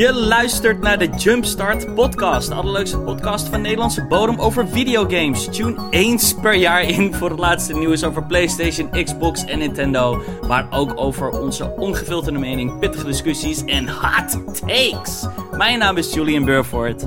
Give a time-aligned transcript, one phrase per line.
[0.00, 5.44] Je luistert naar de Jumpstart podcast, de allerleukste podcast van Nederlandse bodem over videogames.
[5.44, 10.22] Tune eens per jaar in voor het laatste nieuws over PlayStation, Xbox en Nintendo.
[10.46, 15.26] Maar ook over onze ongefilterde mening, pittige discussies en hot takes.
[15.56, 17.06] Mijn naam is Julian Burford.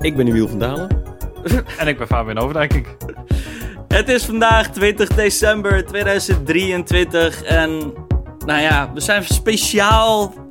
[0.00, 0.88] Ik ben Emiel van Dalen.
[1.78, 2.96] En ik ben Fabian Overdijk.
[3.88, 7.92] Het is vandaag 20 december 2023 en
[8.46, 10.46] nou ja, we zijn speciaal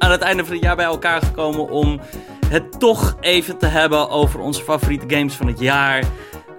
[0.00, 2.00] aan het einde van het jaar bij elkaar gekomen om
[2.46, 6.04] het toch even te hebben over onze favoriete games van het jaar.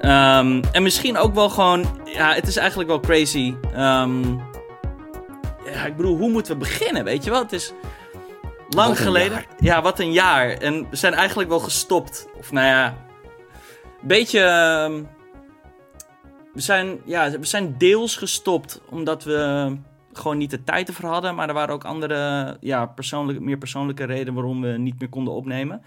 [0.01, 3.55] Ehm, en misschien ook wel gewoon, ja, het is eigenlijk wel crazy.
[3.73, 4.29] Ehm,
[5.65, 7.41] ja, ik bedoel, hoe moeten we beginnen, weet je wel?
[7.41, 7.73] Het is
[8.69, 9.31] lang Wat geleden.
[9.31, 9.45] jaar.
[9.59, 10.49] Ja, wat een jaar.
[10.49, 12.27] En we zijn eigenlijk wel gestopt.
[12.37, 12.85] Of nou ja,
[14.01, 14.39] een beetje...
[14.39, 15.03] ehm,
[16.53, 19.71] we zijn, ja, we zijn deels gestopt omdat we
[20.13, 21.35] gewoon niet de tijd ervoor hadden.
[21.35, 25.33] Maar er waren ook andere, ja, persoonlijke, meer persoonlijke redenen waarom we niet meer konden
[25.33, 25.81] opnemen.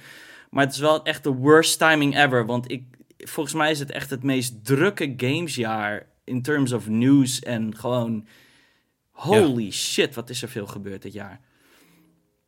[0.51, 2.47] Maar het is wel echt de worst timing ever.
[2.47, 2.85] Want ik,
[3.17, 8.27] volgens mij is het echt het meest drukke gamesjaar in terms of news en gewoon...
[9.11, 11.41] Holy shit, wat is er veel gebeurd dit jaar.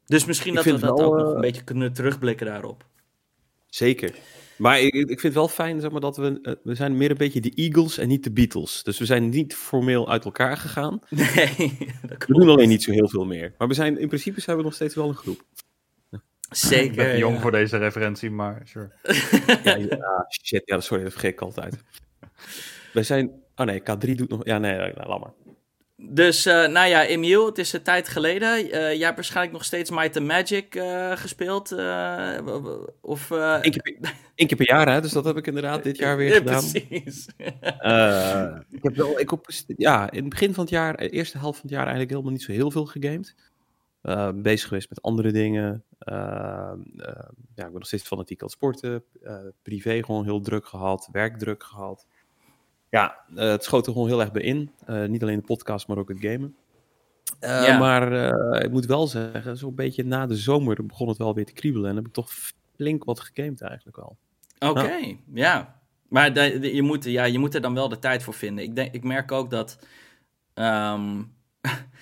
[0.06, 2.84] Dus misschien Ik dat we dat wel, ook nog eh, een beetje kunnen terugblikken daarop.
[3.66, 4.14] Zeker.
[4.56, 6.38] Maar ik, ik vind het wel fijn zeg maar, dat we...
[6.42, 8.82] eh, we zijn meer een beetje de Eagles en niet de Beatles.
[8.82, 11.00] Dus we zijn niet formeel uit elkaar gegaan.
[11.08, 13.54] Nee, dat We doen alleen niet zo heel veel meer.
[13.58, 15.44] Maar we zijn, in principe zijn we nog steeds wel een groep.
[16.50, 17.12] Zeker.
[17.12, 17.40] Ik jong ja.
[17.40, 18.90] voor deze referentie, maar sure.
[19.64, 20.62] Ja, ja, shit.
[20.64, 21.82] Ja, sorry, dat vergeet ik altijd.
[22.92, 23.30] Wij zijn...
[23.56, 24.44] Oh nee, K3 doet nog...
[24.44, 25.32] Ja, nee, laat maar.
[25.98, 28.56] Dus, eh, nou ja, Emiel, het is een tijd geleden.
[28.56, 31.72] Eh, jij hebt waarschijnlijk nog steeds Might and Magic eh, gespeeld.
[33.00, 33.30] of...
[33.30, 35.00] Eén keer, per- één keer per jaar, hè.
[35.00, 36.70] Dus dat heb ik inderdaad dit jaar weer ja, gedaan.
[36.70, 37.26] Precies.
[38.70, 39.46] Ik heb wel, ik op,
[39.76, 42.32] ja, in het begin van het jaar, de eerste helft van het jaar eigenlijk helemaal
[42.32, 43.34] niet zo heel veel gegamed.
[44.42, 45.84] Bezig geweest met andere dingen.
[45.98, 46.76] Ja,
[47.54, 49.04] ik ben nog steeds fanatiek aan het sporten.
[49.62, 52.06] Privé gewoon heel druk gehad, werkdruk gehad.
[52.96, 54.70] Ja, eh, het schoot er gewoon heel erg bij in.
[54.86, 56.56] Eh, niet alleen de podcast, maar ook het gamen.
[57.40, 57.78] Eh, Ja.
[57.78, 58.12] Maar
[58.64, 61.90] ik moet wel zeggen, zo'n beetje na de zomer begon het wel weer te kriebelen.
[61.90, 62.30] En heb ik toch
[62.76, 64.16] flink wat gegamed eigenlijk wel.
[64.58, 65.80] Oké, ja.
[66.08, 68.64] Maar de- de- je, moet, ja, je moet er dan wel de tijd voor vinden.
[68.64, 69.78] Ik, denk, ik merk ook dat...
[70.54, 71.22] ehm,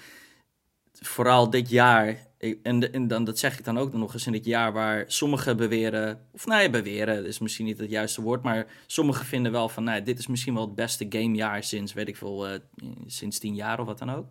[1.14, 2.16] vooral dit jaar...
[2.44, 5.04] ik- En, en dan, dat zeg ik dan ook nog eens in dit jaar waar
[5.06, 6.20] sommigen beweren...
[6.32, 8.42] Of nou ja, beweren is misschien niet het juiste woord...
[8.42, 9.84] Maar sommigen vinden wel van...
[9.84, 12.48] Nou, dit is misschien wel het beste gamejaar sinds, weet ik veel...
[12.48, 12.58] eh,
[13.06, 14.26] sinds tien jaar of wat dan ook.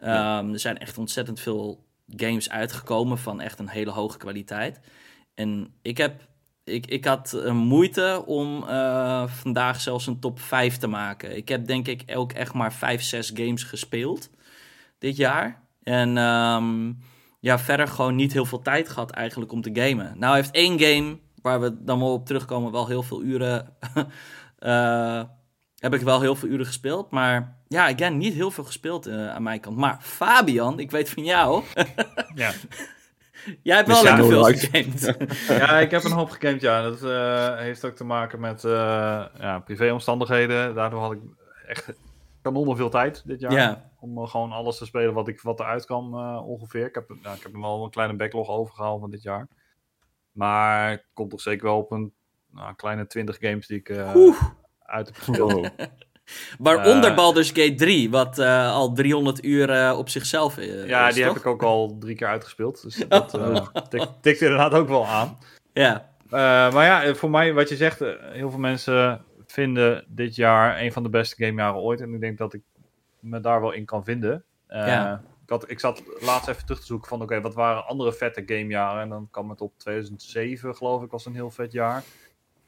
[0.00, 1.84] Ehm, er zijn echt ontzettend veel
[2.16, 4.80] games uitgekomen van echt een hele hoge kwaliteit.
[5.34, 6.26] En ik heb
[6.64, 11.36] ik, ik had eh, moeite om eh, vandaag zelfs een top 5 te maken.
[11.36, 14.30] Ik heb denk ik ook echt maar 5, 6 games gespeeld
[14.98, 15.62] dit jaar.
[15.82, 16.92] En ehm,
[17.38, 20.18] ja, verder gewoon niet heel veel tijd gehad eigenlijk om te gamen.
[20.18, 23.76] Nou heeft één game, waar we dan wel op terugkomen, wel heel veel uren...
[24.58, 25.22] eh,
[25.78, 27.10] heb ik wel heel veel uren gespeeld.
[27.10, 29.76] Maar ja, again, niet heel veel gespeeld eh, aan mijn kant.
[29.76, 31.62] Maar Fabian, ik weet van jou...
[32.34, 32.52] Ja.
[33.62, 35.16] Jij hebt We wel lekker veel gegamed.
[35.62, 36.82] ja, ik heb een hoop gegamed, ja.
[36.82, 40.74] Dat eh, heeft ook te maken met eh ja, privéomstandigheden.
[40.74, 41.18] Daardoor had ik
[41.66, 41.92] echt
[42.42, 43.52] kanonnen veel tijd dit jaar.
[43.52, 43.87] Ja.
[44.00, 46.86] Om eh, gewoon alles te spelen wat, ik, wat eruit kwam eh, ongeveer.
[46.86, 49.48] Ik heb, nou, ik heb wel een kleine backlog overgehaald van dit jaar.
[50.32, 52.12] Maar ik kom toch zeker wel op een
[52.50, 54.12] nou, kleine 20 games die ik eh,
[54.78, 55.68] uit heb gespeeld.
[56.58, 61.24] Waaronder Eh, Baldur's Gate 3, wat al 300 uur op zichzelf eh, Ja, is, die
[61.24, 61.32] toch?
[61.32, 62.82] heb ik ook al drie keer uitgespeeld.
[62.82, 65.38] Dus dat eh, tik- tikt inderdaad ook wel aan.
[65.72, 70.92] Ja, maar ja, voor mij, wat je zegt, heel veel mensen vinden dit jaar een
[70.92, 72.00] van de beste gamejaren ooit.
[72.00, 72.62] En ik denk dat ik
[73.20, 74.44] me daar wel in kan vinden.
[74.66, 75.22] Eh, Ja.
[75.42, 78.42] ik, had, ik zat laatst even terug te zoeken van, oké, wat waren andere vette
[78.46, 79.02] gamejaren?
[79.02, 82.02] En dan kwam het op 2007, geloof ik, was een heel vet jaar.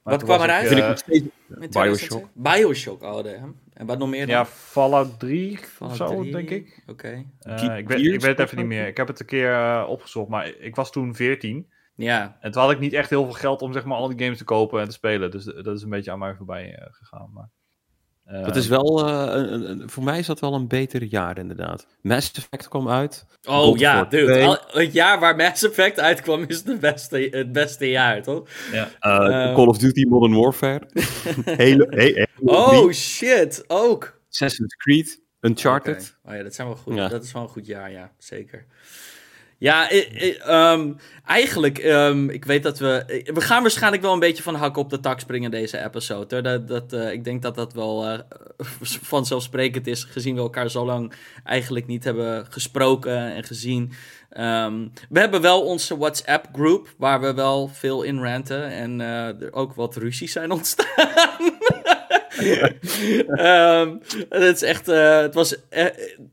[0.02, 0.70] Maar Wat kwam eruit?
[0.70, 1.70] In Bioshock.
[1.70, 2.20] 2006.
[2.32, 3.38] Bioshock, oh, de,
[3.72, 4.34] en wat nog meer dan?
[4.34, 6.82] ja, Fallout 3 of Fallout zo, 3, denk ik.
[6.86, 7.24] Oké.
[7.40, 8.86] Eh, ik, weet, ik weet het even niet meer.
[8.86, 11.70] Ik heb het een keer opgezocht, maar ik was toen 14.
[11.94, 14.24] Ja, En toen had ik niet echt heel veel geld om zeg maar al die
[14.24, 15.30] games te kopen en te spelen.
[15.30, 17.30] Dus dat is een beetje aan mij voorbij eh, gegaan.
[17.34, 17.48] Maar,
[18.30, 21.38] Dat is wel, eh, een, een- een- voor mij is dat wel een beter jaar
[21.38, 21.86] inderdaad.
[22.02, 23.26] Mass Effect kwam uit.
[23.48, 24.26] oh ja, War dude.
[24.32, 24.44] 2.
[24.44, 28.48] Al- het jaar waar Mass Effect uitkwam is het beste, het beste jaar, toch?
[28.72, 28.88] ja.
[29.00, 29.54] Eh, Eh.
[29.54, 30.88] Call of Duty Modern Warfare.
[31.44, 34.20] Hele, hey, Oh shit, ook.
[34.30, 35.20] Assassin's Creed.
[35.40, 36.16] Uncharted.
[36.22, 36.30] Oké.
[36.32, 36.94] Oh ja, dat, zijn wel goed.
[36.94, 37.08] Ja.
[37.08, 38.66] dat is wel een goed jaar, ja, zeker.
[39.60, 40.92] Ja, ehm,
[41.24, 43.22] eigenlijk, ehm, ik weet dat we...
[43.34, 46.40] We gaan waarschijnlijk wel een beetje van hak op de tak springen deze episode.
[46.42, 48.18] Dat, dat, eh, ik denk dat dat wel eh,
[49.12, 51.12] vanzelfsprekend is, gezien we elkaar zo lang
[51.44, 53.92] eigenlijk niet hebben gesproken en gezien.
[54.30, 59.52] Ehm, we hebben wel onze WhatsApp-groep, waar we wel veel in ranten en eh, er
[59.52, 61.38] ook wat ruzies zijn ontstaan.
[63.34, 63.96] Ehm,
[64.28, 65.86] het is echt, eh, het was, eh,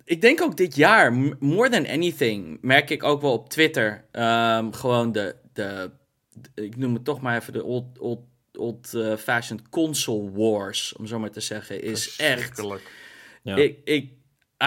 [0.04, 4.72] ik denk ook dit jaar, more than anything, merk ik ook wel op Twitter, ehm,
[4.72, 5.92] gewoon de, de,
[6.54, 8.20] de- ik noem het toch maar even de old, old,
[8.58, 12.58] old-fashioned console wars, om zo maar te zeggen, is echt.
[13.44, 13.56] Ja.
[13.56, 14.12] ik, ik,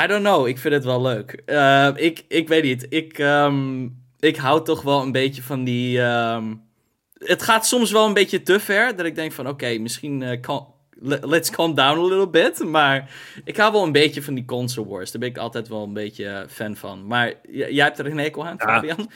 [0.05, 1.43] I don't know, ik vind het wel leuk.
[1.47, 3.89] Ehm, ik, ik weet niet, ik, ehm,
[4.19, 6.55] ik hou toch wel een beetje van die, ehm,
[7.19, 10.41] het gaat soms wel een beetje te ver, dat ik denk van, oké, misschien eh,
[10.41, 12.65] kan let's calm down a little bit.
[12.65, 13.11] Maar
[13.45, 15.11] ik hou wel een beetje van die console wars.
[15.11, 17.07] Daar ben ik altijd wel een beetje eh, fan van.
[17.07, 18.65] Maar jij hebt er een hekel aan, Ja.
[18.67, 19.11] Fabian?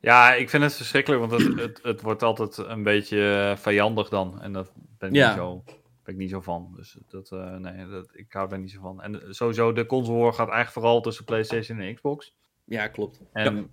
[0.00, 4.08] Ja, ik vind het verschrikkelijk, want het, het, het wordt altijd een beetje eh, vijandig
[4.08, 4.40] dan.
[4.40, 5.28] En dat ben ik, Ja.
[5.28, 5.62] niet, zo,
[6.04, 6.72] ben ik niet zo van.
[6.76, 9.02] Dus dat, eh, nee, dat, ik hou daar niet zo van.
[9.02, 12.34] En sowieso, de console war gaat eigenlijk vooral tussen PlayStation en Xbox.
[12.64, 13.20] Ja, klopt.
[13.32, 13.70] En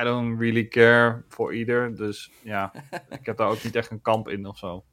[0.00, 1.96] I don't really care for either.
[1.96, 2.72] Dus ja,
[3.20, 4.84] ik heb daar ook niet echt een kamp in of zo.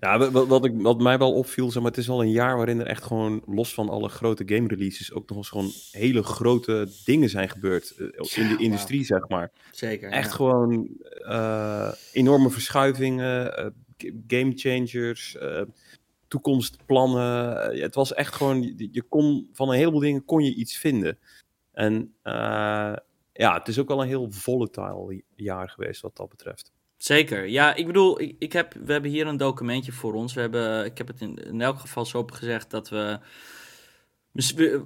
[0.00, 2.30] Ja, wa- wa- wat, ik, wat mij wel opviel, zeg maar, het is wel een
[2.30, 5.70] jaar waarin er echt gewoon, los van alle grote game releases, ook nog eens gewoon
[5.90, 8.06] hele grote dingen zijn gebeurd eh,
[8.42, 9.50] in de industrie, zeg maar.
[9.70, 10.10] Zeker.
[10.10, 10.34] Echt ja.
[10.36, 13.70] gewoon eh, enorme verschuivingen, eh,
[14.26, 15.36] game changers,
[16.28, 17.56] toekomstplannen.
[17.80, 21.18] Het was echt gewoon, je, je kon van een heleboel dingen kon je iets vinden.
[21.72, 22.14] En
[23.32, 26.72] ja, het is ook wel een heel volatile jaar geweest wat dat betreft.
[27.02, 27.48] Zeker.
[27.48, 30.34] Ja, ik bedoel, ik, ik heb, we hebben hier een documentje voor ons.
[30.34, 33.18] We hebben, ik heb het in, elk geval zo opgezegd dat we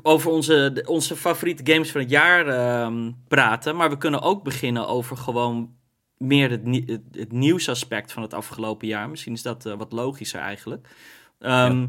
[0.03, 3.77] over onze, onze favoriete games van het jaar ehm, praten.
[3.77, 5.75] Maar we kunnen ook beginnen over gewoon
[6.17, 9.11] meer het, het, het nieuwsaspect van het afgelopen jaar.
[9.11, 10.89] Misschien is dat eh, wat logischer eigenlijk.
[11.39, 11.89] Ehm, ja,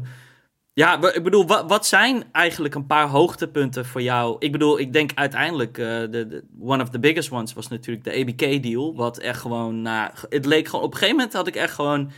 [1.00, 4.36] we- ik bedoel, wat, wat zijn eigenlijk een paar hoogtepunten voor jou?
[4.38, 8.04] Ik bedoel, ik denk uiteindelijk, eh, de, de- one of the biggest ones was natuurlijk
[8.04, 8.94] de ABK-deal.
[8.96, 12.10] Wat echt gewoon, nou, het leek gewoon, op een gegeven moment had ik echt gewoon,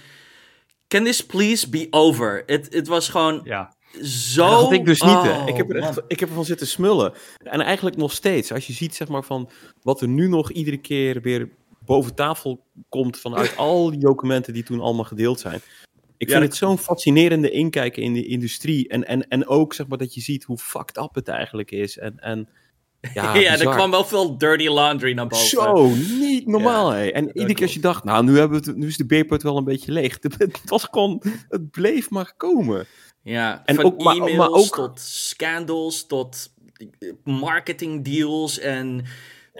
[0.88, 2.42] can this please be over?
[2.46, 3.72] Het, het was gewoon Ja,
[4.04, 4.48] zo...
[4.50, 5.42] Dat had ik dus niet, hè.
[5.42, 7.12] Oh, Ik heb, er echt, ik heb ervan zitten smullen.
[7.42, 8.52] En eigenlijk nog steeds.
[8.52, 9.50] Als je ziet, zeg maar, van
[9.82, 11.48] wat er nu nog iedere keer weer
[11.84, 15.60] boven tafel komt vanuit al die documenten die toen allemaal gedeeld zijn.
[16.20, 18.88] Ik Ja, vind dat- het zo'n fascinerende inkijken in de industrie.
[18.88, 21.98] En, en, en ook, zeg maar, dat je ziet hoe fucked up het eigenlijk is.
[21.98, 22.48] En, en
[23.14, 25.46] ja, ja, er kwam wel veel dirty laundry naar boven.
[25.46, 25.88] Zo,
[26.18, 27.06] niet normaal, Ja, hè.
[27.08, 29.42] En iedere keer als je dacht, nou, nu, hebben we het, nu is de beerput
[29.42, 30.18] wel een beetje leeg.
[30.38, 32.86] Het was gewoon, het bleef maar komen.
[33.22, 36.52] Ja, En van ook- maar- e-mails maar ook- tot scandals, tot
[37.24, 39.04] marketing deals en...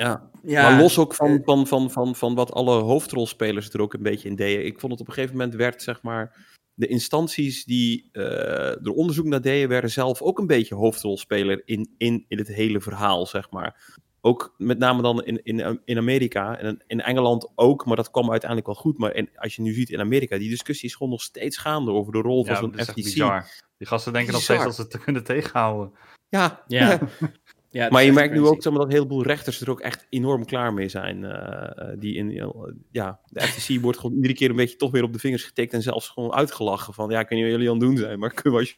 [0.01, 3.81] Ja, Ja, maar los ook van, eh, van, van, van, van wat alle hoofdrolspelers er
[3.81, 4.67] ook een beetje in deden.
[4.67, 8.93] Ik vond het op een gegeven moment werd, zeg maar, de instanties die eh, er
[8.93, 13.27] onderzoek naar deden, werden zelf ook een beetje hoofdrolspeler in, in, in het hele verhaal,
[13.27, 13.99] zeg maar.
[14.21, 18.31] Ook met name dan in, in, in Amerika en in Engeland ook, maar dat kwam
[18.31, 18.99] uiteindelijk wel goed.
[18.99, 21.91] Maar in, als je nu ziet in Amerika, die discussie is gewoon nog steeds gaande
[21.91, 23.05] over de rol van ja zo'n dat is echt FTC.
[23.05, 23.47] bizar.
[23.79, 25.93] Die gasten denken nog steeds dat ze het kunnen tegenhouden.
[26.29, 26.99] Ja, Ja.
[27.73, 30.75] Ja, maar je merkt nu ook dat een heleboel rechters er ook echt enorm klaar
[30.75, 31.25] mee zijn.
[31.25, 32.49] eh, eh, die in, eh,
[32.91, 35.73] ja, de FTC wordt gewoon iedere keer een beetje toch weer op de vingers getikt
[35.73, 38.19] en zelfs gewoon uitgelachen van, ja, ik weet niet wat jullie aan het doen zijn,
[38.19, 38.69] maar kun je als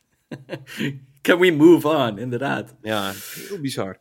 [0.76, 0.98] je...
[1.20, 2.74] Can we move on, inderdaad.
[2.82, 3.12] Ja,
[3.48, 3.98] heel bizar.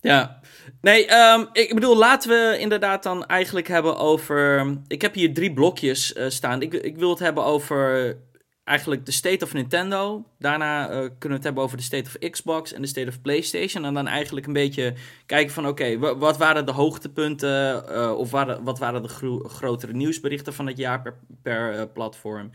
[0.00, 0.40] Ja,
[0.80, 4.66] nee, ehm, ik bedoel, laten we inderdaad dan eigenlijk hebben over...
[4.86, 6.62] Ik heb hier drie blokjes staan.
[6.62, 8.16] Ik, ik wil het hebben over
[8.64, 10.24] eigenlijk de state of Nintendo.
[10.38, 13.20] Daarna eh, kunnen we het hebben over de state of Xbox en de state of
[13.20, 13.84] PlayStation.
[13.84, 14.94] En dan eigenlijk een beetje
[15.26, 17.88] kijken van, oké, wa- wat waren de hoogtepunten...
[17.88, 21.82] eh, of waren, wat waren de gro- grotere nieuwsberichten van het jaar per, per eh,
[21.92, 22.50] platform.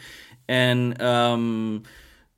[0.46, 0.98] En...
[0.98, 1.80] ehm,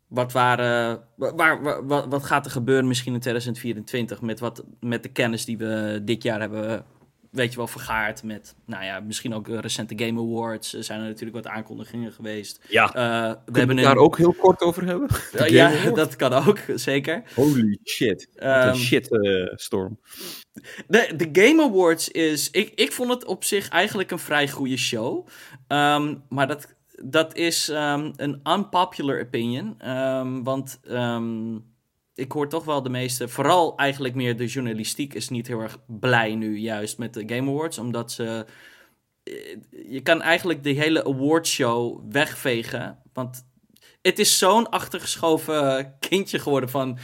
[0.08, 4.64] wat, waren, wa- waar, wa- wa- wat gaat er gebeuren misschien in 2024 met, wat,
[4.80, 6.86] met de kennis die we dit jaar hebben,
[7.32, 8.24] weet je wel, vergaard.
[8.24, 10.74] Met, nou ja, misschien ook eh, recente Game Awards.
[10.74, 12.66] Er zijn er natuurlijk wat aankondigingen geweest.
[12.70, 15.10] Ja, Eh, we kunnen we hebben het daar ook heel kort over hebben?
[15.48, 15.96] Ja, Awards?
[15.96, 17.24] dat kan ook, zeker.
[17.36, 18.28] Holy shit.
[18.36, 20.00] Een shit eh, storm.
[20.88, 22.50] De, de Game Awards is.
[22.52, 25.28] Ik, ik vond het op zich eigenlijk een vrij goede show.
[25.68, 29.76] Ehm, maar dat, dat is ehm, een unpopular opinion.
[30.44, 30.80] Want
[32.16, 33.28] ik hoor toch wel de meeste.
[33.28, 37.50] Vooral eigenlijk meer de journalistiek is niet heel erg blij nu, juist met de Game
[37.52, 37.78] Awards.
[37.78, 38.46] Omdat ze.
[39.24, 39.34] eh,
[39.90, 42.98] Je kan eigenlijk de hele awardshow wegvegen.
[43.14, 43.46] Want
[44.02, 46.98] het is zo'n achtergeschoven kindje geworden van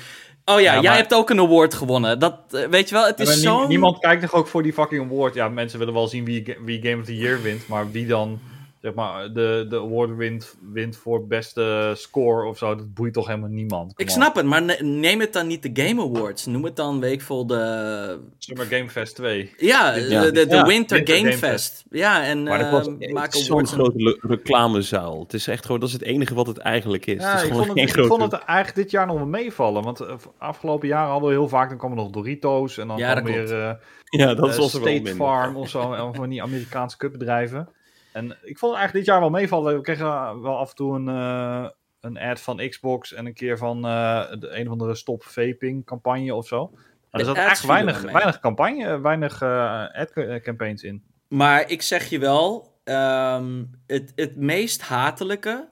[0.50, 2.20] Oh ja, Ja, jij maar- hebt ook een award gewonnen.
[2.20, 3.68] Dat, eh, weet je wel, het Ja, is zo...
[3.68, 5.34] Niemand kijkt toch ook voor die fucking award.
[5.34, 7.68] Ja, mensen willen wel zien wie, wie Game of the Year wint.
[7.68, 8.40] Maar wie dan
[8.82, 12.76] zeg maar, de, de award wint, wint voor beste score of zo.
[12.76, 13.94] Dat boeit toch helemaal niemand.
[13.96, 16.46] Ik snap het, maar ne- neem het dan niet de Game Awards.
[16.46, 18.20] Noem het dan, veel, de...
[18.38, 19.54] Summer Game Fest 2.
[19.58, 20.22] Ja, Ja.
[20.22, 21.86] de, de, de Ja, Winter, Winter Game, Game Fest.
[21.90, 25.20] Ja, en Maar dat was maak zo'n en- grote reclamezuil.
[25.20, 27.22] Het is echt gewoon, dat is het enige wat het eigenlijk is.
[27.22, 28.08] Ja, het is ik gewoon vond, het, geen ik grote...
[28.22, 29.84] vond het eigenlijk dit jaar nog wel meevallen.
[29.84, 32.78] Want eh, afgelopen jaren hadden we heel vaak, dan kwamen nog Doritos.
[32.78, 33.74] En dan Ja, weer eh,
[34.10, 35.16] Ja, dat eh, was wel State.
[35.16, 35.94] Farm of zo.
[35.94, 37.70] en Van die Amerikaanse cupbedrijven.
[38.18, 39.76] En ik vond eigenlijk dit jaar wel meevallen.
[39.76, 41.70] We kregen wel af en toe een, eh,
[42.00, 43.14] een ad van Xbox.
[43.14, 46.70] En een keer van eh, de een of andere stop vaping campagne of zo.
[47.12, 51.04] Maar er zat echt weinig, weinig campagne, weinig eh, ad ca- campaigns in.
[51.28, 55.70] Maar ik zeg je wel, ehm, het, het meest hatelijke,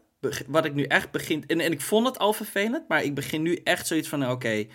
[0.48, 1.44] wat ik nu echt begin...
[1.48, 4.66] En, en ik vond het al vervelend, maar ik begin nu echt zoiets van, oké,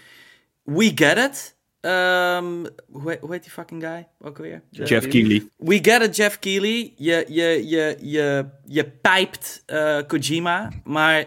[0.62, 1.58] we get it.
[1.80, 4.62] Ehm, hoe, heet, hoe heet die fucking guy ook alweer?
[4.70, 5.46] Jeff Keighley.
[5.56, 6.92] We get it, Jeff Keighley.
[6.96, 11.24] Je, je, je, je, je pijpt eh, Kojima, maar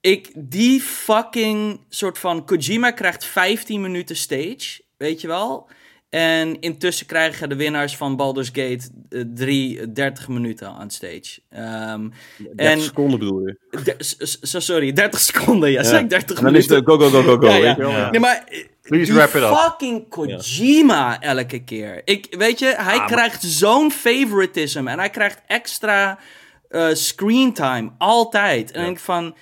[0.00, 2.44] ik, die fucking soort van...
[2.44, 5.68] Kojima krijgt 15 minuten stage, weet je wel?
[6.10, 11.40] En intussen krijgen de winnaars van Baldur's Gate eh, 3 30 minuten aan stage.
[11.50, 13.56] Ehm 30 en- seconden bedoel je.
[14.58, 15.70] sorry, 30 seconden.
[15.70, 15.86] Ja, Ja.
[15.88, 16.92] zeg ik 30 En dan is minuten.
[16.94, 17.54] het go, go, go, go, go.
[17.56, 18.10] Ja, ja.
[18.10, 19.56] Nee, maar eh, Please die wrap it up.
[19.56, 22.02] fucking Kojima elke keer.
[22.04, 26.18] Ik, weet je, hij krijgt zo'n favoritism en hij krijgt extra
[26.68, 28.70] eh screen time, altijd.
[28.70, 29.34] En ik van,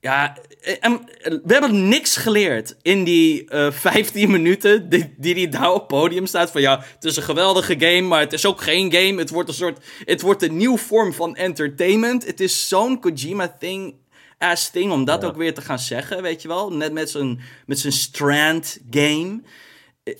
[0.00, 5.34] ja, eh, en, eh, we hebben niks geleerd in die eh 15 minuten die, die
[5.34, 6.50] hij daar op het podium staat.
[6.50, 9.18] Van ja, het is een geweldige game, maar het is ook geen game.
[9.18, 12.26] Het wordt een soort, het wordt een nieuwe vorm van entertainment.
[12.26, 13.94] Het is zo'n Kojima-thing
[14.38, 15.28] ass thing om dat Ja.
[15.28, 16.72] ook weer te gaan zeggen, weet je wel.
[16.72, 19.40] Net met zijn, met zijn Strand game.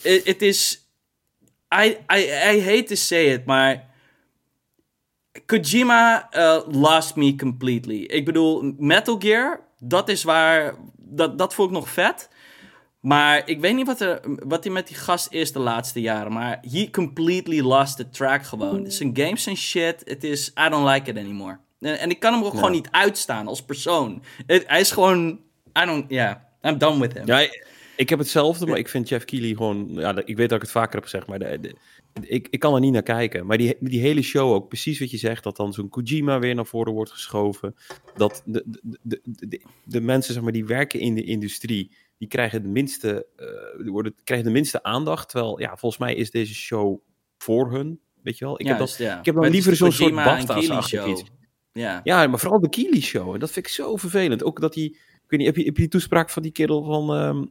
[0.05, 0.89] I- Het is...
[1.83, 2.21] I, I,
[2.55, 3.89] I hate to say it, maar...
[5.47, 8.03] Kojima eh, lost me completely.
[8.03, 10.75] Ik bedoel, Metal Gear, dat is waar...
[10.97, 12.29] Dat, dat vond ik nog vet.
[13.01, 16.33] Maar ik weet niet wat, er, wat hij met die gast is de laatste jaren.
[16.33, 18.91] Maar he completely lost the track gewoon.
[18.91, 20.49] Zijn games en shit, het is...
[20.67, 21.59] I don't like it anymore.
[21.81, 24.23] En, en ik kan hem ook gewoon niet uitstaan als persoon.
[24.47, 25.41] Het- hij is gewoon...
[25.83, 26.05] I don't...
[26.11, 27.27] Yeah, I'm done with him.
[27.27, 29.89] Ja, ik- ik heb hetzelfde, maar ik vind Jeff Keighley gewoon...
[29.93, 31.77] Ja, ik weet dat ik het vaker heb gezegd, maar de, de-
[32.21, 33.47] ik, ik kan er niet naar kijken.
[33.47, 36.55] Maar die, die hele show ook, precies wat je zegt, dat dan zo'n Kojima weer
[36.55, 37.75] naar voren wordt geschoven.
[38.17, 38.65] Dat de,
[39.03, 43.27] de, de, de, mensen, zeg maar, die werken in de industrie, die krijgen de minste,
[43.37, 45.29] eh, die worden, krijgen de minste aandacht.
[45.29, 47.01] Terwijl, ja, volgens mij is deze show
[47.39, 48.61] voor hun, weet je wel.
[48.61, 49.19] Ik heb ja.
[49.19, 51.21] ik heb dan liever zo'n soort Kojima en BAFTA's-achtig Keighley iets.
[51.21, 51.39] show.
[51.73, 52.01] Ja.
[52.05, 53.35] Ja, maar vooral de Keely Show.
[53.35, 54.45] En dat vind ik zo vervelend.
[54.45, 54.91] Ook dat die...
[54.91, 57.15] Ik weet niet, heb je, heb je die toespraak van die kerel van...
[57.15, 57.45] ehm,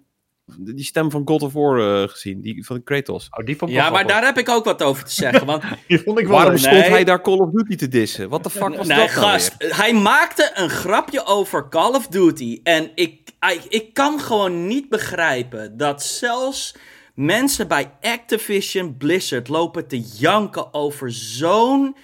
[0.58, 2.42] die stem van God of War eh, gezien?
[2.42, 3.28] Die van Kratos.
[3.32, 4.22] Oh, die vond ik wel ja, maar grappig.
[4.22, 5.46] daar heb ik ook wat over te zeggen.
[5.46, 6.90] Want Die vond ik wel Waarom stond nee.
[6.90, 8.30] hij daar Call of Duty te dissen?
[8.30, 9.78] Wat de fuck was nee, dat nou gast, weer?
[9.78, 12.60] hij maakte een grapje over Call of Duty.
[12.64, 16.76] En ik, ik, ik kan gewoon niet begrijpen dat zelfs
[17.14, 21.96] mensen bij Activision Blizzard lopen te janken over zo'n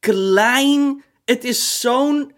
[0.00, 1.04] klein.
[1.24, 2.32] Het is zo'n.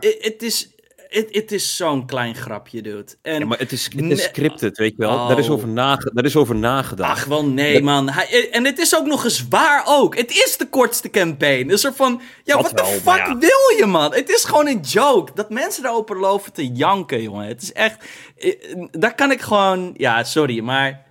[0.00, 0.73] Het is.
[1.14, 3.04] Het is zo'n klein grapje, dude.
[3.22, 5.12] En, Ja, maar het is, het is scripted, weet je wel.
[5.14, 5.28] Oh.
[5.28, 7.10] Daar, is over nage, daar is over nagedacht.
[7.10, 8.08] Ach, wel nee, man.
[8.10, 10.16] Hij, en het is ook nog eens waar ook.
[10.16, 11.66] Het is de kortste campaign.
[11.68, 13.36] Dus er van, ja, wat de fuck ja.
[13.38, 14.14] wil je, man?
[14.14, 15.32] Het is gewoon een joke.
[15.34, 17.46] Dat mensen daarover lopen te janken, jongen.
[17.48, 18.04] Het is echt...
[18.38, 18.52] eh,
[18.90, 19.94] Daar kan ik gewoon...
[19.96, 21.02] Ja, sorry, maar...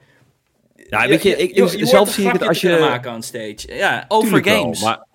[0.89, 2.77] ja, weet je, ik, je, je zelf een zie ik het als je...
[2.79, 3.57] maken on stage.
[3.67, 4.81] Ja, over Tuurlijk wel, games.
[4.83, 5.05] maar,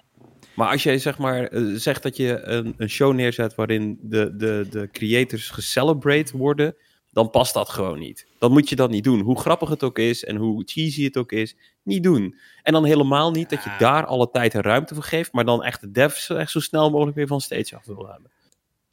[0.59, 4.37] maar als jij zeg maar eh, zegt dat je een, een show neerzet waarin de,
[4.37, 6.75] de, de creators gecelebrate worden,
[7.13, 8.27] dan past dat gewoon niet.
[8.39, 9.21] Dan moet je dat niet doen.
[9.21, 12.35] Hoe grappig het ook is en hoe cheesy het ook is, niet doen.
[12.63, 15.65] En dan helemaal niet dat je daar alle tijd en ruimte voor geeft, maar dan
[15.65, 18.31] echt de devs echt zo snel mogelijk weer van stage af wil hebben.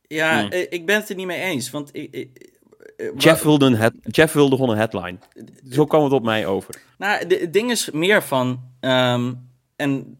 [0.08, 0.50] ja, Hmm.
[0.50, 1.70] eh, ik ben het er niet mee eens.
[1.72, 2.14] Want ik...
[2.14, 2.54] ik-
[2.98, 5.18] eh, Jeff wilde, een head, Jeff wilde gewoon een headline.
[5.70, 6.82] Zo kwam het op mij over.
[6.98, 8.60] Nou, de- het ding is meer van.
[8.80, 9.34] ehm,
[9.76, 10.18] en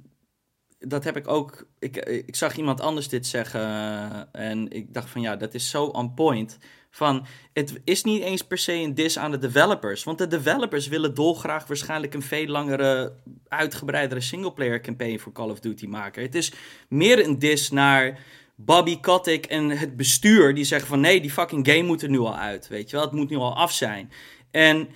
[0.88, 1.68] dat heb ik ook.
[1.80, 3.62] Ik, ik zag iemand anders dit zeggen.
[3.62, 6.58] eh, En ik dacht van ja, dat is zo on point.
[6.92, 10.04] Van het is niet eens per se een dis aan de developers.
[10.04, 13.14] Want de developers willen dolgraag waarschijnlijk een veel langere,
[13.48, 16.22] uitgebreidere singleplayer campaign voor Call of Duty maken.
[16.22, 16.52] Het is
[16.90, 18.20] meer een dis naar.
[18.58, 22.20] Bobby Kotick en het bestuur die zeggen van nee, die fucking game moet er nu
[22.20, 22.68] al uit.
[22.68, 24.12] Weet je wel, het moet nu al af zijn.
[24.52, 24.90] En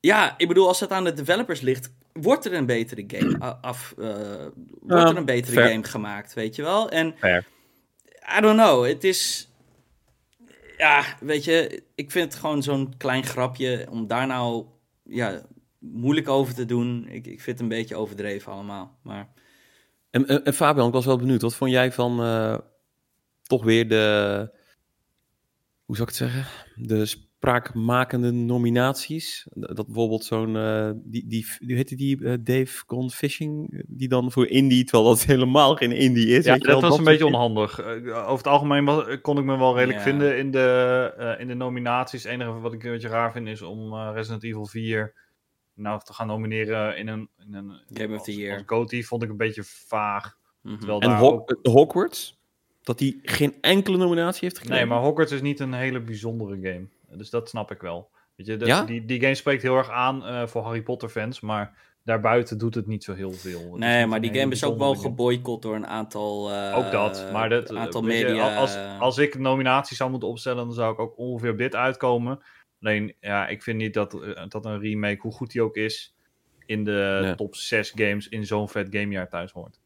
[0.00, 3.94] ja, ik bedoel, als het aan de developers ligt, wordt er een betere game af.
[3.98, 4.06] eh,
[4.80, 5.68] wordt Ja, er een betere fair.
[5.70, 6.90] game gemaakt, weet je wel?
[6.90, 7.46] En Fair.
[8.38, 9.48] I don't know, het is.
[10.78, 14.66] ja, weet je, ik vind het gewoon zo'n klein grapje om daar nou
[15.02, 15.42] ja,
[15.78, 17.06] moeilijk over te doen.
[17.08, 18.98] Ik, ik vind het een beetje overdreven allemaal.
[19.02, 19.28] Maar
[20.10, 21.42] En, en, en Fabian, ik was wel benieuwd.
[21.42, 22.58] Wat vond jij van eh,
[23.42, 24.50] toch weer de...
[25.84, 26.46] Hoe zou ik het zeggen?
[26.74, 29.46] De spraakmakende nominaties.
[29.50, 30.56] Dat bijvoorbeeld zo'n...
[30.56, 32.24] eh, die, die, hoe heette die?
[32.24, 33.82] eh, Dave Gone Fishing?
[33.86, 36.44] Die dan voor indie, terwijl dat helemaal geen indie is.
[36.44, 37.78] Ja, dat wel, was een beetje onhandig.
[37.80, 37.86] Eh,
[38.18, 40.04] over het algemeen was- kon ik me wel redelijk Ja.
[40.04, 42.22] vinden in de, eh, in de nominaties.
[42.22, 45.14] Het enige wat ik een beetje raar vind is om eh, Resident Evil 4
[45.74, 48.64] nou te gaan nomineren in een, in een Game of the Year.
[49.04, 50.36] Vond ik een beetje vaag.
[50.62, 50.76] mhm.
[50.78, 52.36] Terwijl En daar Ho- ook- Hogwarts?
[52.82, 54.86] Dat hij geen enkele nominatie heeft gekregen?
[54.86, 56.86] Nee, maar Hogwarts is niet een hele bijzondere game.
[57.16, 58.10] Dus dat snap ik wel.
[58.36, 58.82] Weet je, de- Ja?
[58.84, 62.74] die, die game spreekt heel erg aan eh, voor Harry Potter fans, maar daarbuiten doet
[62.74, 63.76] het niet zo heel veel.
[63.76, 66.52] Nee, maar die game is ook wel geboycott door een aantal.
[66.52, 68.56] eh, Ook dat, maar dat, een aantal je, media.
[68.56, 72.40] als, als ik nominaties zou moeten opstellen, dan zou ik ook ongeveer dit uitkomen.
[72.82, 76.14] Alleen, ja, ik vind niet dat, eh, dat een remake, hoe goed die ook is,
[76.66, 77.34] in de Nee.
[77.34, 79.80] top 6 games in zo'n vet gamejaar thuis hoort.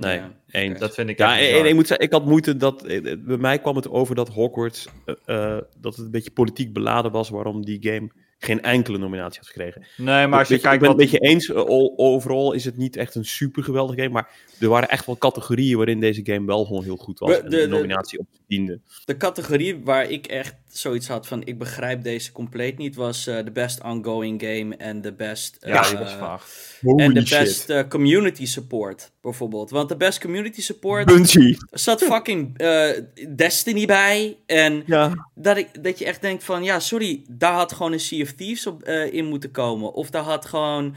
[0.00, 0.32] Nee, Ja,
[0.68, 0.78] oké.
[0.78, 1.60] Dat vind ik Ja, echt en, bizar.
[1.62, 2.84] en ik moet zeggen, ik had moeite dat.
[2.84, 4.88] eh, eh, Bij mij kwam het over dat Hogwarts.
[5.24, 7.28] eh, dat het een beetje politiek beladen was.
[7.30, 9.84] waarom die game geen enkele nominatie had gekregen.
[9.96, 11.00] Nee, maar als je kijkt ik ben wat...
[11.00, 11.52] het een beetje eens.
[11.96, 14.12] overal is het niet echt een super geweldige game.
[14.12, 14.30] Maar
[14.60, 17.30] er waren echt wel categorieën waarin deze game wel gewoon heel goed was.
[17.30, 18.80] We- en de- de, de- nominatie op diende.
[19.04, 23.44] De categorie waar ik echt zoiets had van: ik begrijp deze compleet niet, was eh,
[23.44, 25.56] de best ongoing game en de best.
[25.60, 26.48] Ja, eh, die was vaag.
[26.96, 29.70] En de best eh, community support, bijvoorbeeld.
[29.70, 31.56] Want de best community support Bungie.
[31.70, 32.88] zat fucking eh,
[33.36, 34.36] Destiny bij.
[34.46, 35.28] En Ja.
[35.34, 38.32] dat, ik, dat je echt denkt van, ja, sorry, daar had gewoon een Sea of
[38.32, 39.92] Thieves op, eh, in moeten komen.
[39.92, 40.96] Of daar had gewoon,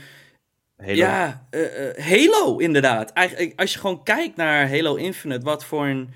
[0.78, 0.94] Halo.
[0.94, 3.12] ja, eh, eh, Halo inderdaad.
[3.12, 6.10] Eigenlijk, als je gewoon kijkt naar Halo Infinite, wat voor een,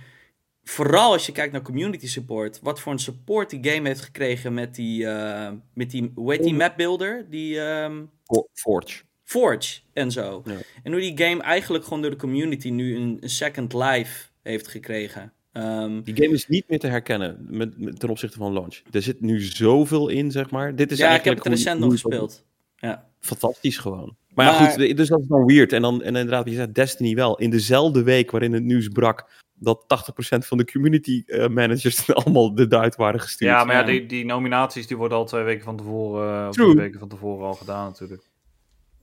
[0.69, 4.53] vooral als je kijkt naar community support, wat voor een support die game heeft gekregen
[4.53, 7.59] met die, eh, met die hoe heet die map builder, die...
[7.59, 9.01] ehm, For- Forge.
[9.24, 10.41] Forge en zo.
[10.45, 10.53] Ja.
[10.83, 14.67] En hoe die game eigenlijk gewoon door de community nu een, een second life heeft
[14.67, 15.34] gekregen.
[15.51, 18.82] Ehm, Die game is niet meer te herkennen met, met- ten opzichte van launch.
[18.91, 20.75] Er zit nu zoveel in, zeg maar.
[20.75, 22.45] Dit is ja, ik heb het recent nog gespeeld.
[22.75, 23.06] Ja.
[23.19, 24.15] fantastisch gewoon.
[24.34, 25.73] Maar, ja, goed, dus dat is dan weird.
[25.73, 27.38] En dan en inderdaad, je zegt Destiny wel.
[27.38, 32.56] In dezelfde week waarin het nieuws brak dat 80% van de community eh, managers allemaal
[32.56, 33.52] de duit waren gestuurd.
[33.52, 36.65] Ja, maar ja, die, die nominaties die worden al twee weken van tevoren, uh, True.
[36.65, 38.24] drie weken van tevoren al gedaan natuurlijk.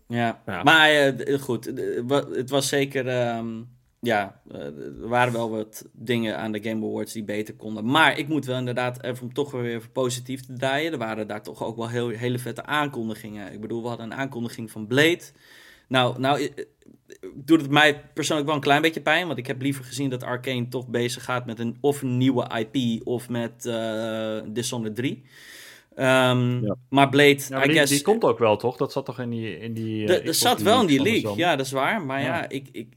[0.06, 0.42] Ja.
[0.46, 0.62] Ja.
[0.62, 1.72] maar eh, goed,
[2.32, 3.62] het was zeker, ehm,
[4.00, 4.60] ja, eh,
[5.00, 7.84] er waren wel wat dingen aan de Game Awards die beter konden.
[7.90, 11.26] Maar ik moet wel inderdaad, even om toch weer even positief te draaien, er waren
[11.26, 13.52] daar toch ook wel heel, hele vette aankondigingen.
[13.52, 15.22] Ik bedoel, we hadden een aankondiging van Blade.
[15.88, 16.64] Nou, nou eh, eh,
[17.34, 20.22] doet het mij persoonlijk wel een klein beetje pijn, want ik heb liever gezien dat
[20.22, 25.22] Arcane toch bezig gaat met een, of een nieuwe IP of met eh Dishonored 3.
[25.94, 26.76] Ehm, Ja.
[26.88, 27.92] Maar Blade, Ja, maar I die, guess...
[27.92, 28.76] die komt ook wel, toch?
[28.76, 29.58] Dat zat toch in die...
[29.58, 32.02] In die eh, Xbox zat wel in die league, ja, dat is waar.
[32.02, 32.48] Maar ja, Ja.
[32.48, 32.88] ik, ik,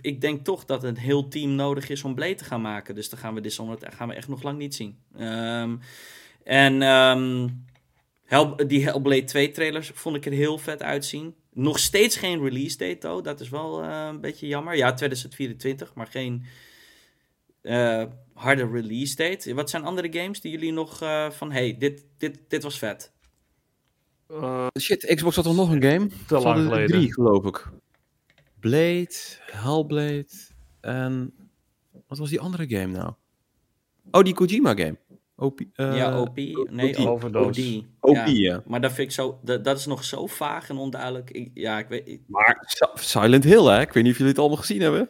[0.00, 2.94] ik denk toch dat een heel team nodig is om Blade te gaan maken.
[2.94, 4.98] Dus dan gaan we Dishonored gaan we echt nog lang niet zien.
[5.16, 5.76] Ehm,
[6.44, 7.48] en ehm,
[8.24, 11.34] Hell, die Hellblade 2 trailers vond ik er heel vet uitzien.
[11.58, 13.24] Nog steeds geen release date, though.
[13.24, 14.76] dat is wel eh, een beetje jammer.
[14.76, 16.44] Ja, 2024, maar geen
[17.62, 19.54] eh, harde release date.
[19.54, 21.52] Wat zijn andere games die jullie nog eh, van...
[21.52, 23.12] hey, dit, dit, dit was vet.
[24.28, 26.08] Eh, Shit, Xbox had er nog een game.
[26.26, 26.88] te lang geleden.
[26.88, 27.70] Drie, geloof ik.
[28.60, 29.14] Blade,
[29.50, 30.28] Hellblade
[30.80, 31.34] en...
[32.06, 33.12] Wat was die andere game nou?
[34.10, 34.96] Oh, die Kojima game.
[35.40, 36.36] OP, eh, ja, OP.
[36.70, 37.06] Nee, OD.
[37.06, 37.78] Overdose.
[38.00, 38.16] OD.
[38.18, 38.62] OP, ja.
[38.66, 41.30] Maar dat vind ik zo, dat, dat is nog zo vaag en onduidelijk.
[41.30, 43.80] Ik, ja, ik weet, ik- Maar Si- Silent Hill, hè?
[43.80, 45.08] Ik weet niet of jullie het allemaal gezien hebben.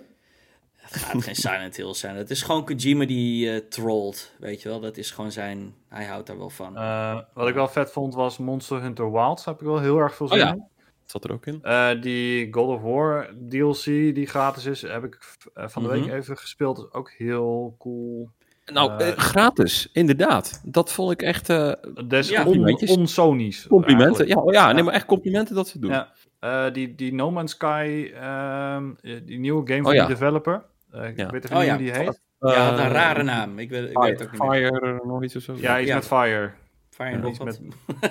[0.76, 2.16] het gaat geen Silent Hill zijn.
[2.16, 4.80] Het is gewoon Kojima die eh trollt, weet je wel.
[4.80, 6.76] Dat is gewoon zijn, hij houdt daar wel van.
[6.76, 9.44] Eh, wat ik wel vet vond was Monster Hunter Wilds.
[9.44, 10.52] Daar heb ik wel heel erg veel zin Oh ja.
[10.52, 10.58] in.
[10.58, 11.58] Dat zat er ook in.
[11.62, 15.18] Eh, die God of War DLC die gratis is, heb ik
[15.54, 16.00] van de Mhm.
[16.00, 16.76] week even gespeeld.
[16.76, 18.30] Dat is ook heel cool.
[18.72, 20.60] Nou, Eh, eh, gratis, inderdaad.
[20.64, 21.72] Dat vond ik echt eh,
[22.08, 22.38] Des Ja.
[22.38, 22.90] on, Complimentjes.
[22.96, 23.66] on-Sony's.
[23.66, 24.26] complimenten.
[24.26, 24.72] Ja, oh ja, Ja.
[24.74, 25.90] nee, maar echt complimenten dat ze het doen.
[25.90, 26.12] Ja.
[26.40, 30.06] Eh, die, die No Man's Sky, ehm, eh, die nieuwe game van Oh ja.
[30.06, 30.64] die developer.
[30.92, 31.30] Ik Ja.
[31.30, 31.74] weet even Oh niet ja.
[31.74, 32.20] hoe die heet.
[32.40, 33.58] ja, had een rare naam.
[33.58, 34.80] Ik weet, ik weet het ook Fire, niet meer.
[34.80, 35.54] Fire, nog iets of zo.
[35.56, 35.94] Ja, iets Ja.
[35.94, 36.50] met Fire.
[36.90, 37.60] Fire Ja, wat.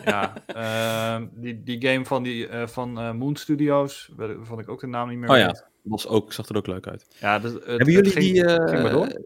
[0.06, 4.70] ja, ehm, die, die game van, die, eh, van eh, Moon Studios, waar- waarvan ik
[4.70, 5.46] ook de naam niet meer Oh ja.
[5.46, 5.65] weet.
[5.84, 7.15] Was ook, zag er ook leuk uit.
[7.20, 9.22] Ja, dus het, hebben het jullie ging- die, eh, ging maar door.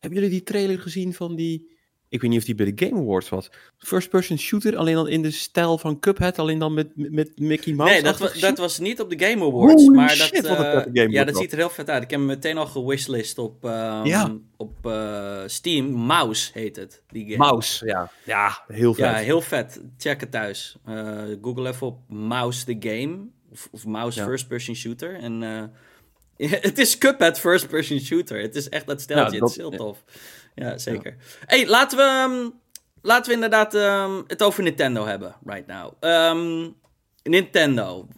[0.00, 3.00] Hebben jullie die trailer gezien van die Ik weet niet of die bij de Game
[3.00, 3.50] Awards was.
[3.78, 7.92] First-person shooter, alleen dan in de stijl van Cuphead, alleen dan met, met Mickey Mouse.
[7.92, 9.82] Nee, dat, wa- dat was niet op de Game Awards.
[9.82, 10.56] Holy maar shit, dat,
[10.92, 12.02] game ja, dat ziet er heel vet uit.
[12.02, 14.36] Ik heb hem meteen al gewishlist op, ehm, Ja.
[14.56, 15.86] op eh, Steam.
[15.90, 17.36] Mouse heet het, die game.
[17.36, 18.10] Mouse, ja.
[18.24, 19.04] Ja, heel vet.
[19.04, 19.80] Ja, heel vet.
[19.98, 20.76] Check het thuis.
[20.84, 23.18] Eh, Google even op Mouse the Game.
[23.52, 24.24] Of, of Mouse Ja.
[24.26, 25.14] First Person Shooter.
[25.14, 25.42] En
[26.68, 28.40] het is Cuphead First Person Shooter.
[28.40, 29.36] Het is echt dat steltje.
[29.36, 30.04] Ja, het is heel tof.
[30.54, 31.16] Ja, zeker.
[31.46, 32.50] hey, laten we, ehm,
[33.02, 35.92] laten we inderdaad ehm, het over Nintendo hebben, right now.
[36.00, 36.70] Ehm,
[37.22, 38.08] Nintendo.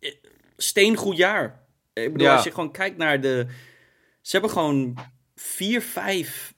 [0.00, 0.14] Eh,
[0.56, 1.66] Steengoed jaar.
[1.92, 2.34] Ik bedoel, Ja.
[2.34, 3.46] als je gewoon kijkt naar de...
[4.20, 4.98] Ze hebben gewoon
[5.34, 6.54] vier, vijf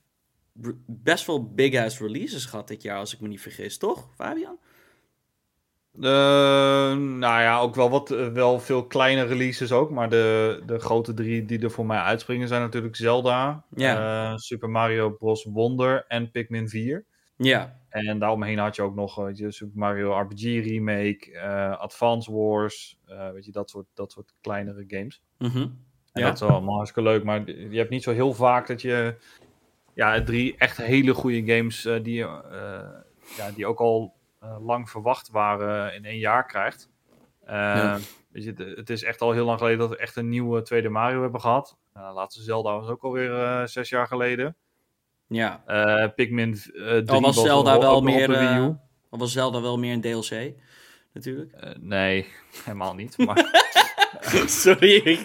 [0.86, 4.58] best wel big-ass releases gehad dit jaar, als ik me niet vergis, toch, Fabian?
[5.94, 6.02] Eh,
[6.96, 9.90] nou ja, ook wel, wat, eh, wel veel kleine releases ook.
[9.90, 14.70] Maar de, de grote drie die er voor mij uitspringen zijn natuurlijk Zelda, eh, Super
[14.70, 15.44] Mario Bros.
[15.44, 17.04] Wonder en Pikmin 4.
[17.36, 21.40] Ja, En daaromheen had je ook nog weet je, Super Mario RPG Remake,
[21.78, 22.98] Advance Wars,
[23.32, 25.22] weet je, dat soort, dat soort kleinere games.
[25.38, 25.58] Mhm.
[26.12, 26.24] En Ja.
[26.26, 29.14] dat is wel allemaal hartstikke leuk, maar je hebt niet zo heel vaak dat je
[29.94, 32.14] ja, drie echt hele goede games die,
[33.36, 34.14] ja, die ook al
[34.60, 36.88] lang verwacht waren in één jaar krijgt.
[37.44, 37.98] Eh, Ja.
[38.30, 40.62] weet je, het- het is echt al heel lang geleden dat we echt een nieuwe
[40.62, 41.76] tweede Mario hebben gehad.
[41.96, 44.56] Uh, laatste Zelda was ook alweer eh, zes jaar geleden.
[45.26, 45.62] ja.
[45.66, 48.30] Eh Pikmin eh 3 Al was Zelda wel op meer...
[48.32, 48.64] eh,
[49.10, 50.52] al was Zelda wel meer een DLC,
[51.12, 51.52] natuurlijk.
[51.52, 52.26] Eh, nee,
[52.64, 53.18] helemaal niet.
[53.18, 53.36] Maar
[54.62, 55.22] Sorry, ik,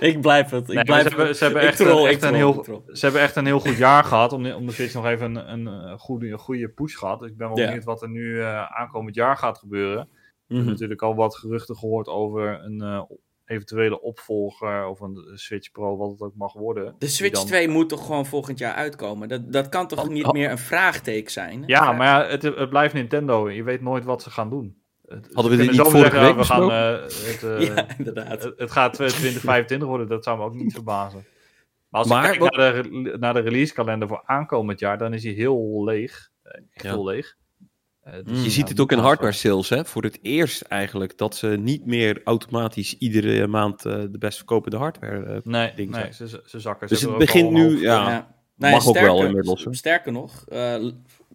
[0.00, 0.68] ik blijf het.
[0.68, 2.80] Ik Nee, blijf ze hebben- ze hebben ik echt- troll, echt een heel- troll.
[2.92, 4.32] ze hebben echt een heel goed jaar gehad.
[4.32, 7.20] Om de, om de Switch nog even een, een, eh, goede, een goede push gehad.
[7.20, 10.08] Dus ik ben wel benieuwd wat er nu eh, aankomend jaar gaat gebeuren.
[10.10, 10.16] We
[10.46, 10.54] Mhm.
[10.54, 13.02] hebben natuurlijk al wat geruchten gehoord over een eh,
[13.44, 16.94] eventuele opvolger of een Switch Pro, wat het ook mag worden.
[16.98, 19.28] De Switch dan- 2 moet toch gewoon volgend jaar uitkomen?
[19.28, 21.62] Dat, dat kan toch niet meer een vraagteken zijn?
[21.66, 23.50] Ja, maar ja, het, het blijft Nintendo.
[23.50, 24.79] Je weet nooit wat ze gaan doen.
[25.10, 28.42] Het- Hadden we dit niet vorige zeggen, week we gaan, eh, het, eh, Ja, inderdaad.
[28.42, 31.24] het, het gaat 2025 worden, dat zou me ook niet verbazen.
[31.88, 35.14] Maar als Maar ik kijk wat- naar, de, naar de releasekalender voor aankomend jaar, dan
[35.14, 36.30] is hij heel leeg.
[36.42, 36.90] Eh, Echt Ja.
[36.92, 37.36] heel leeg.
[38.00, 38.42] Eh, dus Mm.
[38.44, 39.84] Je ziet het ook in hardware sales, hè?
[39.84, 44.76] Voor het eerst eigenlijk dat ze niet meer automatisch iedere maand eh, de best verkopende
[44.76, 45.24] hardware.
[45.24, 46.14] eh, Nee, ding nee zijn.
[46.14, 46.88] ze, ze- ze zakken.
[46.88, 48.10] Dus Ze het hebben ook begint nu, ja.
[48.10, 48.70] Ja.
[48.70, 49.66] Mag ook wel inmiddels?
[49.70, 50.84] Sterker nog, eh,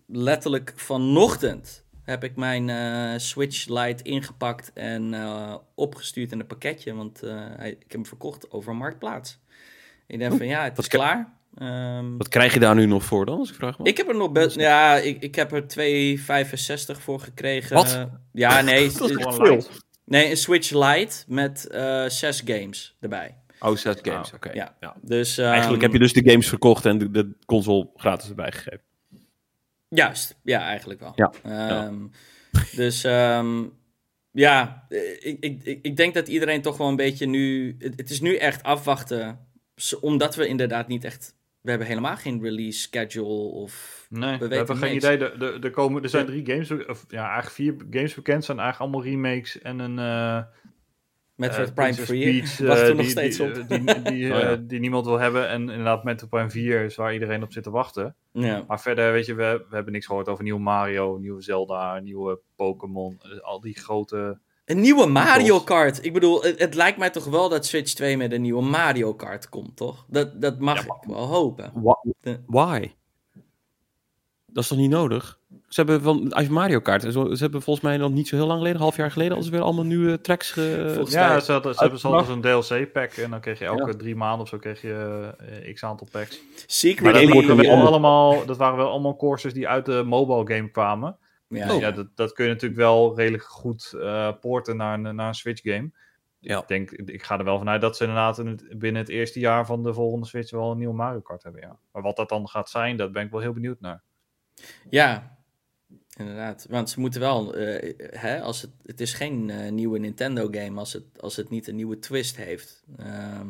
[0.07, 6.95] letterlijk vanochtend heb ik mijn eh, Switch Lite ingepakt en eh, opgestuurd in een pakketje.
[6.95, 9.39] Want eh, hij, ik heb hem verkocht over Marktplaats.
[10.07, 11.33] Ik denk van ja, het is klaar.
[11.55, 13.85] Ehm, Wat krijg je daar nu nog voor dan, als ik vraag me?
[13.85, 14.55] ik heb er nog best.
[14.55, 15.63] Ja, ik, ik heb er
[16.97, 17.75] 2,65 voor gekregen.
[17.75, 18.07] Wat?
[18.31, 18.91] Ja, nee.
[18.91, 19.63] Dat is veel.
[20.05, 21.67] nee, een Switch Lite met
[22.07, 23.35] zes games erbij.
[23.59, 24.51] Oh, zes games, Ah, oké.
[24.53, 24.75] Ja.
[24.79, 24.95] Ja.
[25.01, 28.51] Dus, Eigenlijk ehm, heb je dus de games verkocht en de, de console gratis erbij
[28.51, 28.84] gegeven.
[29.89, 31.13] Juist, ja, eigenlijk wel.
[31.15, 31.95] Ja, Ehm,
[32.75, 33.63] Dus ehm,
[34.31, 37.75] ja, eh, ik, ik, ik denk dat iedereen toch wel een beetje nu.
[37.79, 39.39] Het, het is nu echt afwachten,
[40.01, 41.35] omdat we inderdaad niet echt.
[41.61, 44.05] We hebben helemaal geen release schedule of.
[44.09, 45.05] Nee, we, weten hebben geen niks.
[45.05, 45.17] idee.
[45.17, 48.45] Er, er, er, komen, er zijn drie games, of ja, eigenlijk vier games bekend.
[48.45, 49.99] zijn eigenlijk allemaal remakes en een...
[49.99, 50.43] eh
[51.35, 53.53] Metroid eh, Prime Princess 4 Peach, wacht eh, er nog steeds die, op.
[53.55, 54.55] eh, Die, die, Oh, ja.
[54.55, 55.49] die niemand wil hebben.
[55.49, 58.15] En inderdaad Metroid Prime 4 is waar iedereen op zit te wachten.
[58.31, 58.63] ja.
[58.67, 62.39] Maar verder, weet je, we, we hebben niks gehoord over nieuwe Mario, nieuwe Zelda, nieuwe
[62.55, 63.19] Pokémon.
[63.41, 64.39] Al die grote...
[64.65, 65.59] Een nieuwe Mario.
[65.59, 66.05] Kart.
[66.05, 69.13] Ik bedoel, het, het lijkt mij toch wel dat Switch 2 met een nieuwe Mario
[69.13, 70.05] Kart komt, toch?
[70.07, 71.71] Dat, dat mag Ja, maar- ik wel hopen.
[72.45, 72.91] Why?
[74.55, 75.39] Dat is toch niet nodig?
[75.67, 78.45] Ze hebben van als je Mario Kart, ze hebben volgens mij nog niet zo heel
[78.45, 80.51] lang geleden, een half jaar geleden, ze weer allemaal nieuwe tracks.
[80.51, 80.61] ge-
[81.09, 84.39] Ja, ze, hadden, ze hebben zelfs een DLC-pack en dan kreeg je elke drie maanden
[84.41, 85.29] of zo kreeg je
[85.63, 86.41] eh, x aantal packs.
[86.51, 89.85] Maar Secret dat game wordt waren, wel allemaal, dat waren wel allemaal courses die uit
[89.85, 91.17] de mobile game kwamen.
[91.47, 91.91] Ja, Ja, ja.
[91.91, 95.61] dat, dat kun je natuurlijk wel redelijk goed eh porten naar een, naar een Switch
[95.61, 95.91] game.
[96.39, 96.59] Ja.
[96.61, 99.39] Ik denk, ik ga er wel vanuit dat ze inderdaad in het- binnen het eerste
[99.39, 101.77] jaar van de volgende Switch wel een nieuwe Mario Kart hebben, ja.
[101.91, 104.03] Maar wat dat dan gaat zijn, dat ben ik wel heel benieuwd naar.
[104.89, 105.37] Ja,
[106.17, 106.65] inderdaad.
[106.69, 110.79] Want ze moeten wel, eh, hè, als het, het is geen eh, nieuwe Nintendo game
[110.79, 112.83] als het, als het niet een nieuwe twist heeft.
[112.97, 113.47] Ehm,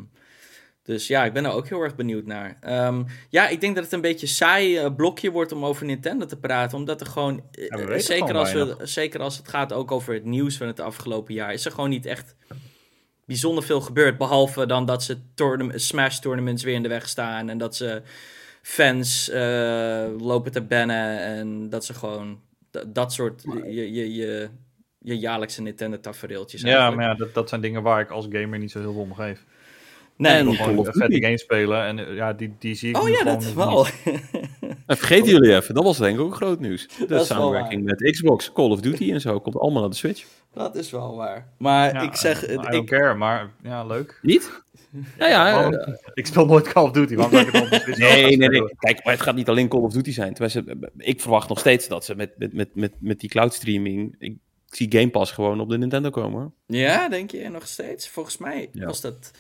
[0.84, 2.58] dus ja, ik ben er ook heel erg benieuwd naar.
[2.62, 6.26] Ehm, ja, ik denk dat het een beetje saai eh, blokje wordt om over Nintendo
[6.26, 6.78] te praten.
[6.78, 9.92] Omdat er gewoon, Ja, we weten zeker, gewoon als we, zeker als het gaat ook
[9.92, 12.36] over het nieuws van het afgelopen jaar, is er gewoon niet echt
[13.26, 14.18] bijzonder veel gebeurd.
[14.18, 15.18] Behalve dan dat ze
[15.76, 17.50] Smash tournaments weer in de weg staan.
[17.50, 18.02] En dat ze
[18.66, 21.20] fans eh, lopen te bannen.
[21.20, 22.40] En dat ze gewoon
[22.88, 24.50] dat soort je, je, je,
[25.00, 26.98] je jaarlijkse Nintendo tafereeltjes Ja, eigenlijk.
[26.98, 29.14] maar ja, dat, dat zijn dingen waar ik als gamer niet zo heel veel om
[29.14, 29.46] geef.
[30.18, 31.22] Nee, Ik wil gewoon vette Duty.
[31.22, 33.86] game spelen en eh, ja, die, die zie ik Oh ja, gewoon dat wel.
[34.86, 36.88] En vergeten jullie even, dat was denk ik ook groot nieuws.
[36.88, 40.26] De wel samenwerking met Xbox, Call of Duty en zo komt allemaal naar de Switch.
[40.54, 41.48] Dat is wel waar.
[41.58, 42.46] Maar Ja, ik zeg...
[42.46, 44.20] Don't ik, care, maar ja, leuk.
[44.22, 44.64] Niet?
[45.20, 45.72] Ja, ja.
[46.14, 48.76] Ik speel nooit Call of Duty, waarom ik het dan Nee, nee, nee.
[48.80, 50.34] Kijk, maar het gaat niet alleen Call of Duty zijn.
[50.34, 53.54] Terwijl ze, ik verwacht nog steeds dat ze met, met, met, met, met die cloud
[53.54, 54.16] streaming.
[54.20, 56.54] Ik zie Game Pass gewoon op de Nintendo komen.
[56.66, 58.08] ja, denk je nog steeds?
[58.10, 58.86] Volgens mij Ja.
[58.86, 59.32] was dat...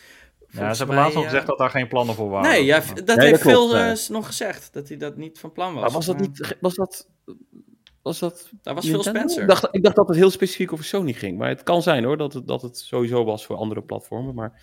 [0.50, 2.50] Ja, ze hebben laatst nog eh, gezegd dat daar geen plannen voor waren.
[2.52, 3.91] Nee, ja, dat Nee, heeft dat ja.
[3.91, 4.74] eh, nog gezegd.
[4.74, 5.82] Dat hij dat niet van plan was.
[5.84, 6.56] Maar was dat Maar niet.
[6.62, 7.08] Was dat.
[8.02, 8.50] Was dat.
[8.62, 9.04] Dat was Phil?
[9.04, 9.41] Spencer.
[9.41, 11.38] Ik dacht, ik dacht dat het heel specifiek over Sony ging.
[11.38, 14.36] Maar het kan zijn hoor, dat het, dat het sowieso was voor andere platformen.
[14.36, 14.62] Maar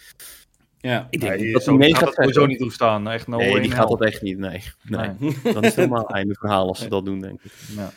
[0.83, 1.07] Ja.
[1.11, 3.09] ik denk Nee, dat hij mee gaat sowieso niet toestaan.
[3.11, 4.39] Echt no Nee, die gaat dat echt niet.
[4.39, 5.09] Nee, nee.
[5.19, 5.37] Nee.
[5.53, 7.53] Dan is het helemaal een einde verhaal als ze dat doen, denk ik.
[7.77, 7.93] Ja.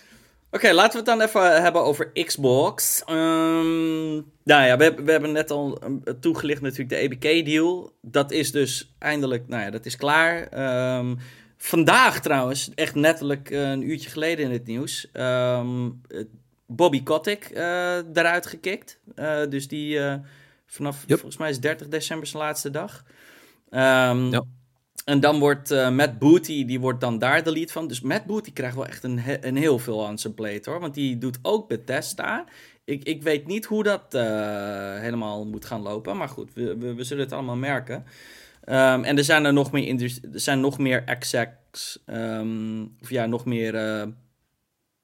[0.51, 3.03] Oké, laten we het dan even hebben over Xbox.
[3.05, 7.91] Ehm, nou ja, we, hebben- we hebben net al um, toegelicht natuurlijk de EBK-deal.
[8.01, 10.47] Dat is dus eindelijk, nou ja, dat is klaar.
[10.47, 11.15] Ehm,
[11.57, 16.19] vandaag trouwens, echt netelijk eh, een uurtje geleden in het nieuws, ehm, eh,
[16.67, 18.99] Bobby Kotick eh, eruit gekikt.
[19.15, 20.15] Eh, dus die eh,
[20.75, 21.17] vanaf, Yep.
[21.19, 23.03] volgens mij is 30 december zijn laatste dag.
[23.69, 24.43] Ehm, Ja.
[25.05, 27.87] En dan wordt eh, Matt Booty, die wordt dan daar de lead van.
[27.87, 30.79] Dus Matt Booty krijgt wel echt een, he- een heel veel aan zijn plate hoor.
[30.79, 32.45] Want die doet ook Bethesda.
[32.85, 36.17] Ik, ik weet niet hoe dat eh, helemaal moet gaan lopen.
[36.17, 38.05] Maar goed, we, we, we zullen het allemaal merken.
[38.63, 41.99] Ehm, en er zijn er nog meer, er zijn nog meer execs.
[42.05, 43.73] ehm, of ja, nog meer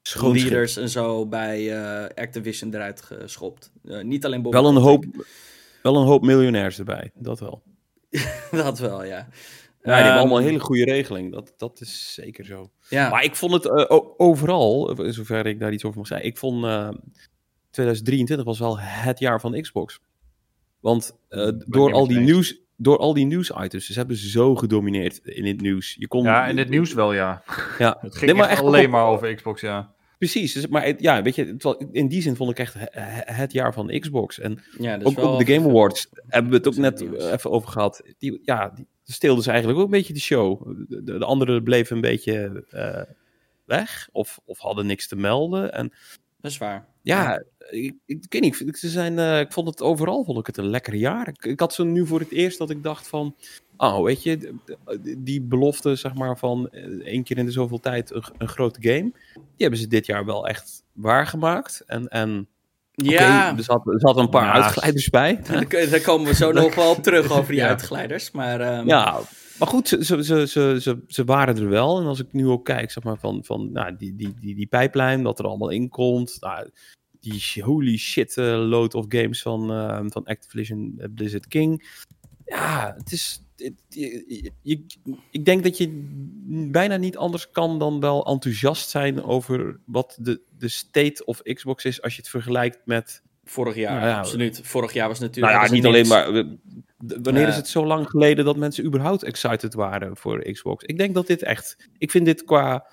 [0.02, 0.48] Schoonschip.
[0.50, 1.76] leaders en zo bij
[2.14, 3.72] Activision eruit geschopt.
[4.02, 5.04] Niet alleen Bobby Wel een, hoop,
[5.82, 7.62] wel een hoop miljonairs erbij, dat wel.
[8.50, 9.16] dat wel, ja.
[9.16, 9.28] Ja,
[9.88, 11.32] die hebben Ehm, allemaal een hele goede regeling.
[11.32, 12.70] Dat, dat is zeker zo.
[12.88, 16.26] Ja, Maar ik vond het eh, overal, eh, zover ik daar iets over mag zeggen,
[16.26, 16.88] ik vond eh
[17.70, 20.00] 2023 was wel het jaar van Xbox.
[20.80, 22.26] Want eh, door, al die eens.
[22.26, 25.94] nieuws, door al die nieuws-items, ze hebben zo gedomineerd in het nieuws.
[25.98, 27.42] Je kon, Ja, in het nieuws wel, ja.
[27.78, 29.94] Ja, Het ging Nee, maar echt echt alleen op- maar over Xbox, ja.
[30.22, 30.52] Precies.
[30.52, 31.56] Dus, maar ja, weet je,
[31.92, 34.38] in die zin vond ik echt he- he- het jaar van Xbox.
[34.38, 37.50] En ja ook wel op de Game Awards hebben we het ook net eh, even
[37.50, 38.02] over gehad.
[38.18, 40.66] Die, ja, die steelden ze eigenlijk ook een beetje de show.
[40.88, 43.02] De, de, de anderen bleven een beetje eh,
[43.64, 45.72] weg of, of hadden niks te melden.
[45.72, 45.92] En
[46.40, 46.86] Dat is waar.
[47.02, 48.60] Ja, ik, ik weet niet.
[48.60, 51.28] ik- Ze zijn, eh, ik vond het overal vond ik het een lekker jaar.
[51.28, 53.34] Ik, ik had zo nu voor het eerst dat ik dacht van...
[53.76, 57.80] Oh, weet je, de- die belofte zeg maar van eh, één keer in de zoveel
[57.80, 59.10] tijd een, een grote game.
[59.34, 61.82] Die hebben ze dit jaar wel echt waargemaakt.
[61.86, 62.48] En, en
[62.94, 65.40] Ja, er, zat, er zaten een paar Ja, uitglijders bij.
[65.90, 67.68] daar, komen we zo nog wel op terug over die Ja.
[67.68, 68.30] uitglijders.
[68.30, 69.20] Maar ehm, Ja,
[69.58, 72.00] maar goed, ze, ze, ze, ze, ze, ze waren er wel.
[72.00, 74.66] En als ik nu ook kijk, zeg maar, van, van nou, die, die, die, die
[74.66, 76.36] pijplijn, wat er allemaal in komt.
[76.40, 76.68] Nou,
[77.20, 82.00] die holy shit eh, load of games van, eh, van Activision eh, Blizzard King.
[82.46, 83.42] Ja, het is...
[83.56, 84.84] het- je, je-
[85.30, 85.88] ik denk dat je
[86.70, 91.84] bijna niet anders kan dan wel enthousiast zijn over wat de, de state of Xbox
[91.84, 93.22] is als je het vergelijkt met...
[93.44, 94.60] vorig jaar, Nou ja, absoluut.
[94.62, 95.54] Vorig jaar was Nou natuurlijk...
[95.54, 96.44] ja, hadden niet alleen maar.
[97.22, 100.84] Wanneer is het zo lang geleden dat mensen überhaupt excited waren voor Xbox?
[100.84, 101.88] Ik denk dat dit echt.
[101.98, 102.86] Ik vind dit qua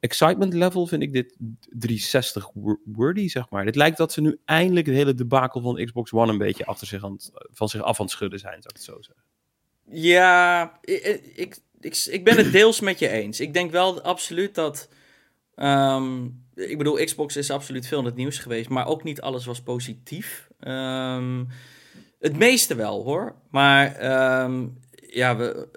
[0.00, 1.36] excitement level vind ik dit
[1.68, 3.64] 360 wo- worthy, zeg maar.
[3.64, 6.86] Het lijkt dat ze nu eindelijk het hele debakel van Xbox One een beetje achter
[6.86, 7.16] zich aan
[7.52, 9.24] van zich af aan het schudden zijn, zou ik het zo zeggen.
[9.90, 11.02] Ja, ik,
[11.34, 13.40] ik, ik, ik ben het deels met je eens.
[13.40, 14.88] Ik denk wel absoluut dat...
[15.54, 16.24] ehm,
[16.54, 19.62] ik bedoel, Xbox is absoluut veel in het nieuws geweest, maar ook niet alles was
[19.62, 20.48] positief.
[20.60, 21.44] Ehm,
[22.18, 23.34] het meeste wel, hoor.
[23.50, 24.66] Maar ehm,
[25.06, 25.68] ja, we...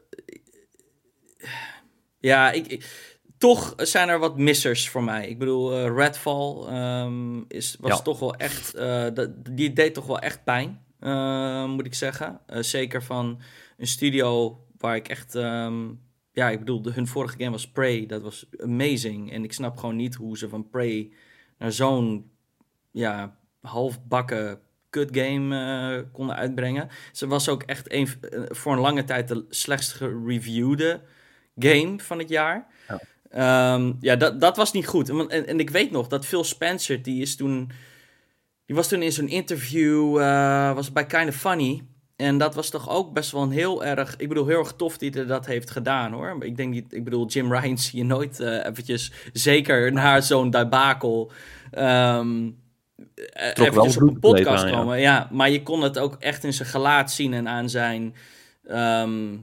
[2.20, 5.28] Ja, ik, ik- toch zijn er wat missers voor mij.
[5.28, 8.02] Ik bedoel, eh, Redfall ehm, is, was Ja.
[8.02, 8.74] toch wel echt...
[9.16, 12.42] dat, die deed toch wel echt pijn, eh, moet ik zeggen.
[12.48, 13.42] Zeker van
[13.78, 15.36] een studio waar ik echt...
[15.36, 15.90] ehm,
[16.32, 18.06] ja, ik bedoel, de, hun vorige game was Prey.
[18.06, 19.32] Dat was amazing.
[19.32, 21.12] En ik snap gewoon niet hoe ze van Prey
[21.58, 22.32] naar zo'n
[22.92, 26.90] ja, halfbakken kut game eh, konden uitbrengen.
[27.12, 31.02] Ze was ook echt een, eh, voor een lange tijd de slechtst gereviewde
[31.56, 32.68] game van het jaar.
[32.88, 33.02] Ja.
[33.30, 35.10] Ehm, ja, dat, dat was niet goed.
[35.10, 37.72] En, en, en ik weet nog dat Phil Spencer, die is toen...
[38.66, 41.84] Die was toen in zo'n interview, eh, was bij Kind of Funny.
[42.16, 44.16] En dat was toch ook best wel een heel erg...
[44.18, 46.36] Ik bedoel, heel erg tof dat hij dat heeft gedaan, hoor.
[46.40, 46.94] Ik denk niet...
[46.94, 49.12] Ik bedoel, Jim Ryan zie je nooit eventjes...
[49.34, 51.32] Zeker na zo'n debakel...
[51.72, 52.61] ehm eh,
[53.54, 54.78] eventjes op een podcast aan, ja.
[54.78, 55.00] komen.
[55.00, 58.16] Ja, maar je kon het ook echt in zijn gelaat zien en aan zijn...
[58.64, 59.38] ehm,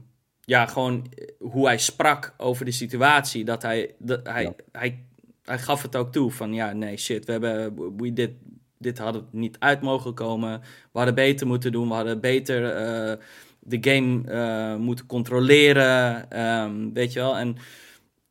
[0.49, 3.45] ja, gewoon eh, hoe hij sprak over de situatie.
[3.45, 4.53] Dat hij, dat hij, Ja.
[4.71, 5.03] hij,
[5.43, 8.31] hij gaf het ook toe van ja, nee, shit, we hebben, we dit,
[8.77, 10.59] dit hadden niet uit mogen komen.
[10.61, 13.17] We hadden beter moeten doen, we hadden beter eh,
[13.59, 17.37] de game eh, moeten controleren, ehm, weet je wel.
[17.37, 17.57] En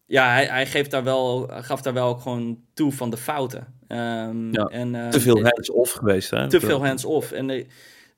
[0.07, 3.78] ja, hij, hij geeft daar wel, gaf daar wel ook gewoon toe van de fouten.
[3.89, 6.49] Ehm, Ja, en, eh, Te veel hands-off geweest, hè?
[6.49, 7.33] te veel hands-off.
[7.33, 7.65] En eh,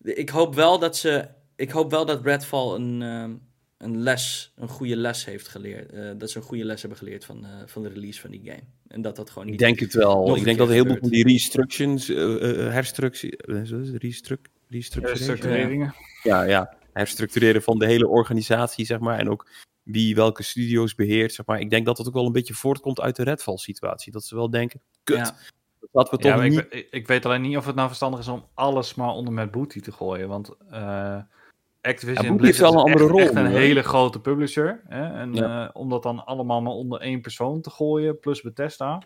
[0.03, 1.29] ik hoop wel dat ze.
[1.57, 3.31] Ik hoop wel dat Redfall een, ehm,
[3.79, 5.93] een les, een goede les heeft geleerd.
[5.93, 8.41] eh, dat ze een goede les hebben geleerd van, eh, van de release van die
[8.45, 8.63] game.
[8.89, 9.61] En dat dat gewoon Ik niet.
[9.61, 10.37] denk het wel.
[10.37, 14.03] Ik denk dat een heleboel van die restructions, herstructie, eh, zo is het?
[14.03, 15.37] Restruc, restructuration?
[15.37, 15.95] Structureringen.
[16.23, 16.75] Ja, ja.
[16.93, 19.19] Herstructureren van de hele organisatie, zeg maar.
[19.19, 19.49] En ook
[19.83, 21.61] wie welke studio's beheert, zeg maar.
[21.61, 24.13] Ik denk dat dat ook wel een beetje voortkomt uit de Redfall-situatie.
[24.13, 25.37] Dat ze wel denken, kut, Ja.
[25.93, 26.67] Dat we toch Ja, niet...
[26.71, 29.51] ik, ik- weet alleen niet of het nou verstandig is om alles maar onder met
[29.51, 30.29] Booty te gooien.
[30.29, 31.17] Want eh
[31.83, 34.81] Activision Ja, Booty Blizzard heeft wel een andere echt, rol echt een hele grote publisher.
[34.89, 35.05] Hè?
[35.21, 35.65] En Ja.
[35.65, 39.03] eh, om dat dan allemaal maar onder één persoon te gooien, plus Bethesda,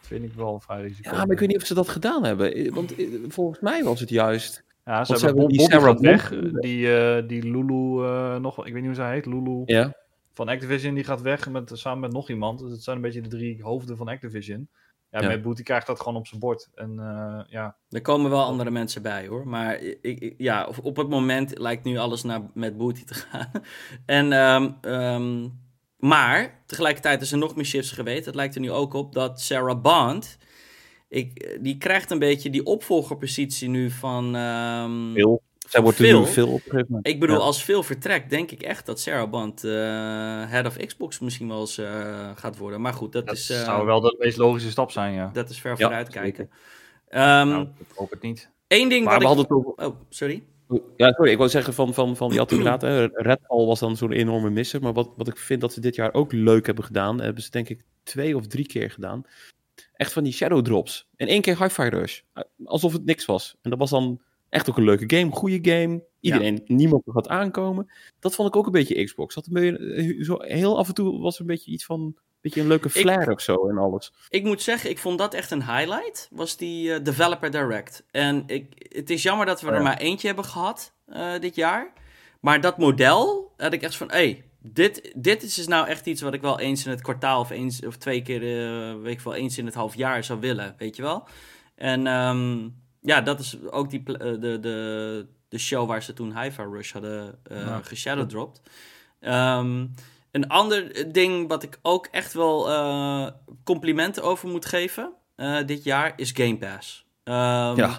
[0.00, 1.10] vind ik wel vrij risico.
[1.10, 2.74] Ja, maar ik weet niet of ze dat gedaan hebben.
[2.74, 2.94] Want
[3.28, 4.64] volgens mij was het juist...
[4.84, 6.28] Ja, ze Want ze hebben die Sarah weg.
[6.60, 8.08] Die, eh, die Lulu,
[8.40, 9.94] nog, ik weet niet hoe zij heet, Lulu Ja,
[10.32, 12.58] van Activision, die gaat weg met, samen met nog iemand.
[12.58, 14.68] Dus het zijn een beetje de drie hoofden van Activision.
[15.16, 15.28] Ja, Ja.
[15.28, 16.68] met Booty krijgt dat gewoon op zijn bord.
[16.74, 19.48] En eh, ja, Er komen wel andere mensen bij hoor.
[19.48, 23.14] Maar ik, ik- ja, op- op het moment lijkt nu alles naar, met Booty te
[23.14, 23.50] gaan.
[24.06, 25.48] en, ehm, ehm,
[25.96, 28.26] maar tegelijkertijd is er nog meer shifts geweest.
[28.26, 30.38] Het lijkt er nu ook op dat Sarah Bond.
[31.08, 34.36] Ik, die krijgt een beetje die opvolgerpositie nu van.
[34.36, 35.42] ehm, veel.
[35.68, 36.60] Zij wordt er nu veel op.
[37.02, 37.42] Ik bedoel, Ja.
[37.42, 39.70] als veel vertrekt, denk ik echt dat Sarah Bond eh,
[40.50, 42.80] head of Xbox misschien wel eens eh, gaat worden.
[42.80, 45.30] Maar goed, dat, dat is, eh, zou wel de meest logische stap zijn, ja.
[45.32, 46.50] dat is ver Ja, vooruit kijken.
[47.08, 48.50] Ehm nou, ik hoop het niet.
[48.68, 49.48] Eén ding Maar wat we ik...
[49.48, 49.86] hadden het over...
[49.86, 50.42] Oh, sorry.
[50.96, 53.96] Ja, sorry, ik wou zeggen van, van, van je had inderdaad, hè, Redfall was dan
[53.96, 56.84] zo'n enorme misser, maar wat, wat ik vind dat ze dit jaar ook leuk hebben
[56.84, 59.22] gedaan, hebben ze denk ik twee of drie keer gedaan,
[59.92, 61.08] echt van die shadow drops.
[61.16, 63.56] En één keer Hi-Fi Rush, Eh, alsof het niks was.
[63.62, 64.20] En dat was dan
[64.56, 67.90] echt ook een leuke game, goede game, iedereen, niemand had aankomen.
[68.20, 69.34] Dat vond ik ook een beetje Xbox.
[69.34, 72.00] Dat een beetje, eh, zo, heel af en toe was er een beetje iets van,
[72.00, 74.12] een beetje een leuke flair of zo en alles.
[74.28, 76.28] Ik moet zeggen, ik vond dat echt een highlight.
[76.30, 78.04] Was die eh, Developer Direct.
[78.10, 81.54] En ik, het is jammer dat we Oh er maar eentje hebben gehad eh, dit
[81.54, 81.92] jaar.
[82.40, 86.22] Maar dat model had ik echt van, hey, dit, dit is dus nou echt iets
[86.22, 89.20] wat ik wel eens in het kwartaal of eens of twee keer, eh, weet ik
[89.20, 91.28] wel, eens in het half jaar zou willen, weet je wel.
[91.74, 92.68] En ehm,
[93.06, 96.92] ja, dat is ook die, eh, de, de, de show waar ze toen Hi-Fi Rush
[96.92, 97.80] hadden eh Ja.
[97.82, 98.60] geshadowdropt.
[99.20, 99.86] Ehm,
[100.30, 103.26] een ander ding wat ik ook echt wel eh,
[103.64, 105.12] complimenten over moet geven
[105.66, 107.06] dit jaar is Game Pass.
[107.24, 107.98] Ehm, Ja.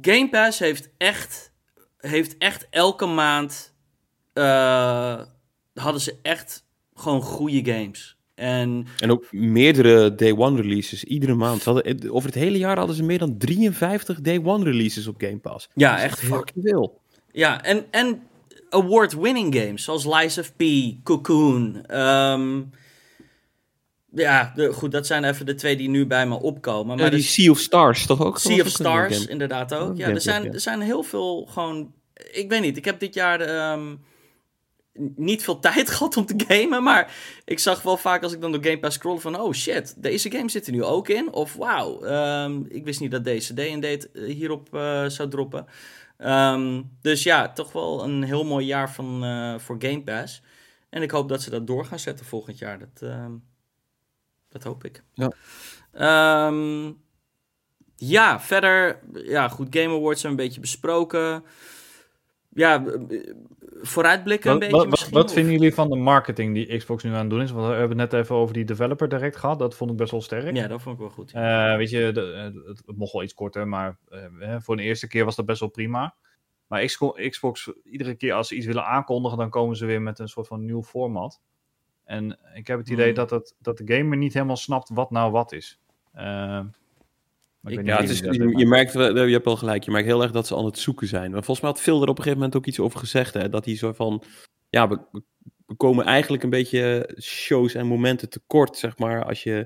[0.00, 1.52] Game Pass heeft echt,
[1.98, 3.74] heeft echt elke maand
[5.74, 8.13] hadden ze echt gewoon goede games.
[8.34, 11.64] En En ook meerdere day one releases, iedere maand.
[11.64, 15.38] Hadden, over het hele jaar hadden ze meer dan 53 day one releases op Game
[15.38, 15.68] Pass.
[15.74, 17.00] ja, echt Fucking veel.
[17.32, 18.22] Ja, en, en
[18.70, 20.62] award-winning games zoals Lies of P,
[21.02, 21.86] Cocoon.
[21.86, 22.62] ehm,
[24.12, 26.86] ja, de, goed, dat zijn even de twee die nu bij me opkomen.
[26.86, 28.38] Maar Maar die dus- Sea of Stars toch ook?
[28.38, 29.96] Sea of Stars, inderdaad ook.
[29.96, 30.50] Ja, er zijn, ja.
[30.52, 31.92] er zijn heel veel gewoon...
[32.32, 33.94] Ik weet niet, ik heb dit jaar ehm,
[35.16, 38.52] niet veel tijd gehad om te gamen, maar ik zag wel vaak als ik dan
[38.52, 39.40] door Game Pass scroll van...
[39.40, 41.32] Oh shit, deze game zit er nu ook in.
[41.32, 45.66] Of wauw, ehm, ik wist niet dat deze D&D eh, hierop eh, zou droppen.
[46.16, 50.42] Ehm, dus ja, toch wel een heel mooi jaar van, eh, voor Game Pass.
[50.88, 52.78] En ik hoop dat ze dat door gaan zetten volgend jaar.
[52.78, 53.32] Dat, ehm,
[54.48, 55.02] dat hoop ik.
[55.14, 55.32] Ja.
[57.96, 61.44] Ja, verder, ja, goed, Game Awards hebben we een beetje besproken.
[62.48, 62.84] Ja,
[63.86, 65.12] vooruitblikken een Wat, beetje wat, misschien.
[65.14, 67.50] wat of- vinden jullie van de marketing die Xbox nu aan het doen is?
[67.50, 69.58] Want we hebben het net even over die developer direct gehad.
[69.58, 70.56] Dat vond ik best wel sterk.
[70.56, 71.32] Ja, dat vond ik wel goed.
[71.32, 72.20] Eh, weet je, de,
[72.66, 73.98] het, het mocht wel iets korter, maar
[74.40, 76.14] eh, voor de eerste keer was dat best wel prima.
[76.66, 76.84] Maar
[77.28, 80.46] Xbox, iedere keer als ze iets willen aankondigen, dan komen ze weer met een soort
[80.46, 81.40] van nieuw format.
[82.04, 83.14] En ik heb het idee Hmm.
[83.14, 85.80] dat, het, dat de gamer niet helemaal snapt wat nou wat is.
[86.12, 86.70] Maar
[87.72, 88.98] ik Ja, het is, je, je merkt, je
[89.32, 91.30] hebt wel gelijk, je merkt heel erg dat ze aan het zoeken zijn.
[91.30, 93.34] Maar volgens mij had Phil er op een gegeven moment ook iets over gezegd.
[93.34, 93.48] Hè?
[93.48, 94.22] Dat hij zo van,
[94.68, 95.22] ja, we, we-
[95.66, 99.24] we komen eigenlijk een beetje shows en momenten tekort, zeg maar.
[99.24, 99.56] Als je,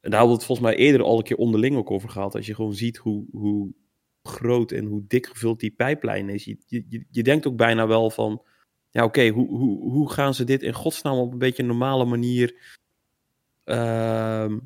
[0.00, 2.34] en daar hadden we het volgens mij eerder al een keer onderling ook over gehad.
[2.34, 3.72] Als je gewoon ziet hoe, hoe
[4.22, 6.44] groot en hoe dik gevuld die pijplijn is.
[6.44, 8.42] Je, je, je denkt ook bijna wel van,
[8.90, 12.04] ja oké, hoe, hoe, hoe gaan ze dit in godsnaam op een beetje een normale
[12.04, 12.76] manier...
[13.64, 14.58] ehm,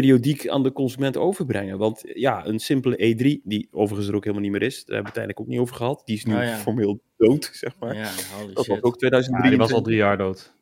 [0.00, 1.78] periodiek aan de consument overbrengen.
[1.78, 5.12] Want ja, een simpele E3, die overigens er ook helemaal niet meer is, daar hebben
[5.12, 6.02] we het uiteindelijk ook niet over gehad.
[6.04, 6.56] Die is nu Oh ja.
[6.56, 7.94] formeel dood, zeg maar.
[7.96, 8.82] Ja, holy dat was shit.
[8.84, 9.48] ook Ja, 2003.
[9.50, 10.54] die was al drie jaar dood.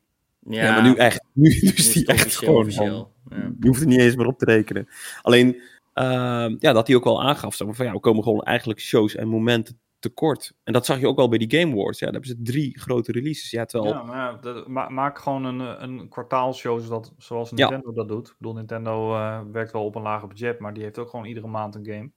[0.49, 1.23] Ja, maar nu echt.
[1.33, 2.85] Nu die is het echt gewoon van-
[3.29, 3.51] Ja.
[3.59, 4.87] Je hoeft er niet eens meer op te rekenen.
[5.21, 5.61] Alleen,
[5.93, 8.79] ehm, ja, dat hij ook wel aangaf, zeg maar, van ja, we komen gewoon eigenlijk
[8.79, 10.53] shows en momenten tekort.
[10.63, 11.99] En dat zag je ook wel bij die Game Awards.
[11.99, 13.51] Ja, daar hebben ze drie grote releases.
[13.51, 13.93] Ja, terwijl...
[13.93, 17.55] Ja, maar ja, dat- ma- maak gewoon een, eh, een kwartaalshow zodat, zoals Ja.
[17.69, 18.27] Nintendo dat doet.
[18.27, 21.25] Ik bedoel, Nintendo eh, werkt wel op een lager budget, maar die heeft ook gewoon
[21.25, 22.11] iedere maand een game.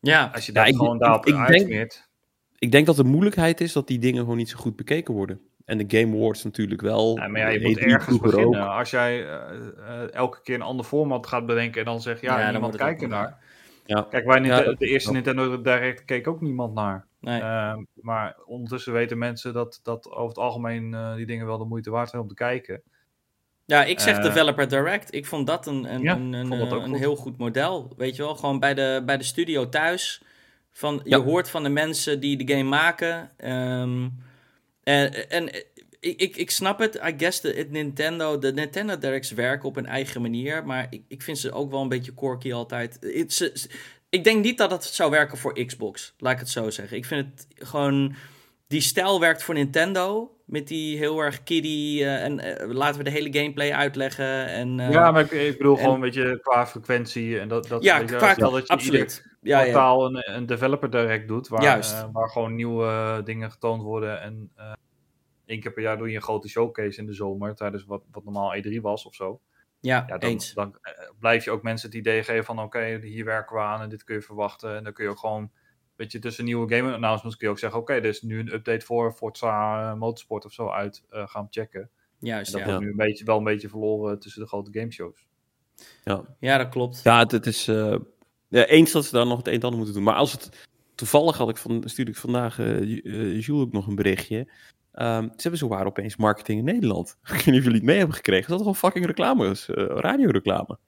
[0.00, 2.08] Ja, Als je Ja, ik- gewoon daarop ik denk- uitsmeert.
[2.58, 5.40] Ik denk dat de moeilijkheid is dat die dingen gewoon niet zo goed bekeken worden.
[5.64, 7.16] En de Game Awards natuurlijk wel.
[7.18, 8.62] Ja, maar ja, je moet E3 ergens beginnen.
[8.62, 8.68] ook.
[8.78, 12.42] Als jij eh, elke keer een ander format gaat bedenken en dan zegt, ja, Ja,
[12.42, 13.38] dan niemand kijkt er ook naar.
[13.86, 14.06] Ja.
[14.10, 17.06] Kijk, wij dat- de eerste Nintendo Direct keek ook niemand naar.
[17.20, 17.40] nee.
[17.40, 21.64] Ehm, maar ondertussen weten mensen dat, dat over het algemeen eh, die dingen wel de
[21.64, 22.82] moeite waard zijn om te kijken.
[23.64, 25.14] Ja, ik zeg Eh, Developer Direct.
[25.14, 27.92] Ik vond dat een, een, Ja, een, een, vond dat ook een heel goed model.
[27.96, 30.22] Weet je wel, gewoon bij de, bij de studio thuis.
[30.70, 31.22] Van, je Ja.
[31.22, 33.30] hoort van de mensen die de game maken.
[33.36, 34.08] Ehm,
[34.82, 35.60] en en eh,
[36.04, 36.94] ik, ik, ik snap het.
[36.94, 40.66] I guess de, het Nintendo, de Nintendo Directs werken op een eigen manier.
[40.66, 42.98] Maar ik, ik vind ze ook wel een beetje quirky altijd.
[44.08, 46.14] Ik denk niet dat het zou werken voor Xbox.
[46.18, 46.96] Laat ik het zo zeggen.
[46.96, 48.14] Ik vind het gewoon...
[48.66, 50.36] Die stijl werkt voor Nintendo.
[50.44, 52.04] Met die heel erg kiddie.
[52.04, 54.46] eh, en eh, laten we de hele gameplay uitleggen.
[54.46, 57.38] En, eh, ja, maar ik, ik bedoel en- gewoon een beetje qua frequentie.
[57.38, 59.24] En dat, dat, ja, qua, dat je absoluut.
[59.40, 59.90] Ja, ja.
[59.92, 61.48] een, een developer direct doet.
[61.48, 62.06] Waar, Juist.
[62.12, 64.20] waar gewoon nieuwe dingen getoond worden.
[64.22, 64.50] En
[65.46, 67.54] één keer per jaar doe je een grote showcase in de zomer.
[67.54, 69.40] Tijdens wat, wat normaal E3 was of zo.
[69.80, 70.52] ja, Ja, dan, eens.
[70.54, 73.80] dan eh, blijf je ook mensen het idee geven van oké, hier werken we aan
[73.80, 74.76] en dit kun je verwachten.
[74.76, 75.50] En dan kun je ook gewoon,
[75.96, 78.52] weet je, tussen nieuwe game announcements kun je ook zeggen, oké, er is nu een
[78.54, 81.80] update voor Forza eh, Motorsport of zo uit, eh gaan checken.
[82.20, 82.66] En Juist, dat ja.
[82.66, 85.26] wordt nu een beetje, wel een beetje verloren tussen de grote gameshows.
[86.40, 87.00] Ja, dat klopt.
[87.02, 87.96] Ja, het, het is eh,
[88.48, 90.04] ja, eens dat ze daar nog het een en ander moeten doen.
[90.04, 93.72] Maar als het toevallig had ik van, stuurde ik vandaag eh Ju- eh, Jules ook
[93.72, 94.52] nog een berichtje.
[94.94, 97.16] Ehm, ze hebben zo waar opeens marketing in Nederland.
[97.22, 98.44] Ik weet niet of jullie het mee hebben gekregen.
[98.48, 100.78] Dat is gewoon fucking reclames, eh radioreclame.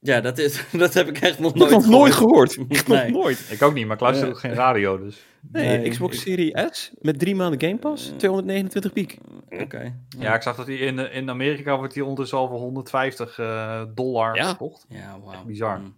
[0.00, 2.56] Ja, dat, is, dat heb ik echt nog Ik heb nooit nog nooit gehoord.
[2.88, 3.10] Nee.
[3.10, 3.46] nog nooit.
[3.50, 4.32] Ik ook niet, maar ik luister Ja.
[4.32, 5.24] ook geen radio, dus.
[5.52, 9.18] Nee, Nee, Xbox ik- Series S met drie maanden Game Pass, 229 piek.
[9.50, 9.94] Oké.
[10.18, 13.38] Ja, ik zag dat die in, eh, in Amerika wordt die ondertussen al voor 150
[13.38, 14.46] eh, dollar Ja.
[14.48, 14.86] verkocht.
[14.88, 15.78] Ja, bizar.
[15.78, 15.96] Mm.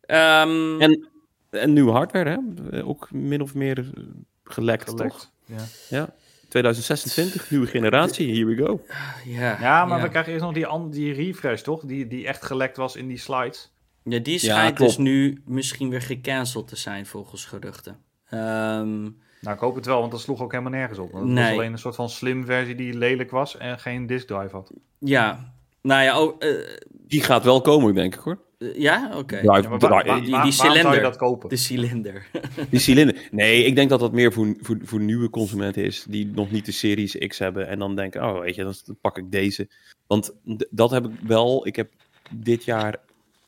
[0.00, 1.08] Ehm, En,
[1.50, 2.38] en nieuwe hardware, hè?
[2.78, 4.02] Eh, Ook min of meer eh,
[4.44, 4.96] gelekt, toch?
[4.96, 5.86] Gelekt.
[5.88, 6.08] Ja.
[6.48, 8.80] 2026, nieuwe generatie, here we go.
[9.24, 10.04] ja, ja, maar ja.
[10.04, 11.84] we krijgen eerst nog die, die refresh, toch?
[11.84, 13.72] Die, die echt gelekt was in die slides.
[14.02, 17.98] Ja, die schijnt dus nu misschien weer gecanceld te zijn volgens geruchten.
[18.28, 19.02] Ehm,
[19.40, 21.12] Nou, ik hoop het wel, want dat sloeg ook helemaal nergens op.
[21.12, 21.44] Het Nee.
[21.44, 24.72] was alleen een soort van slim versie die lelijk was en geen disk drive had.
[24.98, 26.50] ja, nou ja, oh, eh,
[26.90, 28.38] Die gaat wel komen, denk ik hoor.
[28.58, 29.36] Eh, ja, oké.
[29.40, 31.02] Ja, die- wa- die waarom zou je cilinder.
[31.02, 31.48] dat kopen?
[31.48, 32.26] De cilinder.
[32.70, 33.28] Die cilinder.
[33.30, 36.04] Nee, ik denk dat dat meer voor, voor, voor nieuwe consumenten is.
[36.08, 37.68] Die nog niet de Series X hebben.
[37.68, 39.68] En dan denken, oh weet je, dan pak ik deze.
[40.06, 40.32] Want
[40.70, 41.66] dat heb ik wel.
[41.66, 41.90] Ik heb
[42.30, 42.96] dit jaar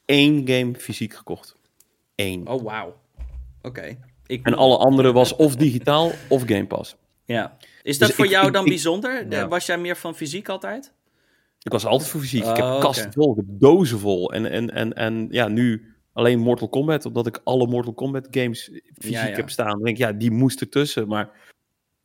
[0.04, 1.56] één game fysiek gekocht.
[2.14, 2.46] Eén.
[2.48, 2.96] Oh, wauw.
[3.62, 3.96] Oké.
[4.26, 6.96] Ik- En alle andere was of digitaal of Game Pass.
[7.24, 7.56] Ja.
[7.82, 9.26] Is dat Dus voor ik- jou dan ik- bijzonder?
[9.30, 9.48] Ja.
[9.48, 10.92] Was jij meer van fysiek altijd?
[11.68, 12.44] Ik was altijd voor fysiek.
[12.44, 12.80] ik heb oké.
[12.80, 14.32] kasten vol, ik heb dozen vol.
[14.32, 17.06] En, en, en, en ja, nu alleen Mortal Kombat.
[17.06, 18.64] Omdat ik alle Mortal Kombat games
[18.94, 19.34] fysiek Ja, ja.
[19.34, 19.70] heb staan.
[19.70, 21.08] Dan denk ik, ja, die moest ertussen.
[21.08, 21.30] Maar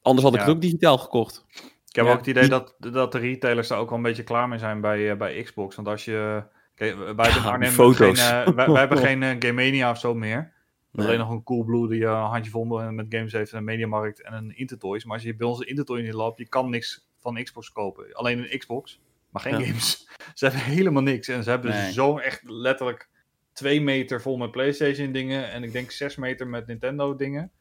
[0.01, 0.45] anders had ik Ja.
[0.45, 1.45] het ook digitaal gekocht.
[1.87, 2.11] Ik heb Ja.
[2.11, 4.81] ook het idee dat, dat de retailers daar ook wel een beetje klaar mee zijn
[4.81, 5.75] bij, eh, bij Xbox.
[5.75, 6.43] Want als je...
[6.75, 8.19] Kijk, wij hebben die Arnhem foto's.
[8.21, 10.53] Geen, eh, wij, wij hebben geen eh, Game Mania of zo meer.
[10.91, 11.05] Nee.
[11.05, 13.51] Alleen nog een Coolblue die eh, een handje vol met games heeft.
[13.51, 15.03] En een Mediamarkt en een Intertoys.
[15.05, 17.71] Maar als je bij ons een Intertoy in je loopt, je kan niks van Xbox
[17.71, 18.13] kopen.
[18.13, 18.99] Alleen een Xbox,
[19.33, 19.65] maar geen Ja.
[19.65, 20.07] games.
[20.33, 21.27] Ze hebben helemaal niks.
[21.27, 21.91] En ze hebben Nee.
[21.91, 23.09] zo echt letterlijk
[23.53, 25.51] twee meter vol met PlayStation dingen.
[25.51, 27.51] En ik denk zes meter met Nintendo dingen.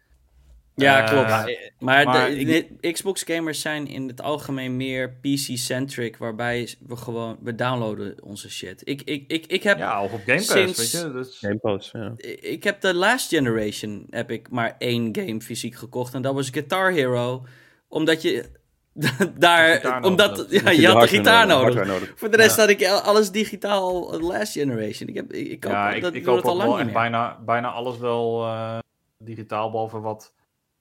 [0.74, 1.28] Ja, Eh, klopt.
[1.28, 1.44] ja,
[1.78, 6.96] maar maar de, ik- de Xbox gamers zijn in het algemeen meer PC-centric, waarbij we
[6.96, 8.80] gewoon, we downloaden onze shit.
[8.88, 11.12] Ik, ik, ik, ik heb Ja, of op Game Pass, Sinds- weet je.
[11.12, 12.12] Dus, Game Pass, ja.
[12.40, 16.48] ik heb de Last Generation heb ik maar één game fysiek gekocht en dat was
[16.50, 17.46] Guitar Hero,
[17.88, 18.50] omdat je
[19.38, 22.12] daar, omdat ja, je had de gitaar nodig.
[22.16, 22.60] Voor de rest Ja.
[22.62, 25.08] had ik alles digitaal eh, Last Generation.
[25.08, 26.84] Ik heb, ik, ik koop, ja, ik, dat, ik doe koop het al ook lang
[26.84, 26.92] meer.
[26.92, 28.78] bijna, bijna alles wel eh,
[29.18, 30.34] digitaal, behalve wat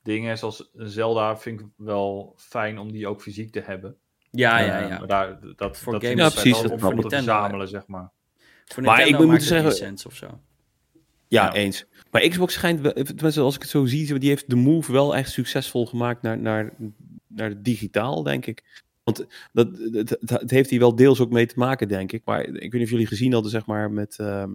[0.04, 3.96] dingen zoals Zelda vind ik wel fijn om die ook fysiek te hebben.
[4.32, 4.98] Ja, Eh, ja, ja.
[5.00, 6.80] maar daar, dat, Voor dat games ik Ja, precies, dat om ik.
[6.80, 8.12] te Nintendo, verzamelen, zeg maar.
[8.66, 10.26] Voor Maar ik Nintendo moet maakt het zeggen- geen sens of zo.
[11.28, 11.54] Ja, Ja.
[11.54, 11.86] eens.
[12.12, 15.16] Maar Xbox schijnt, wel- tenminste als ik het zo zie, die heeft de move wel
[15.16, 16.74] echt succesvol gemaakt naar, naar,
[17.36, 18.84] naar digitaal, denk ik.
[19.04, 19.68] Want dat,
[20.20, 22.22] het, heeft hier wel deels ook mee te maken, denk ik.
[22.26, 24.54] Maar ik weet niet of jullie gezien hadden, zeg maar, met ehm,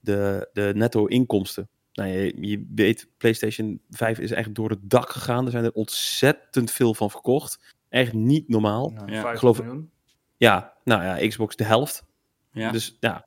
[0.00, 1.68] de, de netto inkomsten.
[1.92, 5.44] Nou, je, je weet, PlayStation 5 is echt door het dak gegaan.
[5.44, 7.74] Er zijn er ontzettend veel van verkocht.
[7.88, 8.90] Echt niet normaal.
[8.94, 9.90] Ja, Ja, 50 geloof- miljoen.
[10.36, 12.04] Ja, nou ja, Xbox de helft.
[12.52, 12.70] Ja.
[12.70, 13.26] Dus ja,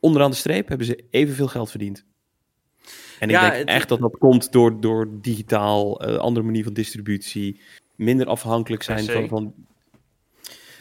[0.00, 2.04] onderaan de streep hebben ze evenveel geld verdiend.
[3.22, 6.64] En ik Ja, denk het- echt dat dat komt door, door digitaal, eh, andere manier
[6.64, 7.60] van distributie,
[7.96, 9.10] minder afhankelijk zijn PC.
[9.10, 9.54] van, van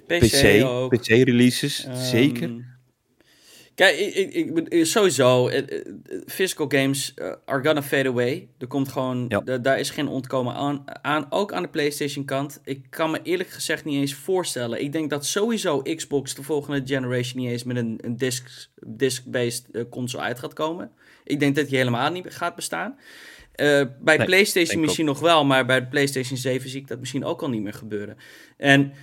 [0.07, 0.63] PC.
[0.89, 2.70] PC-releases, Ehm, zeker.
[3.81, 5.85] Kijk, ik, ik, ik, ben- sowieso, eh, eh,
[6.25, 8.47] physical games eh, are gonna fade away.
[8.57, 9.39] Er komt gewoon, Ja.
[9.39, 11.25] da- daar is geen ontkomen aan, aan.
[11.29, 12.61] Ook aan de PlayStation kant.
[12.63, 14.81] Ik kan me eerlijk gezegd niet eens voorstellen.
[14.81, 19.65] Ik denk dat sowieso Xbox de volgende generation niet eens met een, een disc, disc-based
[19.71, 20.91] eh, console uit gaat komen.
[21.23, 22.99] Ik denk dat die helemaal niet gaat bestaan.
[23.51, 26.99] Eh, bij Nee, PlayStation misschien nog wel, maar bij de PlayStation 7 zie ik dat
[26.99, 28.17] misschien ook al niet meer gebeuren.
[28.57, 28.93] En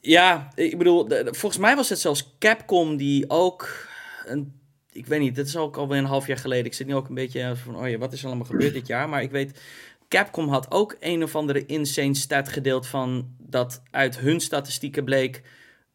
[0.00, 3.90] ja, ik bedoel, volgens mij was het zelfs Capcom die ook
[4.26, 4.60] een,
[4.92, 6.66] ik weet niet, dit is ook alweer een half jaar geleden.
[6.66, 8.86] Ik zit nu ook een beetje van, oh ja, wat is er allemaal gebeurd dit
[8.86, 9.08] jaar?
[9.08, 9.60] Maar ik weet,
[10.08, 15.42] Capcom had ook een of andere insane stat gedeeld van dat uit hun statistieken bleek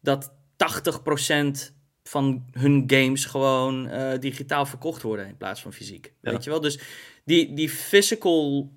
[0.00, 1.72] dat 80%
[2.02, 6.12] van hun games gewoon eh, digitaal verkocht worden in plaats van fysiek.
[6.20, 6.30] Ja.
[6.30, 6.60] Weet je wel?
[6.60, 6.80] Dus
[7.24, 8.72] die, die physical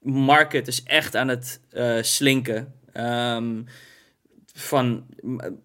[0.00, 2.74] market is echt aan het eh, slinken.
[2.92, 3.62] Ehm,
[4.52, 5.06] van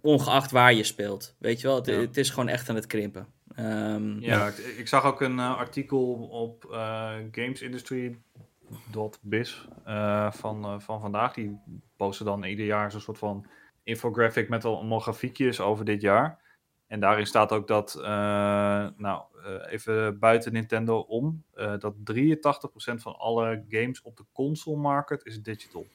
[0.02, 1.36] ongeacht waar je speelt.
[1.40, 1.94] Weet je wel, het, Ja.
[1.94, 3.28] het is gewoon echt aan het krimpen.
[3.56, 10.80] Ehm, Ja, ik, ik zag ook een eh, artikel op eh gamesindustry.biz eh, van, eh,
[10.80, 11.34] van vandaag.
[11.34, 11.58] Die
[11.96, 13.46] posten dan ieder jaar zo'n soort van
[13.84, 16.46] infographic met allemaal grafiekjes over dit jaar.
[16.88, 18.04] En daarin staat ook dat, eh,
[18.98, 24.78] nou, eh, even buiten Nintendo om, eh, dat 83% van alle games op de console
[24.78, 25.86] market is digital.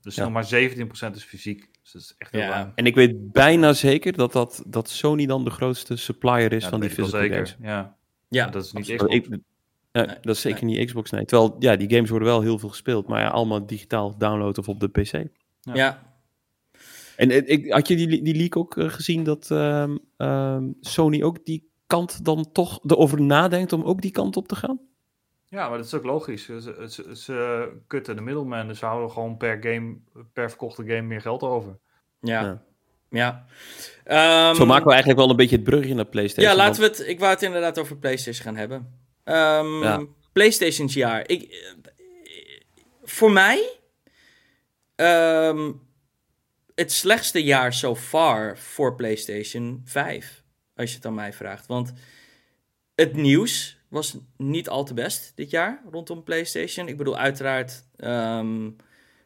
[0.00, 0.22] Dus Ja.
[0.22, 1.70] nog maar 17% is fysiek.
[1.92, 2.72] Dus dat is echt heel Ja.
[2.74, 6.68] En ik weet bijna zeker dat, dat, dat Sony dan de grootste supplier is Ja,
[6.68, 7.34] van die physical zeker.
[7.34, 7.56] games.
[7.60, 7.96] Ja,
[8.28, 9.22] ja, Maar dat is niet absoluut.
[9.22, 9.24] Xbox.
[9.24, 11.24] Ik, nee, Nee, dat is zeker niet Xbox, nee.
[11.24, 14.68] Terwijl, ja, die games worden wel heel veel gespeeld, maar ja, allemaal digitaal download of
[14.68, 15.12] op de PC.
[15.12, 15.74] Ja.
[15.74, 16.02] Ja,
[17.16, 21.22] En eh, ik, had je die, die leak ook eh, gezien dat ehm, ehm, Sony
[21.22, 24.80] ook die kant dan toch erover nadenkt om ook die kant op te gaan?
[25.44, 26.44] Ja, maar dat is ook logisch.
[26.44, 29.96] Ze, ze, ze, ze kutten de middleman, dus ze houden gewoon per game,
[30.32, 31.78] per verkochte game meer geld over.
[32.22, 32.62] Ja, Ja.
[33.10, 33.46] ja.
[34.04, 36.52] Ehm, Zo maken we eigenlijk wel een beetje het brugje naar PlayStation.
[36.56, 37.08] Ja, laten we het.
[37.08, 39.00] Ik wou het inderdaad over PlayStation gaan hebben.
[39.82, 40.06] Ja.
[40.32, 41.28] PlayStation's jaar.
[41.28, 41.72] Ik,
[43.02, 43.78] voor mij.
[44.94, 45.72] ehm,
[46.74, 50.42] het slechtste jaar so far voor PlayStation 5.
[50.76, 51.66] Als je het aan mij vraagt.
[51.66, 51.92] Want
[52.94, 56.88] het nieuws was niet al te best dit jaar rondom PlayStation.
[56.88, 57.84] Ik bedoel, uiteraard.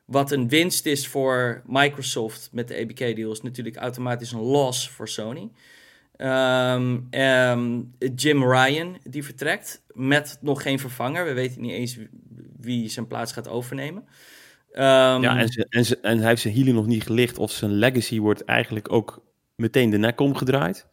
[0.06, 5.08] Wat een winst is voor Microsoft met de ABK-deal is natuurlijk automatisch een loss voor
[5.08, 5.50] Sony.
[6.16, 7.80] Ehm, ehm,
[8.14, 11.24] Jim Ryan, die vertrekt met nog geen vervanger.
[11.24, 11.98] We weten niet eens
[12.60, 14.04] wie zijn plaats gaat overnemen.
[14.72, 17.50] Ehm, Ja, en, ze, en, ze, en hij heeft zijn hielen nog niet gelicht of
[17.50, 19.22] zijn legacy wordt eigenlijk ook
[19.56, 20.86] meteen de nek omgedraaid.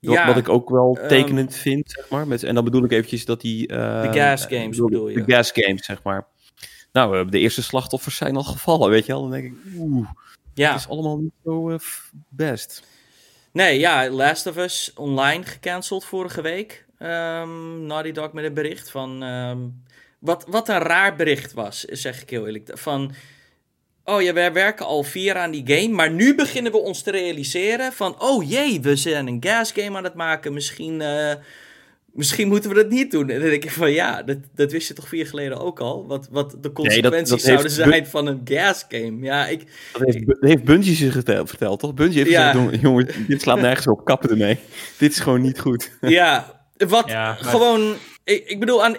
[0.00, 2.26] Wat, ja, wat ik ook wel tekenend vind, zeg maar.
[2.26, 3.66] Met, en dan bedoel ik eventjes dat die...
[3.66, 5.22] De gas eh, games bedoel je?
[5.22, 6.26] De gas games, zeg maar.
[6.94, 9.20] Nou, eh, de eerste slachtoffers zijn al gevallen, weet je wel.
[9.22, 10.08] Dan denk ik, oeh,
[10.54, 10.70] ja.
[10.70, 11.78] het is allemaal niet zo eh,
[12.28, 12.82] best.
[13.52, 16.86] Nee, ja, Last of Us online gecanceld vorige week.
[16.98, 19.22] Ehm Naughty Dog met een bericht van...
[19.22, 19.58] ehm,
[20.18, 22.70] wat, wat een raar bericht was, zeg ik heel eerlijk.
[22.78, 23.12] Van,
[24.04, 27.10] oh ja, wij werken al vier aan die game, maar nu beginnen we ons te
[27.10, 28.20] realiseren van...
[28.20, 31.00] Oh jee, we zijn een gas game aan het maken, misschien...
[31.00, 31.34] eh,
[32.14, 33.28] Misschien moeten we dat niet doen.
[33.30, 35.80] En dan denk ik van ja, dat, dat wist je toch vier jaar geleden ook
[35.80, 36.06] al?
[36.06, 39.16] Wat, wat de consequenties dat zouden zijn van een gas game.
[39.24, 39.62] Ja, ik,
[39.92, 41.94] Dat heeft, dat heeft Bungie zich verteld, verteld, toch?
[41.94, 42.52] Bungie heeft Ja.
[42.52, 44.58] gezegd, jongens, dit slaat nergens op, kappen ermee.
[44.98, 45.90] dit is gewoon niet goed.
[46.00, 47.94] Ja, wat Ja, maar- gewoon.
[48.24, 48.96] Ik, ik bedoel, aan,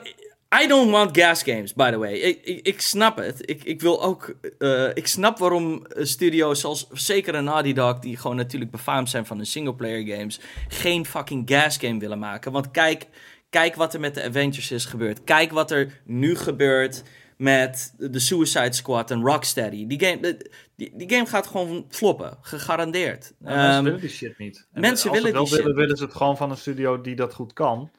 [0.63, 2.13] I don't want gas games, by the way.
[2.13, 3.49] Ik, ik, ik snap het.
[3.49, 4.35] Ik, ik wil ook.
[4.59, 9.09] eh, ik snap waarom eh, studio's zoals zeker een Naughty Dog, die gewoon natuurlijk befaamd
[9.09, 12.51] zijn van hun singleplayer games, geen fucking gas game willen maken.
[12.51, 13.05] Want kijk,
[13.49, 15.23] kijk wat er met de Avengers is gebeurd.
[15.23, 17.03] Kijk wat er nu gebeurt
[17.37, 19.87] met de Suicide Squad en Rocksteady.
[19.87, 20.37] Die game,
[20.75, 23.33] die, die game gaat gewoon floppen, gegarandeerd.
[23.39, 24.67] Ja, mensen Ehm, willen die shit niet.
[24.73, 27.33] En mensen willen die willen, shit willen ze het gewoon van een studio die dat
[27.33, 27.91] goed kan.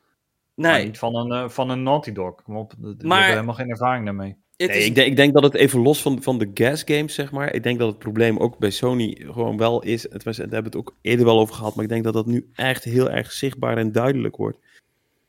[0.57, 2.43] Maar nee, niet van een, eh, van een Naughty Dog.
[2.43, 4.37] Kom op, die Maar- hebben helemaal geen ervaring daarmee.
[4.57, 7.15] Nee, is ik, denk, ik denk dat het even los van, van de gas games,
[7.15, 7.55] zeg maar.
[7.55, 10.03] Ik denk dat het probleem ook bij Sony gewoon wel is.
[10.03, 11.75] Het was, daar hebben we het ook eerder wel over gehad.
[11.75, 14.59] Maar ik denk dat dat nu echt heel erg zichtbaar en duidelijk wordt.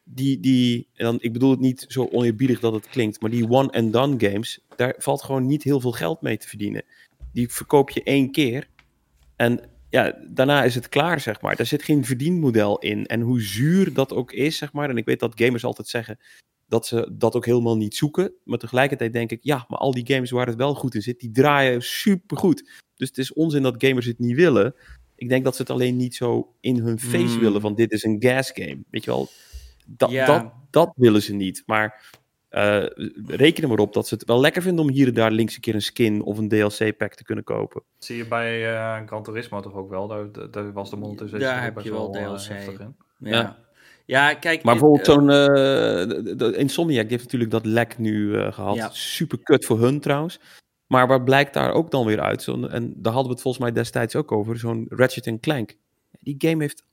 [0.03, 3.21] Die, die en dan, ik bedoel het niet zo oneerbiedig dat het klinkt.
[3.21, 6.83] Maar die one-and-done games, daar valt gewoon niet heel veel geld mee te verdienen.
[7.33, 8.67] Die verkoop je één keer.
[9.35, 9.59] En
[9.89, 11.55] ja, daarna is het klaar, zeg maar.
[11.55, 13.05] Daar zit geen verdienmodel in.
[13.05, 14.89] En hoe zuur dat ook is, zeg maar.
[14.89, 16.19] En ik weet dat gamers altijd zeggen
[16.67, 18.33] dat ze dat ook helemaal niet zoeken.
[18.43, 21.19] Maar tegelijkertijd denk ik, ja, maar al die games waar het wel goed in zit,
[21.19, 22.69] die draaien supergoed.
[22.95, 24.75] Dus het is onzin dat gamers het niet willen.
[25.15, 27.39] Ik denk dat ze het alleen niet zo in hun face Hmm.
[27.39, 28.83] willen van dit is een gas game.
[28.89, 29.27] Weet je wel,
[29.89, 30.25] Dat, Ja.
[30.25, 31.63] dat, dat willen ze niet.
[31.65, 32.09] Maar
[32.49, 32.85] eh
[33.25, 35.55] reken er maar op dat ze het wel lekker vinden om hier en daar links
[35.55, 37.83] een keer een skin of een DLC-pack te kunnen kopen.
[37.93, 40.07] Dat zie je bij eh Gran Turismo toch ook wel.
[40.51, 42.49] Daar, was de monetization Daar heb je wel eh, DLC.
[42.79, 42.95] in.
[43.19, 43.37] Ja.
[43.37, 43.65] Ja.
[44.07, 44.63] Ja, kijk.
[44.63, 48.75] Maar bijvoorbeeld zo'n eh, Insomniac die heeft natuurlijk dat lek nu eh, gehad.
[48.75, 48.89] Ja.
[48.91, 50.39] Super kut voor hun trouwens.
[50.87, 52.41] Maar waar blijkt daar ook dan weer uit?
[52.41, 54.57] Zo'n, en daar hadden we het volgens mij destijds ook over.
[54.57, 55.77] Zo'n Ratchet Clank.
[56.19, 56.83] Die game heeft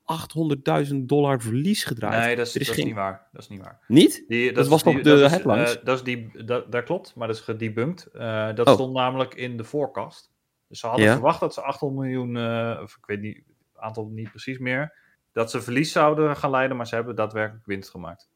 [0.91, 2.25] 800.000 dollar verlies gedraaid.
[2.25, 3.27] Nee, dat is, is dat is geen- niet waar.
[3.33, 3.79] Dat is niet waar.
[3.89, 4.25] Niet?
[4.29, 5.79] Die, Dat was toch de headlines?
[5.79, 8.07] eh, dat, is die, dat, dat klopt, maar dat is gedebunked.
[8.07, 8.75] Eh, dat Oh.
[8.75, 10.31] stond namelijk in de forecast.
[10.69, 11.13] Dus ze hadden Ja.
[11.13, 13.43] verwacht dat ze 800 miljoen, eh, of ik weet niet,
[13.77, 14.93] aantal niet precies meer,
[15.33, 18.29] dat ze verlies zouden gaan leiden, maar ze hebben daadwerkelijk winst gemaakt.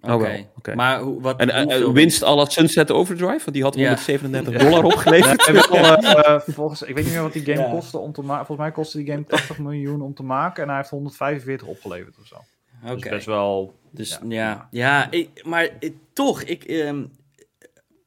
[0.00, 0.12] Oké.
[0.14, 0.74] Oh, oké.
[0.74, 3.84] Maar hoe, wat, En eh, eh, winst à la Sunset Overdrive, want die had Ja.
[3.86, 5.46] 137 dollar opgeleverd.
[5.52, 7.70] Nee, wel, eh, volgens, ik weet niet meer wat die game Ja.
[7.70, 8.46] kostte om te maken.
[8.46, 12.18] Volgens mij kostte die game 80 miljoen om te maken en hij heeft 145 opgeleverd
[12.20, 12.36] of zo.
[12.84, 12.94] Oké.
[13.00, 13.74] Dus best wel.
[13.90, 14.18] Dus Ja.
[14.28, 17.04] ja, ja, ik- maar ik- toch, ik, ehm,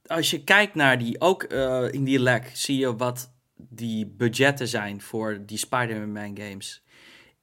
[0.05, 4.67] als je kijkt naar die, ook eh, in die lek, zie je wat die budgetten
[4.67, 6.83] zijn voor die Spider-Man games.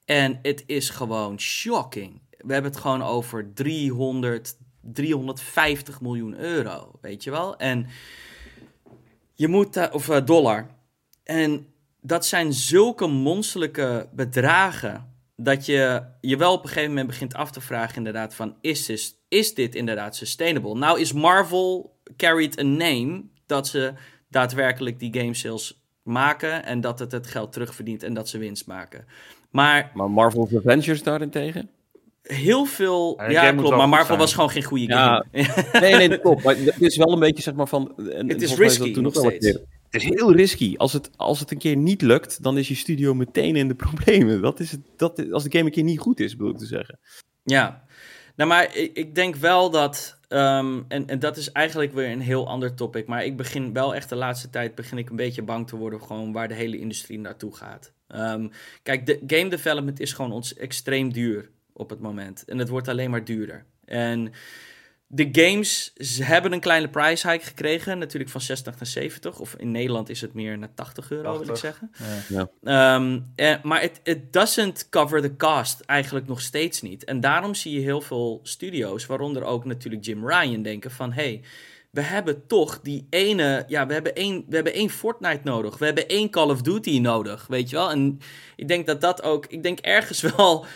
[0.04, 2.20] En het is gewoon shocking.
[2.38, 7.56] We hebben het gewoon over 300, 350 miljoen euro, weet je wel?
[7.56, 7.86] En
[9.34, 10.66] je moet, of eh, dollar.
[11.24, 11.66] En
[12.00, 17.50] dat zijn zulke monsterlijke bedragen dat je je wel op een gegeven moment begint af
[17.50, 20.74] te vragen inderdaad van is dit, is dit inderdaad sustainable?
[20.74, 23.92] Nou is Marvel carried a name dat ze
[24.28, 28.66] daadwerkelijk die game sales maken en dat het het geld terugverdient en dat ze winst
[28.66, 29.06] maken.
[29.50, 31.70] Maar Maar Marvel's Avengers daarentegen?
[32.34, 34.18] Heel veel, Ja, klopt, maar Marvel zijn.
[34.18, 35.24] was gewoon geen goede Ja.
[35.32, 35.80] game.
[35.80, 36.44] Nee, nee, klopt.
[36.44, 37.96] Maar het is wel een beetje zeg maar van...
[38.10, 39.60] En, Het is risky toen nog eerder.
[39.90, 40.74] Het is heel risky.
[40.76, 43.74] Als het, als het een keer niet lukt, dan is je studio meteen in de
[43.84, 44.40] problemen.
[44.42, 46.58] Dat is het, dat is, als de game een keer niet goed is, bedoel ik
[46.58, 46.98] te zeggen.
[47.42, 47.84] Ja,
[48.36, 52.20] nou maar ik, ik denk wel dat, ehm, en, en dat is eigenlijk weer een
[52.20, 55.42] heel ander topic, maar ik begin wel echt de laatste tijd begin ik een beetje
[55.42, 57.92] bang te worden gewoon waar de hele industrie naartoe gaat.
[58.08, 58.48] Ehm,
[58.82, 62.88] kijk, de game development is gewoon ons extreem duur op het moment en het wordt
[62.88, 63.64] alleen maar duurder.
[63.84, 64.32] En
[65.10, 69.54] de games ze hebben een kleine price hike gekregen, natuurlijk van 60 naar 70, of
[69.54, 71.58] in Nederland is het meer naar 80 euro wil ik 80.
[71.58, 71.90] zeggen.
[72.28, 72.50] Ja.
[72.62, 77.04] Ehm, eh, maar het it doesn't cover the cost eigenlijk nog steeds niet.
[77.04, 81.12] En daarom zie je heel veel studio's, waaronder ook natuurlijk Jim Ryan, denken van...
[81.12, 81.42] hey,
[81.90, 83.64] we hebben toch die ene...
[83.68, 85.78] Ja, we hebben, één, we hebben één Fortnite nodig.
[85.78, 87.90] We hebben één Call of Duty nodig, weet je wel?
[87.90, 88.20] En
[88.56, 89.46] ik denk dat dat ook...
[89.46, 90.66] Ik denk ergens wel...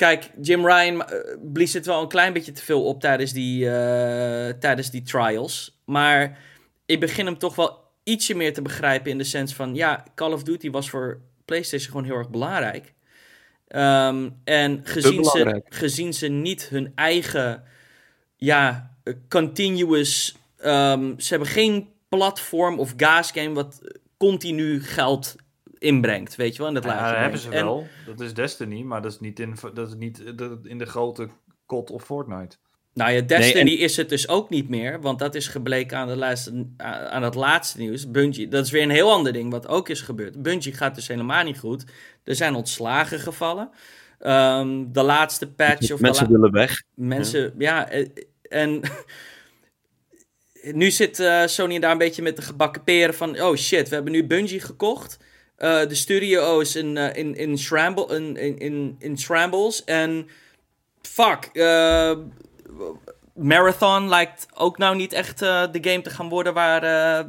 [0.00, 1.18] Kijk, Jim Ryan eh,
[1.52, 5.80] blies het wel een klein beetje te veel op tijdens die, eh, tijdens die trials.
[5.84, 6.38] Maar
[6.86, 9.74] ik begin hem toch wel ietsje meer te begrijpen in de sens van...
[9.74, 12.92] Ja, Call of Duty was voor PlayStation gewoon heel erg belangrijk.
[13.68, 17.62] Ehm, en gezien ze, gezien ze niet hun eigen...
[18.36, 20.36] Ja, eh, continuous...
[20.58, 23.80] ehm, ze hebben geen platform of gasgame wat
[24.16, 25.36] continu geld
[25.80, 27.50] inbrengt, weet je wel, in dat Ja, laadje dat hebben ze.
[27.50, 27.86] En- wel.
[28.06, 31.28] Dat is Destiny, maar dat is niet in, dat is niet de- in de grote
[31.66, 32.56] kot of Fortnite.
[32.94, 36.08] Nou ja, Destiny Nee, is het dus ook niet meer, want dat is gebleken aan,
[36.08, 36.66] de laatste,
[37.10, 38.10] aan het laatste nieuws.
[38.10, 40.42] Bungie, dat is weer een heel ander ding wat ook is gebeurd.
[40.42, 41.84] Bungie gaat dus helemaal niet goed.
[42.24, 43.70] Er zijn ontslagen gevallen.
[44.18, 46.82] Ehm, de laatste patch of Mensen willen weg.
[46.94, 48.08] mensen, ja, eh,
[48.42, 48.80] en
[50.72, 53.94] nu zit eh, Sony daar een beetje met de gebakken peren van, oh shit, we
[53.94, 55.18] hebben nu Bungie gekocht.
[55.60, 57.58] Eh, de studio's in, eh, in, in,
[58.08, 60.28] in, in, in, in en
[61.02, 62.16] fuck, eh,
[63.34, 66.80] Marathon lijkt ook nou niet echt de game te gaan worden waar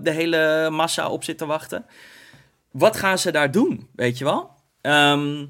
[0.04, 1.86] de hele massa op zit te wachten.
[2.72, 4.52] Wat gaan ze daar doen, weet je wel?
[4.82, 5.46] Ehm,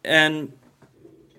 [0.00, 0.54] en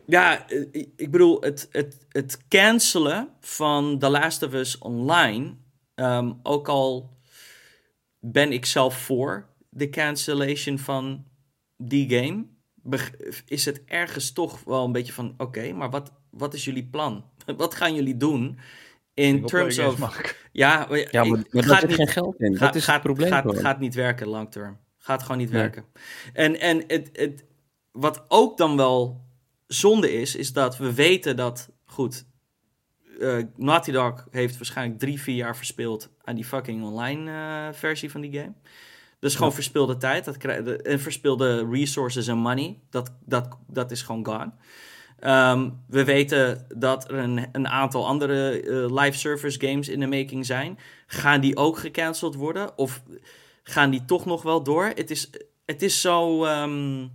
[0.06, 5.54] ja, ik- ik bedoel, het, het, het cancelen van The Last of Us Online,
[5.96, 7.10] ehm, ook al
[8.20, 11.26] ben ik zelf voor de cancellation van
[11.78, 12.46] die game,
[13.46, 17.26] is het ergens toch wel een beetje van, oké, maar wat, wat is jullie plan?
[17.58, 18.60] Wat gaan jullie doen
[19.14, 20.00] in terms of...
[20.52, 22.52] Ja, Ja, maar, gaat zit niet- geen geld in.
[22.58, 24.78] Gaat, dat is gaat, het probleem Gaat, gaat niet werken long term.
[24.98, 25.62] Gaat gewoon niet Nee.
[25.62, 25.86] werken.
[26.34, 27.46] En, en het, het,
[27.92, 29.26] wat ook dan wel
[29.68, 32.26] zonde is, is dat we weten dat, goed,
[33.20, 38.12] eh, Naughty Dog heeft waarschijnlijk drie, vier jaar verspeeld aan die fucking online eh, versie
[38.12, 38.54] van die game.
[39.22, 40.26] Dus gewoon verspilde tijd.
[40.26, 42.80] Dat krijg, en verspilde resources en money.
[42.90, 44.52] Dat, dat, dat is gewoon gone.
[45.20, 50.08] Ehm, we weten dat er een, een aantal andere eh, live service games in de
[50.08, 50.80] making zijn.
[51.08, 52.78] Gaan die ook gecanceld worden?
[52.78, 53.02] Of
[53.64, 54.86] gaan die toch nog wel door?
[54.96, 55.30] Het is,
[55.66, 57.08] het is zo ehm,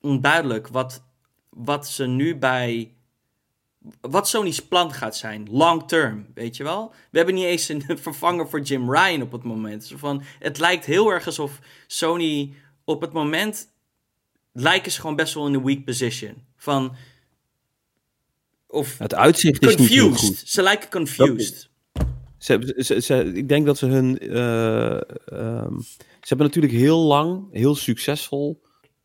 [0.00, 1.02] onduidelijk wat,
[1.50, 2.94] wat ze nu bij
[4.00, 6.92] wat Sony's plan gaat zijn, long term, weet je wel?
[7.10, 9.92] We hebben niet eens een vervanger voor Jim Ryan op het moment.
[9.96, 12.54] Van, het lijkt heel erg alsof Sony
[12.84, 13.68] op het moment
[14.52, 16.34] lijken ze gewoon best wel in een weak position.
[16.56, 16.96] Van,
[18.66, 19.88] of Het uitzicht is niet
[20.26, 20.42] goed.
[20.46, 21.70] Ze lijken confused.
[22.38, 24.18] Ze, ze, ze- ik denk dat ze hun.
[24.18, 24.92] eh,
[25.26, 25.80] ehm,
[26.20, 28.62] ze hebben natuurlijk heel lang, heel succesvol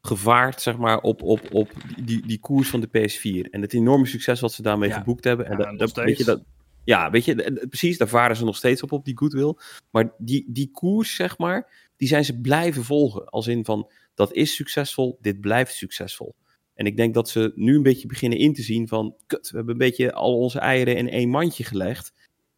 [0.07, 3.49] gevaard, zeg maar, op, op, op die, die koers van de PS4.
[3.49, 4.97] En het enorme succes wat ze daarmee Ja.
[4.97, 5.45] geboekt hebben.
[5.45, 6.43] En Ja, dat, weet je, dat,
[6.83, 9.53] ja, weet je, eh, eh, precies, daar varen ze nog steeds op, op die goodwill.
[9.91, 13.25] Maar die, die koers, zeg maar, die zijn ze blijven volgen.
[13.25, 16.35] Als in van, dat is succesvol, dit blijft succesvol.
[16.73, 19.55] En ik denk dat ze nu een beetje beginnen in te zien van, kut, we
[19.57, 22.13] hebben een beetje al onze eieren in één mandje gelegd.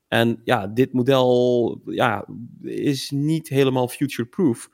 [0.07, 2.27] En ja, dit model ja,
[2.61, 4.69] is niet helemaal future-proof.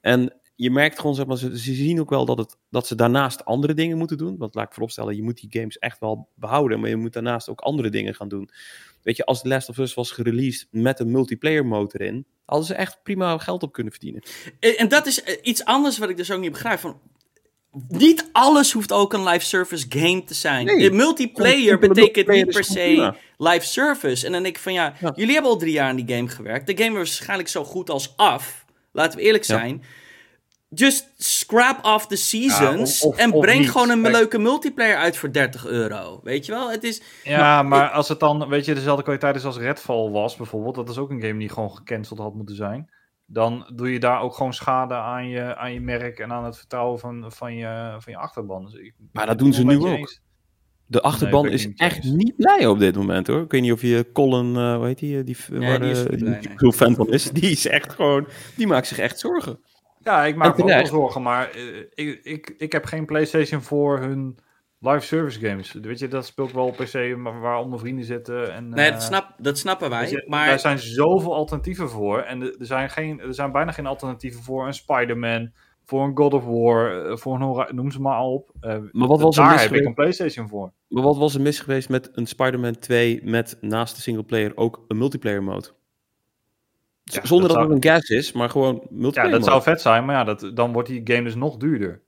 [0.00, 2.94] En je merkt gewoon, zeg maar, ze, ze zien ook wel dat, het, dat ze
[2.94, 4.36] daarnaast andere dingen moeten doen.
[4.38, 7.48] Want laat ik vooropstellen, je moet die games echt wel behouden, maar je moet daarnaast
[7.48, 8.50] ook andere dingen gaan doen.
[9.02, 12.66] Weet je, als The Last of Us was gereleased met een multiplayer motor in, hadden
[12.66, 14.22] ze echt prima geld op kunnen verdienen.
[14.60, 16.78] En, en dat is eh, iets anders wat ik dus ook niet begrijp.
[16.78, 17.00] Van,
[17.88, 20.66] niet alles hoeft ook een live service game te zijn.
[20.66, 20.88] Nee.
[20.88, 24.26] De multiplayer betekent niet per se live service.
[24.26, 25.12] En dan denk ik van ja, Ja.
[25.16, 26.66] jullie hebben al drie jaar aan die game gewerkt.
[26.66, 28.64] De game is waarschijnlijk zo goed als af.
[28.92, 29.76] Laten we eerlijk Ja.
[30.74, 33.70] Just scrap off the seasons of- en breng niet.
[33.70, 34.14] gewoon een Kijk.
[34.14, 36.20] leuke multiplayer uit voor 30 euro.
[36.22, 36.70] Weet je wel?
[36.70, 40.36] Het is, Ja, maar als het dan, weet je, dezelfde kwaliteit is als Redfall was
[40.36, 42.90] bijvoorbeeld, dat is ook een game die gewoon gecanceld had moeten zijn.
[43.26, 46.58] Dan doe je daar ook gewoon schade aan je, aan je merk en aan het
[46.58, 48.64] vertrouwen van, van, je, van je achterban.
[48.64, 49.86] Dus ik, Maar dat doen ze nu ook.
[49.86, 50.20] eens.
[50.86, 52.06] De achterban is niet echt eens.
[52.14, 53.42] niet blij op dit moment hoor.
[53.42, 55.90] Ik weet niet of je Colin, eh hoe heet die, eh, die, Nee, waar, die
[55.90, 56.56] is niet blij, die nee.
[56.58, 57.30] veel fan van is.
[57.40, 59.60] Die is echt gewoon, die maakt zich echt zorgen.
[60.04, 63.62] Ja, ik maak me ook wel zorgen, maar eh, ik, ik, ik heb geen PlayStation
[63.62, 64.38] voor hun
[64.84, 65.72] live service games.
[65.72, 68.52] Weet je, dat speelt wel op PC maar waar al mijn vrienden zitten.
[68.52, 70.10] En, nee, eh, dat, snap, dat snappen wij.
[70.10, 72.18] je, maar Daar zijn zoveel alternatieven voor.
[72.18, 75.52] En er er zijn, geen, er zijn bijna geen alternatieven voor een Spider-Man,
[75.84, 78.50] voor een God of War, eh, voor een noem ze maar op.
[78.60, 80.72] Eh, Maar wat was er daar mis heb ik een PlayStation voor.
[80.88, 84.84] Maar wat was er mis geweest met een Spider-Man 2 met naast de singleplayer ook
[84.88, 85.68] een multiplayer mode?
[87.04, 89.50] Z- Ja, Zonder dat, dat het een gas is, maar gewoon Ja, multiplayer dat mode.
[89.50, 92.02] zou vet zijn, maar ja, dat, dan wordt die game dus nog duurder.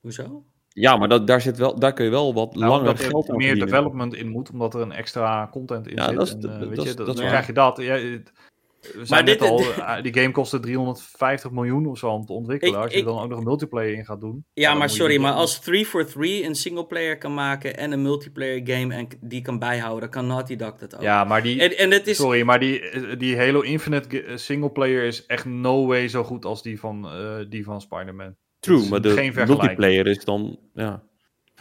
[0.00, 0.44] hoezo?
[0.68, 3.30] Ja, maar dat, daar, zit wel, daar kun je wel wat Nou, langer er geld
[3.30, 3.72] aan meer verdienen.
[3.74, 6.16] development in moet, omdat er een extra content in Ja, zit.
[6.16, 7.76] dat is- en, dat- eh, dat weet is- je, dat, dat dan krijg je dat.
[7.76, 8.32] Ja, het-
[8.80, 12.26] we zijn dit- net al, dit- eh, die game kostte 350 miljoen of zo om
[12.26, 12.74] te ontwikkelen.
[12.74, 14.44] Ik- Als je ik- er dan ook nog een multiplayer in gaat doen.
[14.52, 18.60] Ja, maar sorry, maar als 3 for 3 een singleplayer kan maken en een multiplayer
[18.64, 21.02] game en die kan bijhouden, dan kan Naughty Dog dat ook.
[21.02, 21.60] Ja, maar die...
[21.60, 25.44] En, en het is, Sorry, maar die, eh, die Halo Infinite eh, singleplayer is echt
[25.44, 28.36] no way zo goed als die van, eh, die van Spider-Man.
[28.60, 29.58] True, maar de geen vergelijking.
[29.58, 31.02] multiplayer is dan, ja.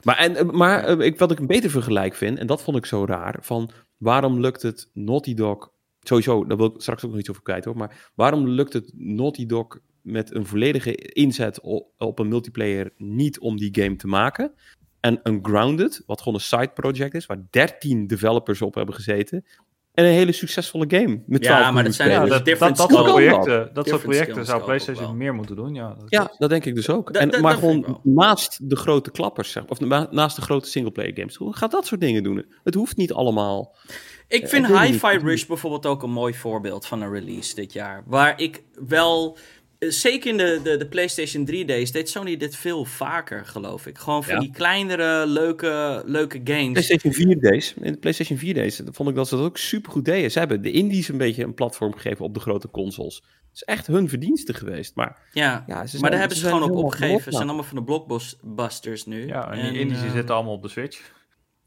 [0.03, 3.05] Maar, en, maar ik, wat ik een beter vergelijk vind, en dat vond ik zo
[3.05, 7.29] raar, van waarom lukt het Naughty Dog, sowieso, daar wil ik straks ook nog iets
[7.29, 11.61] over kwijt hoor, maar waarom lukt het Naughty Dog met een volledige inzet
[11.97, 14.53] op, een multiplayer niet om die game te maken?
[14.99, 19.45] En een Grounded, wat gewoon een side project is, waar 13 developers op hebben gezeten,
[19.99, 21.23] en een hele succesvolle game.
[21.25, 24.63] Met Ja, 12 maar dat zijn dus dat, dat, soort projecten, dat soort projecten zou
[24.63, 25.73] PlayStation meer moeten doen.
[25.73, 27.09] Ja, dat Ja, dat denk ik dus ook.
[27.09, 31.35] En, maar gewoon naast de grote klappers, zeg, of na- naast de grote singleplayer games.
[31.35, 32.45] Hoe gaat dat soort dingen doen?
[32.63, 33.75] Het hoeft niet allemaal.
[34.29, 34.67] Ik vind.
[34.67, 38.03] Hi-Fi Rush bijvoorbeeld ook een mooi voorbeeld van een release dit jaar.
[38.05, 39.37] Waar ik wel,
[39.79, 43.87] eh, zeker in de, de, de PlayStation 3 days, deed Sony dit veel vaker, geloof
[43.87, 43.97] ik.
[43.97, 44.39] Gewoon van Ja.
[44.39, 46.71] die kleinere, leuke, leuke games.
[46.71, 49.91] PlayStation 4 days, in de PlayStation 4 days, vond ik dat ze dat ook super
[49.91, 50.31] goed deden.
[50.31, 53.15] Ze hebben de indies een beetje een platform gegeven op de grote consoles.
[53.15, 54.95] Het is echt hun verdienste geweest.
[54.95, 57.15] Maar Ja, ja, ze zijn, maar daar hebben ze, gewoon op opgegeven.
[57.17, 57.45] Ze zijn nou.
[57.45, 59.27] allemaal van de blockbusters nu.
[59.27, 61.17] Ja, en die indies die eh, zitten allemaal op de Switch.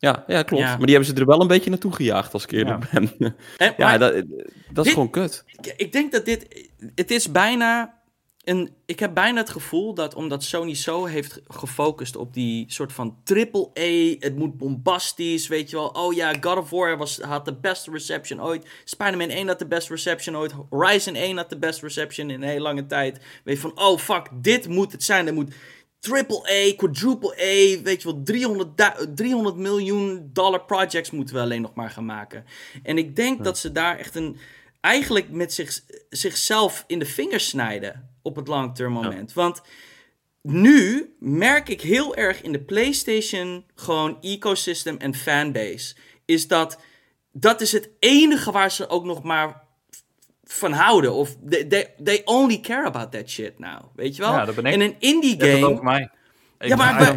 [0.02, 0.62] Ja, ja, klopt.
[0.62, 0.68] Ja.
[0.76, 3.12] Maar die hebben ze er wel een beetje naartoe gejaagd, als ik eerlijk ben.
[3.18, 5.44] en- ja, dat, dat is Dit- gewoon kut.
[5.46, 6.68] ik, ik denk dat dit.
[6.94, 8.00] Het is bijna.
[8.44, 12.92] Een, ik heb bijna het gevoel dat omdat Sony zo heeft gefocust op die soort
[12.92, 15.86] van triple A, het moet bombastisch, weet je wel.
[15.88, 18.66] Oh ja, God of War was, had de beste reception ooit.
[18.84, 20.52] Spider-Man 1 had de beste reception ooit.
[20.70, 23.20] Horizon 1 had de beste reception in een hele lange tijd.
[23.44, 25.26] Weet je van, oh fuck, dit moet het zijn.
[25.26, 25.54] Er moet
[26.02, 31.40] triple A, quadruple A, weet je wel, 300, du- 300 miljoen dollar projects moeten we
[31.40, 32.44] alleen nog maar gaan maken.
[32.82, 34.36] En ik denk dat ze daar echt een,
[34.80, 35.80] eigenlijk met zich,
[36.10, 39.32] zichzelf in de vingers snijden op het long-term moment.
[39.32, 39.62] Want
[40.42, 45.94] nu merk ik heel erg in de PlayStation gewoon ecosystem en fanbase,
[46.24, 46.78] is dat
[47.32, 49.61] dat is het enige waar ze ook nog maar
[50.44, 51.12] van houden.
[51.12, 53.80] Of they, they, they only care about that shit now.
[53.94, 54.32] Weet je wel?
[54.32, 54.72] Ja, dat ben ik.
[54.74, 55.66] En een indie Zeg dat game.
[55.72, 56.10] over mij.
[56.58, 57.14] Ik, Ja, maar.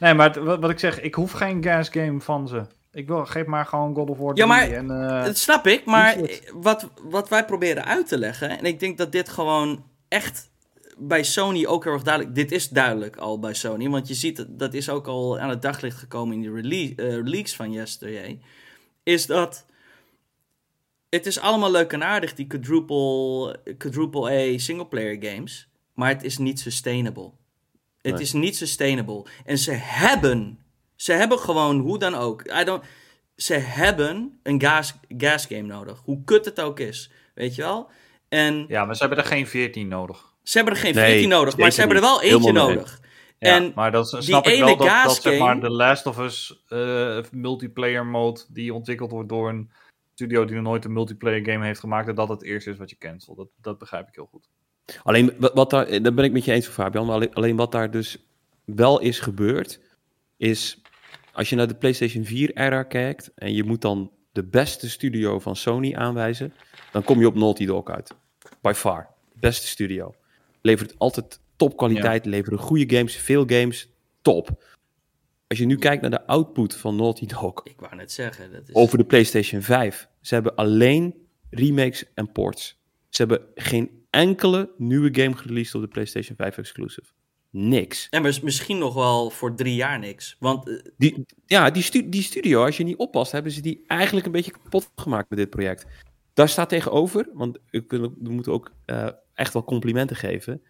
[0.00, 2.62] Nee, maar het- wat, wat ik zeg, ik hoef geen gas game van ze.
[2.92, 4.90] Ik wil, geef maar gewoon God of War 3 Ja, maar- en...
[4.90, 6.16] eh, Dat snap ik, maar
[6.54, 10.50] wat, wat wij proberen uit te leggen, en ik denk dat dit gewoon echt
[10.98, 14.36] bij Sony ook heel erg duidelijk, dit is duidelijk al bij Sony, want je ziet,
[14.36, 17.72] dat- dat is ook al aan het daglicht gekomen in de release, eh, leaks van
[17.72, 18.40] yesterday,
[19.02, 19.66] is dat
[21.10, 26.38] het is allemaal leuk en aardig, die quadruple, quadruple A singleplayer games, maar het is
[26.38, 27.30] niet sustainable.
[28.02, 28.22] Het Nee.
[28.22, 29.24] is niet sustainable.
[29.44, 30.58] En ze hebben,
[30.96, 32.84] ze hebben gewoon hoe dan ook, I don't,
[33.36, 36.00] ze hebben een gas, gas game nodig.
[36.04, 37.10] Hoe kut het ook is.
[37.34, 37.90] Weet je wel?
[38.28, 40.34] En Ja, maar ze hebben er geen 14 nodig.
[40.42, 43.00] ze hebben er geen Nee, 14 nodig, maar ze hebben er wel eentje nodig.
[43.38, 45.60] Ja, En maar dat die snap ik ene wel dat, gas dat zeg maar game-
[45.60, 49.70] de Last of Us eh, multiplayer mode die ontwikkeld wordt door een
[50.16, 52.90] studio die nog nooit een multiplayer game heeft gemaakt, dat dat het eerste is wat
[52.90, 53.36] je cancelt.
[53.36, 54.48] Dat, dat begrijp ik heel goed.
[55.02, 57.06] Alleen, wat, daar, eh, daar ben ik met je eens, Fabian.
[57.06, 58.26] Maar alleen, alleen wat daar dus
[58.64, 59.80] wel is gebeurd,
[60.36, 60.82] is
[61.32, 65.56] als je naar de PlayStation 4-era kijkt en je moet dan de beste studio van
[65.56, 66.52] Sony aanwijzen,
[66.92, 68.14] dan kom je op Naughty Dog uit.
[68.60, 69.08] By far.
[69.32, 70.14] Beste studio.
[70.60, 73.88] Levert altijd topkwaliteit, leveren goede games, veel games,
[74.22, 74.64] top.
[75.48, 78.68] Als je nu kijkt naar de output van Naughty Dog ik wou net zeggen, dat
[78.68, 78.74] is...
[78.74, 81.14] over de PlayStation 5, ze hebben alleen
[81.50, 82.80] remakes en ports.
[83.08, 87.06] Ze hebben geen enkele nieuwe game gereleased op de PlayStation 5 exclusive.
[87.50, 88.06] Niks.
[88.10, 90.36] En mis- misschien nog wel voor drie jaar niks.
[90.38, 93.84] Want eh, Die, ja, die, stu- die studio, als je niet oppast, hebben ze die
[93.86, 95.86] eigenlijk een beetje kapot gemaakt met dit project.
[96.34, 100.62] Daar staat tegenover, want we moeten ook eh, echt wel complimenten geven.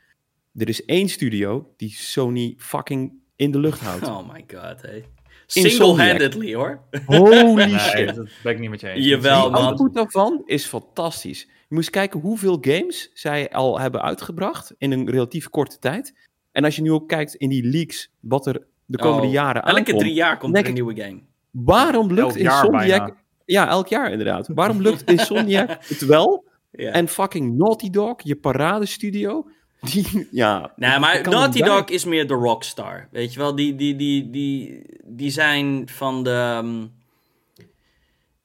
[0.54, 4.06] Er is één studio die Sony fucking in de lucht houdt.
[4.08, 5.04] oh my god, hey.
[5.46, 6.80] Single-handedly hoor.
[7.06, 8.14] Holy Nee, shit.
[8.14, 9.04] dat ben ik niet met je eens.
[9.06, 9.62] Jawel, Die man.
[9.62, 11.40] output daarvan is fantastisch.
[11.68, 16.14] Je moest kijken hoeveel games zij al hebben uitgebracht in een relatief korte tijd.
[16.52, 19.62] En als je nu ook kijkt in die leaks, wat er de komende Oh, jaren
[19.62, 19.98] Elke aankomt.
[19.98, 21.20] drie jaar komt er een nieuwe game.
[21.50, 23.14] Waarom lukt Insomniac...
[23.44, 24.48] Ja, elk jaar inderdaad.
[24.54, 26.44] Waarom lukt Insomniac het wel?
[26.70, 26.90] Ja.
[26.92, 29.48] En fucking Naughty Dog, je paradestudio,
[29.80, 30.28] die...
[30.30, 31.62] Ja, Nou, maar Naughty.
[31.62, 33.08] Dog is meer de rockstar.
[33.10, 36.30] Weet je wel, die, die, die, die, die zijn van de...
[36.30, 36.86] ehm,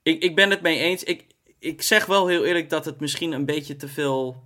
[0.03, 1.03] Ik, ik ben het mee eens.
[1.03, 1.25] Ik,
[1.59, 4.43] ik zeg wel heel eerlijk dat het misschien een beetje te veel...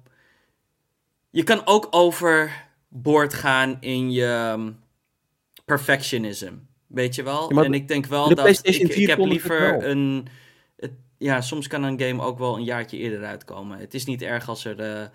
[1.29, 4.71] Je kan ook overboord gaan in je ehm,
[5.65, 6.53] perfectionism.
[6.87, 7.53] Weet je wel?
[7.53, 10.27] Ja, en ik denk wel de dat PlayStation ik, 4 ik heb liever een...
[10.77, 13.79] Het, ja, soms kan een game ook wel een jaartje eerder uitkomen.
[13.79, 14.79] Het is niet erg als er...
[14.79, 15.07] eh,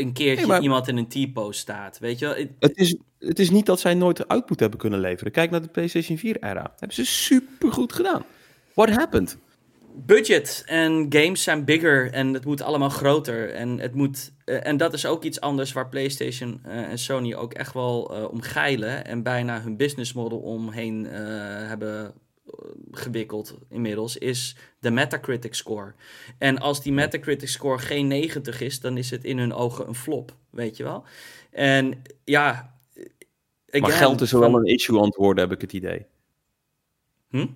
[0.00, 1.98] een keertje Nee, maar- iemand in een T-post staat.
[1.98, 2.34] Weet je wel?
[2.34, 5.32] Het- Het is, het is niet dat zij nooit output hebben kunnen leveren.
[5.32, 6.62] Kijk naar de PlayStation 4-era.
[6.76, 8.24] hebben ze super goed gedaan.
[8.74, 9.38] What happened?
[10.06, 13.50] budget en games zijn bigger en het moet allemaal groter.
[13.50, 17.34] En, het moet, eh, en dat is ook iets anders waar PlayStation eh, en Sony
[17.34, 19.04] ook echt wel eh om geilen.
[19.04, 22.12] En bijna hun business model omheen hebben
[22.90, 25.94] gewikkeld inmiddels, is de Metacritic score.
[26.38, 29.94] En als die Metacritic score geen 90 is, dan is het in hun ogen een
[29.94, 31.04] flop, weet je wel.
[31.50, 32.74] En ja...
[33.70, 36.06] maar again, geld is wel van- een issue aan het worden, heb ik het idee.
[37.30, 37.46] Hm?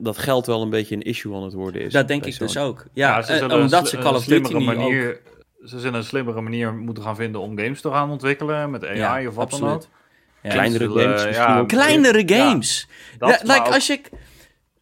[0.00, 1.92] Dat geld wel een beetje een issue aan het worden is.
[1.92, 2.86] Dat denk ik dus ook.
[2.92, 4.62] Ja, ze eh, omdat ze Call of Duty ook...
[4.62, 5.20] manier,
[5.64, 8.96] Ze zullen een slimmere manier moeten gaan vinden om games te gaan ontwikkelen met AI
[8.96, 9.86] Ja, of wat dan ook.
[10.42, 11.22] Kleinere zullen, games.
[11.22, 11.68] ja, misschien ook.
[11.68, 12.88] Kleinere Ja, games.
[13.18, 14.10] Dat, like, ook- als ik...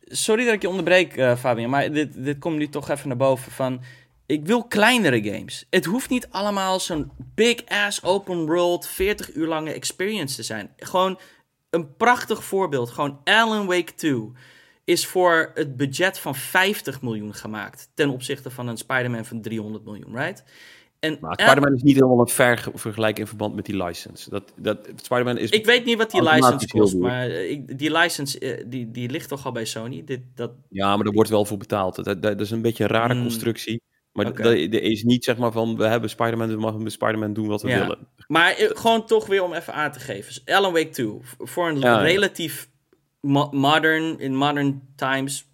[0.05, 3.17] Sorry dat ik je onderbreek, eh, Fabian, maar dit, dit komt nu toch even naar
[3.17, 3.83] boven van...
[4.27, 5.67] Ik wil kleinere games.
[5.71, 10.71] Het hoeft niet allemaal zo'n big-ass open world, 40 uur lange experience te zijn.
[10.77, 11.19] Gewoon
[11.71, 12.91] een prachtig voorbeeld.
[12.91, 14.33] Gewoon Alan Wake 2
[14.85, 17.89] is voor het budget van 50 miljoen gemaakt.
[17.95, 20.45] Ten opzichte van een Spider-Man van 300 miljoen, right?
[21.01, 24.31] En Maar Spider-Man is niet helemaal een ver ge- vergelijk in verband met die license.
[24.31, 25.51] Dat, dat, Spider-Man is...
[25.51, 29.11] Ik weet niet wat die license kost, maar eh, ik, die license eh, die, die
[29.11, 30.05] ligt toch al bij Sony.
[30.05, 31.95] Dit, dat, Ja, maar er wordt wel voor betaald.
[31.95, 33.21] Dat, dat, dat is een beetje een rare Mm.
[33.23, 33.83] constructie.
[34.13, 34.43] Maar Oké.
[34.43, 37.47] dat, er is niet zeg maar van, we hebben Spider-Man, we mogen met Spider-Man doen
[37.47, 37.81] wat we Ja.
[37.81, 38.09] willen.
[38.27, 40.43] Maar eh, gewoon toch weer om even aan te geven.
[40.45, 42.01] Alan Wake 2, v- voor een ja.
[42.01, 42.69] relatief
[43.21, 45.47] mo- modern, in modern times,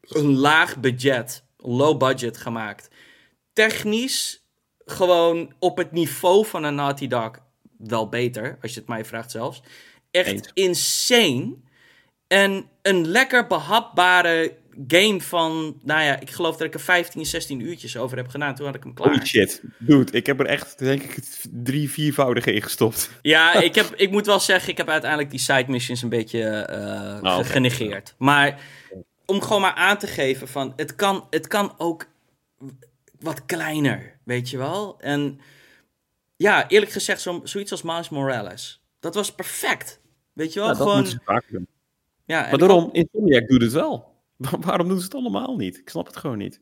[0.00, 2.90] een laag budget, low budget gemaakt.
[3.52, 4.39] Technisch
[4.90, 7.30] gewoon op het niveau van een Naughty Dog
[7.78, 9.62] wel beter, als je het mij vraagt zelfs.
[10.10, 10.50] Echt Eens.
[10.54, 11.54] insane.
[12.26, 14.56] En een lekker behapbare
[14.88, 18.54] game van, nou ja, ik geloof dat ik er 15, 16 uurtjes over heb gedaan.
[18.54, 19.08] Toen had ik hem klaar.
[19.12, 19.62] Holy shit.
[19.78, 21.18] Dude, ik heb er echt, denk ik,
[21.50, 23.10] drie, viervoudige in gestopt.
[23.22, 26.68] Ja, ik, heb, ik moet wel zeggen, ik heb uiteindelijk die side missions een beetje
[27.22, 27.44] Oh, oké.
[27.44, 28.14] genegeerd.
[28.18, 28.60] Maar
[29.26, 32.06] om gewoon maar aan te geven van, het kan, het kan ook
[33.20, 34.96] wat kleiner, weet je wel?
[35.00, 35.40] En
[36.36, 38.82] ja, eerlijk gezegd, zo, zoiets als Miles Morales.
[39.00, 40.00] Dat was perfect.
[40.32, 40.96] Weet je wel, Ja, dat gewoon...
[41.00, 41.66] moeten ze vaker doen.
[42.24, 44.14] Ja, Maar ik daarom, Insomniac doet het wel.
[44.36, 45.78] Waar- Waarom doen ze het allemaal niet?
[45.78, 46.60] Ik snap het gewoon niet.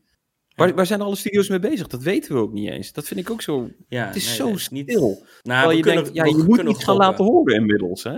[0.54, 1.86] Waar, waar zijn alle studio's mee bezig?
[1.86, 2.92] Dat weten we ook niet eens.
[2.92, 3.70] Dat vind ik ook zo...
[3.88, 5.22] Ja, het is nee, zo is niet- stil.
[5.42, 8.12] Nou, je denkt, ja, je moet iets gaan laten horen inmiddels, hè?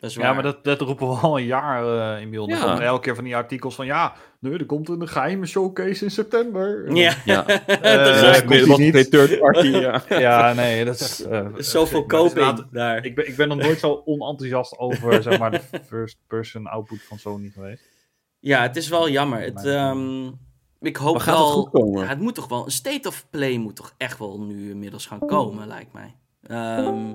[0.00, 0.34] Dat is Ja, waar.
[0.34, 1.84] maar dat, dat roepen we al een jaar
[2.16, 2.50] uh, inmiddels.
[2.50, 2.56] Ja.
[2.74, 2.80] Ja.
[2.80, 6.94] Elke keer van die artikels van ja, nee, er komt een geheime showcase in september.
[6.94, 7.42] Ja, Ja.
[7.42, 8.94] dat Eh, dat was niet?
[8.94, 10.02] geen third party, ja.
[10.18, 11.22] Ja, nee, dat is...
[11.24, 13.04] eh, Zoveel koping daar.
[13.04, 17.18] Ik ben, ik ben nog nooit zo onenthousiast over zeg maar, de first-person output van
[17.18, 17.82] Sony geweest.
[18.40, 19.40] Ja, het is wel jammer.
[19.40, 20.26] Het, ehm,
[20.80, 21.52] ik hoop Maar gaat het wel...
[21.62, 22.00] goed komen?
[22.02, 22.64] Ja, het moet toch wel...
[22.64, 26.16] Een state of play moet toch echt wel nu inmiddels gaan komen, lijkt mij.
[26.42, 27.14] Ehm,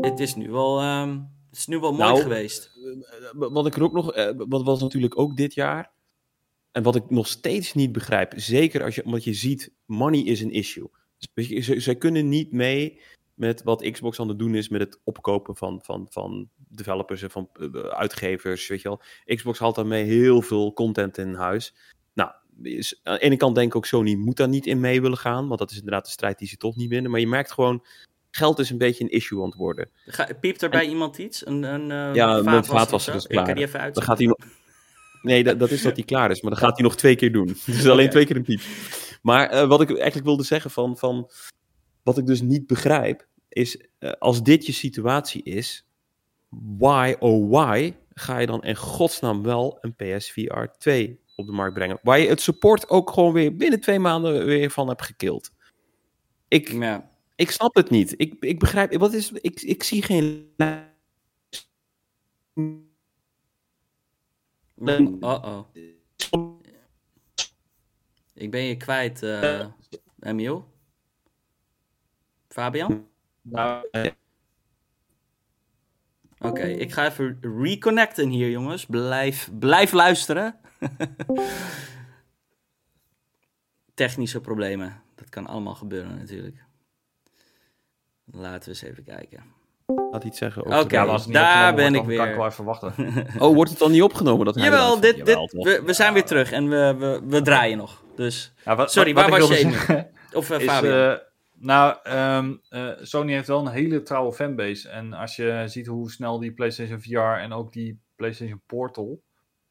[0.00, 0.80] het is nu wel...
[0.80, 1.10] ehm,
[1.50, 2.70] het is nu wel mooi Nou, geweest.
[2.74, 4.14] Eh, Wat ik er ook nog...
[4.36, 5.92] Wat was natuurlijk ook dit jaar...
[6.74, 8.32] En wat ik nog steeds niet begrijp...
[8.36, 9.72] Zeker als je, omdat je ziet...
[9.86, 10.90] Money is een issue.
[11.34, 13.00] Dus ze, zij kunnen niet mee
[13.34, 14.68] met wat Xbox aan het doen is...
[14.68, 19.02] met het opkopen van, van, van developers en van eh, uitgevers, weet je wel.
[19.36, 21.74] Xbox haalt daarmee heel veel content in huis.
[22.14, 22.30] Nou,
[22.62, 25.18] is, aan de ene kant denk ik ook Sony moet daar niet in mee willen
[25.18, 25.46] gaan...
[25.46, 27.10] want dat is inderdaad de strijd die ze toch niet winnen.
[27.10, 27.84] Maar je merkt gewoon...
[28.30, 29.90] Geld is een beetje een issue aan het worden.
[30.06, 31.46] Ga, piept er bij iemand iets?
[31.46, 33.40] Een, een, eh, Ja, een vaatwasser is klaar.
[33.40, 33.94] Ik kan die even uit.
[33.94, 34.36] Dan gaat nog.
[35.24, 37.32] Nee, dat, dat is dat hij klaar is, maar dan gaat hij nog twee keer
[37.32, 37.46] doen.
[37.66, 38.60] Dus alleen twee keer een piep.
[39.22, 41.30] Maar eh, wat ik eigenlijk wilde zeggen van, van.
[42.02, 45.86] Wat ik dus niet begrijp, is eh, als dit je situatie is.
[46.78, 51.74] Why, oh why, ga je dan in godsnaam wel een PSVR 2 op de markt
[51.74, 51.98] brengen?
[52.02, 55.50] Waar je het support ook gewoon weer binnen twee maanden weer van hebt gekild.
[56.48, 57.10] Ik, Ja.
[57.34, 58.14] ik snap het niet.
[58.16, 58.94] Ik, ik begrijp.
[58.96, 60.48] Wat is, ik, ik zie geen.
[64.76, 65.66] Uh-oh.
[68.34, 69.66] Ik ben je kwijt, eh
[70.20, 70.72] Emiel.
[72.48, 73.08] Fabian?
[76.38, 78.86] Oké, ik ga even reconnecten hier, jongens.
[78.86, 80.60] Blijf, blijf luisteren.
[83.94, 85.02] Technische problemen.
[85.14, 86.64] Dat kan allemaal gebeuren natuurlijk.
[88.24, 89.44] Laten we eens even kijken.
[89.86, 90.62] Laat iets zeggen.
[90.62, 92.16] Oké, over niet daar ben ik weer.
[92.18, 92.92] Kan ik wel even wachten.
[93.42, 94.44] Oh, wordt het dan niet opgenomen?
[94.46, 98.02] Dat Jawel, dit, Jawel, we, we zijn weer terug en we, we, we draaien nog.
[98.16, 100.06] Dus, Ja, wat- sorry, wat- waar wat was ik je?
[100.38, 101.18] Of uh, eh,
[101.54, 104.88] nou, ehm, eh, Sony heeft wel een hele trouwe fanbase.
[104.88, 109.22] En als je ziet hoe snel die PlayStation VR en ook die PlayStation Portal,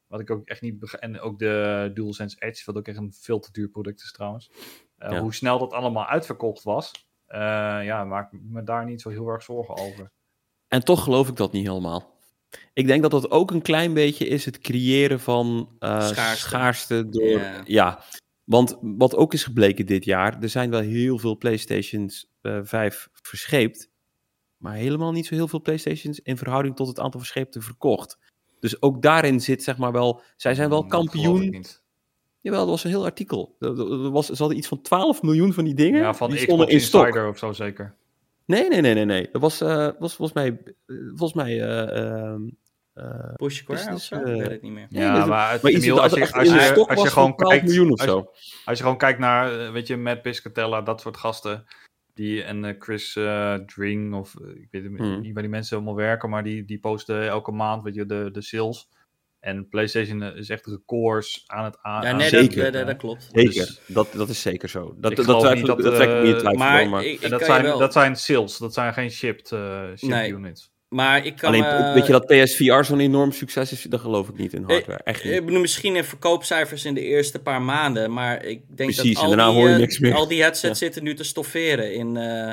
[0.06, 3.12] wat ik ook echt niet begrijp, en ook de DualSense Edge, wat ook echt een
[3.20, 4.50] veel te duur product is trouwens,
[4.98, 5.20] eh, Ja.
[5.20, 7.03] hoe snel dat allemaal uitverkocht was,
[7.84, 10.10] ja, maak ik me daar niet zo heel erg zorgen over.
[10.68, 12.12] En toch geloof ik dat niet helemaal.
[12.72, 16.46] Ik denk dat dat ook een klein beetje is het creëren van eh, Schaarste.
[16.46, 17.08] schaarste.
[17.08, 17.38] door.
[17.38, 17.62] Ja.
[17.64, 18.00] Ja.
[18.44, 23.08] Want wat ook is gebleken dit jaar, er zijn wel heel veel PlayStations eh 5
[23.12, 23.90] verscheept.
[24.56, 28.18] Maar helemaal niet zo heel veel PlayStations in verhouding tot het aantal verscheepte verkocht.
[28.60, 30.22] Dus ook daarin zit zeg maar wel.
[30.36, 31.64] Zij zijn wel Mm, ik kampioen.
[32.44, 33.56] Jawel, dat was een heel artikel.
[33.60, 36.00] Er, er was, ze hadden iets van 12 miljoen van die dingen.
[36.00, 37.04] Ja, van die Xbox stonden in stok.
[37.06, 37.94] Insider of zo zeker.
[38.44, 39.28] Nee, nee, nee, nee, nee.
[39.32, 40.58] Dat was, eh, was volgens mij.
[41.08, 41.60] volgens mij.
[41.62, 42.40] eh, ehm,
[42.92, 44.16] eh, Push Square of business, zo?
[44.16, 44.86] Ik weet het niet meer.
[44.90, 47.50] Ja, maar, het, maar Emiel, als je, als je, als je was gewoon van 12
[47.52, 48.30] kijkt, miljoen of als je- zo.
[48.64, 51.64] Als je gewoon kijkt naar, weet je, Matt Piscatella, dat soort gasten.
[52.14, 53.12] Die, en Chris
[53.66, 55.20] Dring, of ik weet Hmm.
[55.20, 58.28] niet waar die mensen allemaal werken, maar die, die posten elke maand, weet je, de,
[58.32, 58.88] de sales.
[59.44, 62.02] En PlayStation eh, is echt records aan het aan.
[62.02, 62.62] Ja, nee, dat, zeker.
[62.64, 63.28] dat, dat, dat klopt.
[63.32, 64.94] Zeker, Dus- dat, dat is zeker zo.
[64.98, 66.58] Dat, Ik dat, twijfel, niet dat, dat trek ik niet eh, twijfel.
[66.58, 67.78] Maar, maar ik, ik En dat kan je zijn, wel.
[67.78, 70.32] dat zijn sales, dat zijn geen shipped, eh, shipped Nee.
[70.32, 70.72] units.
[70.88, 73.82] Maar ik kan Alleen, weet je dat PSVR zo'n enorm succes is?
[73.82, 75.00] Dat geloof ik niet in hardware.
[75.04, 75.44] Echt Ik niet.
[75.44, 79.28] bedoel, misschien in verkoopcijfers in de eerste paar maanden, maar ik denk Precies, dat en
[79.30, 80.14] al, daarna die, hoor je niks meer.
[80.14, 80.84] al die headsets Ja.
[80.86, 82.52] zitten nu te stofferen in, eh,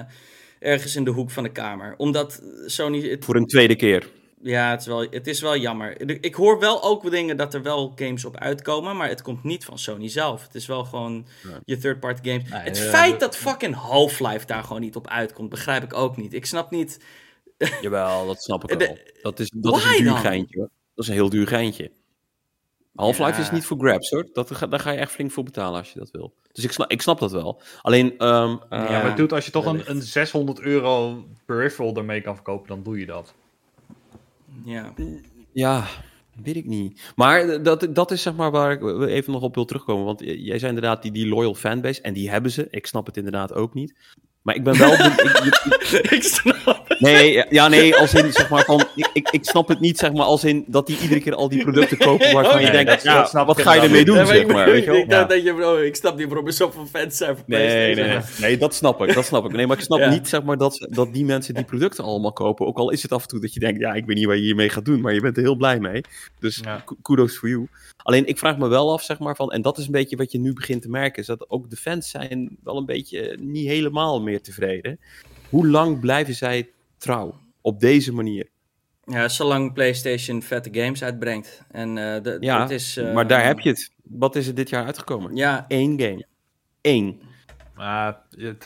[0.60, 1.94] ergens in de hoek van de kamer.
[1.98, 3.10] Omdat Sony...
[3.10, 4.08] Het, Voor een tweede keer.
[4.44, 6.22] Ja, het is, wel, het is wel jammer.
[6.24, 9.66] Ik hoor wel ook dingen dat er wel games op uitkomen, maar het komt niet
[9.66, 10.44] van Sony zelf.
[10.44, 11.60] Het is wel gewoon Ja.
[11.66, 12.50] je third-party games.
[12.50, 16.34] Nee, het feit dat fucking Half-Life daar gewoon niet op uitkomt, begrijp ik ook niet.
[16.34, 17.00] Ik snap niet...
[17.82, 18.98] Jawel, dat snap ik wel.
[19.22, 20.18] Dat is, dat is een duur dan?
[20.18, 20.58] geintje.
[20.60, 20.70] hoor.
[20.96, 21.92] Dat is een heel duur geintje.
[22.96, 23.38] Half-Life Ja.
[23.40, 24.30] is niet voor grabs hoor.
[24.34, 26.34] Dat, daar ga je echt flink voor betalen als je dat wil.
[26.52, 27.62] Dus ik snap, ik snap dat wel.
[27.82, 32.22] Alleen, ehm, eh, ja, maar doet als je toch een, een 600 euro peripheral ermee
[32.22, 33.34] kan verkopen, dan doe je dat.
[34.66, 34.94] Ja.
[35.54, 35.88] Ja,
[36.44, 37.12] weet ik niet.
[37.16, 40.06] Maar dat, dat is zeg maar waar ik even nog op wil terugkomen.
[40.06, 42.02] Want jij zei inderdaad die, die loyal fanbase.
[42.02, 42.68] En die hebben ze.
[42.70, 43.94] Ik snap het inderdaad ook niet.
[44.42, 44.94] Maar ik ben wel...
[44.94, 47.00] ik, ik- ik snap het.
[47.00, 48.84] nee, ja, nee, als in, zeg maar, van...
[49.14, 51.62] Ik, ik, snap het niet, zeg maar, als in dat die iedere keer al die
[51.64, 54.28] producten kopen waarvan Oh, je nee, denkt, ja, snap wat ga je ermee doen, zeg
[54.28, 55.00] maar, bedoel, weet je wel?
[55.00, 55.36] ik dacht Ja.
[55.36, 58.20] dat je, bro, ik snap niet waarom er zoveel fans zijn voor Nee, nee, nee,
[58.40, 59.52] nee, dat snap ik, dat snap ik.
[59.52, 60.10] Nee, maar ik snap Ja.
[60.10, 62.66] niet, zeg maar, dat, dat die mensen die producten allemaal kopen.
[62.66, 64.36] Ook al is het af en toe dat je denkt, ja, ik weet niet wat
[64.36, 66.02] je hiermee gaat doen, maar je bent er heel blij mee.
[66.40, 66.84] Dus Ja.
[67.02, 67.68] kudos for you.
[68.04, 70.32] Alleen, ik vraag me wel af, zeg maar, van, en dat is een beetje wat
[70.32, 73.68] je nu begint te merken, is dat ook de fans zijn wel een beetje niet
[73.68, 75.00] helemaal meer tevreden.
[75.50, 78.50] Hoe lang blijven zij trouw op deze manier?
[79.06, 81.64] Ja, zolang PlayStation vette games uitbrengt.
[81.72, 83.92] En eh, de, Ja, het is, eh, maar daar heb je het.
[84.04, 85.36] Wat is er dit jaar uitgekomen?
[85.36, 86.26] Ja, Eén game.
[86.82, 87.22] Eén.
[87.76, 88.58] Maar je,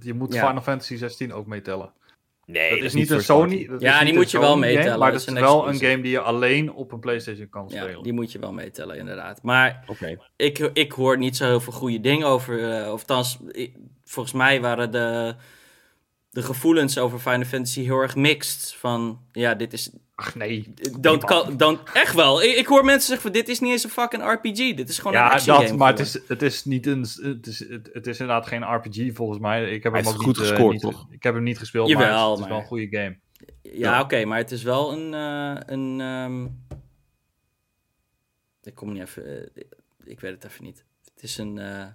[0.00, 0.46] je moet Ja.
[0.46, 1.92] Final Fantasy 16 ook meetellen.
[2.46, 3.66] Nee, dat is niet een Sony.
[3.66, 6.10] dat Ja, die moet je wel meetellen, Maar dat is een wel een game die
[6.10, 8.02] je alleen op een PlayStation kan ja, spelen.
[8.02, 9.42] die moet je wel meetellen, inderdaad.
[9.42, 10.16] Maar Oké.
[10.36, 12.72] ik, ik hoor niet zo heel veel goede dingen over.
[12.72, 13.74] eh, of althans, ik-
[14.04, 15.34] volgens mij waren de,
[16.30, 18.74] de gevoelens over Final Fantasy heel erg mixed.
[18.74, 19.90] Van ja, dit is.
[20.18, 20.74] Ach nee.
[21.00, 22.42] Don't call, don't, echt wel.
[22.42, 24.74] Ik, ik hoor mensen zeggen van dit is niet eens een fucking RPG.
[24.74, 27.06] Dit is gewoon een Ja, action dat, maar het is, het is niet een.
[27.22, 29.70] Het is, het, het is inderdaad geen RPG volgens mij.
[29.70, 31.06] Ik heb Hij hem ook goed niet, eh, gescoord, niet- toch?
[31.10, 33.18] Ik heb hem niet gespeeld, Jawel, maar het is maar- wel een goede game.
[33.62, 35.14] Ja, oké, maar het is wel een.
[35.14, 36.44] eh, een ehm,
[38.62, 39.26] Ik kom niet even.
[39.54, 39.64] eh,
[40.04, 40.84] ik weet het even niet.
[41.14, 41.58] Het is een.
[41.58, 41.86] eh,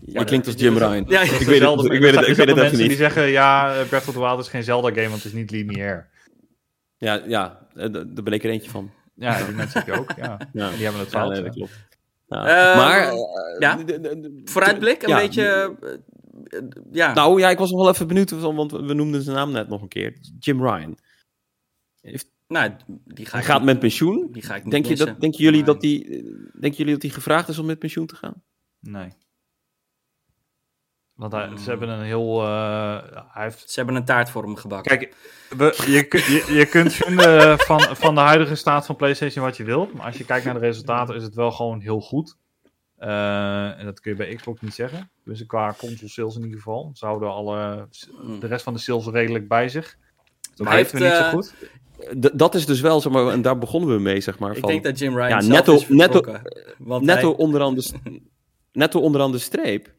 [0.00, 1.04] Je klinkt als Jim Ryan.
[1.08, 2.96] Ja, ik ik weet het, ik weet het, ik weet het even mensen die niet.
[2.96, 6.08] zeggen, ja, Breath of the Wild is geen Zelda-game, want het is niet lineair.
[6.98, 8.90] Ja, ja, eh, daar ben ik er eentje van.
[9.14, 10.38] Ja, die mensen heb je ook, ja.
[10.52, 11.28] Ja, Die hebben het ja fout.
[11.30, 11.44] nee, ja.
[11.44, 11.72] dat klopt.
[12.28, 12.46] Ja.
[12.46, 13.08] Ehm, maar...
[13.08, 13.16] eh,
[13.58, 13.78] ja.
[14.44, 15.76] vooruitblik, een ja, beetje.
[16.48, 16.58] eh,
[16.92, 17.12] ja.
[17.14, 19.82] Nou ja, ik was nog wel even benieuwd, want we noemden zijn naam net nog
[19.82, 20.18] een keer.
[20.38, 20.98] Jim Ryan.
[22.00, 22.70] Heeft, nou,
[23.04, 24.28] die ga hij ik gaat niet- met pensioen.
[24.32, 25.64] Die ga ik niet Denk je dat, denken, jullie Nee.
[25.64, 26.08] dat die,
[26.60, 28.42] denken jullie dat hij gevraagd is om met pensioen te gaan?
[28.80, 29.08] Nee.
[31.14, 31.58] Want hij, Hmm.
[31.58, 32.42] ze hebben een heel...
[32.42, 32.98] eh,
[33.32, 33.70] hij heeft...
[33.70, 34.98] Ze hebben een taart voor hem gebakken.
[34.98, 35.14] Kijk,
[35.56, 36.06] we, je,
[36.46, 39.92] je, je kunt vinden van, van de huidige staat van PlayStation wat je wilt.
[39.94, 42.36] Maar als je kijkt naar de resultaten is het wel gewoon heel goed.
[42.96, 45.10] Eh, en dat kun je bij Xbox niet zeggen.
[45.24, 46.90] Dus qua console sales in ieder geval.
[46.94, 47.88] Ze houden alle,
[48.22, 48.40] Mm.
[48.40, 49.96] de rest van de sales redelijk bij zich.
[50.54, 51.54] Dat weten we heeft, niet eh, zo goed.
[52.20, 54.50] D- dat is dus wel, zeg maar, en daar begonnen we mee, zeg maar.
[54.52, 56.24] ik van, denk dat Jim Ryan ja, zelf netto- is netto-.
[56.78, 57.92] Want netto, hij- onderaan de,
[58.72, 59.94] netto onderaan de streep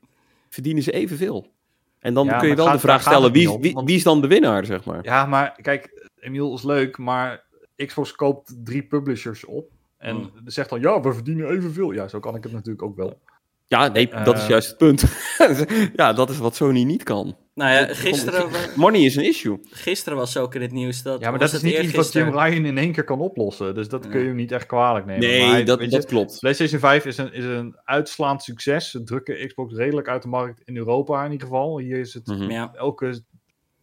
[0.50, 1.52] verdienen ze evenveel.
[2.00, 4.22] En dan Ja, kun je wel de vraag stellen, wie, wie, want- wie is dan
[4.22, 5.00] de winnaar, zeg maar?
[5.04, 7.44] Ja, maar kijk, Emiel is leuk, maar
[7.76, 9.70] Xbox koopt drie publishers op.
[9.98, 10.32] En Hmm.
[10.46, 11.92] zegt dan, ja, we verdienen evenveel.
[11.92, 13.20] Ja, zo kan ik het natuurlijk ook wel.
[13.66, 15.04] Ja, nee, dat is Eh, juist het punt.
[15.96, 17.38] ja, dat is wat Sony niet kan.
[17.58, 19.60] Nou ja, gisteren, Money is een issue.
[19.70, 21.20] gisteren was ook in het nieuws dat...
[21.22, 22.30] Ja, maar dat is het niet iets wat Jim?
[22.30, 23.76] Ryan in één keer kan oplossen.
[23.76, 24.10] Dus dat Ja.
[24.10, 25.28] kun je hem niet echt kwalijk nemen.
[25.28, 26.40] Nee, hij- dat, weet dat je, klopt.
[26.40, 28.90] PlayStation 5 is een, is een uitslaand succes.
[28.92, 31.80] Ze drukken Xbox redelijk uit de markt in Europa in ieder geval.
[31.80, 32.52] Hier is het Mhm.
[32.52, 33.22] Ja, elke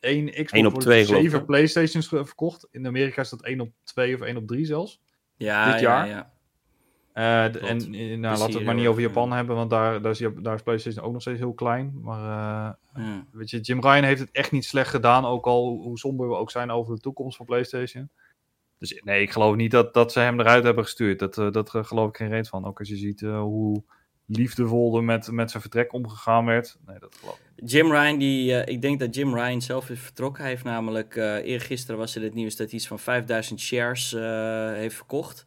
[0.01, 1.41] één Xbox Één op twee?
[1.45, 2.69] Playstations verkocht.
[2.71, 5.01] In Amerika is dat 1 op 2 of 1 op 3 zelfs.
[5.37, 6.09] ja, Dit ja, jaar?
[6.09, 6.19] ja.
[6.19, 6.29] Eh,
[7.15, 7.67] Klopt.
[7.67, 9.35] en eh, nou, laten we het maar niet over Japan ja.
[9.35, 11.99] hebben, want daar, daar, is, daar is PlayStation ook nog steeds heel klein.
[12.03, 12.21] Maar
[12.95, 13.27] eh, Ja.
[13.33, 16.35] weet je, Jim Ryan heeft het echt niet slecht gedaan, ook al hoe- somber we
[16.35, 18.11] ook zijn over de toekomst van PlayStation.
[18.79, 21.19] Dus nee, ik geloof niet dat, dat ze hem eruit hebben gestuurd.
[21.19, 22.65] Dat, eh, dat eh, geloof ik geen reet van.
[22.65, 23.83] Ook als je ziet eh, hoe
[24.27, 26.77] liefdevol er met, met zijn vertrek omgegaan werd.
[26.87, 27.69] Nee, dat geloof ik.
[27.71, 30.43] Jim Ryan, die, eh, ik denk dat Jim Ryan zelf is vertrokken.
[30.43, 34.13] Hij heeft namelijk, eh eergisteren was er het nieuws dat hij iets van 5000 shares
[34.15, 35.45] eh, heeft verkocht.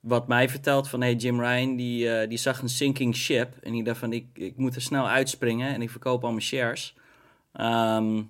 [0.00, 3.56] Wat mij vertelt van, hey, Jim Ryan, die, eh, die zag een sinking ship.
[3.62, 6.42] En die dacht van, ik, ik moet er snel uitspringen en ik verkoop al mijn
[6.42, 6.96] shares.
[7.52, 8.22] Ehm,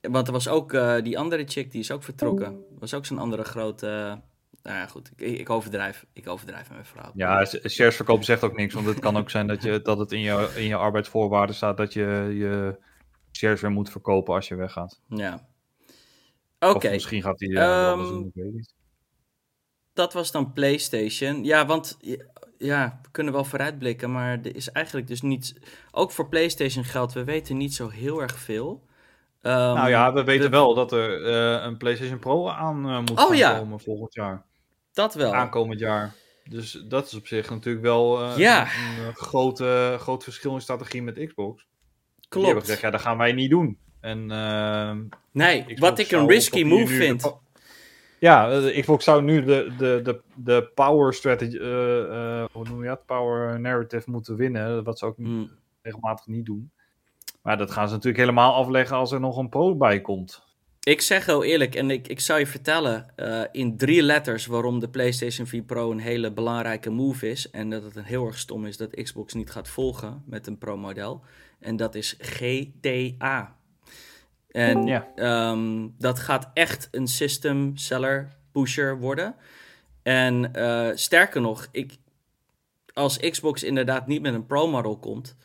[0.00, 2.64] want er was ook eh, die andere chick, die is ook vertrokken.
[2.78, 3.86] was ook zo'n andere grote...
[3.86, 4.16] eh,
[4.62, 6.06] nou ja, goed, ik, ik overdrijf.
[6.12, 7.10] Ik overdrijf met mijn verhaal.
[7.14, 8.74] Ja, shares verkopen zegt ook niks.
[8.74, 11.76] Want het kan ook zijn dat, je, dat het in je, in je arbeidsvoorwaarden staat
[11.76, 12.78] dat je je
[13.32, 15.00] shares weer moet verkopen als je weggaat.
[15.08, 15.48] Ja.
[16.58, 16.86] Oké.
[16.86, 18.74] Of misschien gaat hij eh, wat anders Ehm, doen, ik weet het niet.
[20.00, 21.44] Dat was dan PlayStation.
[21.44, 21.98] Ja, want
[22.58, 25.54] ja, we kunnen wel vooruitblikken, maar er is eigenlijk dus niet.
[25.90, 28.82] Ook voor PlayStation geldt, we weten niet zo heel erg veel.
[29.42, 33.10] Ehm, nou ja, we weten wel dat er eh, een PlayStation Pro aan eh, moet
[33.10, 33.58] Oh gaan ja.
[33.58, 34.44] komen volgend jaar.
[34.92, 35.34] Dat wel.
[35.34, 36.12] Aankomend jaar.
[36.44, 38.62] Dus dat is op zich natuurlijk wel eh, Ja.
[38.62, 41.62] een, een grote, groot verschil in strategie met Xbox.
[41.62, 42.60] Die hebben Klopt.
[42.60, 43.78] gezegd, ja, dat gaan wij niet doen.
[44.00, 45.02] En ehm,
[45.32, 47.32] Nee, Xbox wat ik een risky move vind.
[48.20, 52.82] Ja, de Xbox zou nu de, de, de, de power strategy, eh, eh, hoe noem
[52.82, 53.06] je dat?
[53.06, 54.84] Power narrative moeten winnen.
[54.84, 55.50] Wat ze ook Hmm.
[55.82, 56.70] regelmatig niet doen.
[57.42, 60.42] Maar dat gaan ze natuurlijk helemaal afleggen als er nog een pro bij komt.
[60.82, 64.78] Ik zeg heel eerlijk, en ik, ik zou je vertellen uh, in drie letters waarom
[64.78, 67.50] de PlayStation 4 Pro een hele belangrijke move is.
[67.50, 70.58] En dat het een heel erg stom is dat Xbox niet gaat volgen met een
[70.58, 71.22] Pro-model.
[71.58, 73.56] En dat is GTA.
[74.50, 75.08] En ja.
[75.50, 79.34] um, dat gaat echt een system seller pusher worden.
[80.02, 81.96] En uh, sterker nog, ik,
[82.92, 85.36] als Xbox inderdaad niet met een Pro-model komt.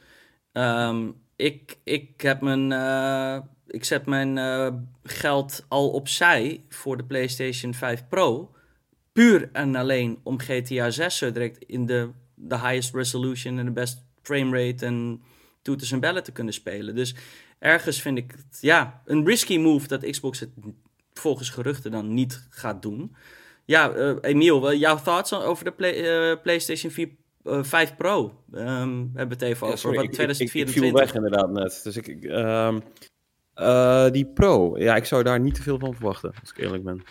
[0.53, 2.72] Um, ik, ik heb mijn.
[2.72, 3.38] Uh,
[3.68, 4.68] ik zet mijn uh,
[5.03, 8.56] geld al opzij voor de PlayStation 5 Pro.
[9.14, 13.72] Puur en alleen om GTA 6 zo direct in de, de highest resolution en de
[13.72, 15.22] best framerate en
[15.61, 16.95] toeters en bellen te kunnen spelen.
[16.95, 17.15] Dus
[17.60, 20.49] ergens vind ik het, ja, een risky move dat Xbox het
[21.14, 23.15] volgens geruchten dan niet gaat doen.
[23.65, 27.10] Ja, uh, Emiel, jouw thoughts over de play, uh, PlayStation 4
[27.44, 28.19] uh, 5 Pro?
[28.53, 31.02] Um, we hebben het even Ja, over sorry, wat ik- 2024.
[31.02, 31.80] Ik, weg inderdaad net.
[31.84, 32.80] Dus ik, ehm,
[33.53, 36.84] eh, die Pro, ja, ik zou daar niet te veel van verwachten, als ik eerlijk
[36.84, 37.03] ben.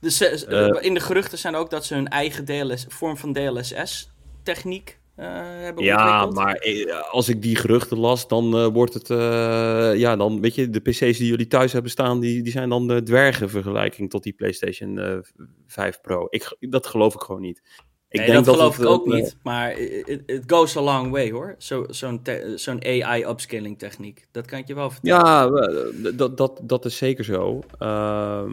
[0.00, 0.68] Dus Eh.
[0.80, 5.84] in de geruchten zijn ook dat ze hun eigen DLS, vorm van DLSS-techniek eh, hebben
[5.84, 10.40] Ja, maar eh, als ik die geruchten las, dan eh, wordt het, eh, ja, dan
[10.40, 13.50] weet je, de PC's die jullie thuis hebben staan, die, die zijn dan de dwergen
[13.50, 15.18] vergelijking tot die PlayStation eh
[15.66, 16.26] 5 Pro.
[16.30, 17.62] Ik, dat geloof ik gewoon niet.
[18.10, 19.36] Ik nee, dat geloof het, ik ook eh, niet.
[19.42, 21.54] Maar it, it goes a long way hoor.
[21.58, 24.26] Zo- Zo'n te- zo'n AI-upscaling techniek.
[24.32, 25.24] Dat kan ik je wel vertellen.
[25.24, 27.60] Ja, eh, dat, dat, dat is zeker zo.
[27.78, 28.52] Ehm,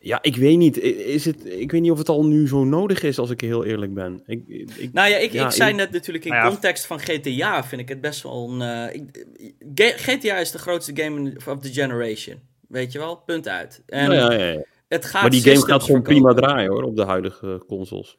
[0.00, 0.78] ja, ik weet niet.
[0.80, 3.64] Is het, ik weet niet of het al nu zo nodig is, als ik heel
[3.64, 4.22] eerlijk ben.
[4.26, 4.42] Ik,
[4.76, 6.98] ik, Nou ja, ik, Ja, ik zei ik- net natuurlijk in Nou ja, context van
[7.00, 8.62] GTA vind ik het best wel een...
[8.90, 8.94] eh,
[9.74, 12.40] ik- GTA is de grootste game of the generation.
[12.68, 13.16] Weet je wel?
[13.16, 13.82] Punt uit.
[13.86, 14.62] En Nou ja, ja, ja.
[14.88, 18.18] het gaat Maar die game gaat gewoon prima draaien hoor, op de huidige consoles.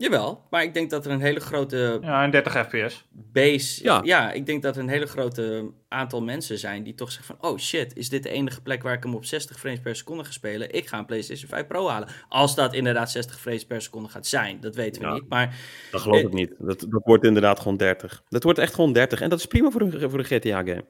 [0.00, 3.04] Jawel, maar ik denk dat er een hele grote Ja, en 30 fps.
[3.10, 3.82] base...
[3.84, 4.00] Ja.
[4.04, 4.32] Ja.
[4.32, 7.50] ik denk dat er een hele grote aantal mensen zijn die toch zeggen van...
[7.50, 10.24] Oh shit, is dit de enige plek waar ik hem op 60 frames per seconde
[10.24, 10.74] ga spelen?
[10.74, 12.08] Ik ga een PlayStation 5 Pro halen.
[12.28, 15.14] Als dat inderdaad 60 frames per seconde gaat zijn, dat weten we Ja.
[15.14, 15.28] niet.
[15.28, 15.56] Maar
[15.90, 16.54] Dat geloof Eh, ik niet.
[16.58, 18.22] Dat, dat wordt inderdaad gewoon 30.
[18.28, 19.20] Dat wordt echt gewoon 30.
[19.20, 20.84] En dat is prima voor een, voor een GTA-game.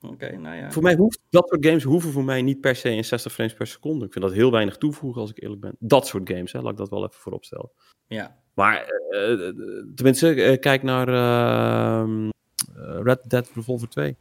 [0.00, 0.70] Oké, nou ja.
[0.70, 3.54] Voor mij hoeft dat soort games hoeven voor mij niet per se in 60 frames
[3.54, 4.04] per seconde.
[4.04, 5.76] Ik vind dat heel weinig toevoegen als ik eerlijk ben.
[5.78, 7.70] Dat soort games, hè, laat ik dat wel even voorop stellen.
[8.06, 8.36] Ja.
[8.54, 9.54] Maar eh, eh,
[9.94, 12.28] tenminste, eh, kijk naar ehm,
[12.76, 14.16] eh, Red Dead Revolver 2.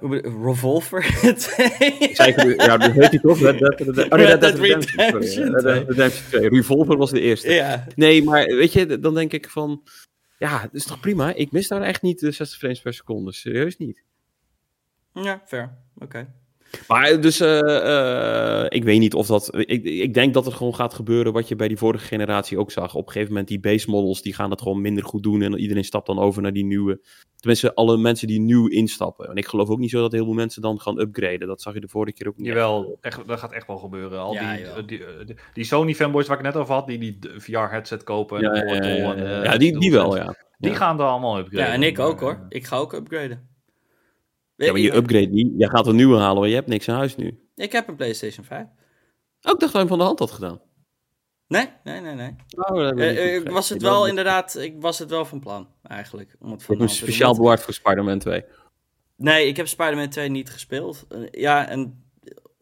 [0.00, 1.02] Hoe bedoel- Revolver
[1.36, 1.68] 2?
[2.14, 3.38] Zeker, ja, dat heet hij toch?
[3.40, 5.26] Red Dead, Red Dead, oh, nee, Red Red Dead Dead Redemption.
[5.26, 5.52] sorry.
[5.52, 6.48] Red Dead Redemption 2.
[6.48, 7.52] Revolver was de eerste.
[7.52, 7.86] ja.
[7.94, 9.82] Nee, maar weet je, dan denk ik van...
[10.42, 11.34] Ja, dat is toch prima?
[11.34, 13.32] Ik mis daar echt niet de 60 frames per seconde.
[13.32, 14.04] Serieus niet.
[15.12, 15.78] ja, fair.
[15.94, 16.34] Oké.
[16.88, 19.54] Maar dus, eh, eh, ik weet niet of dat...
[19.58, 22.70] Ik, ik denk dat het gewoon gaat gebeuren wat je bij die vorige generatie ook
[22.70, 22.94] zag.
[22.94, 25.42] Op een gegeven moment die base models, die gaan het gewoon minder goed doen.
[25.42, 27.00] En iedereen stapt dan over naar die nieuwe.
[27.36, 29.28] Tenminste, alle mensen die nieuw instappen.
[29.28, 31.48] En ik geloof ook niet zo dat heel veel mensen dan gaan upgraden.
[31.48, 32.46] Dat zag je de vorige keer ook niet.
[32.46, 34.18] Jawel, echt, dat gaat echt wel gebeuren.
[34.20, 34.86] Al Ja, die, jawel.
[34.86, 38.36] die, die, die Sony fanboys waar ik net over had, die die VR-headset kopen.
[38.38, 39.38] En Ja, de ja, Portal ja, ja, en, ja.
[39.40, 40.34] eh, Ja, die, die wel, ja.
[40.58, 40.76] Die Ja.
[40.76, 41.66] gaan er allemaal upgraden.
[41.66, 42.46] Ja, en ik ook hoor.
[42.48, 43.50] Ik ga ook upgraden.
[44.56, 45.52] Ja, maar je upgrade niet.
[45.56, 47.38] Jij gaat een nieuwe halen, maar je hebt niks in huis nu.
[47.54, 48.66] Ik heb een PlayStation 5.
[49.42, 50.60] Ook dat gewoon van de hand had gedaan.
[51.46, 52.34] Nee, nee, nee, nee.
[52.56, 56.36] Oh, ik Eh, eh, was het wel inderdaad, ik was het wel van plan eigenlijk.
[56.38, 58.44] Om het van hem speciaal Want- bewaard voor Spider-Man 2.
[59.16, 61.06] Nee, ik heb Spider-Man 2 niet gespeeld.
[61.08, 62.04] Eh, ja, en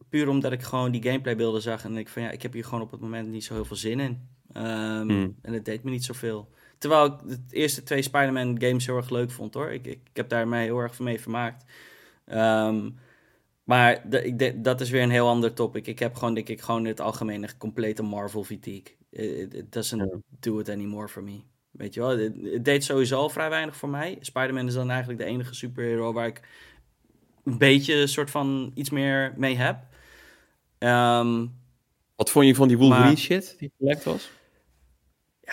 [0.09, 2.81] puur omdat ik gewoon die gameplaybeelden zag en ik van ja, ik heb hier gewoon
[2.81, 4.29] op het moment niet zo heel veel zin in.
[4.53, 5.37] Ehm, Hmm.
[5.43, 6.49] En het deed me niet zoveel.
[6.81, 9.71] Terwijl ik de eerste twee Spider-Man games heel erg leuk vond hoor.
[9.71, 11.65] Ik, ik, ik heb daar mij heel erg mee vermaakt.
[12.25, 12.91] Ehm,
[13.65, 15.87] maar de, ik dat is weer een heel ander topic.
[15.87, 18.97] Ik heb gewoon, denk ik, gewoon in het algemeen een complete Marvel fatigue.
[19.11, 21.41] It, it doesn't do it anymore for me.
[21.71, 24.19] Weet je wel, het, het deed sowieso al vrij weinig voor mij.
[24.21, 26.41] Spider-Man is dan eigenlijk de enige superhero waar ik
[27.45, 29.79] een beetje een soort van iets meer mee heb.
[30.79, 31.47] Ehm,
[32.17, 34.31] Wat vond je van die Wolverine Maar- shit die gelekt was?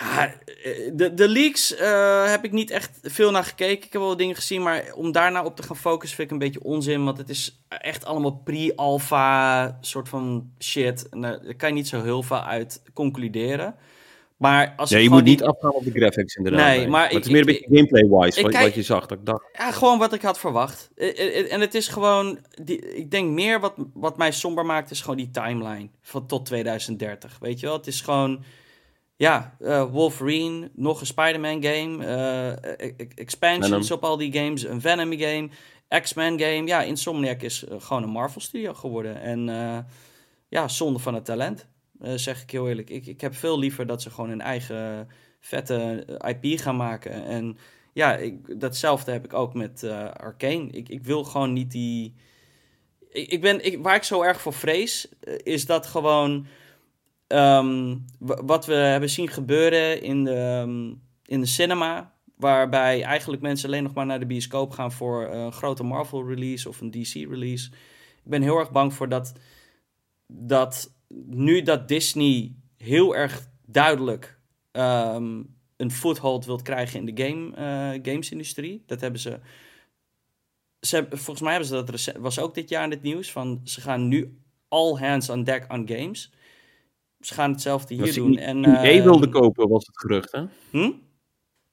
[0.00, 3.84] Ja, eh, de, de leaks eh, heb ik niet echt veel naar gekeken.
[3.86, 6.32] Ik heb wel dingen gezien, maar om daar nou op te gaan focussen vind ik
[6.32, 7.04] een beetje onzin.
[7.04, 11.08] Want het is echt allemaal pre-alpha soort van shit.
[11.08, 13.74] En daar kan je niet zo heel veel uit concluderen.
[14.36, 16.66] Maar als Ja, je moet niet afgaan op de graphics inderdaad.
[16.66, 19.06] Nee, maar het ik- is meer een ik- beetje gameplay-wise wat, je zag.
[19.06, 20.90] Dat ik dacht, Ja, gewoon wat ik had verwacht.
[20.96, 25.00] Eh, En het is gewoon, die, ik denk meer wat, wat mij somber maakt, is
[25.00, 27.36] gewoon die timeline van tot 2030.
[27.40, 28.44] Weet je wel, het is gewoon,
[29.18, 34.02] ja, eh, Wolverine, nog een Spider-Man game, eh, expansions Venom.
[34.02, 35.48] op al die games, een Venom game,
[35.88, 36.66] X-Men game.
[36.66, 39.20] Ja, Insomniac is eh, gewoon een Marvel studio geworden.
[39.20, 39.40] En
[40.48, 41.66] ja, zonde van het talent,
[42.00, 42.90] zeg ik heel eerlijk.
[42.90, 45.08] Ik, ik heb veel liever dat ze gewoon een eigen
[45.40, 47.24] vette IP gaan maken.
[47.24, 47.58] En
[47.92, 50.68] ja, ik, datzelfde heb ik ook met uh, Arcane.
[50.70, 52.14] Ik, ik wil gewoon niet die.
[53.10, 55.08] Ik, ik ben, ik, waar ik zo erg voor vrees,
[55.42, 56.46] is dat gewoon.
[57.28, 60.94] Ehm, wat we hebben zien gebeuren in de, ehm,
[61.24, 62.16] in de cinema.
[62.36, 66.68] Waarbij eigenlijk mensen alleen nog maar naar de bioscoop gaan voor een grote Marvel release
[66.68, 67.70] of een DC release.
[68.24, 69.32] Ik ben heel erg bang voor dat.
[70.26, 70.94] Dat
[71.26, 74.38] nu dat Disney heel erg duidelijk
[74.72, 75.42] ehm,
[75.76, 78.82] een foothold wilt krijgen in de game, uh, gamesindustrie.
[78.86, 79.40] Dat hebben ze.
[80.80, 83.32] ze volgens mij hebben ze dat was ook dit jaar in het nieuws.
[83.32, 84.38] Van ze gaan nu
[84.68, 86.32] all hands on deck on games.
[87.20, 88.36] Ze gaan hetzelfde hier doen.
[88.36, 90.44] En, EA uh, wilde kopen, was het gerucht, hè?
[90.70, 90.92] Hm?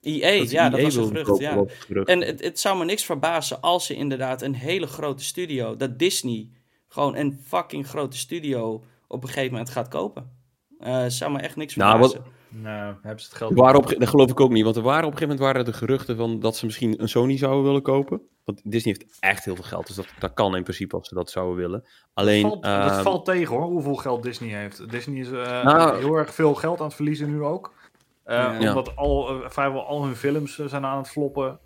[0.01, 1.39] EA, ja, dat was een gerucht.
[1.39, 1.63] ja.
[1.67, 2.07] gerucht.
[2.07, 5.99] En het, het zou me niks verbazen als ze inderdaad een hele grote studio, dat
[5.99, 6.49] Disney
[6.87, 10.34] gewoon een fucking grote studio op een gegeven moment gaat kopen.
[10.79, 12.19] Uh, zou me echt niks nou, verbazen.
[12.23, 13.53] Wat, nou, hebben ze het geld.
[13.53, 15.77] Waarop, dat geloof ik ook niet, want er waren op een gegeven moment waren de
[15.77, 18.21] geruchten van dat ze misschien een Sony zouden willen kopen.
[18.43, 21.15] Want Disney heeft echt heel veel geld, dus dat, dat kan in principe als ze
[21.15, 21.85] dat zouden willen.
[22.13, 24.89] Alleen, dat, valt, uh, dat valt tegen hoor, hoeveel geld Disney heeft.
[24.89, 27.73] Disney is uh, nou, heel erg veel geld aan het verliezen nu ook.
[28.25, 28.67] Uh, ja.
[28.67, 31.59] Omdat al, vrijwel al hun films zijn aan het floppen.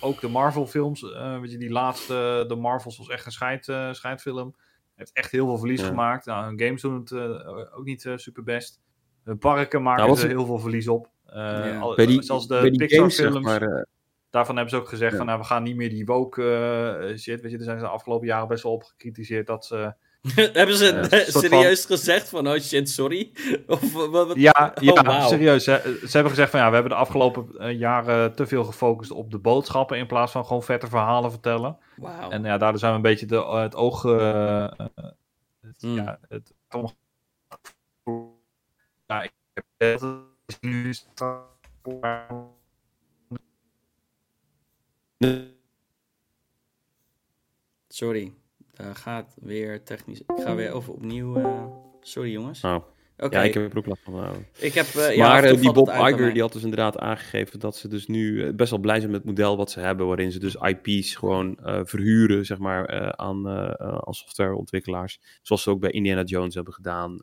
[0.00, 1.02] ook de Marvel films,
[1.40, 4.54] weet je, die laatste, de Marvels was echt een scheid, scheidfilm
[4.98, 6.26] heeft echt heel veel verlies gemaakt.
[6.26, 8.80] Nou, hun games doen het uh, ook niet uh, super best.
[9.24, 11.10] Hun parken maken nou, ze heel veel verlies op.
[11.28, 11.78] Uh, ja.
[11.78, 13.86] al, die, zelfs de Pixar films, maar,
[14.30, 17.40] daarvan hebben ze ook gezegd van nou, we gaan niet meer die woke shit.
[17.40, 19.94] Weet je, er zijn ze de afgelopen jaren best wel op gekritiseerd dat ze
[20.52, 23.32] hebben ze uh, serieus gezegd van, oh shit, sorry?
[23.66, 25.28] of, wat, Ja, oh, wow.
[25.28, 25.64] serieus.
[25.64, 29.10] Ze, ze, hebben gezegd van, ja, we hebben de afgelopen uh, jaren te veel gefocust
[29.10, 31.78] op de boodschappen in plaats van gewoon vette verhalen vertellen.
[31.96, 32.32] Wow.
[32.32, 34.04] En ja, daardoor zijn we een beetje de, het oog...
[34.04, 34.68] Uh,
[35.60, 35.94] het, mm.
[35.94, 36.52] Ja, het...
[39.06, 40.00] Ja, ik heb
[40.60, 40.94] nu...
[47.88, 48.32] Sorry.
[48.80, 50.20] Uh, gaat weer technisch.
[50.20, 51.38] Ik ga weer over opnieuw.
[51.38, 51.64] Uh...
[52.00, 52.64] Sorry jongens.
[52.64, 52.76] Oh.
[53.20, 53.40] Okay.
[53.40, 54.14] Ja, ik heb er ook last van.
[54.14, 54.30] Uh.
[54.58, 58.06] Ik heb, maar ja, die Bob Iger die had dus inderdaad aangegeven dat ze dus
[58.06, 61.14] nu best wel blij zijn met het model wat ze hebben, waarin ze dus IP's
[61.14, 63.48] gewoon verhuren, zeg maar, aan,
[63.78, 65.20] aan softwareontwikkelaars.
[65.42, 67.16] Zoals ze ook bij Indiana Jones hebben gedaan,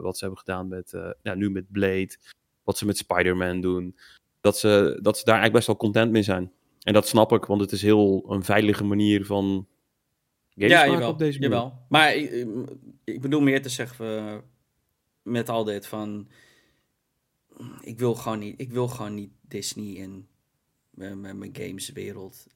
[0.00, 2.16] wat ze hebben gedaan met, ja, nu met Blade,
[2.64, 3.96] wat ze met Spider-Man doen.
[4.40, 6.52] Dat ze, dat ze daar eigenlijk best wel content mee zijn.
[6.82, 9.66] En dat snap ik, want het is heel een veilige manier van
[10.54, 11.56] ja, jawel, op deze manier.
[11.56, 11.86] Jawel.
[11.88, 12.46] Maar ik,
[13.04, 14.36] ik, bedoel meer te zeggen uh,
[15.22, 16.28] met al dit van...
[17.80, 20.28] Ik wil gewoon niet, ik wil gewoon niet Disney in
[20.90, 22.46] mijn gameswereld.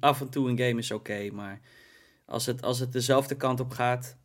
[0.00, 1.60] af en toe een game is oké, maar
[2.24, 4.16] als het, als het dezelfde kant op gaat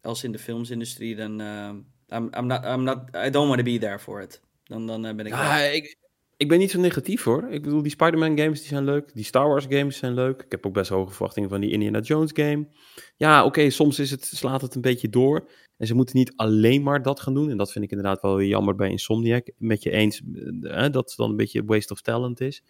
[0.00, 1.72] als in de filmsindustrie, dan uh,
[2.08, 4.40] I'm, I'm not, I'm not, I don't want to be there for it.
[4.64, 5.32] Dan, dan ben ik...
[5.32, 5.96] Ja, ik,
[6.42, 7.48] ik ben niet zo negatief hoor.
[7.50, 9.14] Ik bedoel, die Spider-Man games die zijn leuk.
[9.14, 10.42] Die Star Wars games zijn leuk.
[10.42, 12.68] Ik heb ook best hoge verwachtingen van die Indiana Jones game.
[13.16, 15.48] Ja, oké, soms is het, slaat het een beetje door.
[15.76, 17.50] En ze moeten niet alleen maar dat gaan doen.
[17.50, 19.50] En dat vind ik inderdaad wel jammer bij Insomniac.
[19.56, 20.22] Met je eens
[20.62, 22.62] eh, dat het dan een beetje waste of talent is.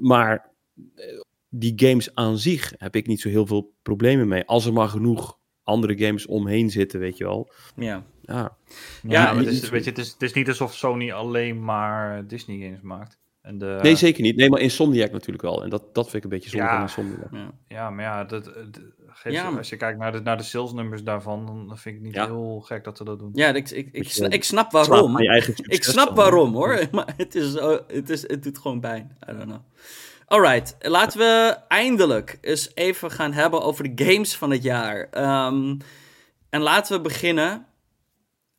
[0.00, 0.54] Maar
[0.94, 4.44] eh, die games aan zich heb ik niet zo heel veel problemen mee.
[4.44, 5.38] Als er maar genoeg
[5.70, 7.50] andere games omheen zitten, weet je wel.
[7.76, 8.04] Ja.
[8.22, 8.56] Ja,
[9.02, 12.58] ja, het, is, weet je, het, is, het is niet alsof Sony alleen maar Disney
[12.58, 13.18] games maakt.
[13.42, 13.78] En de...
[13.82, 14.36] Nee, zeker niet.
[14.36, 15.62] Nee, maar Insomniac natuurlijk wel.
[15.62, 17.28] En dat, dat vind ik een beetje zonde ja, van Insomniac.
[17.32, 18.50] Ja, ja maar ja, dat,
[19.22, 22.14] ja, als je kijkt naar de, naar de sales numbers daarvan, dan vind ik niet
[22.14, 23.30] heel gek dat ze dat doen.
[23.32, 25.18] Ja, ik, ik, ik, snap, ik snap waarom.
[25.18, 27.52] Ik snap waarom hoor, maar het, is,
[27.86, 29.16] het, is, het doet gewoon pijn.
[29.30, 29.60] I don't know.
[30.30, 35.08] Alright, laten we eindelijk eens even gaan hebben over de games van het jaar.
[35.46, 35.78] Um,
[36.50, 37.66] en laten we beginnen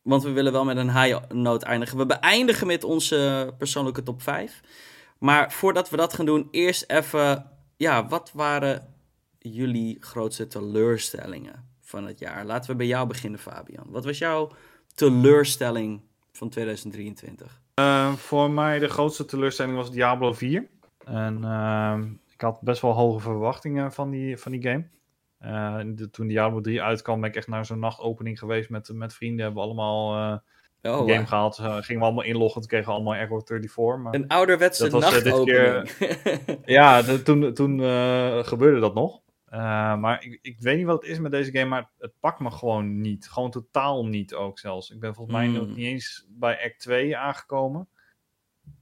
[0.02, 1.98] want we willen wel met een high note eindigen.
[1.98, 4.60] We beëindigen met onze persoonlijke top 5.
[5.18, 7.50] Maar voordat we dat gaan doen, eerst even.
[7.76, 8.94] Ja, wat waren
[9.38, 12.44] jullie grootste teleurstellingen van het jaar?
[12.44, 13.86] Laten we bij jou beginnen, Fabian.
[13.86, 14.50] Wat was jouw
[14.94, 16.00] teleurstelling
[16.32, 17.60] van 2023?
[17.74, 20.68] Uh, eh, voor mij de grootste teleurstelling was Diablo 4.
[21.04, 21.98] En uh,
[22.32, 24.84] ik had best wel hoge verwachtingen van die, van die game.
[25.40, 29.14] Uh, de, toen Diablo 3 uitkwam, ben ik echt naar zo'n nachtopening geweest met, met
[29.14, 29.44] vrienden.
[29.44, 30.16] Hebben we allemaal
[30.82, 31.58] uh, oh, game gehaald.
[31.58, 32.60] Uh, gingen we allemaal inloggen.
[32.60, 34.02] Toen kregen we allemaal Error 34.
[34.02, 35.44] Maar een ouderwetse dat was, nachtopening.
[35.44, 37.78] Keer, ja, de, toen, toen
[38.44, 39.20] gebeurde dat nog.
[39.98, 42.50] maar ik, ik weet niet wat het is met deze game, maar het pakt me
[42.50, 43.30] gewoon niet.
[43.30, 44.90] Gewoon totaal niet ook zelfs.
[44.90, 45.74] Ik ben volgens mij nog hmm.
[45.74, 47.88] niet eens bij Act 2 aangekomen.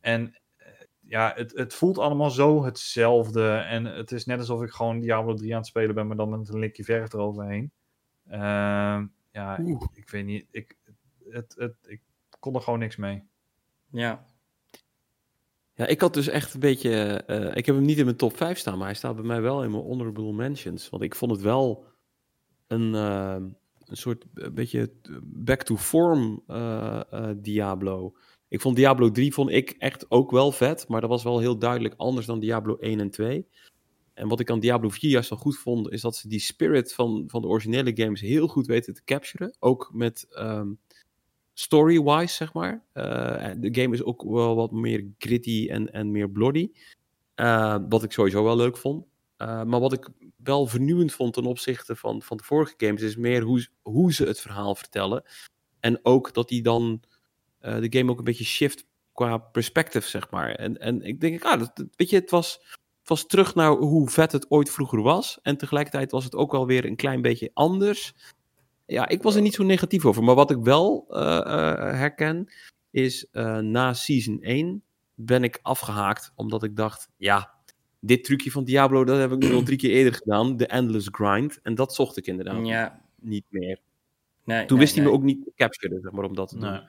[0.01, 0.39] En
[1.11, 3.51] ja, het, het voelt allemaal zo hetzelfde.
[3.51, 6.31] En het is net alsof ik gewoon Diablo 3 aan het spelen ben, maar dan
[6.31, 7.70] met een likje verf eroverheen.
[8.27, 10.47] Uh, ja, ik, ik, weet niet.
[10.51, 10.77] Ik,
[11.28, 12.01] het, het, ik
[12.39, 13.23] kon er gewoon niks mee.
[13.91, 14.24] Ja.
[15.74, 17.23] Ja, ik had dus echt een beetje.
[17.27, 19.41] eh, ik heb hem niet in mijn top 5 staan, maar hij staat bij mij
[19.41, 20.89] wel in mijn honorable mentions.
[20.89, 21.87] Want ik vond het wel
[22.66, 23.37] een, eh,
[23.87, 24.93] een soort een beetje
[25.23, 28.16] back to form eh, eh, Diablo.
[28.51, 31.59] Ik vond Diablo 3 vond ik echt ook wel vet, maar dat was wel heel
[31.59, 33.47] duidelijk anders dan Diablo 1 en 2.
[34.14, 36.94] En wat ik aan Diablo 4 juist wel goed vond, is dat ze die spirit
[36.94, 39.56] van, van de originele games heel goed weten te capturen.
[39.59, 40.68] Ook met ehm,
[41.55, 42.85] story-wise, zeg maar.
[42.93, 46.70] Eh, de game is ook wel wat meer gritty en, en meer bloody.
[47.35, 49.06] Eh, wat ik sowieso wel leuk vond.
[49.36, 53.16] Eh, maar wat ik wel vernieuwend vond ten opzichte van, van de vorige games, is
[53.16, 55.22] meer hoe, hoe ze het verhaal vertellen.
[55.81, 57.02] En ook dat die dan
[57.61, 60.51] de game ook een beetje shift qua perspective, zeg maar.
[60.55, 62.53] En, en ik denk, ah, dat, weet je, het was,
[63.01, 65.39] het was terug naar hoe vet het ooit vroeger was.
[65.43, 68.15] En tegelijkertijd was het ook wel weer een klein beetje anders.
[68.87, 70.24] Ja, ik was er niet zo negatief over.
[70.24, 72.53] Maar wat ik wel eh, eh, herken,
[72.91, 74.82] is eh, na season 1
[75.15, 76.32] ben ik afgehaakt.
[76.35, 77.55] Omdat ik dacht, ja,
[78.01, 80.57] dit trucje van Diablo, dat heb ik nu al drie keer eerder gedaan.
[80.57, 81.61] De endless grind.
[81.62, 83.81] En dat zocht ik inderdaad Ja, niet meer.
[84.45, 86.59] nee, Toen nee, wist hij me ook niet te capturen, zeg maar, om dat te
[86.59, 86.81] doen.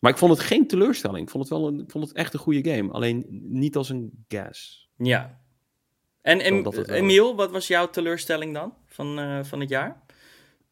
[0.00, 1.24] Maar ik vond het geen teleurstelling.
[1.24, 2.92] Ik vond het wel een, ik vond het echt een goede game.
[2.92, 4.90] Alleen niet als een gas.
[4.96, 5.40] Ja.
[6.22, 6.40] En,
[6.86, 10.02] wel- Emiel, wat was jouw teleurstelling dan van, eh, van het jaar?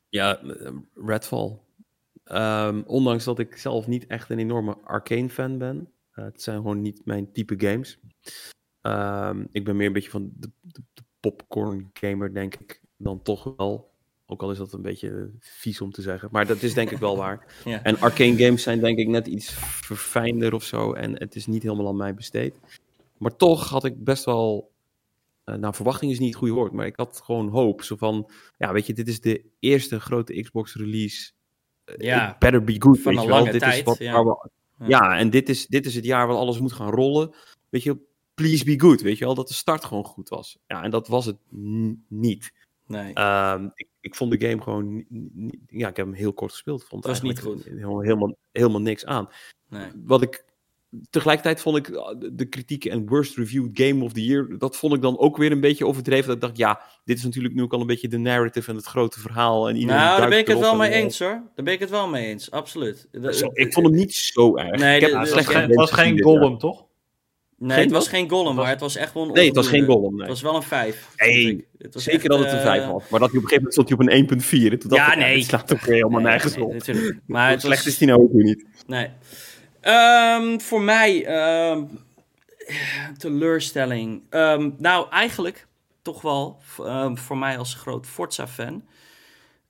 [0.09, 1.59] Ja, eh, Redfall.
[2.25, 5.93] Ehm, ondanks dat ik zelf niet echt een enorme arcane fan ben.
[6.11, 7.99] eh, het zijn gewoon niet mijn type games.
[8.81, 12.81] Ehm, ik ben meer een beetje van de, de, de popcorn gamer, denk ik.
[12.97, 13.91] Dan toch wel.
[14.31, 16.29] Ook al is dat een beetje vies om te zeggen.
[16.33, 17.55] Maar dat is denk ik wel waar.
[17.65, 17.83] Ja.
[17.83, 20.93] En arcane games zijn denk ik net iets verfijnder of zo.
[20.93, 22.55] En het is niet helemaal aan mij besteed.
[23.19, 24.71] Maar toch had ik best wel...
[25.45, 26.73] eh, nou, verwachting is niet het goede woord.
[26.73, 27.83] Maar ik had gewoon hoop.
[27.83, 31.31] Zo van, ja, weet je, dit is de eerste grote Xbox release.
[31.85, 34.25] Eh, Ja, it better be good, van weet een lange dit tijd, is wat, ja.
[34.25, 34.49] we-
[34.87, 35.19] Ja.
[35.19, 37.35] en dit is, dit is het jaar waar alles moet gaan rollen.
[37.69, 37.97] Weet je,
[38.35, 39.35] please be good, weet je wel.
[39.35, 40.59] Dat de start gewoon goed was.
[40.67, 41.37] Ja, en dat was het
[42.09, 42.53] niet.
[42.89, 43.13] Nee.
[43.15, 45.05] Ehm, ik, ik vond de game gewoon...
[45.67, 46.85] ja, ik heb hem heel kort gespeeld.
[46.85, 49.29] Vond Het was niet eigenlijk Helemaal, helemaal, helemaal niks aan.
[49.69, 49.87] nee.
[50.05, 50.47] Wat ik...
[51.11, 54.59] Tegelijkertijd vond ik uh, de, kritiek en worst reviewed game of the year...
[54.59, 56.27] dat vond ik dan ook weer een beetje overdreven.
[56.27, 58.71] Dat ik dacht, ja, dit is natuurlijk nu ook al een beetje de narrative...
[58.71, 59.69] en het grote verhaal.
[59.69, 61.43] En iedereen Nou, daar ben ik het wel mee eh, eens hoor.
[61.55, 63.09] Daar ben ik het wel mee eens, absoluut.
[63.31, 64.81] Zo- Ik vond hem niet zo erg.
[64.81, 66.23] Nee, ik heb de- Ja, de- het was geen, het was jaar.
[66.23, 66.87] Gollum, toch?
[67.61, 68.15] Nee, Geen het was wat?
[68.15, 69.85] geen Gollum, maar het was echt wel een Nee, het was geen.
[69.85, 70.21] Gollum, nee.
[70.21, 71.09] Het was wel een 5.
[71.17, 72.93] Hey, Zeker dat het een 5 was.
[72.93, 73.09] was.
[73.11, 74.73] Maar dat hij op een gegeven moment stond hij op een 1.4.
[74.73, 75.43] En toen dacht Ja, nee.
[75.43, 76.73] slaat weer helemaal nergens op.
[76.73, 77.19] natuurlijk.
[77.27, 78.65] Maar het slecht was, is die nou ook weer niet.
[78.87, 79.09] Nee.
[79.81, 81.85] Ehm, voor mij, ehm,
[83.17, 84.23] teleurstelling.
[84.31, 85.67] Ehm, nou, eigenlijk
[86.03, 86.59] toch wel
[87.15, 88.85] voor mij als groot Forza-fan.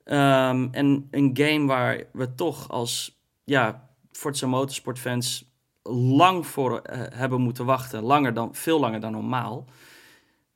[0.04, 5.47] En een game waar we toch als ja, Forza Motorsport-fans
[5.90, 8.02] lang voor eh, hebben moeten wachten.
[8.02, 9.64] Langer dan, veel langer dan normaal.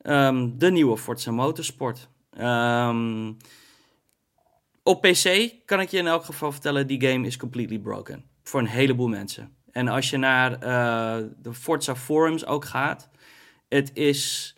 [0.01, 2.09] Ehm, de nieuwe Forza Motorsport.
[2.31, 3.33] Ehm,
[4.83, 8.25] op PC kan ik je in elk geval vertellen, die game is completely broken.
[8.43, 9.57] Voor een heleboel mensen.
[9.71, 13.11] En als je naar eh, de Forza forums ook gaat,
[13.69, 14.55] het is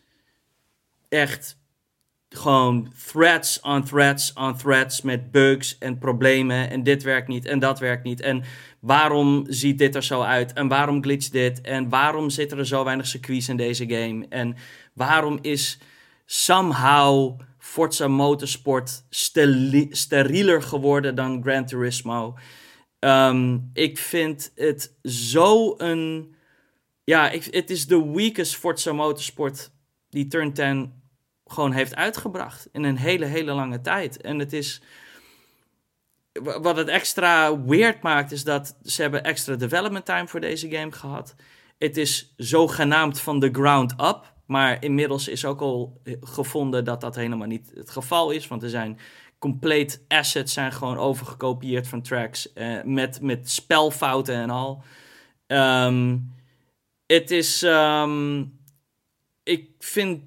[1.08, 1.62] echt
[2.28, 7.58] gewoon threads on threads on threads met bugs en problemen en dit werkt niet en
[7.58, 8.42] dat werkt niet en
[8.84, 12.84] waarom ziet dit er zo uit en waarom glitcht dit en waarom zitten er zo
[12.84, 14.56] weinig circuits in deze game en
[14.92, 15.78] waarom is
[16.26, 19.04] somehow Forza Motorsport
[19.90, 22.34] sterieler geworden dan Gran Turismo.
[22.98, 26.34] Ehm, ik vind het zo een.
[27.04, 29.70] Ja, het is de weakest Forza Motorsport
[30.10, 31.02] die Turn 10
[31.44, 32.68] gewoon heeft uitgebracht.
[32.72, 34.20] In een hele, hele lange tijd.
[34.20, 34.82] En het is.
[36.42, 40.70] Wa- Wat het extra weird maakt, is dat ze hebben extra development time voor deze
[40.70, 41.34] game gehad.
[41.78, 44.32] Het is zogenaamd van de ground up.
[44.46, 48.48] Maar inmiddels is ook al gevonden dat dat helemaal niet het geval is.
[48.48, 48.98] Want er zijn
[49.38, 52.52] compleet assets zijn gewoon overgekopieerd van tracks.
[52.52, 54.82] eh, met, met spelfouten en al.
[55.46, 56.18] Ehm,
[57.06, 57.62] Het is.
[57.62, 58.44] ehm,
[59.42, 60.22] ik vind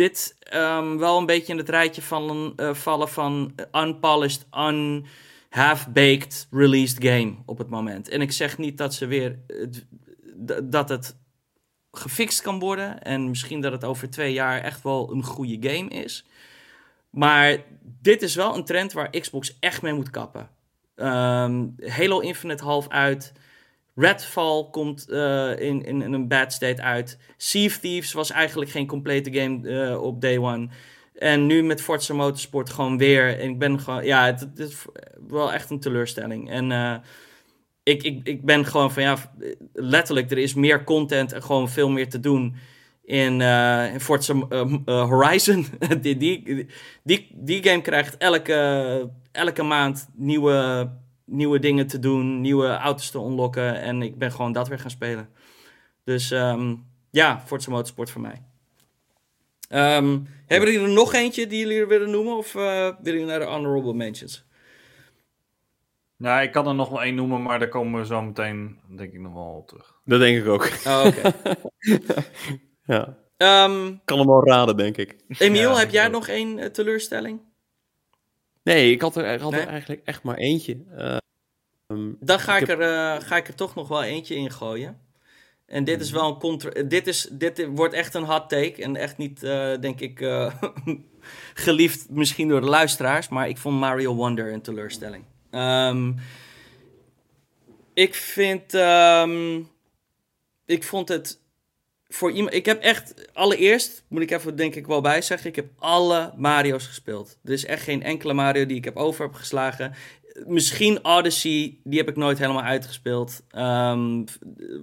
[0.00, 5.06] dit ehm, wel een beetje in het rijtje van, eh, vallen van unpolished, un
[5.48, 8.08] half-baked released game op het moment.
[8.08, 9.38] En ik zeg niet dat ze weer.
[10.46, 11.16] d- dat het
[11.92, 13.02] gefixt kan worden.
[13.02, 16.24] En misschien dat het over twee jaar echt wel een goede game is.
[17.10, 20.48] Maar dit is wel een trend waar Xbox echt mee moet kappen.
[20.94, 23.32] Ehm, Halo Infinite half uit.
[23.94, 27.18] Redfall komt eh, in, in, een bad state uit.
[27.36, 30.68] Sea of Thieves was eigenlijk geen complete game eh, op day one.
[31.14, 33.38] En nu met Forza Motorsport gewoon weer.
[33.38, 34.04] En ik ben gewoon...
[34.04, 34.84] Ja, het, is
[35.28, 36.50] wel echt een teleurstelling.
[36.50, 36.94] En eh,
[37.82, 39.16] ik, ik, ik ben gewoon van ja,
[39.72, 42.56] letterlijk, er is meer content en gewoon veel meer te doen
[43.04, 43.40] in,
[43.92, 44.34] in Forza
[44.84, 45.66] Horizon.
[46.00, 46.66] die, die,
[47.02, 50.90] die, die game krijgt elke, elke maand nieuwe,
[51.30, 53.80] nieuwe dingen te doen, nieuwe auto's te unlocken.
[53.80, 55.28] En ik ben gewoon dat weer gaan spelen.
[56.04, 58.42] Dus um, ja, Forza Motorsport voor mij.
[59.72, 62.36] Um, hebben jullie er nog eentje die jullie willen noemen?
[62.36, 64.48] Of uh, willen jullie naar de honorable mentions?
[66.16, 69.12] Nou, ik kan er nog wel één noemen, maar daar komen we zo meteen, denk
[69.12, 70.00] ik, nog wel op terug.
[70.04, 70.70] Dat denk ik ook.
[70.86, 71.32] Oh, oké.
[72.94, 73.16] ja.
[73.64, 75.16] Um, kan hem wel raden, denk ik.
[75.28, 77.40] Emiel, ja, heb jij nog één uh, teleurstelling?
[78.62, 79.60] Nee, ik had er, ik had Nee?
[79.60, 80.78] er eigenlijk echt maar eentje.
[81.88, 84.50] Um, Dan ga ik, heb- er, eh, ga ik er toch nog wel eentje in
[84.50, 85.00] gooien.
[85.66, 86.82] En dit is wel een contra...
[86.82, 88.82] Dit, is, dit wordt echt een hot take.
[88.82, 90.54] En echt niet, eh, denk ik, eh,
[91.54, 93.28] geliefd misschien door de luisteraars.
[93.28, 95.24] Maar ik vond Mario Wonder een teleurstelling.
[95.50, 96.12] Ehm,
[97.94, 98.74] ik vind...
[98.74, 99.60] ehm,
[100.66, 101.39] ik vond het...
[102.12, 105.56] Voor iemand, ik heb echt, allereerst moet ik even denk ik wel bij zeggen, ik
[105.56, 107.38] heb alle Mario's gespeeld.
[107.44, 109.94] Er is echt geen enkele Mario die ik heb over heb geslagen.
[110.46, 113.42] Misschien Odyssey, die heb ik nooit helemaal uitgespeeld.
[113.50, 114.24] Ehm,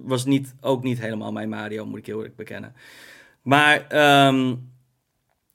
[0.02, 2.74] was niet, ook niet helemaal mijn Mario, moet ik heel eerlijk bekennen.
[3.42, 4.54] Maar ehm,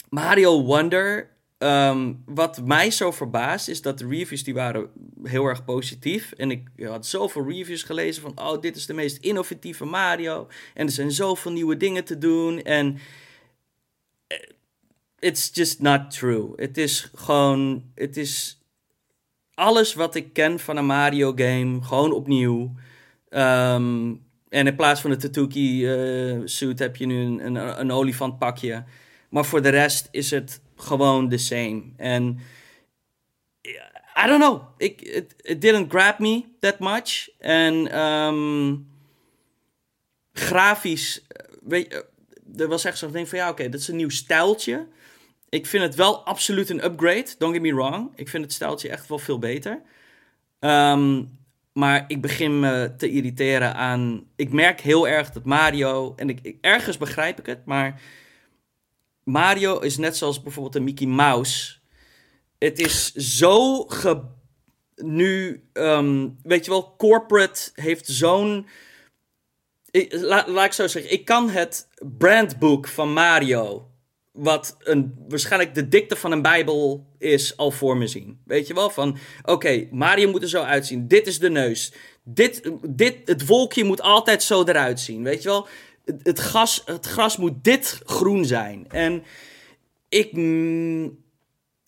[0.09, 1.29] Mario Wonder,
[1.63, 4.89] ehm, wat mij zo verbaast, is dat de reviews die waren
[5.23, 6.31] heel erg positief.
[6.31, 10.47] En ik had zoveel reviews gelezen van, oh, dit is de meest innovatieve Mario.
[10.73, 12.61] En er zijn zoveel nieuwe dingen te doen.
[12.61, 12.97] En
[14.27, 14.37] eh,
[15.19, 16.53] it's just not true.
[16.55, 18.61] Het is gewoon, het is
[19.53, 22.73] alles wat ik ken van een Mario game, gewoon opnieuw.
[23.29, 24.13] Ehm,
[24.49, 28.83] en in plaats van de Tatuki eh, suit heb je nu een, een, een olifantpakje.
[29.29, 31.83] Maar voor de rest is het gewoon the same.
[31.97, 32.39] En
[34.23, 34.61] I don't know.
[34.77, 37.29] Ik, it, it didn't grab me that much.
[37.39, 38.75] En ehm,
[40.33, 42.05] grafisch, eh, weet je,
[42.57, 44.87] er was echt zo'n ding van ja, oké, dat is een nieuw stijltje.
[45.49, 48.11] Ik vind het wel absoluut een upgrade, don't get me wrong.
[48.15, 49.81] Ik vind het stijltje echt wel veel beter.
[50.59, 51.23] Ehm,
[51.73, 54.23] maar ik begin me te irriteren aan.
[54.35, 56.13] Ik merk heel erg dat Mario.
[56.15, 58.01] En ik- ergens begrijp ik het, maar.
[59.23, 61.75] Mario is net zoals bijvoorbeeld een Mickey Mouse.
[62.57, 64.21] Het is zo ge.
[64.95, 68.67] Nu, ehm, weet je wel, corporate heeft zo'n.
[70.09, 71.87] La- laat ik zo zeggen, ik kan het
[72.17, 73.87] brandboek van Mario
[74.33, 78.39] wat een, waarschijnlijk de dikte van een Bijbel is, al voor me zien.
[78.45, 78.89] Weet je wel?
[78.89, 81.07] Van, oké, Mario moet er zo uitzien.
[81.07, 81.93] Dit is de neus.
[82.23, 85.23] Dit, dit, het wolkje moet altijd zo eruit zien.
[85.23, 85.67] Weet je wel?
[86.05, 88.85] Het, het, gas, het gras moet dit groen zijn.
[88.89, 89.23] En
[90.09, 90.31] ik...
[90.33, 91.21] mm,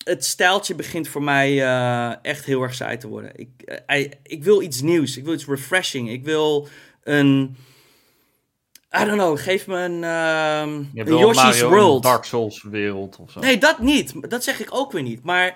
[0.04, 3.32] het stijltje begint voor mij eh, echt heel erg saai te worden.
[3.34, 5.16] Ik, eh, I- ik wil iets nieuws.
[5.16, 6.10] Ik wil iets refreshing.
[6.10, 6.68] Ik wil
[7.02, 7.56] een...
[9.00, 11.94] I don't know, geef me een, Je een Yoshi's Mario World.
[12.04, 13.40] een Dark Souls wereld of zo.
[13.40, 14.30] Nee, dat niet.
[14.30, 15.22] Dat zeg ik ook weer niet.
[15.22, 15.48] Maar,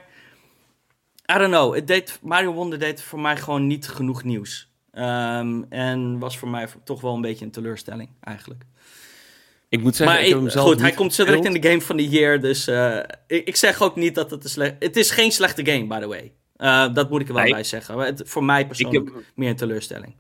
[1.33, 1.75] I don't know.
[1.75, 4.70] Het deed, Mario Wonder deed voor mij gewoon niet genoeg nieuws.
[4.93, 8.65] Ehm, en was voor mij toch wel een beetje een teleurstelling, eigenlijk.
[9.69, 11.69] Ik moet zeggen, maar ik heb hem zelf goed, hij komt zo direct in de
[11.69, 12.41] Game van the Year.
[12.41, 14.75] Dus eh, ik, ik zeg ook niet dat het een slecht...
[14.79, 16.33] Het is geen slechte game, by the way.
[16.57, 17.53] Eh, dat moet ik er wel Nee.
[17.53, 17.97] bij zeggen.
[17.97, 20.15] Maar het, voor mij persoonlijk heb, meer een teleurstelling.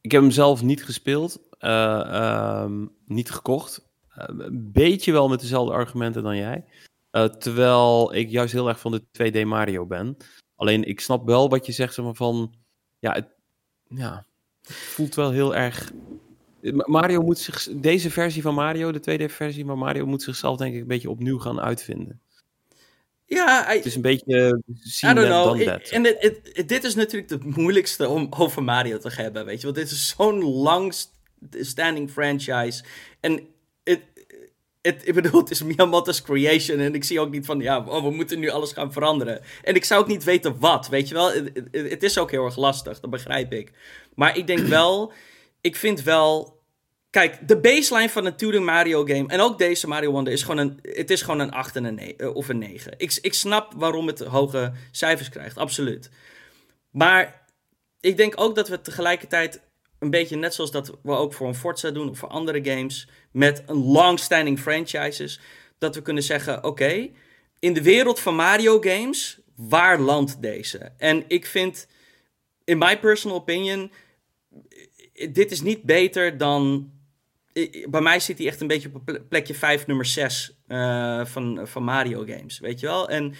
[0.00, 1.40] ik heb hem zelf niet gespeeld.
[1.58, 3.88] eh, ehm, niet gekocht.
[4.08, 6.64] Een beetje wel met dezelfde argumenten dan jij.
[7.38, 10.16] Terwijl ik juist heel erg van de 2D Mario ben.
[10.56, 12.54] Alleen ik snap wel wat je zegt zeg maar, van...
[12.98, 13.33] Ja, het,
[13.96, 14.24] ja,
[14.66, 15.92] het voelt wel heel erg...
[16.60, 17.68] Ma- Mario moet zich...
[17.72, 20.06] Deze versie van Mario, de 2D-versie van Mario...
[20.06, 22.20] moet zichzelf denk ik een beetje opnieuw gaan uitvinden.
[23.26, 24.60] Ja, hij- Het is een beetje...
[25.02, 25.60] Uh, I don't know.
[25.90, 26.02] en
[26.66, 29.64] dit is natuurlijk het moeilijkste om over Mario te hebben, weet je.
[29.64, 31.12] Want dit is zo'n lang st-
[31.50, 32.84] standing franchise.
[33.20, 33.46] En
[34.86, 36.78] het, ik bedoel, het is Miyamoto's creation.
[36.78, 39.40] En ik zie ook niet van, ja, oh, we moeten nu alles gaan veranderen.
[39.62, 41.32] En ik zou ook niet weten wat, weet je wel.
[41.70, 43.72] Het, is ook heel erg lastig, dat begrijp ik.
[44.14, 45.12] Maar ik denk wel,
[45.60, 46.62] ik vind wel...
[47.10, 50.58] Kijk, de baseline van een 2D Mario game, en ook deze Mario Wonder, is gewoon
[50.58, 52.94] een, het is gewoon een 8 en een 9, of een 9.
[52.96, 56.10] Ik, ik snap waarom het hoge cijfers krijgt, absoluut.
[56.90, 57.46] Maar
[58.00, 59.60] ik denk ook dat we tegelijkertijd
[59.98, 63.08] een beetje net zoals dat we ook voor een Forza doen of voor andere games
[63.34, 65.40] met een long-standing franchises,
[65.78, 67.08] dat we kunnen zeggen: oké,
[67.58, 70.92] in de wereld van Mario games, waar landt deze?
[70.98, 71.88] En ik vind,
[72.64, 73.92] in my personal opinion,
[75.32, 76.92] dit is niet beter dan.
[77.88, 81.82] Bij mij zit hij echt een beetje op plekje 5, nummer 6 eh, van, van
[81.82, 83.08] Mario games, weet je wel?
[83.08, 83.34] En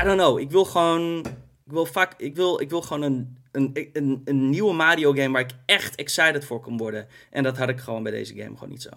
[0.00, 1.26] I don't know, ik wil gewoon
[1.70, 5.30] Ik wil, vaak, ik wil, ik wil gewoon een, een, een, een nieuwe Mario game
[5.30, 7.06] waar ik echt excited voor kan worden.
[7.30, 8.88] En dat had ik gewoon bij deze game gewoon niet zo.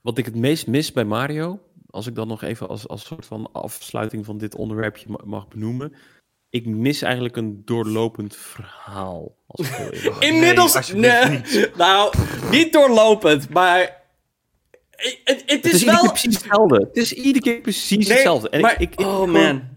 [0.00, 3.26] Wat ik het meest mis bij Mario, als ik dan nog even als, als soort
[3.26, 5.92] van afsluiting van dit onderwerpje ma- mag benoemen.
[6.50, 9.36] Ik mis eigenlijk een doorlopend verhaal.
[9.46, 10.02] Als ik.
[10.30, 11.40] Inmiddels, nee,
[11.76, 12.14] nou,
[12.50, 14.02] niet doorlopend, maar
[14.90, 16.08] het, het, het Het is, wel...
[16.10, 16.76] precies hetzelfde.
[16.86, 18.48] Het is iedere keer precies Nee, hetzelfde.
[18.48, 19.74] En maar, ik, ik, ik- oh gewoon- man.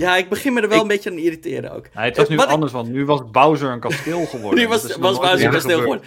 [0.00, 1.94] Ja, ik begin me er wel Ik- een beetje aan te irriteren ook.
[1.94, 4.60] Nee, het was nu Wat ik- anders, want nu was Bowser een kasteel geworden.
[4.60, 6.04] Nu was, was Bowser eerder kasteel gebeurd.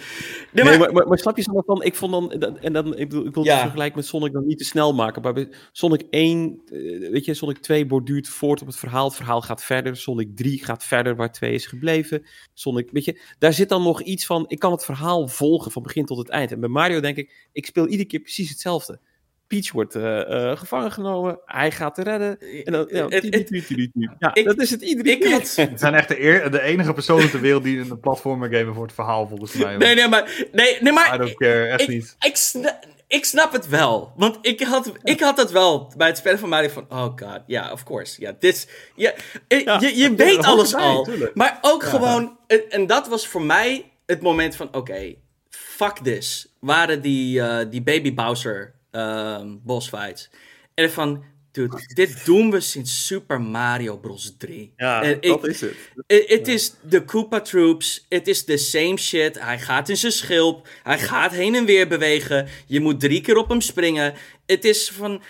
[0.52, 2.96] Nee, Nee, maar, maar, maar, maar snap je zo van, ik vond dan, en dan,
[2.96, 3.52] ik bedoel, ik wil Ja.
[3.52, 7.24] het vergelijken met Sonic dan niet te snel maken, maar bij Sonic 1, eh, weet
[7.24, 10.84] je, Sonic 2 borduurt voort op het verhaal, het verhaal gaat verder, Sonic 3 gaat
[10.84, 14.58] verder waar 2 is gebleven, Sonic, weet je, daar zit dan nog iets van, ik
[14.58, 16.52] kan het verhaal volgen van begin tot het eind.
[16.52, 19.00] En bij Mario denk ik, ik speel iedere keer precies hetzelfde.
[19.46, 24.60] Peach wordt eh, eh, gevangen genomen, hij gaat te redden, en dan, ja, ik- dat
[24.60, 25.30] is het iedere ik keer.
[25.30, 28.52] had- Het zijn echt de, eer- de enige personen ter wereld die in een platformer
[28.52, 29.76] gamen voor het verhaal, volgens mij.
[29.76, 32.16] nee, nee, maar, nee, nee, I maar don't care, echt ik, niet.
[32.20, 34.12] Ik, sna- ik snap het wel.
[34.16, 36.86] Want ik had, ik had het wel bij het spelen van Mario van...
[36.88, 38.20] Oh god, ja, of course.
[38.20, 38.66] Ja, dit is...
[38.94, 39.12] Ja,
[39.48, 41.04] eh, Ja, je je dat weet alles al.
[41.04, 41.34] tuurlijk.
[41.34, 41.88] Maar ook Ja.
[41.88, 42.38] gewoon...
[42.46, 44.74] En, en dat was voor mij het moment van...
[44.74, 45.14] Oké,
[45.50, 46.54] fuck this.
[46.60, 50.30] Waren die, eh, die Baby Bowser ehm boss fights.
[50.74, 51.24] En van...
[51.50, 54.34] Dude, dit doen we sinds Super Mario Bros.
[54.38, 54.72] 3.
[54.76, 55.74] Ja, En ik- dat is het.
[56.06, 58.06] Het is de Koopa Troops.
[58.08, 59.40] Het is the same shit.
[59.40, 60.68] Hij gaat in zijn schilp.
[60.82, 62.48] Hij gaat heen en weer bewegen.
[62.66, 64.14] Je moet drie keer op hem springen.
[64.46, 65.22] Het is van.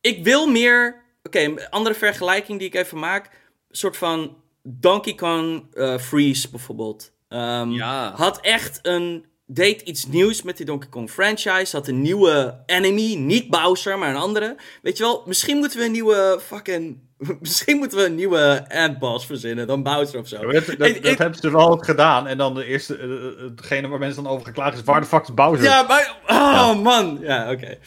[0.00, 1.02] Ik wil meer.
[1.22, 3.24] Oké, een andere vergelijking die ik even maak.
[3.26, 7.12] Een soort van Donkey Kong eh, Freeze bijvoorbeeld.
[7.28, 8.12] Ehm, Ja.
[8.16, 9.24] Had echt een.
[9.48, 11.76] Deed iets nieuws met die Donkey Kong franchise.
[11.76, 13.14] Had een nieuwe enemy.
[13.14, 14.56] Niet Bowser, maar een andere.
[14.82, 17.04] Weet je wel, misschien moeten we een nieuwe fucking.
[17.40, 20.36] Misschien moeten we een nieuwe Ant-boss verzinnen dan Bowser of zo.
[20.36, 22.26] Ja, dat, dat, Ik- dat ik- hebben ze wel ook gedaan.
[22.26, 25.06] En dan de eerste, eh, eh, hetgene waar mensen dan over geklaagd is, waar de
[25.06, 25.64] fuck is Bowser?
[25.64, 26.16] Ja, maar.
[26.28, 27.18] Oh man.
[27.20, 27.78] Ja, oké.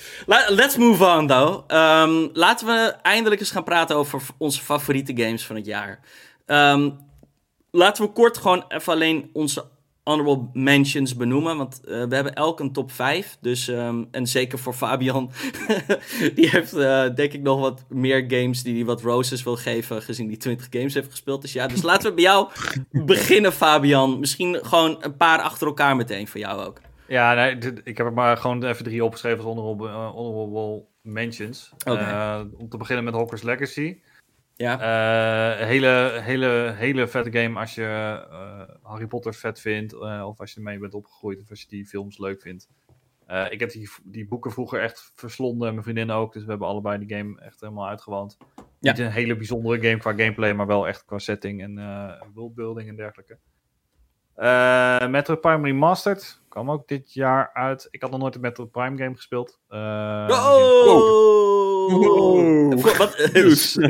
[0.47, 1.63] Let's move on, though.
[1.67, 5.99] Ehm, laten we eindelijk eens gaan praten over onze favoriete games van het jaar.
[6.45, 6.89] Ehm,
[7.71, 9.65] laten we kort gewoon even alleen onze
[10.09, 11.57] honorable mentions benoemen.
[11.57, 13.37] Want eh, we hebben elk een top 5.
[13.41, 15.31] Dus, ehm, en zeker voor Fabian.
[16.35, 20.01] die heeft eh, denk ik nog wat meer games die hij wat roses wil geven.
[20.01, 21.41] Gezien die 20 games heeft gespeeld.
[21.41, 22.49] Dus ja, dus laten we bij jou
[23.05, 24.19] beginnen, Fabian.
[24.19, 26.81] Misschien gewoon een paar achter elkaar meteen voor jou ook.
[27.07, 31.71] Ja, nee, dit- ik heb er maar gewoon even drie opgeschreven als honorable, honorable mentions.
[31.83, 33.97] Eh, om te beginnen met Hogwarts Legacy.
[34.59, 34.79] Ja.
[35.59, 37.83] Eh, hele, hele, hele vette game als je
[38.29, 39.93] eh, Harry Potter vet vindt.
[39.93, 41.41] eh, of als je ermee bent opgegroeid.
[41.41, 42.69] Of als je die films leuk vindt.
[43.49, 45.67] Ik heb die, die boeken vroeger echt verslonden.
[45.67, 46.33] en Mijn vriendin ook.
[46.33, 48.37] Dus we hebben allebei die game echt helemaal uitgewoond.
[48.79, 48.91] Ja.
[48.91, 50.53] Niet een hele bijzondere game qua gameplay.
[50.53, 51.75] Maar wel echt qua setting en
[52.33, 53.37] worldbuilding en dergelijke.
[54.39, 57.87] Eh Metroid Prime Remastered kwam ook dit jaar uit.
[57.91, 59.59] Ik had nog nooit een Metroid Prime game gespeeld.
[59.67, 61.19] Eh, Oh!
[62.81, 63.19] Vond- Wat,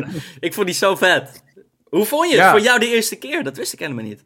[0.39, 1.43] ik vond die zo vet.
[1.89, 2.51] Hoe vond je het Ja.
[2.51, 3.43] voor jou de eerste keer?
[3.43, 4.25] Dat wist ik helemaal niet.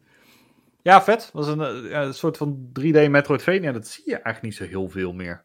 [0.82, 1.30] Ja, vet.
[1.32, 3.72] was een, eh, ja, een soort van 3D Metroidvania.
[3.72, 5.43] Dat zie je eigenlijk niet zo heel veel meer.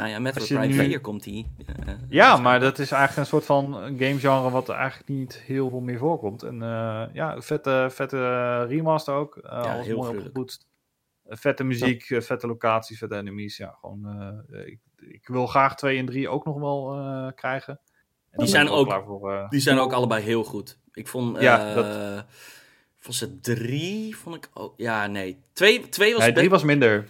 [0.00, 1.46] Nou ja, Metroid Prime nu- 4 komt die.
[1.66, 5.80] eh, Ja, maar dat is eigenlijk een soort van gamegenre wat eigenlijk niet heel veel
[5.80, 6.42] meer voorkomt.
[6.42, 9.36] En eh, ja, vette, vette remaster ook.
[9.36, 10.68] Eh alles heel mooi opgepoetst.
[11.28, 13.56] Vette muziek, vette locaties, vette enemies.
[13.56, 14.06] Ja, gewoon,
[14.64, 17.80] ik, ik wil graag 2 en 3 ook nog wel krijgen.
[18.30, 19.46] En ben zijn ook- voor.
[19.48, 20.78] Die zijn ook allebei heel goed.
[20.92, 21.40] Ik vond.
[21.40, 22.24] Ja, dat-
[23.02, 24.16] Vond ze drie?
[24.16, 24.48] Vond ik.
[24.54, 25.38] ook ja, nee.
[25.52, 26.22] Twee, twee was.
[26.22, 27.06] nee, 3 be- was minder.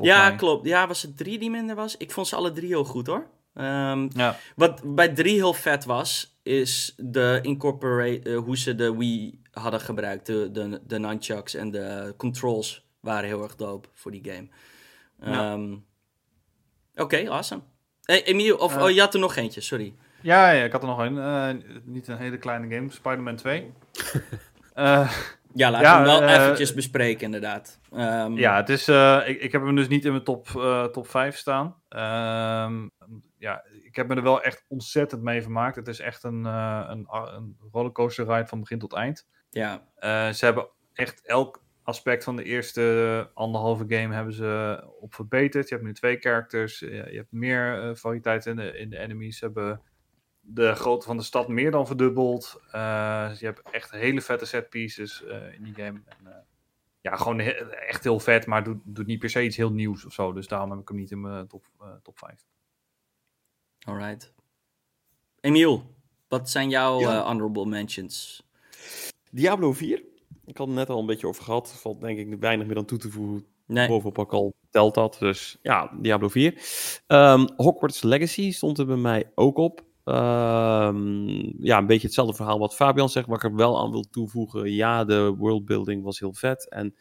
[0.00, 0.36] Ja, mij.
[0.36, 0.66] klopt.
[0.66, 1.96] Ja, was het drie die minder was?
[1.96, 3.26] Ik vond ze alle drie heel goed hoor.
[3.54, 4.36] Ehm, Ja.
[4.56, 9.80] Wat bij 3 heel vet was, is de incorporate, eh, hoe ze de Wii hadden
[9.80, 10.26] gebruikt.
[10.26, 14.48] De, de, de nunchucks en de controls waren heel erg dope voor die game.
[15.32, 15.52] Ja.
[15.52, 15.74] Ehm,
[16.94, 17.62] Oké, awesome.
[18.04, 19.94] Hey, Emiel, of oh, je had er nog eentje, sorry.
[20.20, 21.18] Ja, ja, ik had er nog een.
[21.18, 21.48] Eh,
[21.84, 23.72] niet een hele kleine game, Spider-Man 2.
[25.54, 27.80] Ja, laten Ja, we hem wel eh, eventjes bespreken, inderdaad.
[27.90, 30.84] Ehm, ja, het is, eh, ik, ik heb hem dus niet in mijn top, eh,
[30.84, 31.76] top 5 staan.
[31.88, 32.88] Ehm,
[33.38, 35.76] ja, ik heb me er wel echt ontzettend mee vermaakt.
[35.76, 39.28] Het is echt een, een, een rollercoaster ride van begin tot eind.
[39.50, 39.82] ja.
[40.32, 45.68] Ze hebben echt elk aspect van de eerste anderhalve game hebben ze op verbeterd.
[45.68, 49.38] Je hebt nu twee characters, je hebt meer variëteit in de, in de enemies.
[49.38, 49.80] Ze hebben
[50.44, 52.60] de grootte van de stad meer dan verdubbeld.
[52.70, 56.02] Eh, je hebt echt hele vette set pieces eh, in die game.
[56.04, 56.32] En, eh,
[57.00, 60.04] ja, gewoon he- echt heel vet, maar doet, doet niet per se iets heel nieuws
[60.04, 60.32] of zo.
[60.32, 61.64] Dus daarom heb ik hem niet in mijn top,
[62.02, 62.46] top 5.
[63.86, 64.32] Alright.
[65.40, 65.94] Emiel,
[66.28, 67.22] wat zijn jouw Ja.
[67.22, 68.42] honorable mentions?
[69.30, 70.02] Diablo 4.
[70.44, 71.72] Ik had het net al een beetje over gehad.
[71.80, 73.46] Valt denk ik weinig meer aan toe te voegen.
[73.66, 73.88] Nee.
[73.88, 75.16] Bovenop ook al telt dat.
[75.18, 76.54] Dus ja, Diablo 4.
[77.06, 79.84] Ehm, Hogwarts Legacy stond er bij mij ook op.
[80.04, 83.26] Ehm, ja, een beetje hetzelfde verhaal wat Fabian zegt.
[83.26, 84.72] Wat ik er wel aan wil toevoegen.
[84.72, 86.68] Ja, de worldbuilding was heel vet.
[86.68, 86.94] En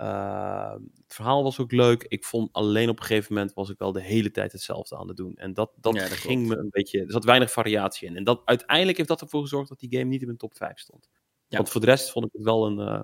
[0.00, 2.04] uh, het verhaal was ook leuk.
[2.08, 5.08] Ik vond alleen op een gegeven moment was ik wel de hele tijd hetzelfde aan
[5.08, 5.36] het doen.
[5.36, 6.56] En dat, dat, Ja, dat ging klopt.
[6.58, 7.00] me een beetje.
[7.00, 8.16] Er zat weinig variatie in.
[8.16, 10.78] En dat, uiteindelijk heeft dat ervoor gezorgd dat die game niet in mijn top 5
[10.78, 11.08] stond.
[11.46, 11.56] Ja.
[11.56, 13.00] Want voor de rest vond ik het wel een, eh,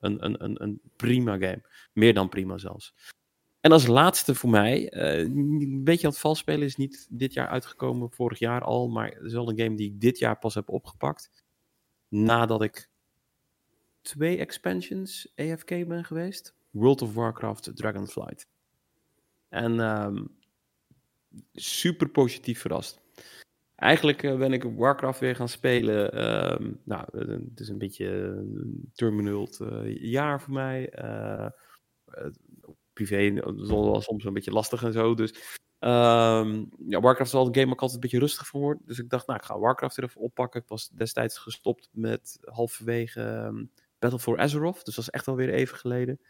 [0.00, 1.62] een, een, een, een prima game.
[1.92, 2.94] Meer dan prima zelfs.
[3.60, 7.32] En als laatste voor mij, eh, een beetje aan het vals spelen is niet dit
[7.32, 10.38] jaar uitgekomen, vorig jaar al, maar het is wel een game die ik dit jaar
[10.38, 11.30] pas heb opgepakt.
[12.08, 12.88] Nadat ik
[14.02, 16.54] twee expansions AFK ben geweest.
[16.70, 18.48] World of Warcraft Dragonflight.
[19.48, 20.24] En ehm,
[21.52, 23.00] super positief verrast.
[23.74, 26.12] Eigenlijk eh, ben ik Warcraft weer gaan spelen.
[26.12, 27.04] ehm, nou,
[27.50, 30.92] het is een beetje een turbulent eh, jaar voor mij.
[33.08, 35.14] Eh, eh, privé soms een beetje lastig en zo.
[35.14, 35.34] Dus
[35.78, 38.78] ehm, ja, Warcraft is wel een game waar ik altijd een beetje rustig van word.
[38.84, 40.60] Dus ik dacht, nou, ik ga Warcraft er even oppakken.
[40.60, 43.64] Ik was destijds gestopt met halverwege ehm,
[43.98, 44.84] Battle for Azeroth.
[44.84, 46.20] Dus dat is echt alweer even geleden.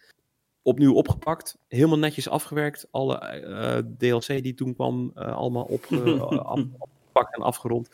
[0.62, 1.58] Opnieuw opgepakt.
[1.68, 2.86] Helemaal netjes afgewerkt.
[2.90, 7.88] Alle eh, DLC die toen kwam, eh, allemaal opge- af- opgepakt en afgerond.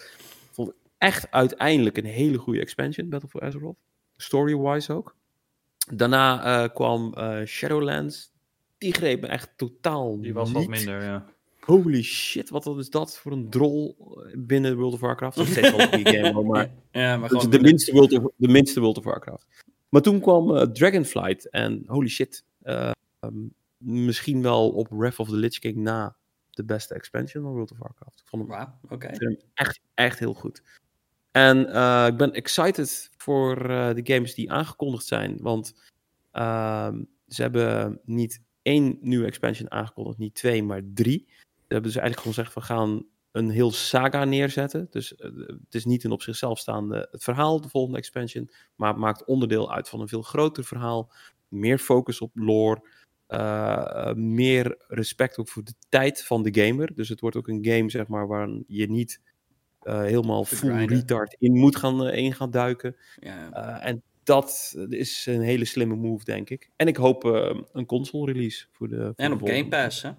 [0.51, 3.77] Vond ik echt uiteindelijk een hele goede expansion, Battle for Azeroth.
[4.17, 5.15] Story-wise ook.
[5.95, 8.33] Daarna eh, kwam eh, Shadowlands.
[8.79, 10.71] Die greep me echt totaal Die was wat niet.
[10.71, 11.27] minder, ja.
[11.61, 13.97] Holy shit, wat is dat voor een drol
[14.35, 15.37] binnen World of Warcraft?
[15.37, 17.51] Dat is steeds wel een game, maar Ja, maar gewoon...
[17.51, 19.47] de minste, World of, de minste World of Warcraft.
[19.89, 22.91] Maar toen kwam eh, Dragonflight en holy shit, eh,
[23.21, 23.47] ehm,
[23.77, 26.17] misschien wel op Wrath of the Lich King na
[26.51, 28.21] de beste expansion van World of Warcraft.
[28.21, 29.11] Ik vond hem oké.
[29.55, 30.63] echt, echt heel goed.
[31.31, 35.39] En eh, ik ben excited voor eh, de games die aangekondigd zijn.
[35.41, 35.75] Want
[36.31, 41.25] ehm, ze hebben niet één nieuwe expansion aangekondigd, niet twee, maar drie.
[41.29, 44.87] Ze hebben dus eigenlijk gewoon gezegd, we gaan een heel saga neerzetten.
[44.91, 48.51] Dus eh, het is niet een op zichzelf staande het verhaal, de volgende expansion.
[48.77, 51.13] Maar het maakt onderdeel uit van een veel groter verhaal.
[51.49, 52.81] Meer focus op lore.
[53.27, 56.95] eh, eh, meer respect ook voor de tijd van de gamer.
[56.95, 59.21] Dus het wordt ook een game, zeg maar, waar je niet
[59.81, 62.97] eh, helemaal full retard in moet gaan, eh, in gaan duiken.
[63.21, 63.51] Ja.
[63.53, 66.71] Eh, en dat is een hele slimme move, denk ik.
[66.77, 68.97] En ik hoop eh, een console release voor de.
[68.97, 69.69] voor En de op Game.
[69.69, 70.11] Pass, hè?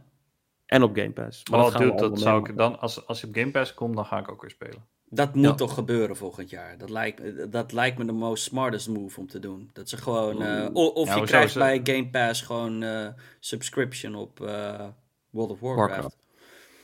[0.66, 1.44] En op Game Pass.
[1.52, 3.96] Maar Oh, dat dude, dat zou ik dan, als, als je op Game Pass komt,
[3.96, 4.86] dan ga ik ook weer spelen.
[5.10, 5.54] Dat moet Ja.
[5.56, 6.78] toch gebeuren volgend jaar.
[6.78, 9.70] Dat lijkt, me- dat lijkt me de most smartest move om te doen.
[9.74, 10.42] Dat ze gewoon...
[10.42, 13.08] eh, of Ja, je krijgt bij Game Pass gewoon eh,
[13.40, 14.88] subscription op eh,
[15.30, 15.90] World of Warcraft.
[15.92, 16.18] Warcraft.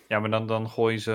[0.08, 1.12] Ja, maar dan, dan gooien ze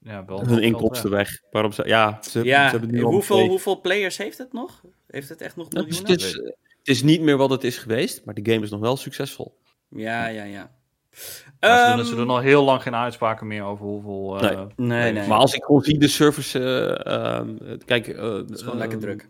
[0.00, 1.30] ja, wel Hun inkomsten weg.
[1.40, 1.50] weg.
[1.52, 4.82] Waarom ze, ja, ze, Ja, ze hebben nu hoeveel, hoeveel players heeft het nog?
[5.08, 6.16] Heeft het echt nog Nou, miljoenen?
[6.16, 8.70] is, het, is, het is niet meer wat het is geweest, maar de game is
[8.70, 9.58] nog wel succesvol.
[9.88, 10.70] Ja, ja, ja.
[11.60, 14.40] Maar ze, Ehm, doen, ze doen al heel lang geen uitspraken meer over hoeveel...
[14.40, 14.66] eh, Nee.
[14.76, 15.28] Nee, nee.
[15.28, 16.58] Maar als ik gewoon zie de service,
[17.04, 19.26] eh, ehm, kijk, eh, Het is gewoon lekker ehm, druk.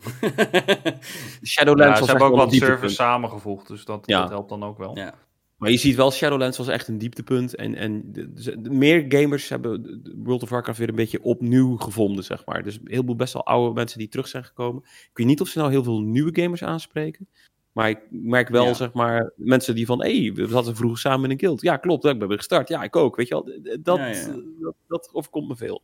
[1.45, 4.21] Shadowlands Ja, ze hebben ook wat servers samengevoegd, dus dat, Ja.
[4.21, 4.97] dat helpt dan ook wel.
[4.97, 5.15] ja.
[5.59, 7.55] Maar je ziet wel, Shadowlands was echt een dieptepunt.
[7.55, 11.77] En, en de, de- de- meer gamers hebben World of Warcraft weer een beetje opnieuw
[11.77, 12.63] gevonden, zeg maar.
[12.63, 14.83] Dus heel veel best wel oude mensen die terug zijn gekomen.
[14.85, 17.29] Ik weet niet of ze nou heel veel nieuwe gamers aanspreken.
[17.73, 18.73] Maar ik merk wel, Ja.
[18.75, 20.03] zeg maar, mensen die van...
[20.03, 21.61] hé, hey, we zaten vroeger samen in een guild.
[21.63, 22.69] Ja, klopt, ik ben weer gestart.
[22.69, 23.45] Ja, ik ook, weet je wel.
[23.83, 24.35] Dat, Ja, ja.
[24.61, 25.83] dat, dat overkomt me veel.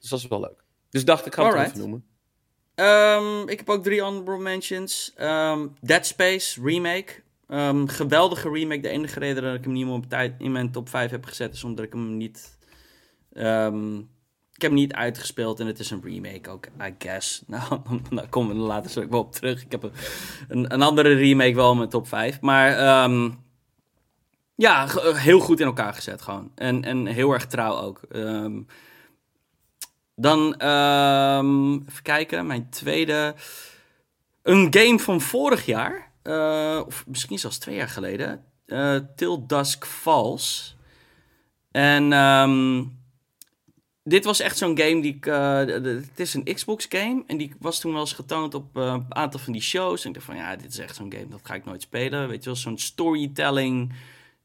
[0.00, 0.64] Dus dat is wel leuk.
[0.90, 2.04] Dus dacht, ik ga het even noemen.
[2.74, 5.12] Ehm, ik heb ook drie honorable mentions.
[5.16, 7.22] Ehm, Dead Space remake.
[7.54, 8.80] Ehm, geweldige remake.
[8.80, 11.54] De enige reden dat ik hem niet op tijd in mijn top 5 heb gezet
[11.54, 12.58] is omdat ik hem niet.
[13.32, 13.96] ehm,
[14.52, 17.42] ik heb hem niet uitgespeeld en het is een remake ook, I guess.
[17.46, 19.62] Nou, daar komen we er later zo wel op terug.
[19.64, 19.82] Ik heb
[20.48, 22.40] een, een, andere remake wel in mijn top 5.
[22.40, 23.30] Maar ehm,
[24.54, 26.50] ja, ge- heel goed in elkaar gezet gewoon.
[26.54, 28.00] En, en heel erg trouw ook.
[30.16, 33.34] Dan, even kijken, mijn tweede.
[34.42, 38.44] Een game van vorig jaar, eh, of misschien zelfs twee jaar geleden.
[38.66, 40.76] eh Till Dusk Falls.
[41.70, 42.84] En ehm,
[44.02, 45.22] dit was echt zo'n game die ik.
[45.24, 47.22] de- het is een Xbox game.
[47.26, 50.02] En die was toen wel eens getoond op een aantal van die shows.
[50.02, 52.28] En ik dacht van ja, dit is echt zo'n game, dat ga ik nooit spelen.
[52.28, 53.92] Weet je wel, zo'n storytelling.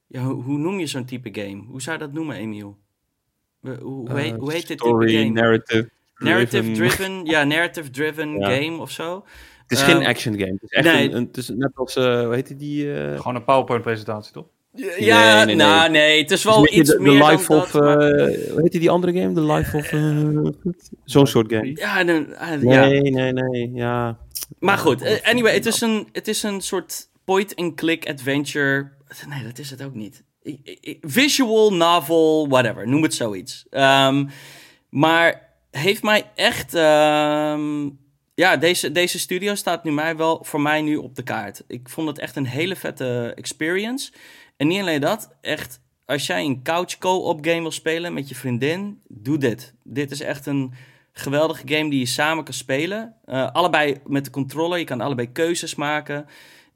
[0.08, 1.64] Ja, hoe, hoe noem je zo'n type game?
[1.68, 2.78] Hoe zou je dat noemen, Emiel?
[3.62, 5.30] Hoe, hoe, heet, hoe heet dit type game?
[5.30, 5.90] narrative.
[6.16, 6.96] Narrative driven.
[6.98, 8.50] driven, ja, narrative driven Ja.
[8.56, 9.26] game of zo.
[9.70, 10.52] Het is Ehm, geen action game.
[10.52, 11.10] Het is echt nee.
[11.10, 12.94] een, een- het is net als, eh, hoe heet die?
[12.94, 14.46] eh, Gewoon een PowerPoint-presentatie, toch?
[15.00, 15.56] Ja, nee, nee.
[15.56, 17.82] nou nee, het is Het wel is iets de, meer de life dan of, dat.
[17.84, 19.34] maar- eh, hoe heet die, die andere game?
[19.34, 19.92] The Life of...
[19.92, 20.74] eh,
[21.06, 21.72] Zo'n soort game.
[21.76, 23.72] ja, nee, ah, ja, Nee, nee, nee.
[23.74, 24.18] Ja.
[24.60, 28.92] Maar goed, anyway, het is, een, het is een soort point-and-click adventure.
[29.30, 30.24] Nee, dat is het ook niet.
[31.02, 33.66] Visual novel, whatever, noem het zoiets.
[33.70, 34.26] Ehm,
[34.90, 36.74] maar heeft mij echt.
[36.74, 37.90] ehm,
[38.40, 41.64] ja, deze, deze studio staat nu mij wel voor mij nu op de kaart.
[41.68, 44.12] Ik vond het echt een hele vette experience.
[44.58, 45.82] En niet alleen dat, echt.
[46.06, 49.74] Als jij een couch co-op game wil spelen met je vriendin, doe dit.
[49.84, 50.74] Dit is echt een
[51.12, 53.16] geweldige game die je samen kan spelen.
[53.26, 56.26] Eh, allebei met de controller, je kan allebei keuzes maken.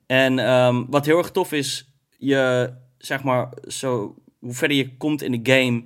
[0.06, 5.22] En ehm, wat heel erg tof is, je zeg maar, zo, hoe verder je komt
[5.22, 5.84] in de game,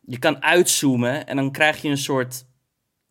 [0.00, 2.44] je kan uitzoomen en dan krijg je een soort,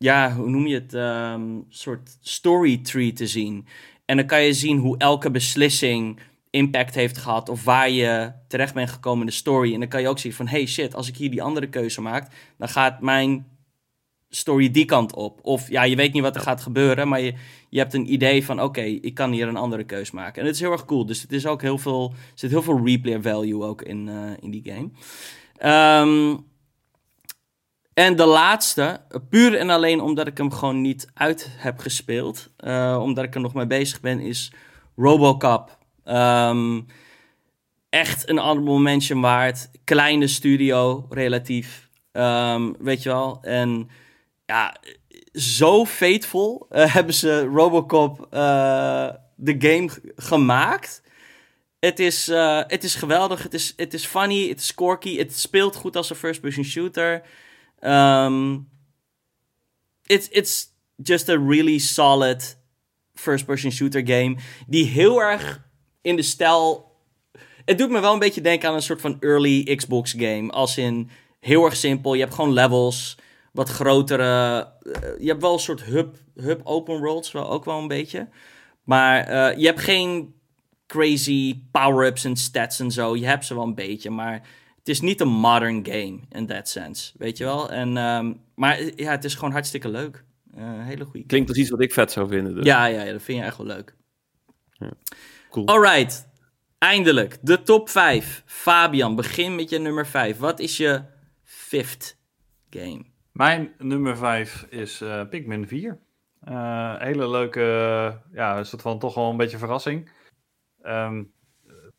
[0.02, 3.66] ja, hoe noem je het, Ehm soort story tree te zien.
[4.04, 6.20] En dan kan je zien hoe elke beslissing
[6.50, 9.74] impact heeft gehad of waar je terecht bent gekomen in de story.
[9.74, 12.00] En dan kan je ook zien van, hey shit, als ik hier die andere keuze
[12.00, 13.46] maak, dan gaat mijn
[14.28, 15.38] story die kant op.
[15.42, 17.34] Of ja, je weet niet wat er gaat gebeuren, maar je,
[17.68, 20.40] je hebt een idee van, oké, ik kan hier een andere keus maken.
[20.40, 22.62] En het is heel erg cool, dus het is ook heel veel, er zit heel
[22.62, 24.90] veel replay value ook in, eh, in die game.
[25.56, 26.36] Ehm,
[27.94, 32.98] en de laatste, puur en alleen omdat ik hem gewoon niet uit heb gespeeld, eh,
[33.02, 34.52] omdat ik er nog mee bezig ben, is
[34.96, 35.78] Robocop.
[36.04, 36.80] Ehm,
[37.88, 39.70] echt een honorable mention waard.
[39.84, 41.88] Kleine studio, relatief.
[42.12, 43.38] Ehm, weet je wel.
[43.42, 43.90] En
[44.46, 44.76] ja,
[45.32, 51.02] zo faithful eh, hebben ze Robocop eh, de game gemaakt.
[51.78, 52.26] Het is,
[52.66, 53.42] het is geweldig.
[53.42, 54.48] Het is, het is funny.
[54.48, 55.18] Het is quirky.
[55.18, 57.22] Het speelt goed als een first-person shooter.
[57.82, 58.70] Ehm
[60.12, 62.56] it's, it's just a really solid
[63.14, 64.36] first-person shooter game.
[64.66, 65.62] Die heel erg
[66.02, 66.90] in de stijl.
[67.64, 70.50] Het doet me wel een beetje denken aan een soort van early Xbox game.
[70.50, 71.10] Als in
[71.40, 72.14] heel erg simpel.
[72.14, 73.18] Je hebt gewoon levels.
[73.52, 74.68] Wat grotere.
[74.82, 77.32] eh, je hebt wel een soort hub, hub open worlds.
[77.32, 78.28] Wel, ook wel een beetje.
[78.84, 80.34] Maar eh, je hebt geen
[80.86, 83.16] crazy power-ups en stats en zo.
[83.16, 84.10] Je hebt ze wel een beetje.
[84.10, 84.48] Maar
[84.82, 87.12] het is niet een modern game in that sense.
[87.18, 87.70] Weet je wel?
[87.70, 90.24] En, ehm, maar eh, ja, het is gewoon hartstikke leuk.
[90.54, 92.54] Eh, hele goede Klinkt als iets wat ik vet zou vinden.
[92.54, 92.64] Dus.
[92.64, 93.96] ja, ja, ja, dat vind je echt wel leuk.
[95.50, 95.66] Cool.
[95.66, 96.28] Alright,
[96.78, 97.38] eindelijk.
[97.40, 98.42] De top 5.
[98.46, 100.38] Fabian, begin met je nummer 5.
[100.38, 101.02] Wat is je
[101.42, 102.16] fifth
[102.70, 103.04] game?
[103.32, 105.98] Mijn nummer 5 is eh, Pikmin 4.
[106.40, 107.60] Eh, hele leuke,
[108.32, 110.10] ja, een soort van toch wel een beetje verrassing.
[110.82, 111.24] Ehm,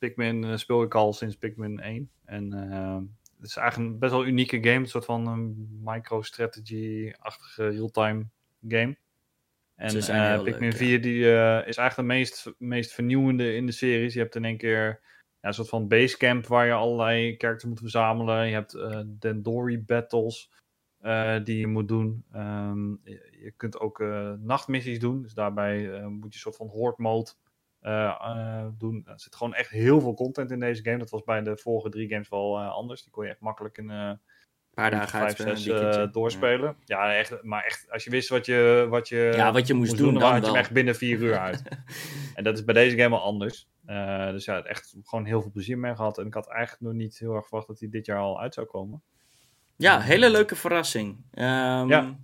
[0.04, 2.10] Pikmin eh, speel ik al sinds Pikmin 1.
[2.26, 2.98] En eh,
[3.38, 4.76] het is eigenlijk een best wel unieke game.
[4.80, 8.26] Een soort van een micro-strategy-achtige real-time
[8.68, 8.98] game.
[9.76, 10.78] En eh, Pikmin leuk, ja.
[10.78, 11.20] 4 die,
[11.66, 14.14] is eigenlijk de meest, meest vernieuwende in de series.
[14.14, 15.00] Je hebt in één keer
[15.42, 18.48] ja, een soort van basecamp waar je allerlei characters moet verzamelen.
[18.48, 20.52] Je hebt eh Dendori battles
[21.44, 22.24] die je moet doen.
[22.32, 24.00] Ehm, je, je kunt ook
[24.40, 25.22] nachtmissies doen.
[25.22, 27.32] Dus daarbij moet je een soort van horde mode
[27.84, 29.03] eh, eh, doen.
[29.05, 30.97] Er zit gewoon echt heel veel content in deze game.
[30.97, 33.03] Dat was bij de vorige drie games wel eh, anders.
[33.03, 34.19] Die kon je echt makkelijk in Een
[34.73, 36.76] paar dagen vijf, zes doorspelen.
[36.85, 37.15] Ja.
[37.15, 37.43] echt.
[37.43, 40.14] Maar echt, als je wist wat je, wat je, Ja, wat je moest moest doen,
[40.14, 41.64] dan dan had je hem echt binnen vier uur uit.
[42.35, 43.68] en dat is bij deze game wel anders.
[43.85, 46.18] Eh, dus ja, echt gewoon heel veel plezier mee gehad.
[46.18, 48.53] En ik had eigenlijk nog niet heel erg verwacht dat hij dit jaar al uit
[48.53, 49.01] zou komen.
[49.76, 51.26] Ja, hele leuke verrassing.
[51.31, 52.19] Ehm, Ja.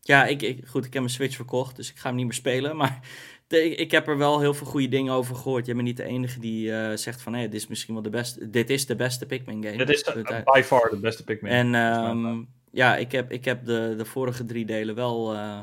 [0.00, 2.34] ja, ik, ik, goed, ik heb mijn Switch verkocht, dus ik ga hem niet meer
[2.34, 2.76] spelen.
[2.76, 3.00] Maar
[3.52, 5.66] ik, ik heb er wel heel veel goede dingen over gehoord.
[5.66, 8.10] Je bent niet de enige die eh, zegt van, hé, dit is misschien wel de
[8.10, 9.76] beste, dit is de beste Pikmin game.
[9.76, 11.52] Dit is de, by far de beste Pikmin.
[11.52, 15.34] En ehm, ja, ik heb, ik heb de, de vorige drie delen wel.
[15.34, 15.60] eh,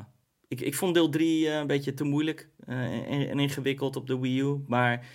[0.47, 2.81] ik, ik vond deel 3 een beetje te moeilijk eh,
[3.11, 4.63] en, en ingewikkeld op de Wii U.
[4.67, 5.05] Maar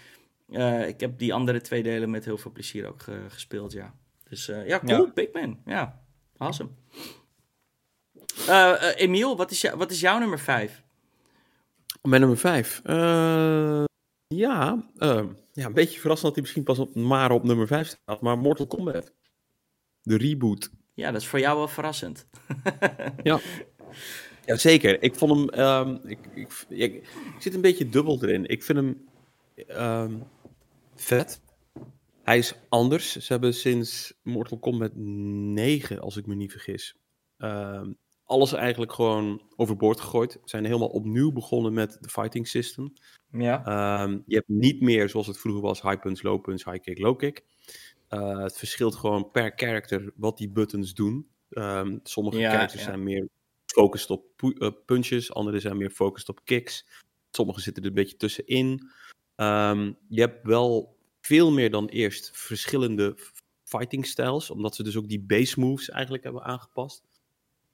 [0.50, 3.94] eh, ik heb die andere twee delen met heel veel plezier ook ge- gespeeld, ja.
[4.28, 5.10] Dus eh, ja, cool, Ja.
[5.12, 5.58] Pikmin.
[5.66, 6.00] Ja,
[6.36, 6.70] awesome.
[8.48, 10.81] Eh, eh, Emiel, wat is, jou- wat is jouw nummer 5?
[12.08, 12.80] Mijn nummer 5.
[14.26, 17.88] ja, eh, ja, een beetje verrassend dat hij misschien pas op, maar op nummer 5
[17.88, 18.20] staat.
[18.20, 19.12] Maar Mortal Kombat.
[20.02, 20.70] De reboot.
[20.94, 22.26] Ja, dat is voor jou wel verrassend.
[24.44, 25.02] Ja, zeker.
[25.02, 25.48] Ik vond hem.
[25.48, 28.46] ehm, ik, ik, ik, ik zit een beetje dubbel erin.
[28.46, 29.08] Ik vind hem
[29.66, 30.14] ehm,
[30.94, 31.40] vet.
[32.22, 33.16] Hij is anders.
[33.16, 36.96] Ze hebben sinds Mortal Kombat 9, als ik me niet vergis,
[37.36, 37.92] ehm,
[38.32, 40.32] alles eigenlijk gewoon overboord gegooid.
[40.32, 42.92] Ze zijn helemaal opnieuw begonnen met de fighting system.
[43.30, 43.64] Ja.
[43.64, 46.98] Ehm, je hebt niet meer zoals het vroeger was: high punch, low punch, high kick,
[46.98, 47.44] low kick.
[48.08, 51.28] Eh, het verschilt gewoon per character wat die buttons doen.
[51.50, 52.88] Ehm, sommige Ja, characters ja.
[52.88, 53.28] zijn meer
[53.66, 54.24] gefocust op
[54.58, 56.86] eh, punches, andere zijn meer gefocust op kicks.
[57.30, 58.90] Sommige zitten er een beetje tussenin.
[59.36, 63.16] Ehm, je hebt wel veel meer dan eerst verschillende
[63.64, 67.02] fighting styles, omdat ze dus ook die base moves eigenlijk hebben aangepast.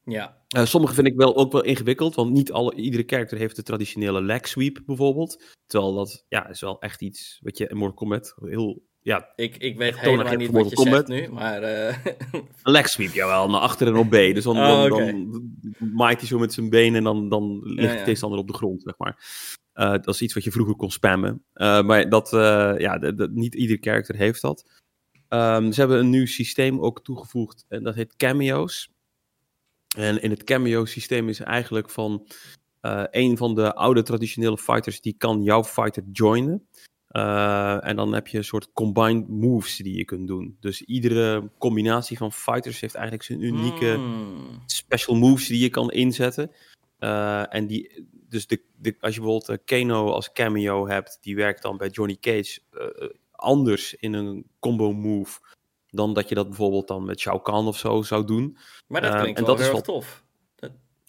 [0.08, 0.36] Ja.
[0.56, 3.62] Uh, sommige vind ik wel ook wel ingewikkeld, want niet alle, iedere character heeft de
[3.62, 5.44] traditionele leg sweep bijvoorbeeld.
[5.66, 9.56] Terwijl dat ja, is wel echt iets wat je in Mortal Kombat heel ja, ik,
[9.56, 11.06] ik weet helemaal niet wat je Kombat.
[11.06, 11.62] zegt nu, maar...
[11.62, 11.96] Uh...
[12.62, 14.12] Een leg sweep, jawel, naar achter en op B.
[14.12, 17.88] Dus dan, oh, dan, dan, maait hij zo met zijn benen en dan, dan ligt
[17.88, 19.26] ja, de tegenstander op de grond, zeg maar.
[19.74, 21.44] Uh, dat is iets wat je vroeger kon spammen.
[21.52, 22.28] Maar dat,
[22.80, 22.98] ja,
[23.30, 24.64] niet ieder character heeft dat.
[25.28, 28.90] Um, ze hebben een nieuw systeem ook toegevoegd en dat heet cameo's.
[29.96, 32.26] En in het cameo systeem is eigenlijk van
[33.10, 36.68] een van de oude traditionele fighters, die kan jouw fighter joinen.
[37.10, 40.56] Uh, en dan heb je een soort combined moves die je kunt doen.
[40.60, 44.62] Dus iedere combinatie van fighters heeft eigenlijk zijn unieke mm.
[44.66, 46.50] special moves die je kan inzetten.
[46.98, 51.36] Uh, en die, dus de, de, als je bijvoorbeeld uh, Kano als cameo hebt, die
[51.36, 52.60] werkt dan bij Johnny Cage
[53.32, 55.40] anders in een combo move
[55.90, 58.56] dan dat je dat bijvoorbeeld dan met Shao Kahn of zo zou doen.
[58.86, 60.26] Maar dat klinkt en wel dat heel is wel tof.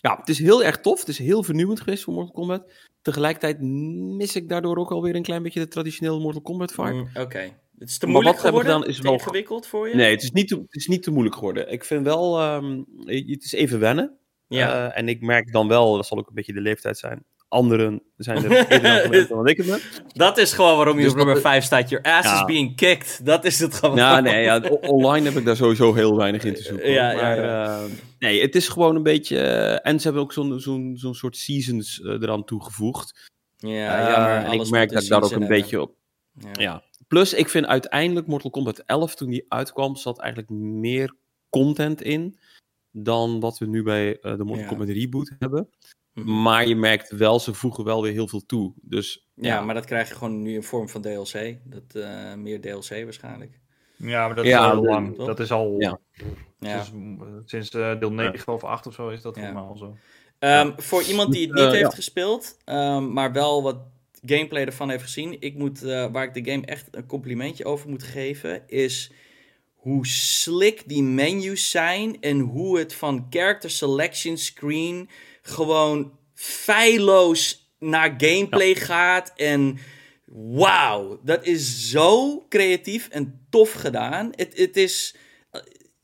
[0.02, 1.00] Ja, het is heel erg tof.
[1.00, 2.72] Het is heel vernieuwend geweest voor Mortal Kombat.
[3.02, 6.94] Tegelijkertijd mis ik daardoor ook alweer een klein beetje de traditionele Mortal Kombat vibe.
[6.94, 7.58] Mm, Oké.
[7.80, 8.74] Het is te moeilijk wat geworden?
[8.74, 9.96] Gedaan, is wel ingewikkeld voor je?
[9.96, 11.72] Nee, het is, niet te, het is niet te moeilijk geworden.
[11.72, 14.18] Ik vind wel, um, het is even wennen.
[14.48, 14.88] Ja.
[14.88, 18.02] Uh, en ik merk dan wel, dat zal ook een beetje de leeftijd zijn, anderen
[18.18, 19.80] zijn er eerder dan ik het ben.
[20.08, 21.90] Dat is gewoon waarom je dus op nummer 5 staat.
[21.90, 23.20] Your ass is being kicked.
[23.24, 23.96] Dat is het gewoon.
[23.96, 26.92] Ja, nee, ja, online heb ik daar sowieso heel weinig in te zoeken.
[26.92, 27.86] Ja, maar, ja, uh,
[28.20, 29.36] nee, het is gewoon een beetje...
[29.36, 33.32] Uh, en ze hebben ook zo'n zo'n zo'n soort seasons uh, eraan toegevoegd.
[33.58, 33.70] Ja,
[34.10, 35.96] ja en ik merk dat ik daar ook een beetje op...
[36.52, 36.84] Ja.
[37.08, 41.16] Plus, ik vind uiteindelijk Mortal Kombat 11, toen die uitkwam, zat eigenlijk meer
[41.50, 42.40] content in
[42.92, 45.70] dan wat we nu bij de Mortal Kombat reboot hebben.
[46.14, 48.74] Maar je merkt wel, ze voegen wel weer heel veel toe.
[48.82, 51.58] Dus, ja, maar dat krijg je gewoon nu in vorm van DLC.
[51.64, 53.60] Dat, uh, meer DLC waarschijnlijk.
[53.96, 55.18] Ja, maar dat is al lang.
[55.18, 56.00] Dat is al ja.
[56.60, 56.92] Sinds,
[57.46, 59.98] sinds uh, deel 9 of 8 of zo is dat normaal zo.
[60.40, 63.78] Um, voor iemand die het niet uh, heeft gespeeld, um, maar wel wat
[64.26, 65.42] gameplay ervan heeft gezien.
[65.42, 69.12] Ik moet, waar ik de game echt een complimentje over moet geven, is
[69.76, 75.10] hoe slick die menus zijn en hoe het van character selection screen
[75.50, 79.34] gewoon feilloos naar gameplay gaat.
[79.36, 79.78] En
[80.32, 84.30] wauw, dat is zo creatief en tof gedaan.
[84.36, 85.16] Het, het is...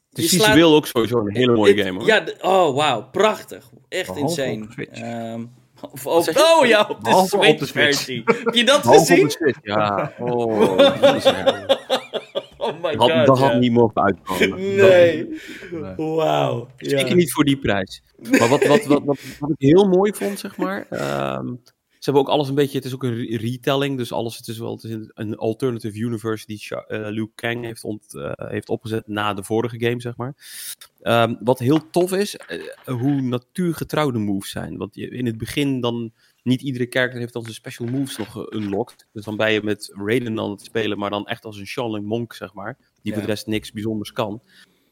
[0.10, 2.08] Het is visueel ook sowieso een hele mooie game hoor.
[2.08, 3.70] Ja, oh wauw, prachtig.
[3.90, 4.68] Echt insane.
[5.34, 5.54] Um,
[5.92, 8.24] of op, oh ja, op de Switch versie.
[8.26, 9.32] Heb je dat gezien?
[9.62, 10.14] ja.
[10.20, 10.78] Oh,
[12.94, 13.26] God.
[13.26, 14.60] Dat had niet mogen uitkomen.
[14.76, 15.41] Nee.
[15.95, 16.68] Wauw.
[16.78, 18.02] Zeker niet voor die prijs.
[18.30, 20.88] Maar wat, wat, wat, wat, wat ik heel mooi vond, zeg maar.
[21.38, 21.62] Um,
[22.06, 22.78] ze hebben ook alles een beetje.
[22.78, 23.98] Het is ook een retelling.
[23.98, 24.38] Dus alles.
[24.38, 28.32] Het is wel het is een alternative universe die uh, Liu Kang heeft, ont, uh,
[28.36, 30.36] heeft opgezet na de vorige game, zeg maar.
[31.02, 32.38] Um, wat heel tof is,
[32.86, 34.78] uh, hoe natuurgetrouwde moves zijn.
[34.78, 36.12] Want je, in het begin dan
[36.46, 39.08] niet iedere character heeft dan zijn special moves nog unlocked.
[39.12, 42.06] Dus dan ben je met Raiden aan het spelen, maar dan echt als een Shaolin
[42.06, 42.78] Monk, zeg maar.
[43.02, 44.42] Die voor de rest niks bijzonders kan.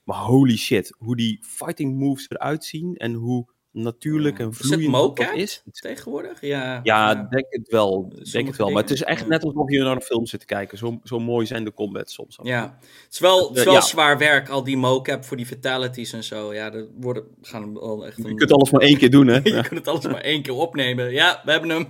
[0.04, 5.34] Maar holy shit, hoe die fighting moves eruit zien en hoe natuurlijk en vloeiend dat
[5.34, 5.64] is.
[5.72, 6.42] tegenwoordig?
[6.42, 8.14] Ja, ja, denk het wel.
[8.32, 8.70] Denk het wel.
[8.70, 10.78] Maar het is echt net alsof je naar een film zit te kijken.
[10.78, 12.40] Zo, zo mooi zijn de combats soms.
[12.44, 16.14] Ja, het is wel, het is wel zwaar werk, al die mocap voor die fatalities
[16.14, 16.54] en zo.
[16.54, 18.18] Ja, dat worden, gaan wel echt...
[18.18, 18.30] Een...
[18.30, 19.40] Je kunt alles maar één keer doen, hè?
[19.44, 21.12] je kunt het alles maar één keer opnemen.
[21.12, 21.88] Ja, we hebben hem.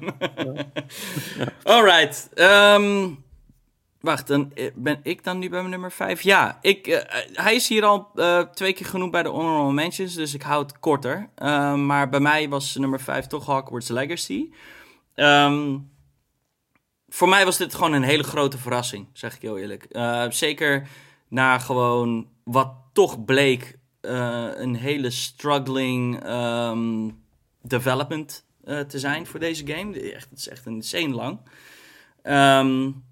[1.64, 2.30] Alright.
[2.36, 3.24] Um,
[4.04, 6.22] Wacht, dan eh, ben ik dan nu bij mijn nummer 5?
[6.22, 7.00] Ja, ik, uh,
[7.34, 8.12] hij is hier al
[8.54, 11.30] twee keer genoemd bij de Honorable Mentions, dus ik hou het korter.
[11.38, 14.50] Uh, maar bij mij was nummer 5 toch Hogwarts Legacy.
[15.16, 15.92] Um,
[17.08, 19.88] voor mij was dit gewoon een hele grote verrassing, zeg ik heel eerlijk.
[20.30, 20.88] zeker
[21.28, 27.24] na gewoon wat toch bleek een hele struggling um,
[27.62, 30.00] development te zijn voor deze game.
[30.00, 31.40] Echt, het is echt een insane lang.
[32.24, 33.04] Um,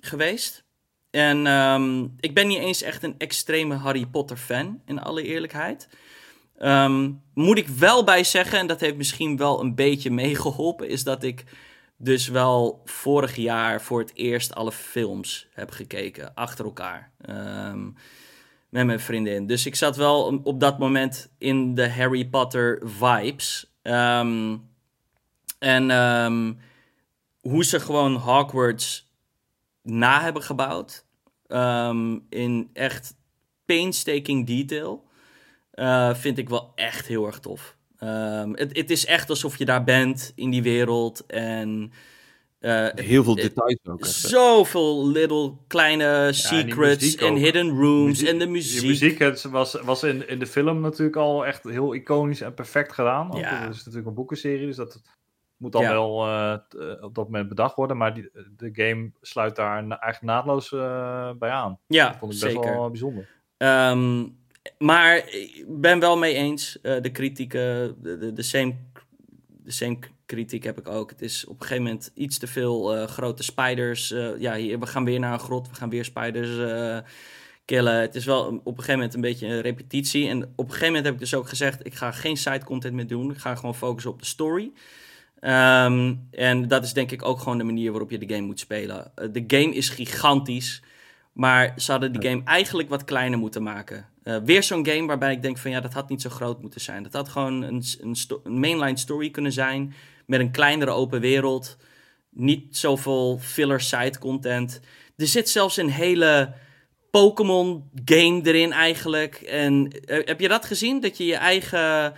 [0.00, 0.64] geweest.
[1.10, 5.88] En um, ik ben niet eens echt een extreme Harry Potter fan, in alle eerlijkheid.
[6.62, 11.04] Um, moet ik wel bij zeggen, en dat heeft misschien wel een beetje meegeholpen, is
[11.04, 11.44] dat ik
[11.96, 17.12] dus wel vorig jaar voor het eerst alle films heb gekeken, achter elkaar.
[17.28, 17.96] Um,
[18.68, 19.46] met mijn vriendin.
[19.46, 23.72] Dus ik zat wel op dat moment in de Harry Potter vibes.
[23.82, 24.70] En
[27.40, 29.07] hoe ze gewoon Hogwarts
[29.90, 31.04] na hebben gebouwd.
[31.46, 33.14] Um, in echt
[33.64, 35.06] painstaking detail.
[35.74, 37.76] Uh, vind ik wel echt heel erg tof.
[38.02, 41.26] Um, het, het, is echt alsof je daar bent in die wereld.
[41.26, 41.92] En
[42.58, 44.06] Eh, Heel veel eh, details ook.
[44.06, 48.88] zoveel little kleine secrets en hidden rooms Muziek- en de muziek.
[48.88, 52.92] muziek het was, was in, in de film natuurlijk al echt heel iconisch en perfect
[52.92, 53.30] gedaan.
[53.32, 53.60] Ja.
[53.60, 55.02] Het is natuurlijk een boekenserie, dus dat
[55.58, 55.90] moet dan Ja.
[55.90, 57.96] wel eh, eh, op dat moment bedacht worden.
[57.96, 61.78] Maar die, de game sluit daar na- eigenlijk naadloos eh, bij aan.
[61.86, 62.70] Ja, Dat vond ik best zeker.
[62.74, 63.28] wel bijzonder.
[63.56, 64.26] Ehm,
[64.78, 66.80] maar ik ben wel mee eens.
[66.80, 68.74] eh, de kritieken, de, de, de same,
[69.64, 71.10] de same kritiek heb ik ook.
[71.10, 74.10] Het is op een gegeven moment iets te veel eh, grote spiders.
[74.12, 76.98] eh, ja, hier, we gaan weer naar een grot, we gaan weer spiders eh,
[77.64, 78.00] killen.
[78.00, 80.28] Het is wel op een gegeven moment een beetje een repetitie.
[80.28, 82.94] En op een gegeven moment heb ik dus ook gezegd, ik ga geen side content
[82.94, 83.30] meer doen.
[83.30, 84.72] Ik ga gewoon focussen op de story.
[85.40, 88.60] Ehm, en dat is denk ik ook gewoon de manier waarop je de game moet
[88.60, 89.12] spelen.
[89.14, 90.82] Eh, de game is gigantisch.
[91.32, 94.06] Maar ze hadden die game eigenlijk wat kleiner moeten maken.
[94.22, 96.80] Eh, weer zo'n game waarbij ik denk van ja, dat had niet zo groot moeten
[96.80, 97.02] zijn.
[97.02, 99.94] Dat had gewoon een, een, sto- een mainline story kunnen zijn.
[100.26, 101.76] Met een kleinere open wereld.
[102.30, 104.80] Niet zoveel filler side content.
[105.16, 106.52] Er zit zelfs een hele
[107.10, 109.34] Pokémon game erin eigenlijk.
[109.34, 111.00] En eh, heb je dat gezien?
[111.00, 112.14] Dat je je eigen...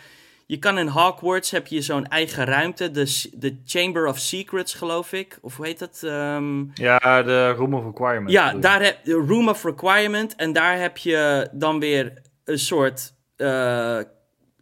[0.50, 2.90] Je kan in Hogwarts heb je zo'n eigen ruimte.
[2.90, 5.38] De, de Chamber of Secrets geloof ik.
[5.42, 6.00] Of hoe heet dat?
[6.04, 8.30] Ehm, Ja, de Room of Requirement.
[8.30, 10.36] ja, daar heb je Room of Requirement.
[10.36, 13.98] En daar heb je dan weer een soort eh,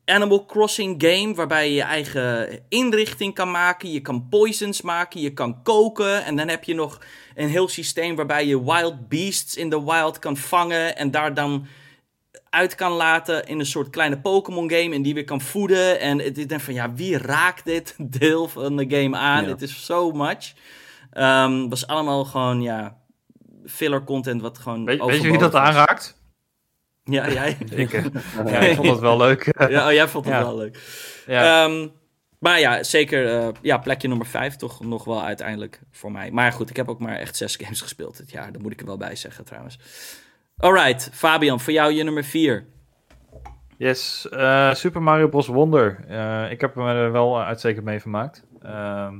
[0.04, 1.34] Animal Crossing game.
[1.34, 3.92] Waarbij je je eigen inrichting kan maken.
[3.92, 5.20] Je kan poisons maken.
[5.20, 6.24] Je kan koken.
[6.24, 7.00] En dan heb je nog
[7.34, 10.96] een heel systeem waarbij je wild beasts in de wild kan vangen.
[10.96, 11.66] En daar dan
[12.50, 14.94] uit kan laten in een soort kleine Pokémon game.
[14.94, 16.00] En die weer kan voeden.
[16.00, 19.42] En het is dan van ja, wie raakt dit deel van de game aan?
[19.44, 19.48] Ja.
[19.50, 20.52] Het is so much.
[21.12, 22.96] Ehm was allemaal gewoon, ja,
[23.66, 25.60] filler content wat gewoon Weet, weet je wie dat was.
[25.62, 26.16] aanraakt?
[27.04, 27.56] Ja, jij?
[27.70, 27.90] Ik,
[28.46, 29.44] ja, ik vond dat wel leuk.
[29.68, 30.42] ja, oh, jij vond het Ja.
[30.42, 30.78] wel leuk.
[31.26, 31.64] ja.
[31.64, 31.88] Ehm,
[32.38, 36.30] maar ja, zeker eh, ja, plekje nummer 5 toch nog wel uiteindelijk voor mij.
[36.30, 38.52] Maar goed, ik heb ook maar echt zes games gespeeld dit jaar.
[38.52, 39.78] Daar moet ik er wel bij zeggen trouwens.
[40.58, 42.66] Alright, Fabian, voor jou je nummer 4.
[43.76, 45.46] Yes, eh, Super Mario Bros.
[45.46, 46.04] Wonder.
[46.08, 48.44] Eh, ik heb me er wel uitstekend mee vermaakt.
[48.62, 49.18] Ehm,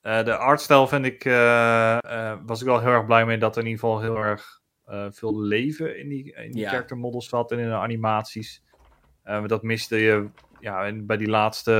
[0.00, 1.96] eh, de artstijl vind ik, eh,
[2.30, 4.56] eh, was ik wel heel erg blij mee dat er in ieder geval heel erg
[4.84, 6.68] eh, veel leven in die, in die Ja.
[6.70, 8.62] character models zat en in de animaties.
[9.22, 10.28] Eh, dat miste je
[10.60, 11.72] ja, bij die laatste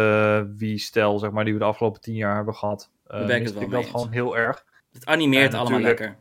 [0.57, 2.91] Wii-stijl, zeg maar, die we de afgelopen tien jaar hebben gehad.
[3.07, 3.91] Eh het miste ik dat eens.
[3.91, 4.65] gewoon heel erg.
[4.93, 6.17] Het animeert allemaal lekker.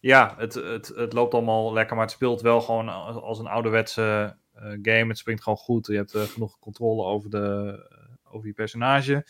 [0.00, 4.36] Ja, het, het, het loopt allemaal lekker, maar het speelt wel gewoon als, een ouderwetse
[4.52, 5.08] eh, game.
[5.08, 5.86] Het springt gewoon goed.
[5.86, 9.26] Je hebt eh, genoeg controle over, de, eh, over je personage.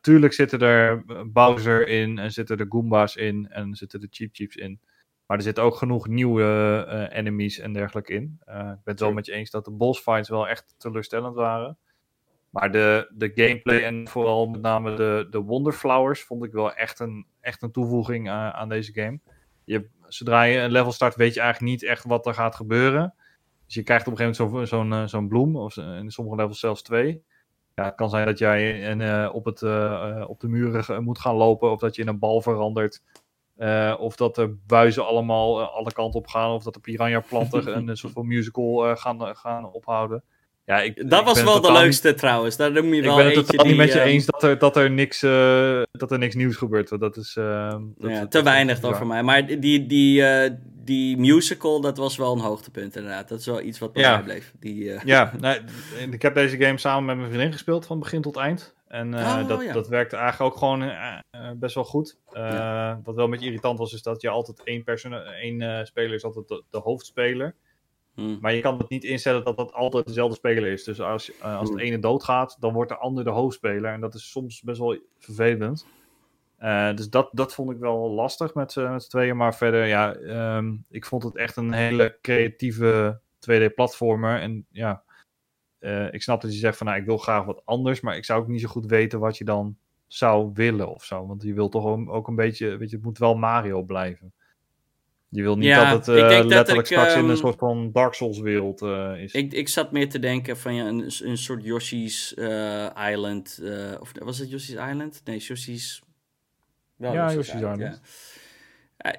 [0.00, 4.56] Tuurlijk zitten er Bowser in en zitten er Goomba's in en zitten er Cheap Cheeps
[4.56, 4.80] in.
[5.26, 8.38] Maar er zitten ook genoeg nieuwe enemies en dergelijke in.
[8.46, 11.78] Ik ben het wel met je eens dat de boss fights wel echt teleurstellend waren.
[12.50, 17.00] Maar de, de gameplay en vooral met name de, de Wonderflowers vond ik wel echt
[17.00, 19.20] een, echt een toevoeging aan deze game.
[19.64, 23.14] Je, zodra je een level start, weet je eigenlijk niet echt wat er gaat gebeuren.
[23.72, 26.36] Dus je krijgt op een gegeven moment zo'n zo'n eh, zo'n bloem, of in sommige
[26.36, 27.22] levels zelfs twee.
[27.74, 31.18] Ja, het kan zijn dat jij en, eh, op, het, eh, op de muren moet
[31.18, 33.02] gaan lopen, of dat je in een bal verandert.
[33.98, 38.12] of dat de buizen allemaal alle kanten op gaan, of dat de piranha-planten een soort
[38.12, 40.24] van musical gaan, gaan ophouden.
[40.64, 42.56] Ja, ik, Dat ik was wel de niet- leukste trouwens.
[42.56, 44.58] Daar noem je ik wel ben het totaal niet met je ehm, eens dat er,
[44.58, 46.90] dat er, niks, eh, dat er niks nieuws gebeurt.
[46.90, 47.36] Want dat is...
[47.36, 49.22] eh, dat- ja, dat- te weinig dan voor mij.
[49.22, 50.50] Maar die, die, eh,
[50.84, 53.28] die musical, dat was wel een hoogtepunt inderdaad.
[53.28, 54.14] Dat is wel iets wat bij Ja.
[54.14, 54.52] mij bleef.
[54.60, 55.58] Die, eh, Ja, nee,
[56.00, 58.74] en ik heb deze game samen met mijn vriendin gespeeld van begin tot eind.
[58.88, 59.72] En Oh, dat, ja.
[59.72, 60.92] dat werkte eigenlijk ook gewoon
[61.56, 62.16] best wel goed.
[63.04, 66.24] Wat wel een beetje irritant was, is dat je altijd één, persona- één speler is
[66.24, 67.54] altijd de, de hoofdspeler.
[68.14, 68.38] Hm.
[68.40, 70.84] Maar je kan het niet instellen dat dat altijd dezelfde speler is.
[70.84, 71.88] Dus als, eh, als het Hmm.
[71.88, 73.92] ene doodgaat, dan wordt de ander de hoofdspeler.
[73.92, 75.86] En dat is soms best wel vervelend.
[76.56, 79.36] Eh, dus dat, dat vond ik wel lastig met, z'n- met z'n tweeën.
[79.36, 84.40] Maar verder, ja, ehm, ik vond het echt een hele creatieve 2D-platformer.
[84.40, 85.02] En ja,
[85.78, 88.00] eh, ik snap dat je zegt van, nou, ik wil graag wat anders.
[88.00, 89.76] Maar ik zou ook niet zo goed weten wat je dan
[90.06, 91.26] zou willen of zo.
[91.26, 94.32] Want je wil toch ook- ook een beetje, weet je, het moet wel Mario blijven.
[95.34, 97.58] Je wil niet Ja, dat het eh, dat letterlijk ik, straks in ehm, een soort
[97.58, 99.32] van Dark Souls wereld eh, is.
[99.32, 103.60] Ik, ik zat meer te denken van ja, een, een soort Yoshi's eh, Island.
[103.62, 105.20] eh, of was het Yoshi's Island?
[105.24, 106.02] Nee, Yoshi's.
[106.96, 107.80] Wel Ja, Yoshi's Island.
[107.80, 107.98] ja.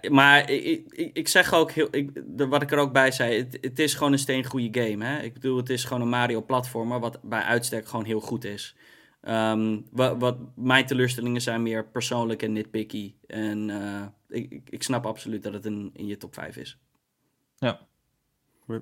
[0.10, 3.38] Maar ik, ik, ik zeg ook heel, ik, de, wat ik er ook bij zei,
[3.38, 5.06] het, het is gewoon een steengoede game.
[5.06, 5.22] Hè?
[5.22, 8.76] Ik bedoel, het is gewoon een Mario-platformer, wat bij uitstek gewoon heel goed is.
[9.24, 13.16] Ehm, wat, wat mijn teleurstellingen zijn meer persoonlijk en nitpicky.
[13.28, 16.80] En eh, ik, ik, snap absoluut dat het een, in je top 5 is.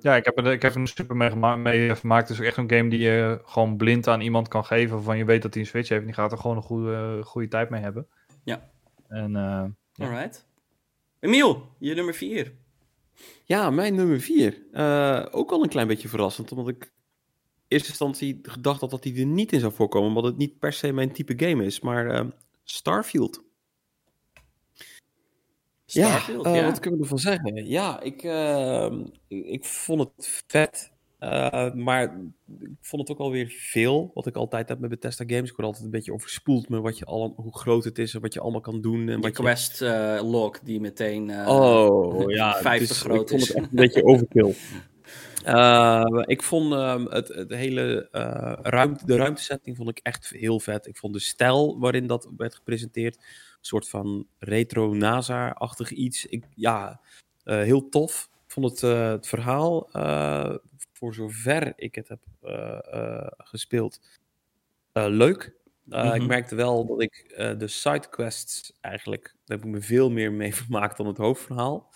[0.00, 2.28] Ja, ik heb, er, ik heb er een super mee, gema- mee vermaakt.
[2.28, 4.94] Het is echt een game die je gewoon blind aan iemand kan geven.
[4.94, 6.00] Waarvan je weet dat hij een Switch heeft.
[6.00, 8.06] En die gaat er gewoon een goede, goede tijd mee hebben.
[8.44, 8.70] Ja.
[9.08, 10.06] En eh, Ja.
[10.06, 10.46] Alright.
[11.20, 12.52] Emiel, je nummer 4.
[13.44, 14.62] Ja, mijn nummer vier.
[14.72, 16.90] Eh, ook al een klein beetje verrassend, omdat ik in
[17.72, 20.72] eerste instantie gedacht had dat hij er niet in zou voorkomen, omdat het niet per
[20.72, 22.26] se mijn type game is, maar eh,
[22.64, 23.42] Starfield.
[25.86, 26.60] Starfield, ja, ja.
[26.60, 27.66] eh, wat kunnen we ervan zeggen?
[27.66, 28.92] Ja, ik, eh,
[29.28, 32.02] ik, ik vond het vet, eh, maar
[32.58, 35.50] ik vond het ook alweer veel, wat ik altijd heb met Bethesda games.
[35.50, 38.20] Ik word altijd een beetje overspoeld met wat je al, hoe groot het is en
[38.20, 39.08] wat je allemaal kan doen.
[39.08, 42.52] En wat quest eh, log die meteen eh, Oh, ja.
[42.60, 43.48] 50 dus groot ik vond is.
[43.48, 44.54] het echt een beetje overkill.
[45.44, 50.60] Eh, ik vond ehm, het, het hele eh, ruimte, de ruimtesetting vond ik echt heel
[50.60, 50.86] vet.
[50.86, 53.22] Ik vond de stijl waarin dat werd gepresenteerd, een
[53.60, 56.26] soort van retro NASA-achtig iets.
[56.26, 57.00] Ik, ja,
[57.44, 58.30] eh, heel tof.
[58.46, 59.88] Ik vond het, het verhaal,
[60.92, 62.20] voor zover ik het heb
[63.38, 64.00] gespeeld,
[64.92, 65.60] leuk.
[65.88, 66.14] Uh, Mhm.
[66.14, 70.32] Ik merkte wel dat ik uh, de sidequests eigenlijk, daar heb ik me veel meer
[70.32, 71.92] mee vermaakt dan het hoofdverhaal.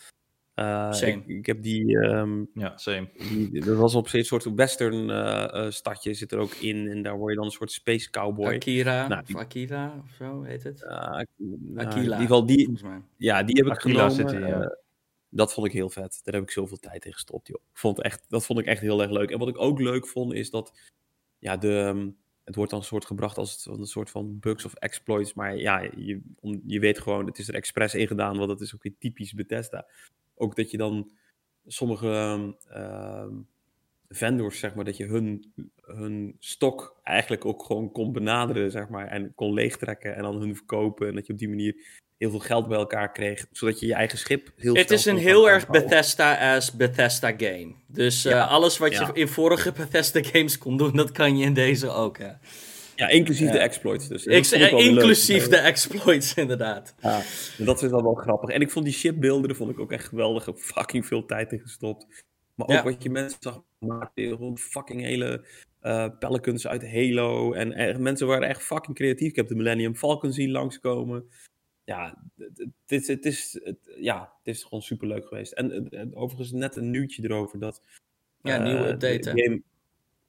[0.58, 1.12] Uh, Same.
[1.12, 3.08] ik, ik heb die, um, ja, same.
[3.18, 7.02] die, dat was op zich een soort western uh, stadje zit er ook in en
[7.02, 8.54] daar word je dan een soort space cowboy.
[8.54, 10.82] Akira, Nou, of die- Akira, of zo heet het.
[10.82, 12.78] Uh, nou, in ieder geval die,
[13.16, 14.30] ja, die heb ik Aquila genomen.
[14.30, 14.60] City, ja.
[14.62, 14.68] eh,
[15.28, 16.20] dat vond ik heel vet.
[16.24, 17.60] Daar heb ik zoveel tijd in gestopt, joh.
[17.72, 19.30] Vond echt, dat vond ik echt heel erg leuk.
[19.30, 20.78] En wat ik ook leuk vond, is dat...
[21.38, 22.10] Ja, de, ehm,
[22.44, 25.34] het wordt dan een soort gebracht als het- een soort van bugs of exploits.
[25.34, 28.36] Maar ja, je, om- je weet gewoon, het is er expres in gedaan.
[28.36, 29.86] Want dat is ook weer typisch Bethesda.
[30.36, 31.10] Ook dat je dan
[31.66, 32.08] sommige
[32.68, 33.30] ehm,
[34.08, 35.52] vendors, zeg maar, dat je hun,
[35.82, 39.06] hun stok eigenlijk ook gewoon kon benaderen, zeg maar.
[39.06, 41.08] En kon leegtrekken en dan hun verkopen.
[41.08, 41.74] En dat je op die manier
[42.18, 43.46] heel veel geld bij elkaar kreeg.
[43.52, 45.88] Zodat je je eigen schip heel Het is een heel erg uitbouwen.
[45.90, 47.74] Bethesda as Bethesda game.
[47.86, 49.06] Dus eh, Ja, alles wat ja.
[49.06, 52.18] je in vorige Bethesda games kon doen, dat kan je in deze ook.
[52.18, 52.30] Hè.
[52.96, 54.26] Ja, inclusief de exploits dus.
[54.26, 54.70] Ik, leuk.
[54.70, 56.94] inclusief de exploits, inderdaad.
[57.00, 57.22] Ja,
[57.58, 58.50] dat is dan wel grappig.
[58.50, 60.46] En ik vond die shipbeelden, daar vond ik ook echt geweldig.
[60.46, 62.24] Ik fucking veel tijd in gestopt.
[62.54, 65.44] Maar ook wat je mensen zag maken, gewoon fucking hele
[65.80, 67.52] eh pelicans uit Halo.
[67.52, 69.28] En mensen waren echt fucking creatief.
[69.28, 71.30] Ik heb de Millennium Falcon zien langskomen.
[71.84, 72.22] Ja,
[72.86, 75.52] het, het, is, het, ja, het is gewoon super leuk geweest.
[75.52, 77.80] En, overigens net een nieuwtje erover dat...
[78.42, 79.42] Ja, eh, nieuwe update, de hè?
[79.42, 79.62] game-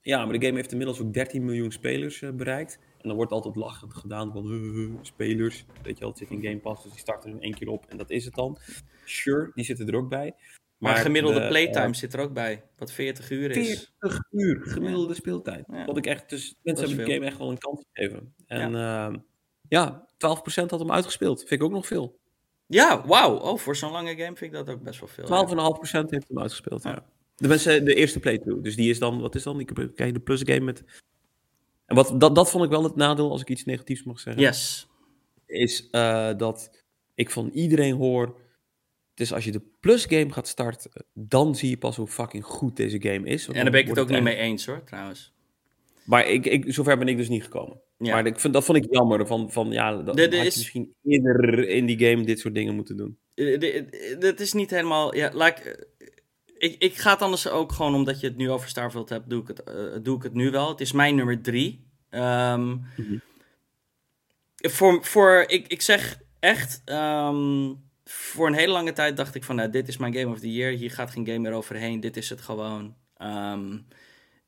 [0.08, 2.80] ja, maar de game heeft inmiddels ook 13 miljoen spelers eh, bereikt.
[2.98, 5.66] En dan wordt altijd lachend gedaan van "Huh, huh, spelers.
[5.84, 7.68] Weet je wel, het zit in Game Pass, dus die starten er in één keer
[7.68, 8.58] op en dat is het dan.
[9.06, 10.36] Sure, die zitten er ook bij.
[10.78, 12.64] Maar, gemiddelde de, playtime eh, zit er ook bij.
[12.78, 13.94] Wat 40 uur is.
[14.00, 15.66] 40 uur gemiddelde speeltijd.
[15.72, 15.86] Ja.
[15.86, 18.34] Wat ik echt, dus mensen hebben de game echt wel een kans gegeven.
[18.46, 19.12] En ja,
[19.68, 21.40] ja 12% had hem uitgespeeld.
[21.40, 22.20] Vind ik ook nog veel.
[22.68, 23.36] Ja, wauw.
[23.36, 25.26] Oh, voor zo'n lange game vind ik dat ook best wel veel.
[25.26, 26.84] 12,5% heeft hem uitgespeeld.
[26.84, 26.92] Ja.
[26.92, 27.06] Ja.
[27.38, 28.64] De mensen, de eerste playthrough.
[28.64, 29.59] Dus die is dan, wat is dan?
[29.59, 30.84] Ik heb- krijg de plus game met.
[31.85, 34.41] En wat, dat, dat vond ik wel het nadeel, als ik iets negatiefs mag zeggen.
[34.41, 34.88] Yes.
[35.45, 36.72] Is eh, dat
[37.15, 38.35] ik van iedereen hoor.
[39.14, 42.76] Dus als je de plus game gaat starten, dan zie je pas hoe fucking goed
[42.76, 43.47] deze game is.
[43.47, 45.34] En daar ben ik het ook niet echt- mee eens hoor, trouwens.
[46.05, 47.81] Maar ik, ik, zover ben ik dus niet gekomen.
[47.97, 48.14] Ja.
[48.14, 49.27] Maar ik vind, dat vond ik jammer.
[49.27, 52.76] Van, van, ja, dat had is- je misschien eerder in die game dit soort dingen
[52.76, 53.18] moeten doen.
[53.34, 53.84] Eh,
[54.19, 55.15] Dat is niet helemaal.
[55.15, 55.88] Ja, like,
[56.58, 59.42] ik, ik ga het anders ook gewoon omdat je het nu over Starfield hebt, doe
[59.42, 60.70] ik het, eh, doe ik het nu wel.
[60.70, 61.86] Het is mijn nummer drie.
[62.10, 63.18] Ehm, Mhm.
[64.58, 67.74] voor, voor, ik, ik zeg echt, ehm,
[68.06, 70.54] voor een hele lange tijd dacht ik van, nou, dit is mijn Game of the
[70.54, 70.72] Year.
[70.72, 72.00] Hier gaat geen game meer overheen.
[72.00, 72.96] Dit is het gewoon.
[73.18, 73.78] Ehm,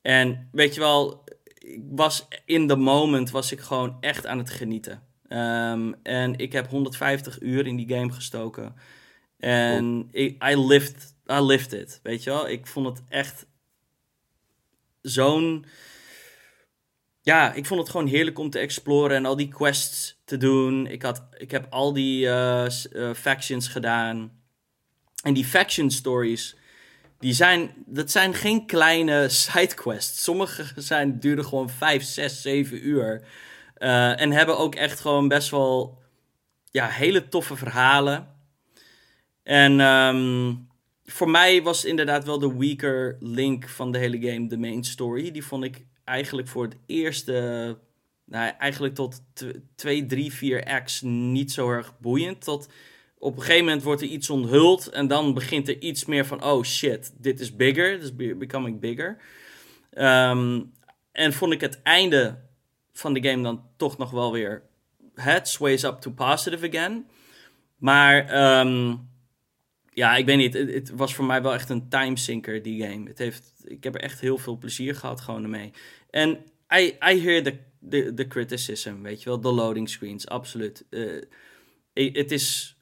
[0.02, 1.24] en weet je wel,
[1.54, 5.02] ik was in the moment was ik gewoon echt aan het genieten.
[6.02, 8.74] En ik heb 150 uur in die game gestoken.
[9.38, 12.48] En ik, I, lived, I lived it, weet je wel.
[12.48, 13.46] Ik vond het echt
[15.02, 15.64] zo'n...
[17.22, 20.86] Ja, ik vond het gewoon heerlijk om te exploren en al die quests te doen.
[20.86, 24.32] Ik, had, ik heb al die eh, eh, factions gedaan.
[25.22, 26.56] En die faction stories,
[27.18, 30.22] die zijn, dat zijn geen kleine sidequests.
[30.22, 33.24] Sommige zijn, duren gewoon 5, 6, 7 uur.
[33.74, 35.98] Eh, en hebben ook echt gewoon best wel
[36.70, 38.28] ja, hele toffe verhalen.
[39.42, 40.54] En ehm,
[41.12, 45.30] voor mij was inderdaad wel de weaker link van de hele game de main story.
[45.30, 47.32] Die vond ik eigenlijk voor het eerste,
[48.24, 49.22] nou, eigenlijk tot
[49.74, 52.44] 2, 3, 4 acts niet zo erg boeiend.
[52.44, 52.68] Tot
[53.18, 56.44] op een gegeven moment wordt er iets onthuld en dan begint er iets meer van,
[56.44, 59.16] oh shit, dit is bigger, this is be- becoming bigger.
[59.90, 60.62] Ehm,
[61.12, 62.38] en vond ik het einde
[62.92, 64.62] van de game dan toch nog wel weer,
[65.14, 67.06] het sways up to positive again.
[67.76, 68.94] Maar ehm,
[69.90, 70.54] ja, ik weet niet.
[70.54, 73.08] Het, was voor mij wel echt een timesinker, die game.
[73.08, 75.72] Het heeft, ik heb er echt heel veel plezier gehad gewoon ermee.
[76.10, 76.30] En
[76.74, 77.58] I, I hear the,
[77.88, 79.40] the, the criticism, weet je wel.
[79.40, 80.84] De loading screens, absoluut.
[81.98, 82.76] I- het is,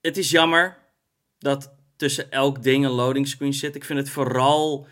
[0.00, 0.78] het is jammer
[1.38, 3.74] dat tussen elk ding een loading screen zit.
[3.74, 4.86] Ik vind het vooral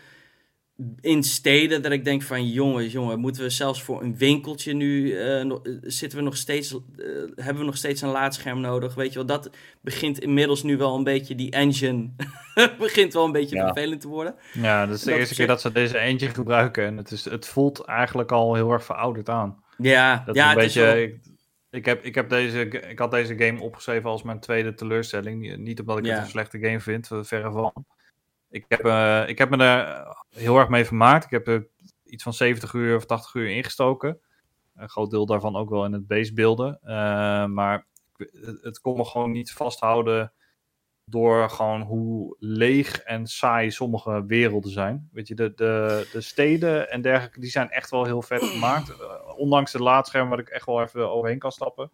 [1.01, 5.11] in steden dat ik denk van jongen, jongen, moeten we zelfs voor een winkeltje nu
[5.17, 5.51] eh, eh,
[5.81, 6.79] zitten we nog steeds, eh,
[7.35, 8.95] hebben we nog steeds een laadscherm nodig?
[8.95, 9.49] Weet je wel, dat
[9.81, 12.09] begint inmiddels nu wel een beetje die engine
[12.79, 13.65] begint wel een beetje Ja.
[13.65, 14.35] vervelend te worden.
[14.53, 16.85] Ja, dat is de Dat eerste keer dat ze deze eentje gebruiken.
[16.85, 19.63] En het, is, het voelt eigenlijk al heel erg verouderd aan.
[19.77, 20.93] Ja, Dat ja, is een het is beetje.
[20.93, 21.19] wel- Ik,
[21.69, 25.57] ik, heb, ik, heb deze, ik had deze game opgeschreven als mijn tweede teleurstelling.
[25.57, 26.13] Niet- omdat ik Ja.
[26.13, 27.85] het een slechte game vind, verre van.
[28.53, 31.23] Ik heb, eh, ik heb me er heel erg mee vermaakt.
[31.23, 31.67] Ik heb er
[32.03, 34.19] iets van 70 uur of 80 uur ingestoken.
[34.75, 36.79] Een groot deel daarvan ook wel in het basebeelden.
[36.81, 37.85] Eh, maar
[38.17, 40.33] het, het kon me gewoon niet vasthouden
[41.05, 45.09] door gewoon hoe leeg en saai sommige werelden zijn.
[45.11, 48.89] Weet je, de, de, de steden en dergelijke, die zijn echt wel heel vet gemaakt.
[48.89, 51.91] Eh, ondanks de laadscherm waar ik echt wel even overheen kan stappen.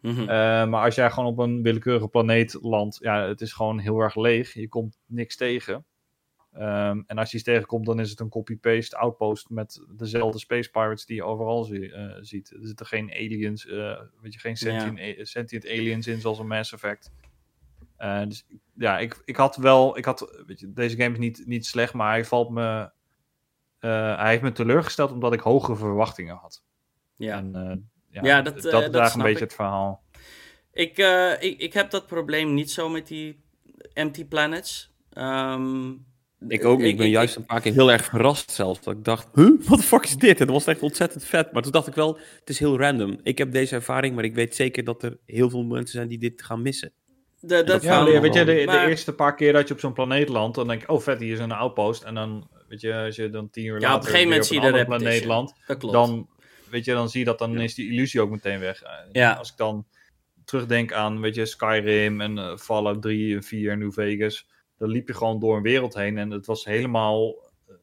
[0.00, 0.24] Mhm.
[0.70, 4.16] Maar als jij gewoon op een willekeurige planeet landt, ja, het is gewoon heel erg
[4.16, 4.54] leeg.
[4.54, 5.84] Je komt niks tegen.
[6.58, 10.70] Ehm, en als je iets tegenkomt, dan is het een copy-paste outpost met dezelfde space
[10.70, 12.50] pirates die je overal zie- eh, ziet.
[12.50, 16.72] Er zitten geen aliens, eh, weet je, geen sentient, sentient aliens in zoals een Mass
[16.72, 17.12] Effect.
[17.96, 21.42] Eh, dus ja, ik, ik had wel, ik had, weet je, deze game is niet,
[21.46, 22.90] niet slecht, maar hij valt me,
[23.78, 26.64] hij heeft me teleurgesteld omdat ik hogere verwachtingen had.
[27.16, 27.36] ja.
[27.38, 29.44] En, ja, Ja, dat, dat, dat is een beetje ik.
[29.44, 30.04] het verhaal.
[30.72, 30.98] Ik,
[31.40, 33.44] ik, ik heb dat probleem niet zo met die
[33.92, 34.94] empty planets.
[35.10, 35.92] Ehm,
[36.48, 36.88] Ik ook niet.
[36.88, 38.80] Ik ben juist een paar keer heel erg verrast zelfs.
[38.80, 40.40] Dat ik dacht, huh, wat de fuck is dit?
[40.40, 41.52] En dat was echt ontzettend vet.
[41.52, 43.18] Maar toen dacht ik wel, het is heel random.
[43.22, 46.18] Ik heb deze ervaring, maar ik weet zeker dat er heel veel mensen zijn die
[46.18, 46.92] dit gaan missen.
[47.40, 50.28] de, dat dat Ja, weet je, de, eerste paar keer dat je op zo'n planeet
[50.28, 52.02] landt, dan denk je, oh vet, hier is een outpost.
[52.02, 54.48] En dan, weet je, als je dan tien uur Ja, later op een gegeven moment
[54.48, 55.36] weer zie je een andere planeet repetition.
[55.36, 55.94] landt, Dat klopt.
[55.94, 56.28] dan,
[56.70, 58.82] weet je, dan zie je dat, dan is die illusie ook meteen weg.
[58.82, 59.32] Eh, Ja.
[59.32, 59.86] Als ik dan
[60.44, 64.46] terugdenk aan, weet je, Skyrim en eh, Fallout 3 en 4 en New Vegas,
[64.78, 67.34] dan liep je gewoon door een wereld heen en het was helemaal,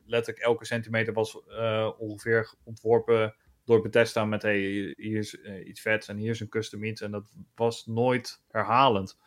[0.05, 4.59] letterlijk elke centimeter was eh, ongeveer ontworpen door Bethesda met, hey,
[4.97, 8.43] hier is eh, iets vets en hier is een custom iets en dat was nooit
[8.47, 9.17] herhalend.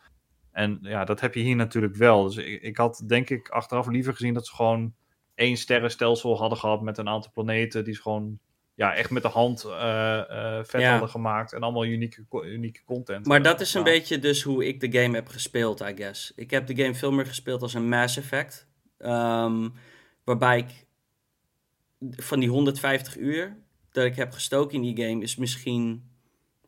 [0.51, 2.23] En ja, dat heb je hier natuurlijk wel.
[2.23, 4.95] Dus ik, ik had denk ik achteraf liever gezien dat ze gewoon
[5.35, 8.39] één sterrenstelsel hadden gehad met een aantal planeten die ze gewoon
[8.77, 10.91] ja, echt met de hand eh, vet Ja.
[10.91, 13.25] hadden gemaakt en allemaal unieke, unieke content.
[13.25, 16.31] Maar dat is een beetje dus hoe ik de game heb gespeeld, I guess.
[16.35, 18.67] Ik heb de game veel meer gespeeld als een Mass Effect.
[18.97, 19.69] ehm,
[20.23, 20.85] waarbij ik
[22.17, 23.57] van die 150 uur
[23.91, 25.21] dat ik heb gestoken in die game...
[25.23, 26.09] is misschien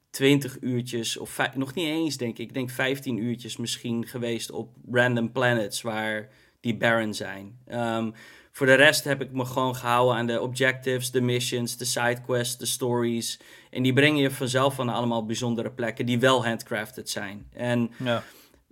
[0.09, 2.47] 20 uurtjes, of nog niet eens denk ik.
[2.47, 6.29] Ik denk 15 uurtjes misschien geweest op random planets waar
[6.59, 7.59] die barren zijn.
[7.65, 8.11] Ehm,
[8.59, 12.57] voor de rest heb ik me gewoon gehouden aan de objectives, de missions, de sidequests,
[12.57, 13.39] de stories...
[13.69, 17.45] En die brengen je vanzelf van allemaal bijzondere plekken die wel handcrafted zijn.
[17.53, 18.23] En Ja.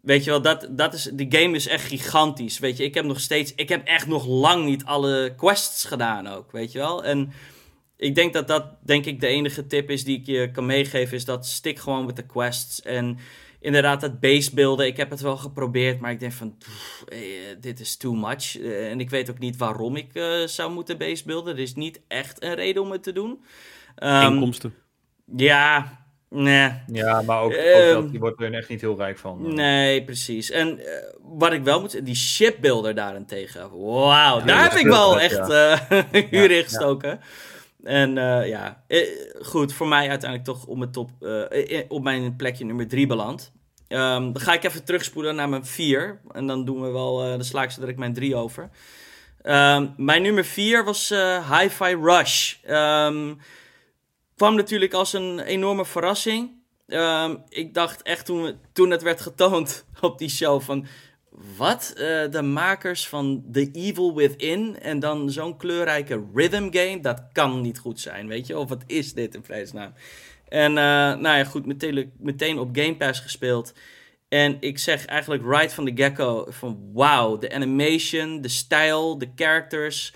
[0.01, 2.59] weet je wel, dat, dat is, die game is echt gigantisch.
[2.59, 6.27] Weet je, ik heb nog steeds, ik heb echt nog lang niet alle quests gedaan
[6.27, 7.03] ook, weet je wel.
[7.03, 7.31] En
[7.97, 11.17] ik denk dat dat, denk ik, de enige tip is die ik je kan meegeven,
[11.17, 12.81] is dat stik gewoon met de quests.
[12.81, 13.17] En
[13.59, 17.19] inderdaad, dat basebeelden, ik heb het wel geprobeerd, maar ik denk van, pff, eh,
[17.59, 18.59] dit is too much.
[18.59, 21.53] Eh, en ik weet ook niet waarom ik eh, zou moeten basebeelden.
[21.53, 23.43] Er is niet echt een reden om het te doen.
[23.95, 24.73] Ehm, Inkomsten.
[25.35, 25.97] ja,
[26.29, 26.71] nee.
[26.91, 29.53] ja, maar ook, ook dat, die wordt er echt niet heel rijk van.
[29.53, 30.51] Nee, precies.
[30.51, 30.79] En
[31.21, 33.61] wat ik wel moet zeggen, die shipbuilder daarentegen.
[33.61, 35.79] Wauw, Ja, daar heb ik wel echt eh
[36.31, 37.19] uren Ja, in gestoken.
[37.87, 39.07] En eh, ja, eh,
[39.41, 43.51] goed, voor mij uiteindelijk toch op mijn, top, eh, op mijn plekje nummer 3 beland.
[43.87, 46.21] Ehm, dan ga ik even terugspoelen naar mijn 4.
[46.31, 48.69] En dan doen we wel, eh dan sla ik mijn 3 over.
[49.41, 51.09] Ehm, mijn nummer 4 was
[51.49, 52.55] Hi-Fi Rush.
[52.63, 53.33] Ehm,
[54.35, 56.51] kwam natuurlijk als een enorme verrassing.
[57.49, 60.85] Ik dacht echt toen, toen het werd getoond op die show van...
[61.57, 61.93] Wat?
[61.95, 66.99] Eh, de makers van The Evil Within en dan zo'n kleurrijke rhythm game?
[67.01, 68.57] Dat kan niet goed zijn, weet je?
[68.57, 69.93] Of wat is dit in vredesnaam?
[70.49, 70.83] En eh,
[71.19, 73.73] nou ja, goed, meteen, meteen op Game Pass gespeeld.
[74.27, 79.29] En ik zeg eigenlijk right van de get-go van wauw, de animation, de stijl, de
[79.35, 80.13] characters,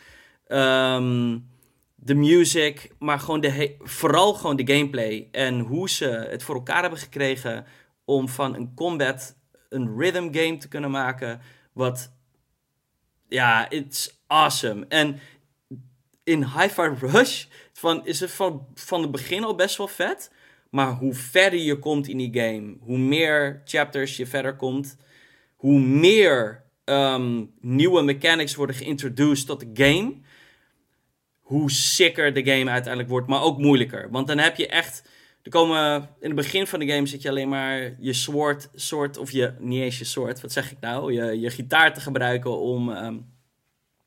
[0.48, 1.38] ehm,
[1.96, 6.82] de music, maar gewoon de vooral gewoon de gameplay en hoe ze het voor elkaar
[6.82, 7.66] hebben gekregen
[8.06, 9.36] om van een combat
[9.72, 11.42] een rhythm game te kunnen maken,
[11.74, 12.12] wat
[13.28, 14.86] ja, it's awesome.
[14.88, 15.20] En
[16.24, 20.32] in Hi-Fi Rush van, is het van, van het begin al best wel vet.
[20.70, 24.98] Maar hoe verder je komt in die game, hoe meer chapters je verder komt,
[25.56, 30.14] hoe meer ehm, nieuwe mechanics worden geïntroduced tot de game,
[31.40, 34.10] hoe sicker de game uiteindelijk wordt, maar ook moeilijker.
[34.12, 35.04] Want dan heb je echt
[35.44, 39.18] er komen, in het begin van de game zit je alleen maar je soort, soort
[39.18, 42.92] of je, niet je soort, wat zeg ik nou, je, je gitaar te gebruiken om
[42.92, 43.18] ehm,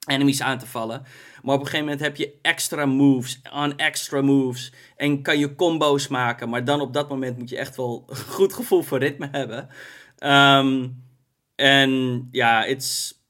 [0.06, 1.02] enemies aan te vallen.
[1.42, 5.54] Maar op een gegeven moment heb je extra moves on extra moves en kan je
[5.54, 6.48] combo's maken.
[6.48, 9.68] Maar dan op dat moment moet je echt wel een goed gevoel voor ritme hebben.
[10.18, 10.88] Ehm,
[11.54, 13.20] en ja, it's,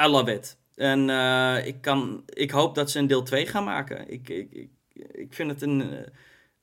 [0.00, 0.58] I love it.
[0.74, 4.10] En eh, ik, kan, ik hoop dat ze een deel 2 gaan maken.
[4.10, 4.70] Ik, ik, ik,
[5.12, 6.10] ik vind het een, eh,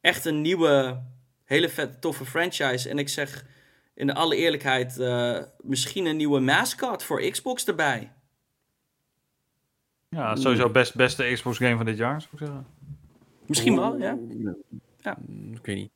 [0.04, 1.02] echt een nieuwe,
[1.46, 2.90] hele vet, toffe franchise.
[2.90, 3.46] En ik zeg
[3.96, 8.12] in de alle eerlijkheid, eh, misschien een nieuwe mascot voor Xbox erbij.
[10.10, 12.66] Ja, sowieso best beste Xbox game van dit jaar, zou ik zeggen.
[13.46, 14.18] Misschien wel, ja.
[15.02, 15.18] Ja.
[15.28, 15.92] Mm, Ik weet niet.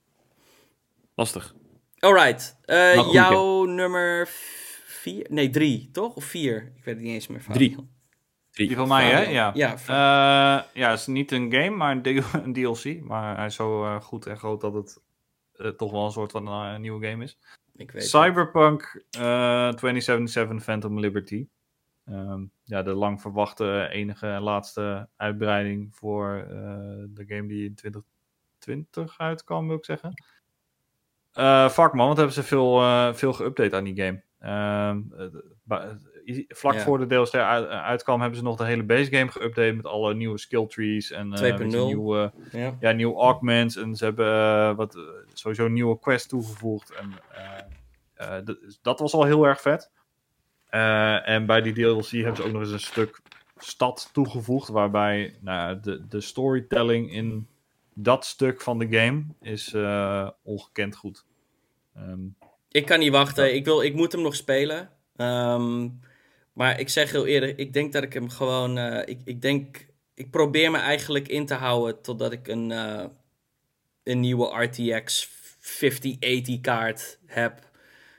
[1.16, 1.56] Lastig.
[2.00, 4.28] Alright, eh, Maar goed, jouw nummer
[4.86, 6.16] 4, nee 3, toch?
[6.16, 6.72] Of 4?
[6.76, 7.42] Ik weet het niet eens meer.
[7.52, 7.76] Drie.
[8.58, 9.22] Die van mij, hè?
[9.22, 9.52] Ja.
[9.54, 13.02] Ja, Eh, ja, het is niet een game, maar een, DLC.
[13.08, 15.02] Maar hij is zo eh, goed en groot dat het
[15.54, 17.38] eh, toch wel een soort van eh, een nieuwe game is.
[17.76, 18.04] ik weet.
[18.04, 21.48] Cyberpunk eh 2077 Phantom Liberty.
[22.06, 27.76] Ehm, ja, de lang verwachte enige en laatste uitbreiding voor eh, de game die in
[27.76, 30.14] 2020 uitkwam, wil ik zeggen.
[31.34, 34.24] Eh fuck man, wat hebben ze veel, eh, veel geüpdate aan die game.
[34.40, 35.02] Ehm,
[35.68, 35.90] eh,
[36.48, 36.80] vlak Ja.
[36.84, 40.14] voor de DLC uit, uitkwam, hebben ze nog de hele base game geüpdate met alle
[40.14, 41.86] nieuwe skill trees en eh, weet je, 2.0.
[41.86, 42.78] nieuwe, Ja.
[42.80, 43.76] ja, nieuwe augments.
[43.76, 45.02] En ze hebben eh, wat, eh,
[45.34, 46.92] sowieso nieuwe quest toegevoegd.
[46.92, 49.92] En, eh, eh, d- dat was al heel erg vet.
[50.70, 53.22] Eh, en bij die DLC hebben ze ook nog eens een stuk
[53.58, 54.68] stad toegevoegd.
[54.70, 57.48] Waarbij nou, de, de storytelling in
[57.94, 61.26] dat stuk van de game is eh, ongekend goed.
[61.96, 62.20] Ehm,
[62.72, 63.56] Ik kan niet wachten.
[63.56, 64.90] Ik, wil, ik moet hem nog spelen.
[65.16, 65.88] Ehm,
[66.58, 68.78] maar ik zeg heel eerlijk, ik denk dat ik hem gewoon.
[68.78, 69.86] eh, ik, ik denk.
[70.14, 73.06] Ik probeer me eigenlijk in te houden totdat ik een, eh,
[74.04, 75.30] een nieuwe RTX
[75.60, 77.60] 5080 kaart heb.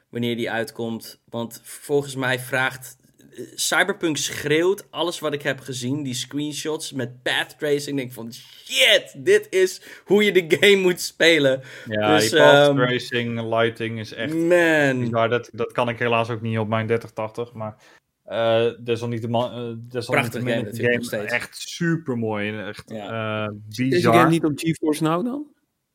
[0.09, 1.21] Wanneer die uitkomt.
[1.25, 2.97] Want volgens mij vraagt.
[3.37, 6.03] eh, Cyberpunk schreeuwt alles wat ik heb gezien.
[6.03, 7.89] Die screenshots met path tracing.
[7.89, 11.63] Ik denk van shit, dit is hoe je de game moet spelen.
[11.89, 15.01] ja, Dus, die path ehm, tracing, lighting is echt Man.
[15.01, 15.29] bizar.
[15.29, 17.53] Dat, dat kan ik helaas ook niet op mijn 3080.
[17.53, 17.77] Maar
[18.29, 21.33] eh desalniettemin, eh, desalniettemin game is de nog game steeds.
[21.33, 22.49] echt super mooi.
[22.49, 23.45] En echt Ja.
[23.47, 24.15] eh, Is die bizar.
[24.15, 25.47] game niet op GeForce Now dan?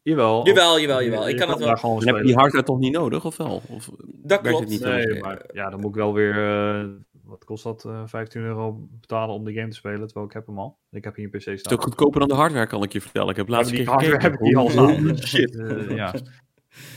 [0.02, 0.46] Jawel.
[0.48, 1.28] Jawel, jawel, jawel.
[1.28, 1.76] Je Ik kan het wel.
[2.00, 3.62] Dan heb je die hardware toch niet nodig, of wel?
[3.70, 4.60] Of, Dat klopt.
[4.60, 6.38] het niet Nee, maar ja, dan moet ik wel weer,
[6.80, 6.86] eh,
[7.24, 10.48] wat kost dat, eh 15 euro betalen om de game te spelen, terwijl ik heb
[10.48, 10.78] hem al.
[10.92, 11.54] Ik heb hier een PC staan.
[11.56, 13.30] Het is ook goedkoper dan de hardware, kan ik je vertellen.
[13.30, 15.18] Ik heb laatst die keer hardware heb ik hier al staan.
[15.18, 15.64] Shit.
[15.90, 16.14] Ja.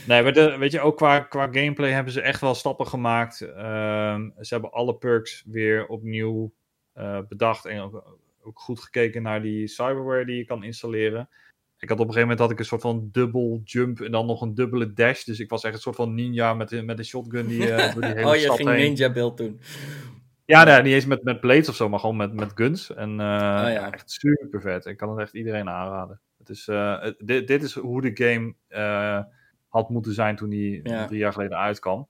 [0.07, 3.41] Nee, maar de, weet je, ook qua, qua gameplay hebben ze echt wel stappen gemaakt.
[3.41, 6.53] Ehm, ze hebben alle perks weer opnieuw
[6.93, 11.29] eh, bedacht en ook, ook goed gekeken naar die cyberware die je kan installeren.
[11.79, 14.25] Ik had op een gegeven moment had ik een soort van dubbel jump en dan
[14.25, 15.23] nog een dubbele dash.
[15.23, 18.01] Dus ik was echt een soort van ninja met, met een shotgun die, eh, door
[18.01, 18.77] die hele oh, je ging heen.
[18.77, 19.59] ninja beeld doen.
[20.45, 22.93] Ja, nee, niet eens met, met blades of zo, maar gewoon met, met guns.
[22.93, 24.85] En eh, ja, echt super vet.
[24.85, 26.19] Ik kan het echt iedereen aanraden.
[26.37, 26.69] Het is,
[27.17, 28.55] dit, dit is hoe de game
[29.67, 31.05] had moeten zijn toen die Ja.
[31.05, 32.07] drie jaar geleden uitkwam.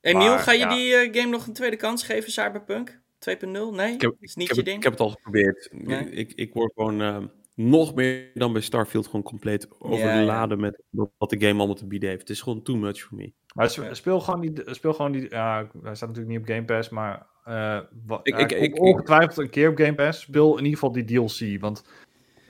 [0.00, 0.74] Emiel, Maar, ga je ja.
[0.74, 3.74] die eh, game nog een tweede kans geven, Cyberpunk 2.0?
[3.74, 3.92] Nee?
[3.94, 4.76] Ik heb, is niet ik, je het, ding?
[4.76, 5.68] ik heb het al geprobeerd.
[5.72, 6.10] Nee?
[6.10, 7.18] Ik, ik word gewoon eh,
[7.54, 12.08] nog meer dan bij Starfield gewoon compleet overladen met wat- de game allemaal te bieden
[12.08, 12.20] heeft.
[12.20, 13.32] Het is gewoon too much for me.
[13.54, 16.64] Maar spe- speel gewoon die, speel gewoon die ja, hij staat natuurlijk niet op Game
[16.64, 17.80] Pass, maar eh
[18.22, 20.20] Ik- ja, ik- ik- ongetwijfeld een keer op Game Pass.
[20.20, 21.84] Speel in ieder geval die DLC, want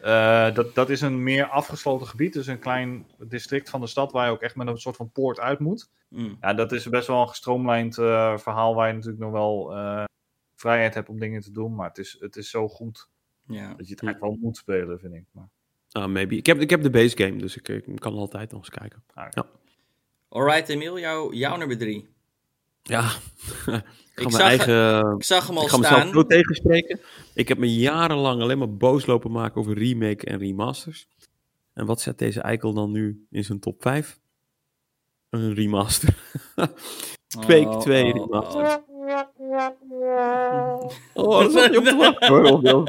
[0.02, 4.12] eh, dat, dat is een meer afgesloten gebied, dus een klein district van de stad
[4.12, 5.90] waar je ook echt met een soort van poort uit moet.
[6.08, 6.36] Mm.
[6.40, 10.04] Ja, dat is best wel een gestroomlijnd eh, verhaal waar je natuurlijk nog wel eh,
[10.54, 11.74] vrijheid hebt om dingen te doen.
[11.74, 13.08] Maar het is, het is zo goed
[13.46, 13.68] Ja.
[13.74, 15.24] dat je het eigenlijk wel moet spelen, vind ik.
[15.30, 15.48] Maar,
[15.92, 16.36] Ah, maybe.
[16.36, 19.02] Ik heb, ik heb de base game, dus ik, ik kan altijd nog eens kijken.
[19.14, 19.46] ah, Ja.
[20.28, 22.08] Alright, Emiel, jou, jouw nummer 3.
[22.82, 23.10] Ja,
[24.16, 25.14] ik Ik ga zag- eigen...
[25.16, 26.12] Ik zag hem al Ik ga mezelf staan.
[26.12, 27.00] zo tegenspreken.
[27.34, 31.08] Ik heb me jarenlang alleen maar boos lopen maken over remake en remasters.
[31.74, 34.18] En wat zet deze eikel dan nu in zijn top 5?
[35.30, 36.14] Een remaster.
[37.40, 38.80] Quake Oh, 2 oh, remaster.
[38.98, 40.90] oh.
[41.14, 42.84] Oh, dat zat je op wachten hoor.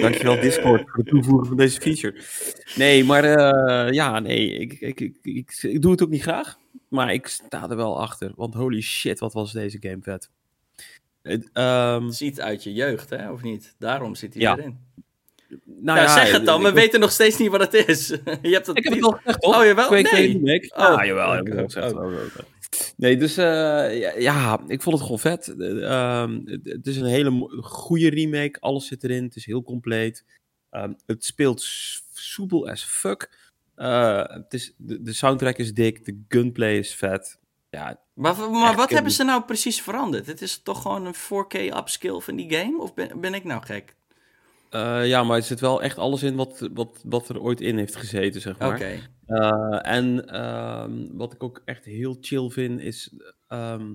[0.00, 2.20] Dankjewel Discord voor het toevoegen van deze feature.
[2.76, 6.56] Nee, maar eh, ja, nee, ik, ik, ik, ik, ik doe het ook niet graag.
[6.88, 8.32] Maar ik sta er wel achter.
[8.36, 10.30] Want holy shit, wat was deze game vet.
[11.22, 13.74] Het, ehm, Het ziet uit je jeugd, hè, of niet?
[13.78, 14.56] Daarom zit hij Ja.
[14.58, 14.78] erin.
[15.48, 18.06] nou Nou, ja, zeg het dan, we weten nog steeds niet wat het is.
[18.42, 19.56] je hebt het Ik heb het al gezegd, toch?
[19.56, 19.86] Oh, jawel?
[19.86, 20.12] Quake Nee.
[20.12, 20.70] 2 remake.
[20.76, 20.98] Oh.
[20.98, 21.94] Ah, jawel, heb ik Oh, al gezegd.
[22.96, 25.48] Nee, dus eh, ja, ja, ik vond het gewoon vet.
[25.58, 28.60] Eh, ehm, het, is een hele goede remake.
[28.60, 29.24] Alles zit erin.
[29.24, 30.24] Het is heel compleet.
[30.70, 31.62] Ehm, het speelt
[32.12, 33.50] soepel as fuck.
[33.74, 37.38] Eh, het is, de, de soundtrack is dik, de gunplay is vet.
[37.70, 40.26] Ja, Maar, maar wat hebben ze nou precies veranderd?
[40.26, 42.82] Het is toch gewoon een 4K upscale van die game?
[42.82, 43.96] Of ben, ben ik nou gek?
[44.70, 47.78] Eh, ja, maar er zit wel echt alles in wat, wat, wat er ooit in
[47.78, 48.74] heeft gezeten, zeg maar.
[48.74, 48.90] Oké.
[49.26, 53.14] Eh, en ehm, wat ik ook echt heel chill vind, is
[53.48, 53.86] ehm,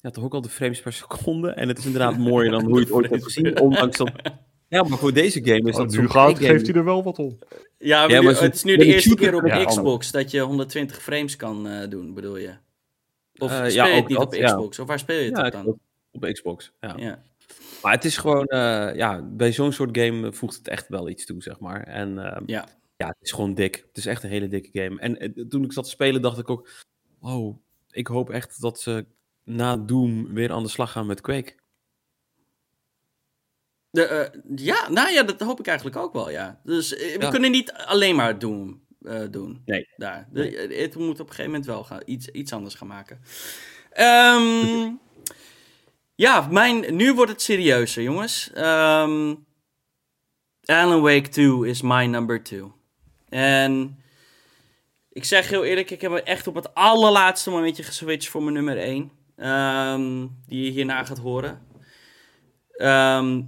[0.00, 1.50] ja, toch ook al de frames per seconde.
[1.50, 4.10] En het is inderdaad mooier dan hoe je het ooit hebt gezien, ondanks dat...
[4.68, 7.18] Ja, maar voor deze game is Oh, dat nu gaat, geeft hij er wel wat
[7.18, 7.38] om.
[7.78, 11.02] Ja, maar, Ja, nu- het is nu de eerste keer op Xbox dat je 120
[11.02, 12.50] frames kan eh, doen, bedoel je?
[13.38, 14.46] Of speel ja, je het niet dat, op ja.
[14.46, 14.78] Xbox?
[14.78, 15.62] Of waar speel je het Ja, op dan?
[15.62, 15.78] klopt.
[16.12, 17.18] op Xbox, ja.
[17.82, 21.24] Maar het is gewoon, eh, ja, bij zo'n soort game voegt het echt wel iets
[21.26, 21.82] toe, zeg maar.
[21.82, 22.66] En ehm, Ja.
[22.96, 23.84] ja, het is gewoon dik.
[23.88, 25.00] Het is echt een hele dikke game.
[25.00, 26.68] En eh, toen ik zat te spelen, dacht ik ook,
[27.20, 27.58] oh,
[27.90, 29.06] ik hoop echt dat ze
[29.44, 31.54] na Doom weer aan de slag gaan met Quake.
[33.90, 36.60] De, eh, ja, nou ja, dat hoop ik eigenlijk ook wel, ja.
[36.64, 37.30] Dus eh, we Ja.
[37.30, 39.62] kunnen niet alleen maar Doom eh, doen.
[39.64, 39.88] Nee.
[39.96, 40.28] Daar.
[40.32, 43.20] De- eh, het moet op een gegeven moment wel gaan, iets, iets anders gaan maken.
[43.90, 44.90] Ehm,
[46.22, 48.50] ja, mijn, nu wordt het serieuzer, jongens.
[48.54, 49.34] Ehm,
[50.64, 52.62] Alan Wake 2 is my number 2.
[53.28, 54.02] En
[55.12, 58.78] ik zeg heel eerlijk, ik heb echt op het allerlaatste momentje geswitcht voor mijn nummer
[58.78, 59.10] 1.
[59.36, 61.66] ehm, die je hierna gaat horen.
[62.76, 63.38] Ehm,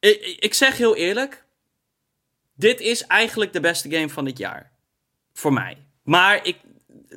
[0.00, 1.44] ik, ik- ik zeg heel eerlijk,
[2.54, 4.70] dit is eigenlijk de beste game van dit jaar.
[5.32, 5.76] Voor mij.
[6.02, 6.56] Maar ik,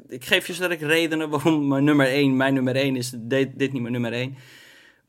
[0.08, 3.12] ik geef je sterk redenen waarom mijn nummer 1 mijn nummer 1 is.
[3.16, 4.38] Dit, dit niet mijn nummer 1.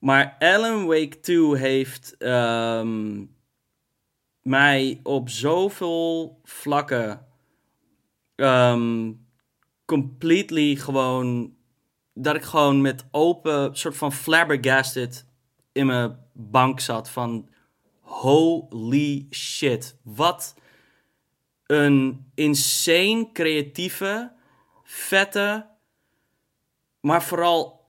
[0.05, 3.25] Maar Alan Wake 2 heeft ehm,
[4.43, 7.27] mij op zoveel vlakken
[8.35, 9.13] ehm,
[9.85, 11.57] completely gewoon
[12.15, 15.27] dat ik gewoon met open soort van flabbergasted
[15.73, 17.49] in mijn bank zat van
[18.01, 20.55] holy shit wat
[21.67, 24.33] een insane creatieve
[24.83, 25.67] vette
[27.01, 27.84] maar vooral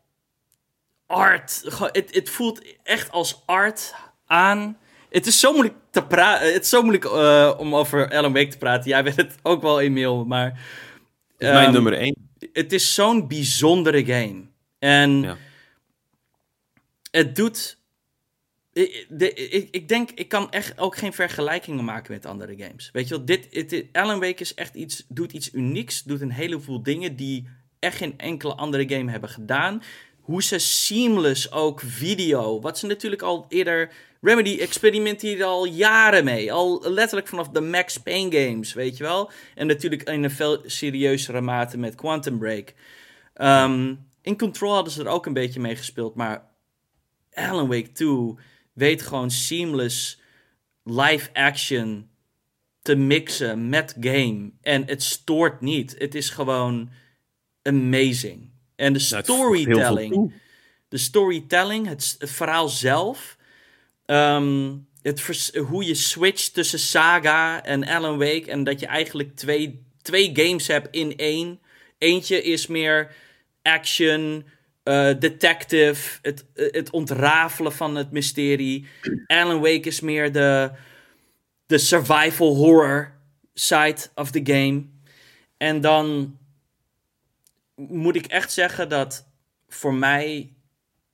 [1.07, 1.61] art
[1.91, 3.95] het, het voelt echt als art
[4.25, 4.77] aan
[5.09, 8.47] het is zo moeilijk te praten het is zo moeilijk eh, om over Alan Wake
[8.47, 10.59] te praten jij weet het ook wel Emiel maar
[11.37, 12.29] mijn ehm, nummer 1.
[12.53, 14.43] het is zo'n bijzondere game.
[14.79, 15.37] En Ja.
[17.11, 17.77] het doet.
[18.73, 22.89] Ik, de, ik, ik denk, ik kan echt ook geen vergelijkingen maken met andere games.
[22.93, 26.31] Weet je wel, dit, het, Alan Wake is echt iets, doet iets unieks, doet een
[26.31, 27.47] heleboel dingen die
[27.79, 29.83] echt geen enkele andere game hebben gedaan.
[30.25, 33.91] Hoe ze seamless ook video, wat ze natuurlijk al eerder,
[34.21, 36.53] Remedy experimenteerde al jaren mee.
[36.53, 39.31] Al letterlijk vanaf de Max Payne games, weet je wel.
[39.55, 42.73] En natuurlijk in een veel serieuzere mate met Quantum Break.
[43.33, 46.45] Ehm, in Control hadden ze er ook een beetje mee gespeeld, maar
[47.33, 48.35] Alan Wake 2
[48.73, 50.19] weet gewoon seamless
[50.83, 52.09] live action
[52.81, 54.51] te mixen met game.
[54.61, 55.95] En het stoort niet.
[55.97, 56.89] Het is gewoon
[57.61, 58.54] amazing.
[58.75, 60.33] En de Nou, storytelling
[60.89, 63.37] de storytelling, het, verhaal zelf.
[64.05, 68.51] ehm, het vers- hoe je switcht tussen Saga en Alan Wake.
[68.51, 71.59] En dat je eigenlijk twee, twee games hebt in één.
[71.97, 73.11] Eentje is meer
[73.61, 74.45] action,
[74.83, 78.85] eh, detective, het, het ontrafelen van het mysterie.
[79.27, 80.71] Alan Wake is meer de,
[81.65, 83.13] de survival horror
[83.53, 84.85] side of the game.
[85.57, 86.37] En dan
[87.75, 89.27] moet ik echt zeggen dat
[89.67, 90.53] voor mij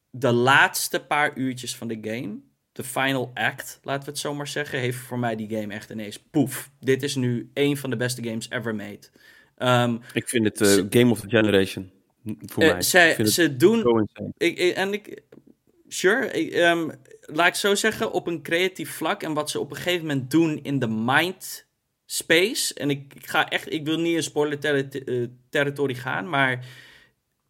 [0.10, 2.40] de laatste paar uurtjes van de game,
[2.72, 5.90] de final act, laten we het zo maar zeggen, heeft voor mij die game echt
[5.90, 6.72] ineens poef.
[6.80, 9.00] Dit is nu een van de beste games ever made.
[9.58, 11.92] Ehm, Ik vind het eh, Ze- Game of the Generation.
[12.46, 12.82] Voor eh, mij.
[12.82, 14.08] zij- ze doen
[14.38, 15.22] ik- en ik,
[15.88, 16.90] sure, ik, ehm,
[17.22, 20.32] laat ik zo zeggen, op een creatief vlak en wat ze op een gegeven moment
[20.32, 21.66] doen in de mind
[22.12, 22.74] space.
[22.74, 26.66] En ik, ik ga echt, ik wil niet in spoiler terri- eh, territory gaan, maar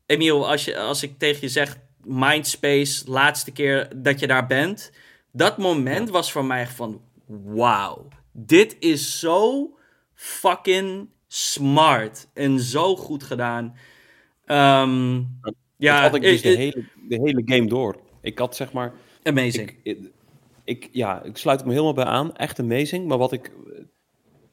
[0.06, 4.92] Emiel, als, je, als ik tegen je zeg mindspace, laatste keer dat je daar bent,
[5.32, 7.02] dat moment was voor mij echt van,
[7.46, 9.70] wauw, dit is zo
[10.14, 13.76] fucking smart en zo goed gedaan.
[14.46, 15.22] Ehm,
[15.78, 18.00] ja, had ik dus eh, de, eh, hele, de hele game door.
[18.22, 18.94] Ik had zeg maar...
[19.24, 19.76] amazing.
[19.84, 20.00] Ik,
[20.64, 22.36] ik- ja, ik sluit me helemaal bij aan.
[22.36, 23.08] Echt amazing.
[23.08, 23.52] Maar wat ik...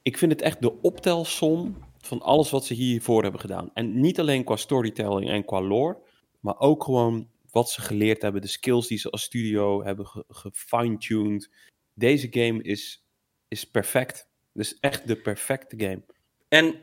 [0.09, 3.71] Ik vind het echt de optelsom van alles wat ze hiervoor hebben gedaan.
[3.75, 5.99] En niet alleen qua storytelling en qua lore,
[6.41, 8.41] maar ook gewoon wat ze geleerd hebben.
[8.41, 11.51] De skills die ze als studio hebben ge- gefine-tuned.
[11.95, 13.05] Deze game is,
[13.49, 14.29] is perfect.
[14.53, 16.03] Dus echt de perfecte game.
[16.49, 16.75] En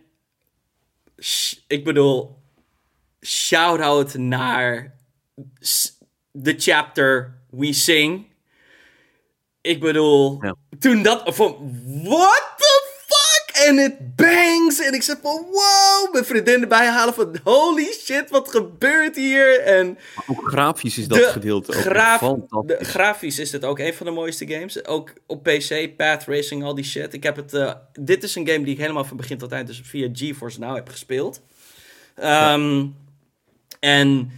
[1.68, 2.38] ik bedoel,
[3.22, 4.96] shout-out naar
[6.32, 8.26] de chapter We Sing.
[9.62, 10.56] Ik bedoel, Ja.
[10.80, 12.54] toen dat van, what?
[13.56, 14.80] En het bangs.
[14.80, 16.14] En ik zeg van wow.
[16.14, 19.60] Mijn vriendin erbij halen van holy shit, wat gebeurt hier?
[19.60, 22.78] En Ook grafisch is dat De gedeelte ook fantastisch.
[22.78, 24.86] de, grafisch is dit ook een van de mooiste games.
[24.86, 27.14] Ook op PC, Path Racing, al die shit.
[27.14, 29.68] Ik heb het, eh, dit is een game die ik helemaal van begin tot eind
[29.68, 31.42] dus via GeForce Now heb gespeeld.
[32.16, 32.86] Ehm,
[33.80, 34.32] En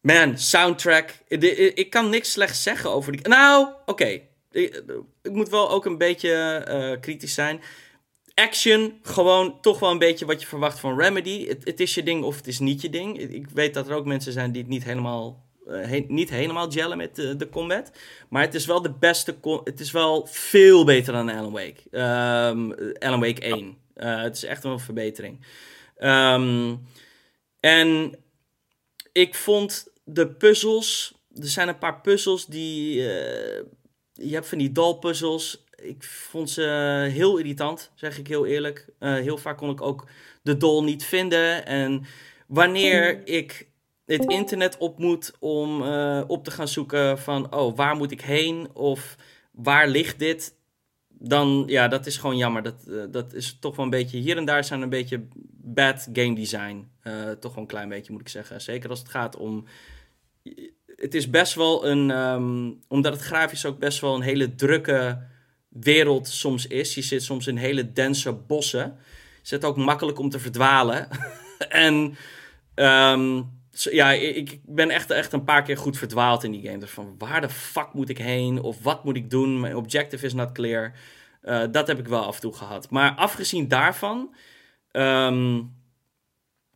[0.00, 1.10] man, soundtrack.
[1.28, 3.28] Ik, kan niks slechts zeggen over die.
[3.28, 4.20] Nou, oké.
[4.50, 4.82] Ik,
[5.22, 7.60] ik moet wel ook een beetje eh, kritisch zijn.
[8.34, 11.46] Action, gewoon toch wel een beetje wat je verwacht van Remedy.
[11.46, 13.18] Het, het is je ding of het is niet je ding.
[13.18, 16.70] Ik, weet dat er ook mensen zijn die het niet helemaal, eh, he- niet helemaal
[16.70, 17.90] gellen met de, de combat.
[18.28, 19.36] Maar het is wel de beste.
[19.64, 21.80] Het is wel veel beter dan Alan Wake.
[21.90, 23.76] Ehm, Alan Wake 1.
[23.94, 25.46] Eh, het is echt wel een verbetering.
[25.96, 26.76] Ehm,
[27.60, 28.16] en
[29.12, 31.14] ik vond de puzzels.
[31.34, 33.00] Er zijn een paar puzzels die.
[33.12, 33.62] eh,
[34.12, 35.63] je hebt van die dolpuzzels.
[35.84, 36.62] Ik vond ze
[37.12, 38.88] heel irritant, zeg ik heel eerlijk.
[38.98, 40.06] Eh, heel vaak kon ik ook
[40.42, 41.66] de dol niet vinden.
[41.66, 42.04] En
[42.46, 43.68] wanneer ik
[44.06, 47.54] het internet op moet om eh, op te gaan zoeken van...
[47.54, 48.68] oh, waar moet ik heen?
[48.72, 49.16] Of
[49.50, 50.54] waar ligt dit?
[51.08, 52.62] Dan, ja, dat is gewoon jammer.
[52.62, 54.18] Dat, eh, dat is toch wel een beetje...
[54.18, 56.88] Hier en daar zijn een beetje bad game design.
[57.00, 58.60] Eh, toch wel een klein beetje, moet ik zeggen.
[58.60, 59.64] Zeker als het gaat om...
[60.96, 62.10] Het is best wel een...
[62.10, 65.18] ehm, omdat het grafisch ook best wel een hele drukke
[65.80, 66.94] wereld soms is.
[66.94, 68.98] Je zit soms in hele dense bossen.
[69.42, 71.08] Is ook makkelijk om te verdwalen.
[71.68, 72.16] en
[72.74, 76.78] ehm, ja, ik, ik ben echt, echt een paar keer goed verdwaald in die game.
[76.78, 78.60] Dus van waar de fuck moet ik heen?
[78.62, 79.60] Of wat moet ik doen?
[79.60, 80.92] Mijn objective is not clear.
[81.40, 82.90] Eh, dat heb ik wel af en toe gehad.
[82.90, 84.34] Maar afgezien daarvan...
[84.90, 85.60] ehm,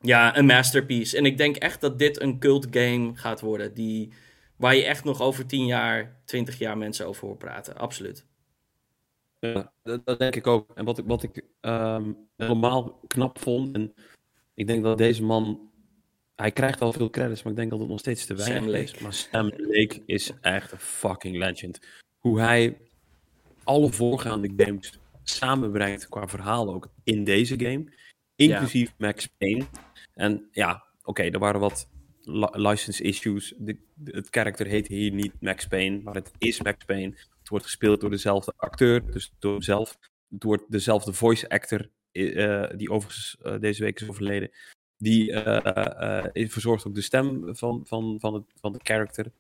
[0.01, 1.17] ja, een masterpiece.
[1.17, 3.75] En ik denk echt dat dit een cult game gaat worden.
[3.75, 4.13] Die,
[4.57, 7.77] waar je echt nog over 10 jaar, 20 jaar mensen over hoort praten.
[7.77, 8.25] Absoluut.
[9.41, 10.71] Ja, dat, dat denk ik ook.
[10.75, 13.95] En wat ik, wat ik ehm, helemaal knap vond, en
[14.55, 15.71] ik denk dat deze man,
[16.37, 18.99] hij krijgt al veel credits, maar ik denk dat het nog steeds te weinig is.
[18.99, 21.79] Maar Sam Lake is echt een fucking legend.
[22.19, 22.79] Hoe hij
[23.65, 27.85] alle voorgaande games samenbrengt qua verhaal ook in deze game,
[28.37, 29.65] inclusief Max Payne.
[30.15, 31.89] En ja, oké, er waren wat
[32.23, 33.55] li- license issues.
[33.59, 37.15] De, de- het karakter heet hier niet Max Payne, maar het is Max Payne.
[37.49, 39.63] Wordt gespeeld door dezelfde acteur, dus door.
[40.31, 44.51] Het wordt dezelfde voice actor, eh, die overigens eh, deze week is overleden.
[44.99, 49.33] Die eh, verzorgt ook de stem van, van, van, het, van de character.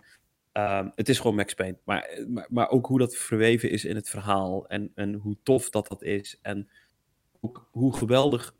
[0.52, 1.78] Ehm, het is gewoon Max Payne.
[1.84, 4.68] Maar, maar, maar ook hoe dat verweven is in het verhaal.
[4.68, 6.38] En, en hoe tof dat dat is.
[6.42, 6.68] En
[7.40, 8.54] ook hoe geweldig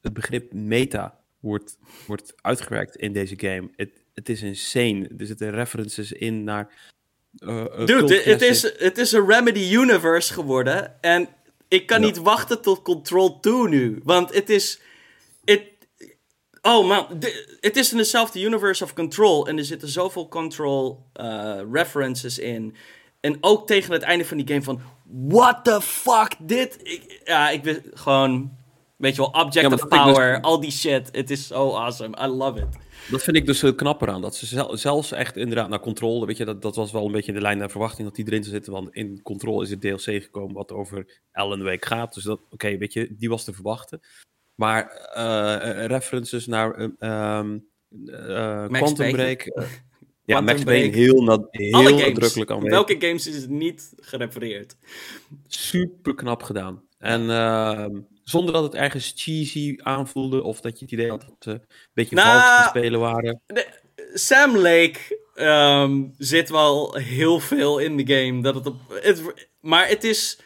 [0.00, 3.70] het begrip meta wordt, wordt uitgewerkt in deze game.
[3.76, 5.08] Het, het is insane.
[5.18, 6.92] Er zitten references in naar.
[7.38, 11.02] Eh, eh, Dude, het is, het is een Remedy Universe geworden.
[11.02, 11.28] En
[11.68, 12.06] ik kan Ja.
[12.06, 14.00] niet wachten tot Control 2 nu.
[14.04, 14.80] Want het is...
[15.44, 15.62] Het,
[16.62, 17.06] oh man,
[17.60, 19.46] het is in dezelfde universe of Control.
[19.46, 22.76] En er zitten zoveel Control eh, references in.
[23.20, 24.80] En ook tegen het einde van die game van...
[25.28, 26.78] What the fuck, dit?
[26.82, 28.62] Ik, ja, ik ben gewoon...
[28.96, 31.08] Weet je wel, object Ja, of power, dus- al die shit.
[31.12, 32.16] Het is zo awesome.
[32.22, 32.66] I love it.
[33.10, 34.20] Dat vind ik dus heel knapper aan.
[34.20, 36.26] Dat ze zel- zelfs echt inderdaad naar controle.
[36.26, 38.42] Weet je, dat, dat was wel een beetje de lijn naar verwachting dat die erin
[38.42, 38.72] zou zitten.
[38.72, 42.14] Want in control is het DLC gekomen wat over Alan Wake gaat.
[42.14, 44.00] Dus dat, oké, weet je, die was te verwachten.
[44.54, 47.44] Maar eh, eh, references naar eh,
[48.68, 49.12] Quantum.
[49.12, 49.44] Break.
[50.24, 50.94] ja, Max Break.
[50.94, 52.70] heel, na- heel nadrukkelijk aanwezig.
[52.72, 54.76] Welke games is het niet gerefereerd?
[55.46, 56.82] Super knap gedaan.
[56.98, 60.42] En ehm, zonder dat het ergens cheesy aanvoelde.
[60.42, 61.60] Of dat je het idee had dat ze een
[61.92, 63.40] beetje Nou, vals te spelen waren.
[64.14, 68.42] Sam Lake ehm, zit wel heel veel in de game.
[68.42, 69.22] Dat het op, het,
[69.60, 70.38] maar het is.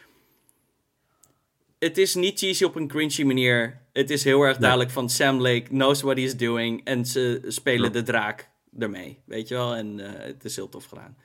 [1.79, 3.81] Het is niet cheesy op een cringy manier.
[3.93, 6.81] Het is heel erg duidelijk van Sam Lake knows what he's doing.
[6.83, 7.89] En ze spelen Ja.
[7.89, 8.49] de draak
[8.79, 9.19] ermee.
[9.25, 9.75] Weet je wel?
[9.75, 11.17] En eh, het is heel tof gedaan.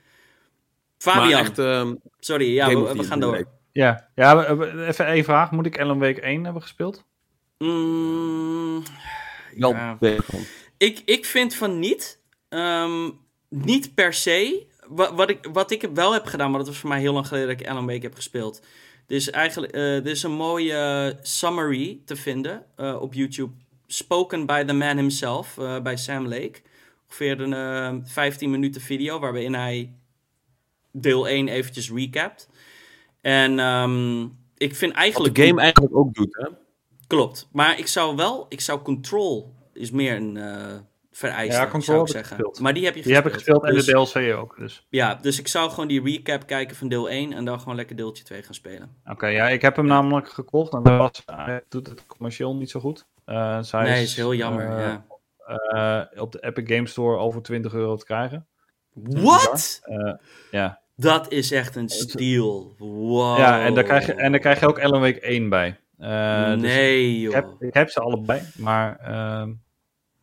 [0.99, 3.33] Fabian, echt, ehm, sorry, ja, we, gaan door.
[3.33, 3.47] week.
[3.75, 4.47] Ja, ja
[4.87, 5.51] even één vraag.
[5.51, 7.05] Moet ik Alan Wake 1 hebben gespeeld?
[7.59, 8.83] Mm,
[9.57, 9.99] ja.
[10.77, 12.21] Ik, ik vind van niet.
[12.49, 13.11] Ehm,
[13.49, 14.67] niet per se.
[14.87, 17.27] Wat, wat, ik, wat ik wel heb gedaan, maar dat was voor mij heel lang
[17.27, 18.63] geleden dat ik Alan Wake heb gespeeld.
[19.07, 23.53] Dus eigenlijk, eh er is een mooie summary te vinden eh, op YouTube.
[23.87, 26.61] Spoken by the man himself, eh, bij Sam Lake.
[27.07, 29.93] Ongeveer een eh, 15 minuten video waarin hij
[30.93, 32.49] deel 1 eventjes recapt.
[33.25, 34.23] En ehm,
[34.57, 35.35] ik vind Wat eigenlijk...
[35.35, 36.49] de game eigenlijk ook doet, hè?
[37.07, 37.49] Klopt.
[37.53, 40.75] Maar ik zou wel, ik zou Control is meer een, eh,
[41.13, 42.37] vereisten, Ja, Control zou ik zeggen.
[42.37, 42.61] gespeeld.
[42.61, 44.57] Maar die heb je Die heb ik gespeeld en Dus- de DLC ook.
[44.59, 44.87] Dus.
[44.89, 47.97] Ja, dus ik zou gewoon die recap kijken van deel 1 en dan gewoon lekker
[47.97, 48.97] deeltje 2 gaan spelen.
[49.07, 52.71] Oké, ja, ik heb hem namelijk gekocht en dat was, hij doet het commercieel niet
[52.71, 53.07] zo goed.
[53.25, 54.77] Eh zij nee, is heel jammer.
[54.79, 54.97] eh,
[55.47, 56.07] ja.
[56.13, 58.47] eh, op de Epic Game Store over 20 euro te krijgen.
[58.95, 59.81] Wat?
[59.83, 60.13] Eh,
[60.51, 60.81] ja.
[60.97, 62.75] Dat is echt een steal.
[62.79, 63.39] Wow.
[63.39, 65.81] ja, en daar, krijg je, en daar krijg je ook Ellen Week 1 bij.
[65.99, 67.35] Eh, dus nee, ik, joh.
[67.35, 69.53] heb, ik heb ze allebei, maar ehm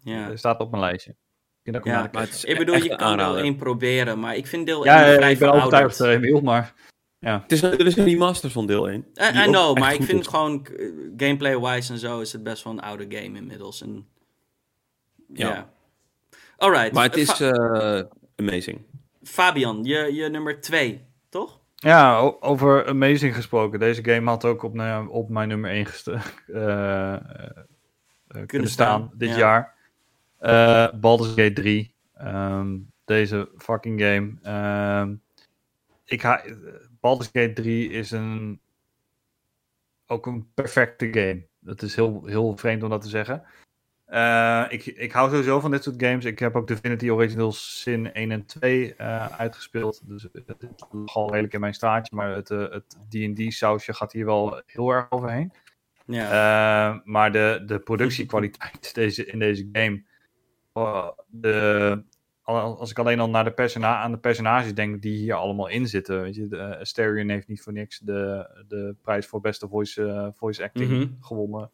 [0.04, 0.30] ja.
[0.30, 1.16] er staat op mijn lijstje.
[1.64, 3.44] Ik, Ja, maar Ik bedoel, je kan deel aanrader.
[3.44, 6.42] 1 proberen, maar ik vind deel 1 ja, ja, vrij ik ben overtuigd, eh, Emiel,
[6.42, 6.74] maar
[7.20, 9.06] Het is, er is een remaster van deel 1.
[9.36, 10.28] I, know, maar ik vind is.
[10.28, 10.86] gewoon eh,
[11.18, 13.82] gameplay-wise en zo is het best wel een oude game inmiddels.
[13.82, 14.08] En,
[15.34, 15.48] ja.
[15.48, 15.70] Ja.
[16.58, 16.94] Alright.
[16.94, 18.02] Maar het eh, is eh,
[18.36, 18.86] amazing.
[19.24, 21.60] Fabian, je, je nummer 2, toch?
[21.76, 23.80] Ja, over Amazing gesproken.
[23.80, 25.88] Deze game had ook op, nou ja, op mijn nummer 1
[28.46, 29.38] kunnen staan, staan, dit ja.
[29.38, 29.76] jaar.
[30.38, 31.94] Eh Baldur's Gate 3.
[32.14, 34.34] Ehm, deze fucking game.
[34.42, 35.16] Ehm,
[36.06, 36.44] ik ha
[37.00, 38.60] Baldur's Gate 3 is een,
[40.06, 41.46] ook een perfecte game.
[41.66, 43.44] Het is heel, heel vreemd om dat te zeggen.
[44.12, 46.26] Eh, ik, ik hou sowieso van dit soort games.
[46.26, 50.02] Ik heb ook Divinity Originals Sin 1 en 2 eh, uitgespeeld.
[50.08, 52.16] Dus het het lag al redelijk in mijn straatje.
[52.16, 55.52] Maar het, eh, het D&D sausje gaat hier wel heel erg overheen.
[56.06, 56.24] Ja.
[56.94, 60.04] Eh, maar de, de productiekwaliteit deze, in deze game.
[60.74, 62.04] oh, de,
[62.42, 65.68] al- als ik alleen al naar de persona aan de personages denk die hier allemaal
[65.68, 66.22] in zitten.
[66.22, 70.06] Weet je, de, eh, Asterion heeft niet voor niks de, de prijs voor beste voice,
[70.08, 71.08] eh, voice acting Mhm.
[71.22, 71.72] gewonnen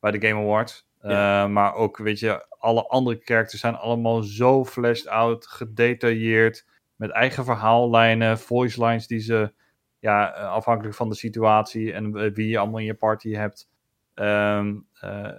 [0.00, 0.88] bij de Game Awards.
[1.00, 7.10] Eh, maar ook, weet je, alle andere characters zijn allemaal zo fleshed out, gedetailleerd, met
[7.10, 9.52] eigen verhaallijnen, voice lines die ze,
[9.98, 13.68] ja, eh, afhankelijk van de situatie en eh, wie je allemaal in je party hebt.
[14.14, 15.32] Ehm, eh,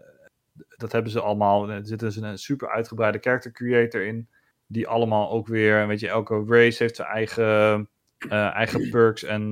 [0.77, 1.69] dat hebben ze allemaal.
[1.69, 4.29] Er zit dus een super uitgebreide character creator in.
[4.67, 7.89] Die allemaal ook weer, weet je, elke race heeft zijn eigen,
[8.29, 9.23] eigen perks.
[9.23, 9.49] En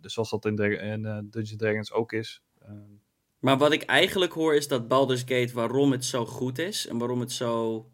[0.00, 2.42] dus zoals dat in, in Dungeons Dragons ook is.
[2.60, 3.01] Ehm,
[3.42, 6.98] Maar wat ik eigenlijk hoor is dat Baldur's Gate, waarom het zo goed is en
[6.98, 7.86] waarom het zo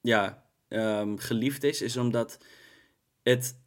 [0.00, 2.38] ja, ehm, geliefd is, is omdat
[3.22, 3.60] het,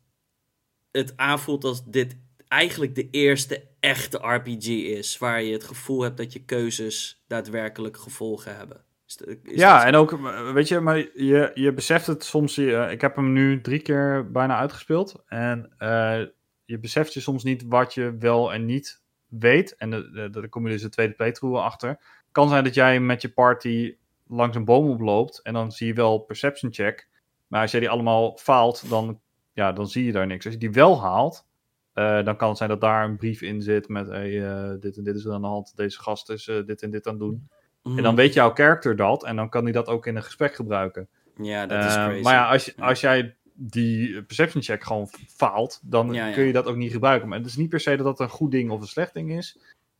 [0.92, 6.18] het aanvoelt als dit eigenlijk de eerste echte RPG is, waar je het gevoel hebt
[6.18, 8.84] dat je keuzes daadwerkelijk gevolgen hebben.
[9.06, 12.56] Is ja, dat- en ook, eh, weet je, maar je, je beseft het soms.
[12.56, 15.24] Je, ik heb hem nu drie keer bijna uitgespeeld.
[15.28, 16.22] En eh,
[16.66, 19.76] je beseft je soms niet wat je wel en niet weet.
[19.76, 19.90] En
[20.32, 22.00] daar kom je dus de tweede playthrough achter.
[22.32, 23.96] kan zijn dat jij met je party
[24.28, 25.42] langs een boom oploopt.
[25.42, 27.08] En dan zie je wel perception check.
[27.48, 29.20] Maar als jij die allemaal faalt, dan,
[29.54, 30.46] ja, dan zie je daar niks.
[30.46, 31.46] Als je die wel haalt,
[31.94, 34.98] eh, dan kan het zijn dat daar een brief in zit met hey, eh, dit
[34.98, 35.76] en dit is er aan de hand.
[35.76, 37.50] Deze gast is eh, dit en dit aan het doen.
[37.84, 40.56] En dan weet jouw character dat en dan kan hij dat ook in een gesprek
[40.56, 41.08] gebruiken.
[41.42, 42.22] Ja, dat is crazy.
[42.22, 46.34] maar ja als, als jij die perception check gewoon faalt, dan Ja, ja.
[46.34, 47.30] kun je dat ook niet gebruiken.
[47.30, 49.32] Maar het is niet per se dat dat een goed ding of een slecht ding
[49.32, 49.60] is.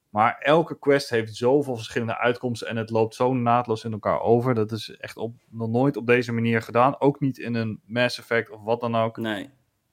[0.10, 4.54] Maar elke quest heeft zoveel verschillende uitkomsten en het loopt zo naadloos in elkaar over.
[4.54, 7.00] Dat is echt op, nog nooit op deze manier gedaan.
[7.00, 9.18] Ook niet in een Mass Effect of wat dan ook.
[9.18, 9.50] Nee.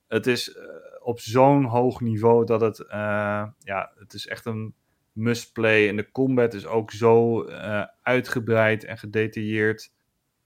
[0.08, 0.64] Het is eh,
[1.02, 4.74] op zo'n hoog niveau dat het, eh, ja, het is echt een
[5.12, 5.88] must-play.
[5.88, 9.92] En de combat is ook zo eh, uitgebreid en gedetailleerd.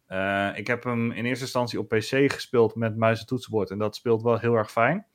[0.07, 3.70] Eh, ik heb hem in eerste instantie op PC gespeeld met muis en toetsenbord.
[3.70, 5.07] En dat speelt wel heel erg fijn.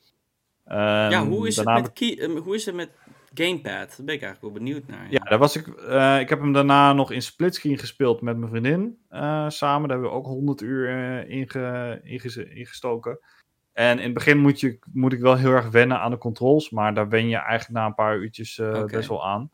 [0.66, 2.90] ja, Ehm, hoe is, het met key, eh, hoe is het met
[3.34, 3.64] Gamepad?
[3.64, 5.08] Daar ben ik eigenlijk wel benieuwd naar.
[5.10, 8.50] Ja, daar was ik, eh, ik heb hem daarna nog in splitscreen gespeeld met mijn
[8.52, 8.98] vriendin
[9.48, 9.88] samen.
[9.88, 10.90] Daar hebben we ook 100 uur
[12.03, 13.20] ingeze- ingestoken.
[13.74, 16.70] En in het begin moet, je, moet ik wel heel erg wennen aan de controls.
[16.70, 18.56] Maar daar wen je eigenlijk na een paar uurtjes
[18.86, 19.52] best wel aan.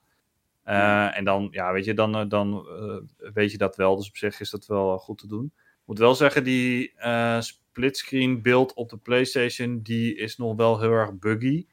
[0.67, 1.17] Eh.
[1.17, 3.95] En dan, ja, weet je, dan, eh, dan eh, weet je dat wel.
[3.95, 5.45] Dus op zich is dat wel goed te doen.
[5.55, 10.79] Ik moet wel zeggen, die eh, splitscreen beeld op de PlayStation, die is nog wel
[10.79, 11.65] heel erg buggy.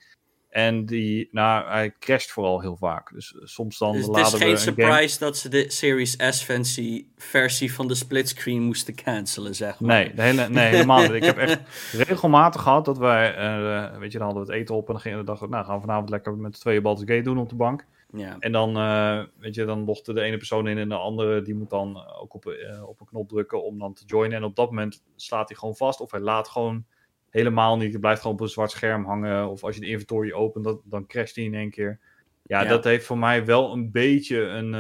[0.49, 3.13] En die, nou, hij crasht vooral heel vaak.
[3.13, 6.17] Dus soms dan Dus het laden is we geen een surprise dat ze de Series
[6.31, 9.97] S-versie versie van de splitscreen moesten cancelen, zeg maar.
[9.97, 11.11] Nee, de hele, nee, helemaal niet.
[11.11, 11.61] Ik heb echt
[12.09, 13.35] regelmatig gehad dat wij,
[13.99, 15.75] weet je, dan hadden we het eten op en dan gingen we dachten, nou gaan
[15.75, 17.85] we vanavond lekker met de tweeën Baldur's Gate doen op de bank.
[18.17, 18.37] Ja.
[18.39, 21.55] En dan, eh, weet je, dan logde de ene persoon in en de andere, die
[21.55, 24.37] moet dan eh, ook op, eh, op een knop drukken om dan te joinen.
[24.37, 26.85] En op dat moment slaat hij gewoon vast of hij laat gewoon
[27.31, 27.93] helemaal niet.
[27.93, 29.49] Het blijft gewoon op een zwart scherm hangen.
[29.49, 32.01] Of als je de inventory opent, dat, dan crasht hij in één keer.
[32.43, 32.69] Ja, Ja.
[32.69, 34.73] dat heeft voor mij wel een beetje een,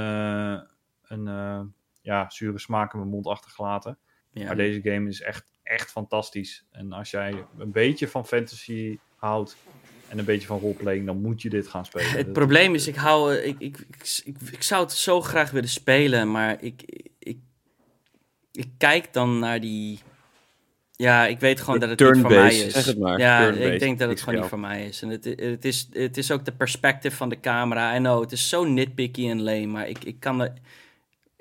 [1.02, 3.98] een ja, zure smaak in mijn mond achtergelaten.
[4.30, 4.46] Ja.
[4.46, 6.66] Maar deze game is echt, echt fantastisch.
[6.70, 9.56] En als jij een beetje van fantasy houdt
[10.14, 12.08] en een beetje van roleplaying, dan moet je dit gaan spelen.
[12.10, 15.50] Het Dat- probleem is, ik, hou, ik, ik, ik, ik, ik zou het zo graag
[15.50, 16.82] willen spelen, maar ik,
[17.18, 17.38] ik,
[18.52, 19.98] ik kijk dan naar die...
[20.96, 22.72] Ja, ik weet gewoon dat het niet voor mij is.
[22.72, 23.18] zeg het maar.
[23.18, 25.02] Ja, ik denk dat het gewoon niet voor mij is.
[25.02, 27.94] En het, het, is, het is ook de perspective van de camera.
[27.96, 30.52] I know, het is zo nitpicky en lame, maar ik, ik kan er...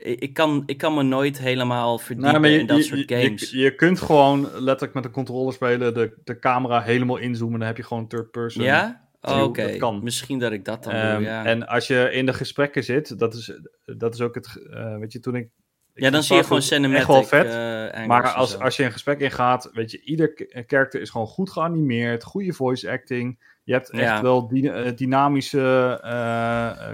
[0.06, 3.12] Ik kan, ik kan me nooit helemaal verdiepen Nou, maar je, in dat je- soort
[3.12, 3.50] games.
[3.52, 7.68] Je, je kunt gewoon letterlijk met de controller spelen, de, de camera helemaal inzoomen, dan
[7.68, 8.64] heb je gewoon third person.
[8.64, 9.02] ja?
[9.22, 10.00] Oh, Oké, kan.
[10.04, 11.46] misschien dat ik dat dan Ehm, doe, ja.
[11.46, 13.60] En als je in de gesprekken zit, dat is,
[13.98, 15.50] dat is ook het, eh, weet je, toen ik...
[15.94, 17.46] ik ja, dan zie je gewoon cinematic Echt wel vet.
[17.94, 20.34] eh, Maar als, als je een gesprek ingaat, weet je, ieder
[20.66, 23.40] karakter is gewoon goed geanimeerd, goede voice acting.
[23.64, 24.22] Je hebt echt Ja.
[24.22, 26.00] wel eh, dynamische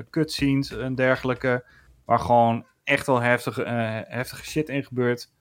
[0.10, 1.64] cutscenes en dergelijke,
[2.06, 5.32] waar gewoon echt wel heftige, eh, heftige shit in gebeurt.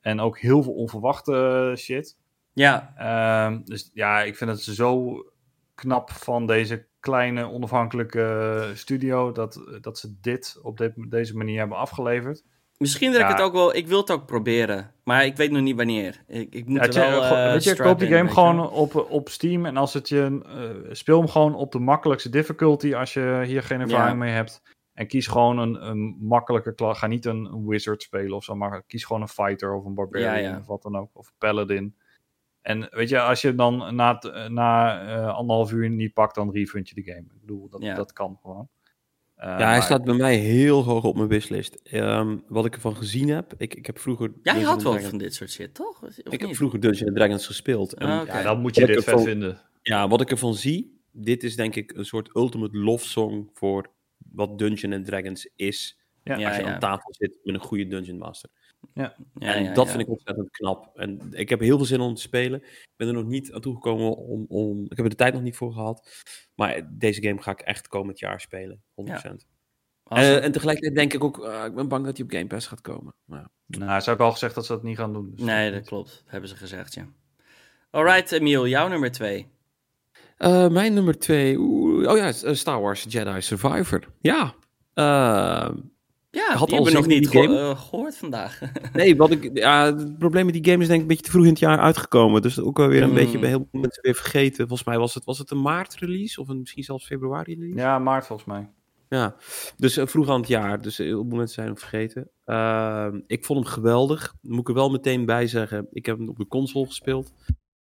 [0.00, 2.16] En ook heel veel onverwachte shit.
[2.52, 5.16] Ja, Ehm, dus ja, ik vind het zo
[5.74, 11.76] knap van deze kleine onafhankelijke studio dat, dat ze dit op dit, deze manier hebben
[11.78, 12.42] afgeleverd.
[12.78, 13.74] misschien dat ik het ook wel...
[13.76, 16.22] Ik wil het ook proberen, maar ik weet nog niet wanneer.
[16.26, 17.22] Ik, ik moet Ja, wel...
[17.24, 18.66] eh, weet je, koop die game gewoon wel.
[18.68, 20.40] op, op Steam en als het je,
[20.86, 24.14] eh, speel hem gewoon op de makkelijkste difficulty als je hier geen ervaring Ja.
[24.24, 24.62] mee hebt.
[24.98, 26.98] En kies gewoon een, een makkelijke klas.
[26.98, 29.94] Ga niet een, een wizard spelen of zo, maar kies gewoon een fighter of een
[29.94, 30.58] barbarian Ja, ja.
[30.58, 31.10] of wat dan ook.
[31.12, 31.94] Of paladin.
[32.62, 36.88] En weet je, als je dan na, na eh, anderhalf uur niet pakt, dan refund
[36.88, 37.20] je de game.
[37.20, 37.94] Ik bedoel, dat, Ja.
[37.94, 38.68] dat kan gewoon.
[39.34, 41.74] Eh, Ja, hij maar- staat bij mij heel hoog op mijn wishlist.
[41.74, 44.32] Ehm, wat ik ervan gezien heb, ik, ik heb vroeger...
[44.42, 46.02] Jij and wel Dragons- van dit soort shit, toch?
[46.02, 47.92] Of Ik heb vroeger Dungeons and Dragons gespeeld.
[47.94, 48.36] En Ah, oké.
[48.36, 49.60] Ja, dan moet je Wat dit vet ervan- vinden.
[49.82, 53.96] Ja, wat ik ervan zie, dit is denk ik een soort ultimate love song voor
[54.32, 55.98] wat Dungeons and Dragons is.
[56.24, 56.72] Ja, als je ja.
[56.72, 58.50] aan tafel zit met een goede Dungeon Master.
[58.94, 59.90] Ja, en ja, dat ja.
[59.90, 60.98] vind ik ontzettend knap.
[60.98, 62.62] En ik heb heel veel zin om te spelen.
[62.62, 64.84] Ik ben er nog niet aan toegekomen om, om...
[64.84, 66.24] Ik heb er de tijd nog niet voor gehad.
[66.54, 68.82] Maar deze game ga ik echt komend jaar spelen.
[68.82, 68.84] 100%.
[68.94, 69.44] Awesome.
[70.08, 72.66] Eh, en tegelijkertijd denk ik ook, ah, ik ben bang dat hij op Game Pass
[72.66, 73.14] gaat komen.
[73.24, 75.32] Maar, Nou, ze hebben al gezegd dat ze dat niet gaan doen.
[75.34, 76.10] dus- nee, dat klopt.
[76.10, 77.08] Dat hebben ze gezegd, ja.
[77.90, 79.46] Alright, Emiel, jouw nummer twee.
[80.36, 84.02] Eh, mijn nummer twee, oeh, oh ja, eh, Star Wars Jedi Survivor.
[84.20, 84.54] Ja.
[84.94, 85.68] Eh,
[86.30, 88.60] Ja, Had die al hebben we nog niet eh, gehoord vandaag.
[88.92, 91.30] nee, wat ik, ja, het probleem met die game is denk ik een beetje te
[91.30, 92.42] vroeg in het jaar uitgekomen.
[92.42, 93.14] Dus ook wel weer een Hmm.
[93.18, 94.68] beetje bij heel veel mensen weer vergeten.
[94.68, 97.78] Volgens mij was het, was het een maart release of een, misschien zelfs februari release.
[97.78, 98.70] Ja, maart volgens mij.
[99.08, 99.36] Ja,
[99.76, 100.82] dus eh, vroeg aan het jaar.
[100.82, 102.30] Dus heel veel mensen zijn hem vergeten.
[102.44, 104.34] Ehm, ik vond hem geweldig.
[104.42, 105.86] Moet ik er wel meteen bij zeggen.
[105.90, 107.32] Ik heb hem op de console gespeeld.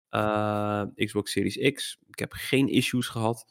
[0.10, 1.98] Eh, Xbox Series X.
[2.10, 3.46] Ik heb geen issues gehad.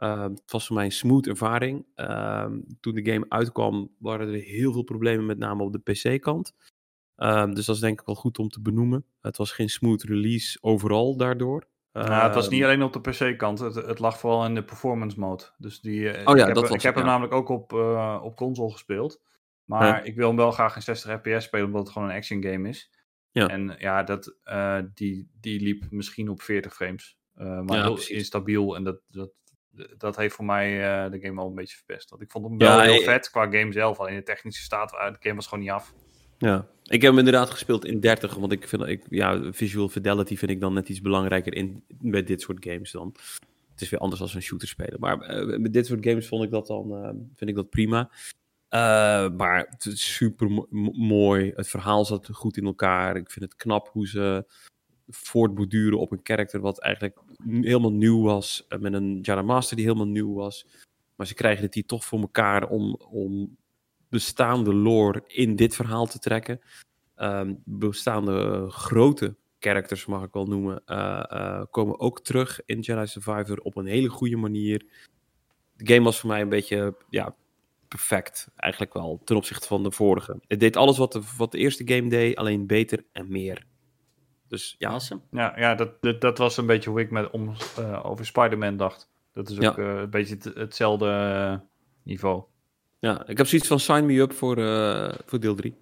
[0.00, 1.86] Ehm, het was voor mij een smooth ervaring.
[1.94, 6.54] Ehm, toen de game uitkwam waren er heel veel problemen, met name op de PC-kant.
[7.16, 9.04] Ehm, dus dat is denk ik wel goed om te benoemen.
[9.20, 11.68] Het was geen smooth release overal daardoor.
[11.92, 13.58] Nou, het was niet alleen op de PC-kant.
[13.58, 15.44] Het, het lag vooral in de performance mode.
[15.58, 17.48] Dus die, eh, Oh ja, ik heb, dat ik was heb het, hem namelijk ook
[17.48, 19.22] op, eh, op console gespeeld.
[19.64, 20.02] Maar Ja.
[20.02, 22.68] ik wil hem wel graag in 60 fps spelen, omdat het gewoon een action game
[22.68, 22.90] is.
[23.30, 23.46] Ja.
[23.46, 27.18] En ja, dat, eh, die, die liep misschien op 40 frames.
[27.34, 28.76] Maar heel instabiel.
[28.76, 29.30] En dat, dat,
[29.98, 32.10] dat heeft voor mij eh, de game wel een beetje verpest.
[32.10, 33.98] Want ik vond hem Ja, wel heel vet qua game zelf.
[34.00, 35.94] Alleen de technische staat, eh, de game was gewoon niet af.
[36.38, 40.36] Ja, ik heb hem inderdaad gespeeld in 30, want ik vind, ik, ja, visual fidelity
[40.36, 43.14] vind ik dan net iets belangrijker in, bij dit soort games dan.
[43.70, 46.44] Het is weer anders als een shooter spelen, maar eh, met dit soort games vond
[46.44, 46.88] ik dat dan,
[47.34, 48.10] vind ik dat prima.
[49.36, 53.44] Maar het is super mo- mo- mooi, het verhaal zat goed in elkaar, ik vind
[53.44, 54.44] het knap hoe ze
[55.08, 57.18] voortborduren op een karakter wat eigenlijk
[57.48, 60.66] helemaal nieuw was, eh, met een Jedi Master die helemaal nieuw was.
[61.16, 63.56] Maar ze krijgen het hier toch voor elkaar om, om
[64.08, 66.60] bestaande lore in dit verhaal te trekken.
[67.14, 73.06] Ehm, bestaande grote characters, mag ik wel noemen, eh, eh, komen ook terug in Jedi
[73.06, 74.86] Survivor op een hele goede manier.
[75.76, 77.34] De game was voor mij een beetje ja,
[77.88, 80.40] perfect, eigenlijk wel, ten opzichte van de vorige.
[80.46, 83.66] Het deed alles wat de, wat de eerste game deed, alleen beter en meer.
[84.50, 85.20] Dus ja, Awesome.
[85.30, 88.76] Ja, ja dat, dat, dat was een beetje hoe ik met, om, eh, over Spider-Man
[88.76, 89.10] dacht.
[89.32, 89.76] Dat is ook Ja.
[89.76, 91.58] eh, een beetje het- hetzelfde eh,
[92.02, 92.42] niveau.
[92.98, 95.74] ja, ik heb zoiets van sign me up voor, eh, voor deel 3.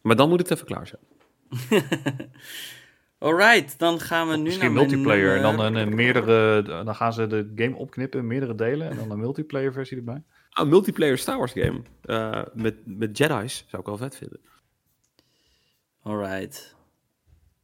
[0.00, 1.02] Maar dan moet het even klaar zijn.
[3.18, 5.36] Alright, dan gaan we nu Misschien naar mijn multiplayer.
[5.36, 8.90] En dan, een, een meerdere, dan gaan ze de game opknippen in meerdere delen.
[8.90, 10.22] En dan een multiplayer versie erbij.
[10.50, 14.40] Ah, een multiplayer Star Wars game eh, met, met Jedi's zou ik wel vet vinden.
[16.02, 16.76] Alright.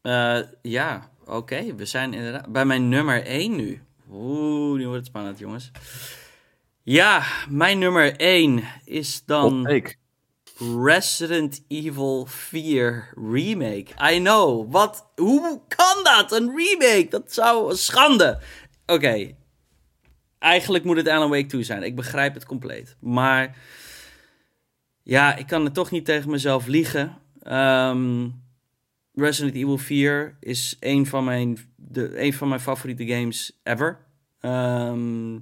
[0.08, 1.74] Eh, ja, oké.
[1.74, 3.82] We zijn inderdaad bij mijn nummer 1 nu.
[4.10, 5.70] Oeh, nu wordt het spannend, jongens.
[6.82, 9.82] Ja, mijn nummer 1 is dan.
[10.84, 13.86] Resident Evil 4 Remake.
[14.12, 14.72] I know.
[14.72, 15.10] Wat?
[15.16, 16.32] Hoe kan dat?
[16.32, 17.06] Een remake?
[17.10, 18.40] Dat zou een schande.
[18.86, 19.34] Oké.
[20.38, 21.82] Eigenlijk moet het Alan Wake 2 zijn.
[21.82, 22.96] Ik begrijp het compleet.
[23.00, 23.56] Maar
[25.02, 27.18] ja, ik kan het toch niet tegen mezelf liegen.
[27.42, 28.26] Ehm,
[29.18, 34.06] Resident Evil 4 is een van mijn, de, een van mijn favoriete games ever.
[34.40, 35.38] Ehm,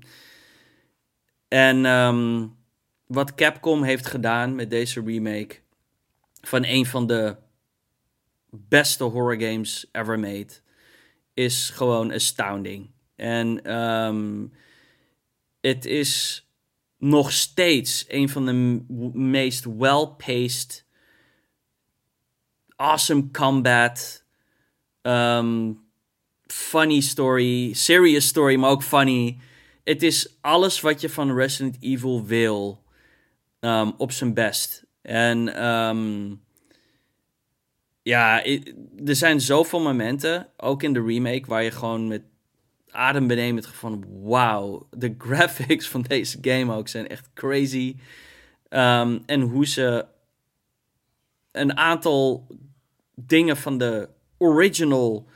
[1.48, 2.46] en ehm,
[3.06, 5.56] wat Capcom heeft gedaan met deze remake
[6.40, 7.36] van een van de
[8.50, 10.52] beste horror games ever made
[11.34, 12.90] is gewoon astounding.
[13.16, 14.46] En ehm,
[15.60, 16.44] het is
[16.98, 18.52] nog steeds een van de
[19.12, 20.85] meest well-paced,
[22.76, 24.24] awesome combat,
[25.02, 25.72] ehm,
[26.46, 29.38] funny story, serious story, maar ook funny.
[29.84, 32.84] Het is alles wat je van Resident Evil wil
[33.60, 34.84] ehm, op zijn best.
[35.02, 36.34] En ehm,
[38.02, 38.44] ja,
[39.04, 42.22] er zijn zoveel momenten, ook in de remake, waar je gewoon met
[42.90, 47.96] adembenemend van wauw, de graphics van deze game ook zijn echt crazy.
[48.68, 50.06] En hoe ze
[51.52, 52.46] een aantal
[53.16, 55.26] dingen van de original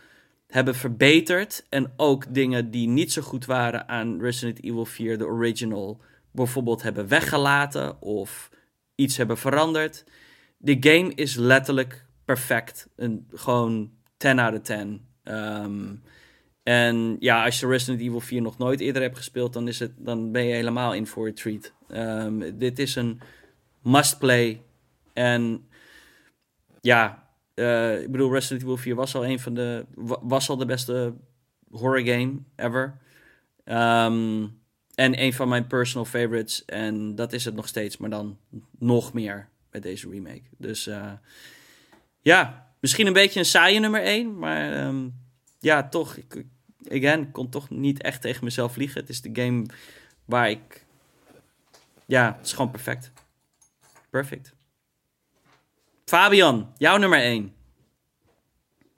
[0.47, 1.67] hebben verbeterd.
[1.68, 6.00] En ook dingen die niet zo goed waren aan Resident Evil 4, de original,
[6.31, 8.50] bijvoorbeeld hebben weggelaten of
[8.94, 10.05] iets hebben veranderd.
[10.57, 12.89] De game is letterlijk perfect.
[12.97, 15.07] Een, gewoon 10 out of 10.
[15.23, 15.94] Ehm,
[16.62, 19.92] en ja, als je Resident Evil 4 nog nooit eerder hebt gespeeld, dan, is het,
[19.97, 21.73] dan ben je helemaal in voor een treat.
[21.89, 23.20] Ehm, dit is een
[23.83, 24.62] must-play.
[25.12, 25.68] En
[26.81, 27.30] ja,
[27.61, 29.87] eh, ik bedoel, Resident Evil 4 was al een van de.
[29.95, 31.15] wa- was al de beste
[31.71, 32.99] horror game ever.
[33.65, 34.47] Ehm,
[34.95, 36.65] en een van mijn personal favorites.
[36.65, 38.39] En dat is het nog steeds, maar dan
[38.79, 40.43] nog meer met deze remake.
[40.59, 41.13] Dus eh,
[42.21, 44.39] ja, misschien een beetje een saaie nummer 1.
[44.39, 45.09] Maar ehm,
[45.59, 46.17] ja, toch.
[46.17, 46.45] Ik,
[46.89, 49.01] again, kon toch niet echt tegen mezelf liegen.
[49.01, 49.67] Het is de game
[50.25, 50.85] waar ik.
[52.07, 53.13] Ja, het is gewoon perfect.
[54.11, 54.55] Perfect.
[56.11, 57.55] Fabian, jouw nummer 1.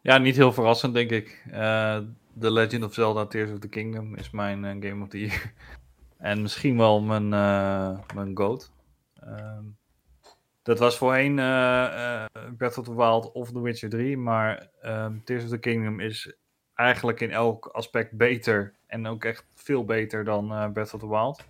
[0.02, 1.44] Ja, niet heel verrassend, denk ik.
[1.50, 1.98] Eh
[2.40, 5.52] The Legend of Zelda Tears of the Kingdom is mijn eh, Game of the Year.
[6.18, 8.72] en misschien wel mijn, eh mijn GOAT.
[9.20, 9.64] Ehm,
[10.62, 11.34] dat was voorheen
[12.56, 14.16] Breath of the Wild of The Witcher 3.
[14.16, 16.36] Maar ehm, Tears of the Kingdom is
[16.74, 18.74] eigenlijk in elk aspect beter.
[18.86, 21.44] En ook echt veel beter dan Breath of the Wild.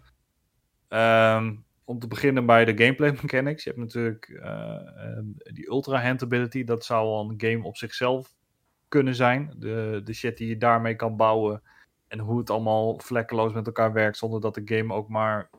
[0.89, 3.65] Ehm, om te beginnen bij de gameplay mechanics.
[3.65, 6.65] Je hebt natuurlijk eh, ehm, die ultra hand ability.
[6.65, 8.35] Dat zou al een game op zichzelf
[8.89, 9.55] kunnen zijn.
[9.59, 11.63] De, de shit die je daarmee kan bouwen.
[12.09, 14.17] En hoe het allemaal vlekkeloos met elkaar werkt.
[14.17, 15.51] Zonder dat de game ook maar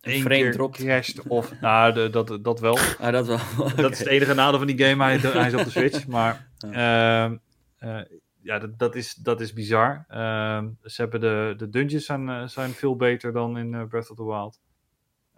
[0.00, 0.76] één frame keer dropt.
[0.76, 1.22] crasht.
[1.26, 2.78] Of, nou, de, dat, dat wel.
[3.00, 3.38] Ah, dat wel.
[3.76, 5.04] Dat is het enige nadeel van die game.
[5.04, 6.06] Hij, hij is op de Switch.
[6.16, 7.36] Maar ehm,
[7.78, 8.00] eh,
[8.42, 10.04] ja, dat, dat, is, dat is bizar.
[10.08, 14.16] Ehm, ze hebben de, de dungeons zijn, eh, zijn veel beter dan in Breath of
[14.16, 14.60] the Wild.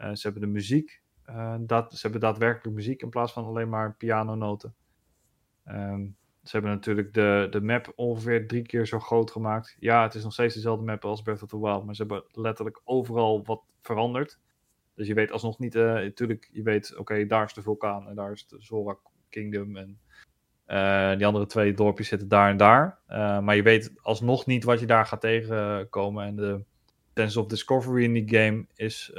[0.02, 1.00] Eh, ze hebben de muziek.
[1.22, 4.74] eh, dat, ze hebben daadwerkelijk muziek in plaats van alleen maar pianonoten.
[5.64, 6.06] Ehm,
[6.42, 9.76] ze hebben natuurlijk de, de map ongeveer drie keer zo groot gemaakt.
[9.78, 11.84] Ja, het is nog steeds dezelfde map als Breath of the Wild.
[11.84, 14.38] Maar ze hebben letterlijk overal wat veranderd.
[14.94, 15.74] Dus je weet alsnog niet...
[15.74, 18.96] eh natuurlijk, je weet, oké, daar is de vulkaan en daar is de Zora
[19.28, 19.76] Kingdom.
[19.76, 19.98] En
[20.64, 22.98] eh, die andere twee dorpjes zitten daar en daar.
[23.06, 26.26] Eh, maar je weet alsnog niet wat je daar gaat tegenkomen.
[26.26, 26.64] En de
[27.14, 29.12] sense of discovery in die game is...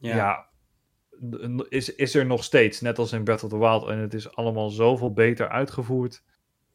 [0.00, 0.48] ja,
[1.68, 3.88] is, is er nog steeds, net als in Breath of the Wild.
[3.88, 6.22] En het is allemaal zoveel beter uitgevoerd.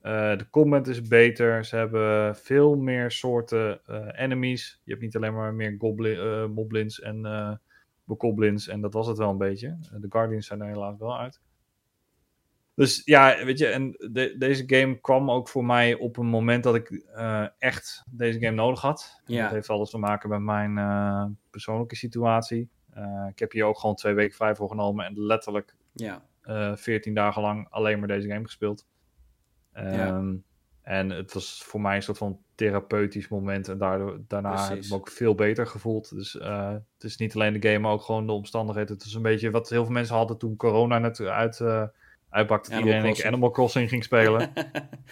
[0.01, 1.65] Eh, de combat is beter.
[1.65, 4.81] Ze hebben veel meer soorten eh, enemies.
[4.83, 7.59] Je hebt niet alleen maar meer goblin, eh, moblins en
[8.03, 8.67] bokoblins.
[8.67, 9.77] En dat was het wel een beetje.
[9.99, 11.41] De Guardians zijn er helaas wel uit.
[12.75, 16.63] Dus ja, weet je, en de- deze game kwam ook voor mij op een moment
[16.63, 17.05] dat ik
[17.57, 19.21] echt deze game nodig had.
[19.25, 19.43] Ja.
[19.43, 22.69] Dat heeft alles te maken met mijn persoonlijke situatie.
[22.95, 26.75] Eh, ik heb hier ook gewoon twee weken vrij voor genomen en letterlijk Ja, eh
[26.75, 28.85] 14 dagen lang alleen maar deze game gespeeld.
[29.73, 29.81] Ja.
[29.81, 30.35] Ehm,
[30.81, 33.67] En het was voor mij een soort van therapeutisch moment.
[33.67, 36.15] En daardoor, daarna heb ik me ook veel beter gevoeld.
[36.15, 38.95] Dus eh, het is niet alleen de game, maar ook gewoon de omstandigheden.
[38.95, 41.83] Het is een beetje wat heel veel mensen hadden toen corona net uit, eh
[42.29, 42.69] uitbakte.
[42.71, 43.27] Animal iedereen Crossing.
[43.27, 44.51] Animal Crossing ging spelen.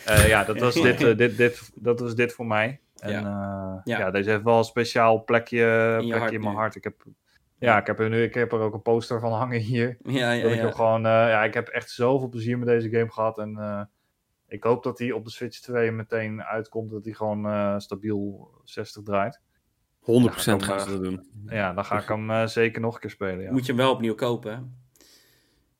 [0.06, 2.80] Eh, ja, dat was, dit, eh, dit, dit, dat was dit voor mij.
[2.96, 3.82] En Ja.
[3.84, 4.12] ja.
[4.12, 6.76] Deze heeft wel een speciaal plekje, plekje in mijn hart.
[6.76, 7.04] Ik heb,
[7.64, 9.98] ja, ik heb, er nu, ik heb er ook een poster van hangen hier.
[10.04, 10.44] ja, ja.
[10.44, 10.72] Dat ik ja.
[10.72, 13.38] gewoon, eh, ja, ik heb echt zoveel plezier met deze game gehad.
[13.38, 13.82] En eh,
[14.48, 16.92] ik hoop dat hij op de Switch 2 meteen uitkomt.
[16.92, 19.42] Dat hij gewoon eh, stabiel 60 draait.
[20.02, 21.28] 100% Ja, gaan dan, ze dat doen.
[21.46, 23.44] Ja, dan ga ik hem eh, zeker nog een keer spelen.
[23.44, 24.83] Ja, Moet je hem wel opnieuw kopen.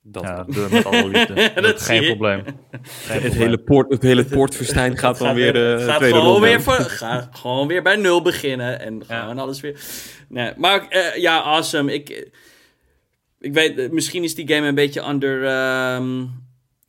[0.06, 0.46] Dat ja wel.
[0.46, 1.52] doe het met alle liefde.
[1.62, 2.44] Dat geen probleem.
[2.46, 3.32] Geen het, probleem.
[3.32, 6.48] hele poort, het hele poortfestijn gaat dan weer de gaat tweede gewoon ronde.
[6.48, 9.20] weer, voor, ga gewoon weer bij nul beginnen en Ja.
[9.20, 9.80] gewoon alles weer.
[10.30, 11.94] Nee, maar eh, ja, awesome.
[11.94, 12.30] Ik,
[13.40, 16.24] ik weet, eh, misschien is die game een beetje under, ehm,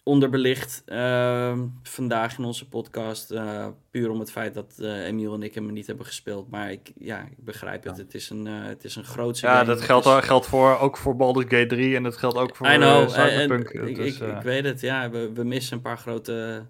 [0.04, 3.30] onderbelicht ehm, vandaag in onze podcast.
[3.30, 6.50] eh, puur om het feit dat eh, Emiel en ik hem niet hebben gespeeld.
[6.50, 7.96] Maar ik, ja, ik begrijp het.
[7.96, 9.66] Het is een, eh het is een grootse Ja, game.
[9.66, 12.66] dat geldt, is- geldt voor, ook voor Baldur's Gate 3 en dat geldt ook voor
[12.70, 13.08] I know.
[13.08, 13.70] Cyberpunk.
[13.70, 15.10] ik, dus, ik, ik weet het, ja.
[15.10, 16.66] We, we missen een paar grote,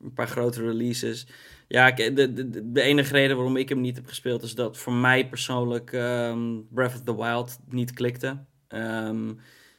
[0.00, 1.26] een paar grote releases.
[1.68, 4.42] Ja, de, de, de enige reden waarom ik hem niet heb gespeeld...
[4.42, 6.40] is dat voor mij persoonlijk ehm,
[6.70, 8.38] Breath of the Wild niet klikte.
[8.68, 9.32] Ehm,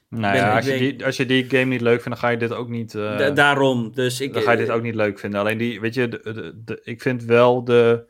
[0.09, 2.29] nou ben- ja, als, je die, als je die game niet leuk vindt, dan ga
[2.29, 2.95] je dit ook niet...
[2.95, 4.33] eh, da- daarom, dus ik...
[4.33, 5.39] dan ga je dit ook niet leuk vinden.
[5.39, 8.05] Alleen die, weet je, de, de, de- ik vind wel de...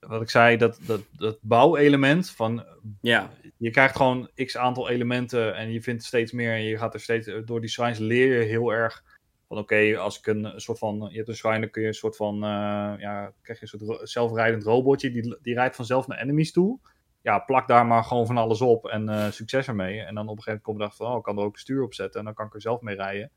[0.00, 2.64] Wat ik zei, dat, dat, dat bouwelement van...
[3.00, 6.52] Ja, Je krijgt gewoon x aantal elementen en je vindt steeds meer.
[6.52, 7.30] En je gaat er steeds...
[7.44, 9.02] Door die shrines leer je heel erg
[9.48, 11.08] van oké, als ik een, soort van...
[11.10, 12.34] Je hebt een shrine, dan kun je een soort van...
[12.34, 15.10] eh, ja, krijg je een soort ro- zelfrijdend robotje.
[15.10, 16.78] Die, die rijdt vanzelf naar enemies toe.
[17.22, 20.00] Ja, plak daar maar gewoon van alles op en eh, succes ermee.
[20.00, 21.12] En dan op een gegeven moment kom je erachter van...
[21.12, 22.80] Oh, ik kan er ook een stuur op zetten en dan kan ik er zelf
[22.80, 23.30] mee rijden.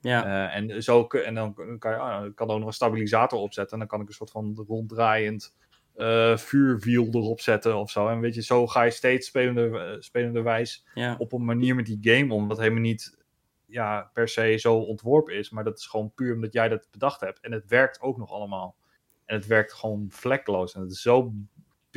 [0.00, 0.24] ja.
[0.24, 3.38] Eh, en, zo, en dan kan je ah, ik kan er ook nog een stabilisator
[3.38, 3.72] opzetten.
[3.72, 5.54] En dan kan ik een soort van ronddraaiend
[5.94, 8.08] eh, vuurwiel erop zetten of zo.
[8.08, 11.14] En weet je, zo ga je steeds spelende, spelenderwijs ja.
[11.18, 12.48] op een manier met die game om.
[12.48, 13.18] Wat helemaal niet
[13.66, 15.50] ja, per se zo ontworpen is.
[15.50, 17.40] Maar dat is gewoon puur omdat jij dat bedacht hebt.
[17.40, 18.76] En het werkt ook nog allemaal.
[19.24, 20.74] En het werkt gewoon vlekkeloos.
[20.74, 21.32] En het is zo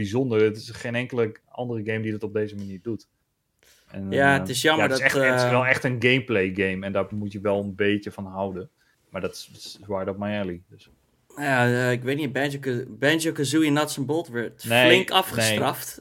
[0.02, 0.44] bijzonder.
[0.44, 3.08] Het is geen enkele andere game die dat op deze manier doet.
[3.88, 5.66] En, Ja, eh, het is jammer ja, het is dat, Echt, Het is eh, wel
[5.66, 6.86] echt een gameplay game.
[6.86, 8.70] En daar moet je wel een beetje van houden.
[9.10, 10.62] Maar dat is, dat right up my alley.
[10.70, 10.90] Dus.
[11.38, 15.18] Ja, eh, ik weet niet, Banjo- Banjo-Kazooie Nuts and Bolt werd Nee, flink nee.
[15.18, 15.96] afgestraft.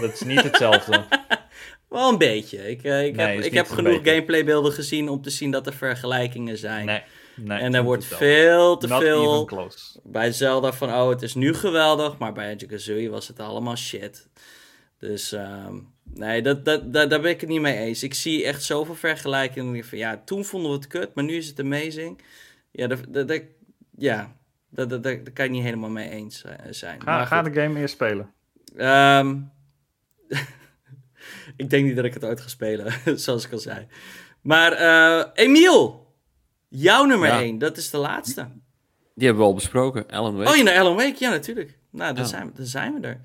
[0.00, 1.04] Dat is niet hetzelfde.
[1.88, 2.58] wel een beetje.
[2.70, 6.58] Ik, ik Nee, heb, ik heb genoeg gameplaybeelden gezien om te zien dat er vergelijkingen
[6.58, 7.02] zijn.
[7.36, 7.58] Nee.
[7.58, 10.00] en er wordt veel te Not even veel close.
[10.04, 14.28] bij Zelda van, oh, het is nu geweldig, maar bij Banjo-Kazooie was het allemaal shit.
[14.98, 18.02] Dus ehm, nee, dat, dat, dat, daar ben ik het niet mee eens.
[18.02, 19.84] Ik zie echt zoveel vergelijkingen.
[19.84, 22.20] Van, ja, toen vonden we het kut, maar nu is het amazing.
[22.70, 23.42] Ja, dat, dat, dat-
[23.96, 24.36] ja,
[24.70, 27.02] dat, dat, dat, daar kan je niet helemaal mee eens eh, zijn.
[27.02, 28.32] Ga, Maar ga de game eerst spelen.
[28.76, 29.36] Ehm,
[31.56, 33.86] ik denk niet dat ik het ooit ga spelen, zoals ik al zei.
[34.40, 36.03] Maar eh, Emiel,
[36.76, 37.40] jouw nummer Ja.
[37.40, 38.48] 1, dat is de laatste.
[39.14, 40.06] Die hebben we al besproken.
[40.10, 40.50] Alan Wake.
[40.50, 41.14] Oh, je naar Alan Wake?
[41.18, 41.78] Ja, natuurlijk.
[41.90, 42.28] Nou, dan, Ja.
[42.28, 43.20] zijn, dan zijn we er.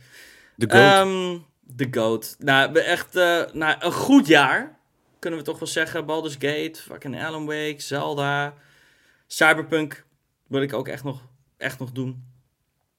[0.58, 0.82] The Goat.
[0.82, 1.38] Ehm,
[1.72, 2.36] De GOAT.
[2.40, 4.80] Nou, we echt eh, nou, een goed jaar,
[5.20, 6.06] kunnen we toch wel zeggen.
[6.06, 8.54] Baldur's Gate, fucking Alan Wake, Zelda,
[9.28, 10.06] Cyberpunk
[10.48, 11.22] wil ik ook echt nog,
[11.58, 12.24] echt nog doen.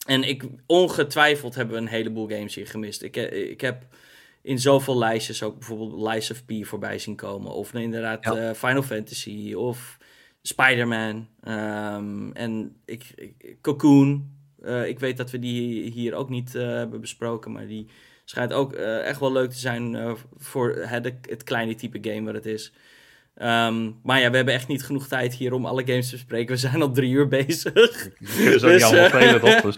[0.06, 3.02] En ik, ongetwijfeld hebben we een heleboel games hier gemist.
[3.02, 3.82] Ik, eh, ik heb
[4.42, 7.52] in zoveel lijstjes ook bijvoorbeeld Lies of P voorbij zien komen.
[7.52, 8.34] Of inderdaad Ja.
[8.36, 9.98] eh, Final Fantasy of
[10.42, 11.28] Spider-Man.
[11.42, 14.30] Ehm, en ik, ik- Cocoon.
[14.62, 17.86] Eh, ik weet dat we die hier ook niet eh, hebben besproken, maar die
[18.24, 22.34] schijnt ook eh, echt wel leuk te zijn voor het, het kleine type game wat
[22.34, 22.72] het is.
[23.34, 26.54] Ehm, maar ja, we hebben echt niet genoeg tijd hier om alle games te bespreken.
[26.54, 27.72] We zijn al drie uur bezig.
[28.18, 29.60] Dus, allemaal spelen, toch?
[29.60, 29.76] Dus,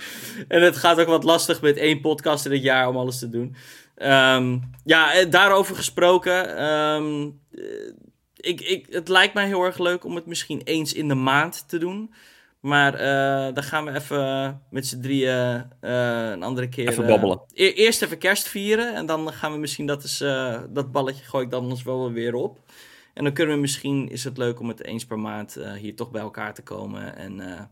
[0.49, 3.29] En het gaat ook wat lastig met één podcast in het jaar om alles te
[3.29, 3.55] doen.
[3.95, 6.57] Ehm, ja, daarover gesproken.
[8.43, 11.69] Ik, ik, het lijkt mij heel erg leuk om het misschien eens in de maand
[11.69, 12.15] te doen.
[12.61, 16.89] Maar eh, dan gaan we even met z'n drieën eh, een andere keer...
[16.89, 17.41] Even eh, babbelen.
[17.55, 18.95] e- eerst even kerst vieren.
[18.95, 22.35] En dan gaan we misschien dat, eh, dat balletje gooi ik dan ons wel weer
[22.35, 22.59] op.
[23.15, 26.11] En dan kunnen we misschien, is het leuk om het eens per maand hier toch
[26.11, 27.17] bij elkaar te komen.
[27.17, 27.69] En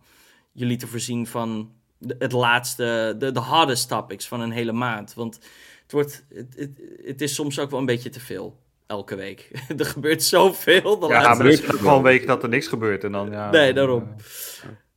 [0.52, 5.14] jullie te voorzien van de- het laatste, de, de hardest topics van een hele maand.
[5.14, 5.34] Want
[5.82, 6.70] het, wordt, het, het,
[7.04, 8.58] het is soms ook wel een beetje te veel.
[8.90, 9.50] Elke week.
[9.78, 10.98] er gebeurt zoveel.
[10.98, 11.36] De ja, laatste...
[11.36, 13.04] maar er is gewoon een week dat er niks gebeurt.
[13.04, 14.14] En dan, ja, Nee, daarom.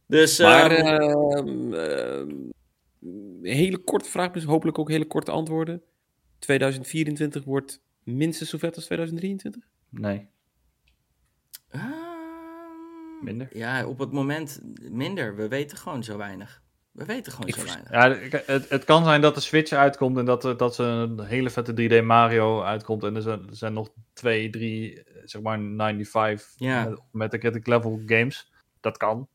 [0.07, 2.29] Dus, Maar ehm, ehm, ehm,
[3.01, 5.81] een hele korte vraag, dus hopelijk ook hele korte antwoorden.
[6.39, 9.63] 2024 wordt minstens zo vet als 2023?
[9.89, 10.27] Nee.
[11.69, 11.81] ehm,
[13.21, 13.47] Minder?
[13.51, 15.35] Ja, op het moment minder.
[15.35, 16.62] We weten gewoon zo weinig.
[16.93, 18.31] We weten gewoon Ik zo vers- weinig.
[18.31, 21.19] Ja, het, het kan zijn dat de Switch uitkomt en dat, er- dat ze een
[21.19, 23.03] hele vette 3D Mario uitkomt.
[23.03, 26.83] En er zijn, er zijn nog twee, drie, eh, zeg maar 95 Ja.
[26.89, 28.51] met, met de critic level games.
[28.79, 29.27] Dat kan.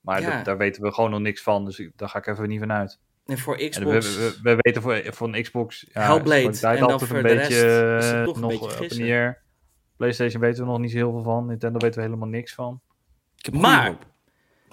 [0.00, 0.36] Maar Ja.
[0.36, 1.64] dat- daar weten we gewoon nog niks van.
[1.64, 3.00] Dus daar ga ik even niet van uit.
[3.26, 4.16] En voor En Xbox...
[4.16, 5.86] we, we, we weten voor, voor een Xbox.
[5.92, 6.66] Ja, Hellblade.
[6.68, 9.04] En dan voor een de beetje, rest is het eh, toch een nog beetje gissen.
[9.04, 9.42] the air.
[9.96, 11.46] PlayStation weten we nog niet zo heel veel van.
[11.46, 12.80] Nintendo weten we helemaal niks van.
[13.52, 13.96] Maar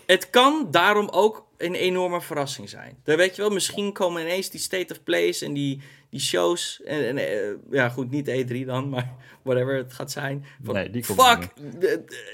[0.05, 2.97] het kan daarom ook een enorme verrassing zijn.
[3.03, 6.81] Dan weet je wel, misschien komen ineens die state of plays en die, die shows.
[6.85, 9.13] En, en, eh, ja, goed, niet E3 dan, maar
[9.43, 10.45] whatever het gaat zijn.
[10.63, 11.49] Van, Nee, die komt fuck,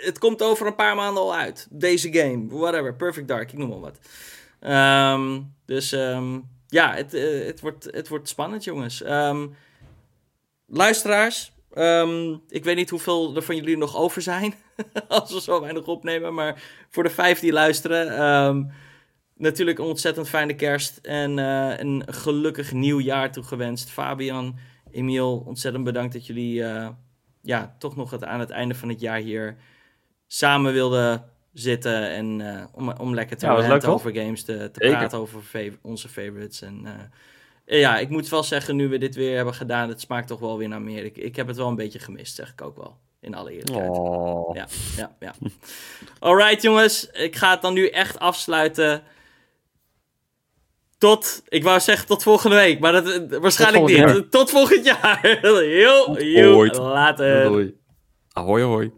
[0.02, 1.68] het komt over een paar maanden al uit.
[1.70, 4.00] Deze game, whatever, Perfect Dark, ik noem maar wat.
[4.60, 9.02] Ehm, dus ehm, ja, het, eh, het, wordt, het wordt spannend, jongens.
[9.02, 9.48] Ehm,
[10.66, 11.54] luisteraars,
[12.48, 14.54] ik weet niet hoeveel er van jullie nog over zijn.
[15.08, 16.34] als we zo weinig opnemen.
[16.34, 18.08] Maar voor de vijf die luisteren.
[19.36, 20.98] Natuurlijk een ontzettend fijne kerst.
[20.98, 23.90] En eh, een gelukkig nieuw jaar toegewenst.
[23.90, 24.58] Fabian,
[24.92, 26.64] Emiel, ontzettend bedankt dat jullie.
[26.64, 26.90] eh,
[27.42, 29.56] ja, toch nog het, aan het einde van het jaar hier
[30.28, 31.24] samen wilden
[31.54, 32.10] zitten.
[32.10, 34.44] En eh, om, om lekker te Ja, leuk, over games.
[34.44, 35.42] Te, te praten over
[35.82, 36.62] onze favorites.
[36.62, 36.88] En.
[37.66, 40.58] ja, ik moet wel zeggen, nu we dit weer hebben gedaan, het smaakt toch wel
[40.58, 41.06] weer naar meer.
[41.06, 42.98] Ik, ik heb het wel een beetje gemist, zeg ik ook wel.
[43.20, 43.90] In alle eerlijkheid.
[43.90, 44.56] Oh.
[44.56, 45.34] Ja, ja, ja.
[46.20, 47.10] Alright, jongens.
[47.12, 49.04] Ik ga het dan nu echt afsluiten.
[51.06, 54.32] Tot, ik wou zeggen tot volgende week, maar dat, eh, waarschijnlijk niet.
[54.32, 55.40] Tot volgend jaar.
[56.24, 56.78] Yo, ooit.
[56.78, 57.44] later.
[57.44, 57.76] Doei.
[58.32, 58.92] Ahoy, ahoy.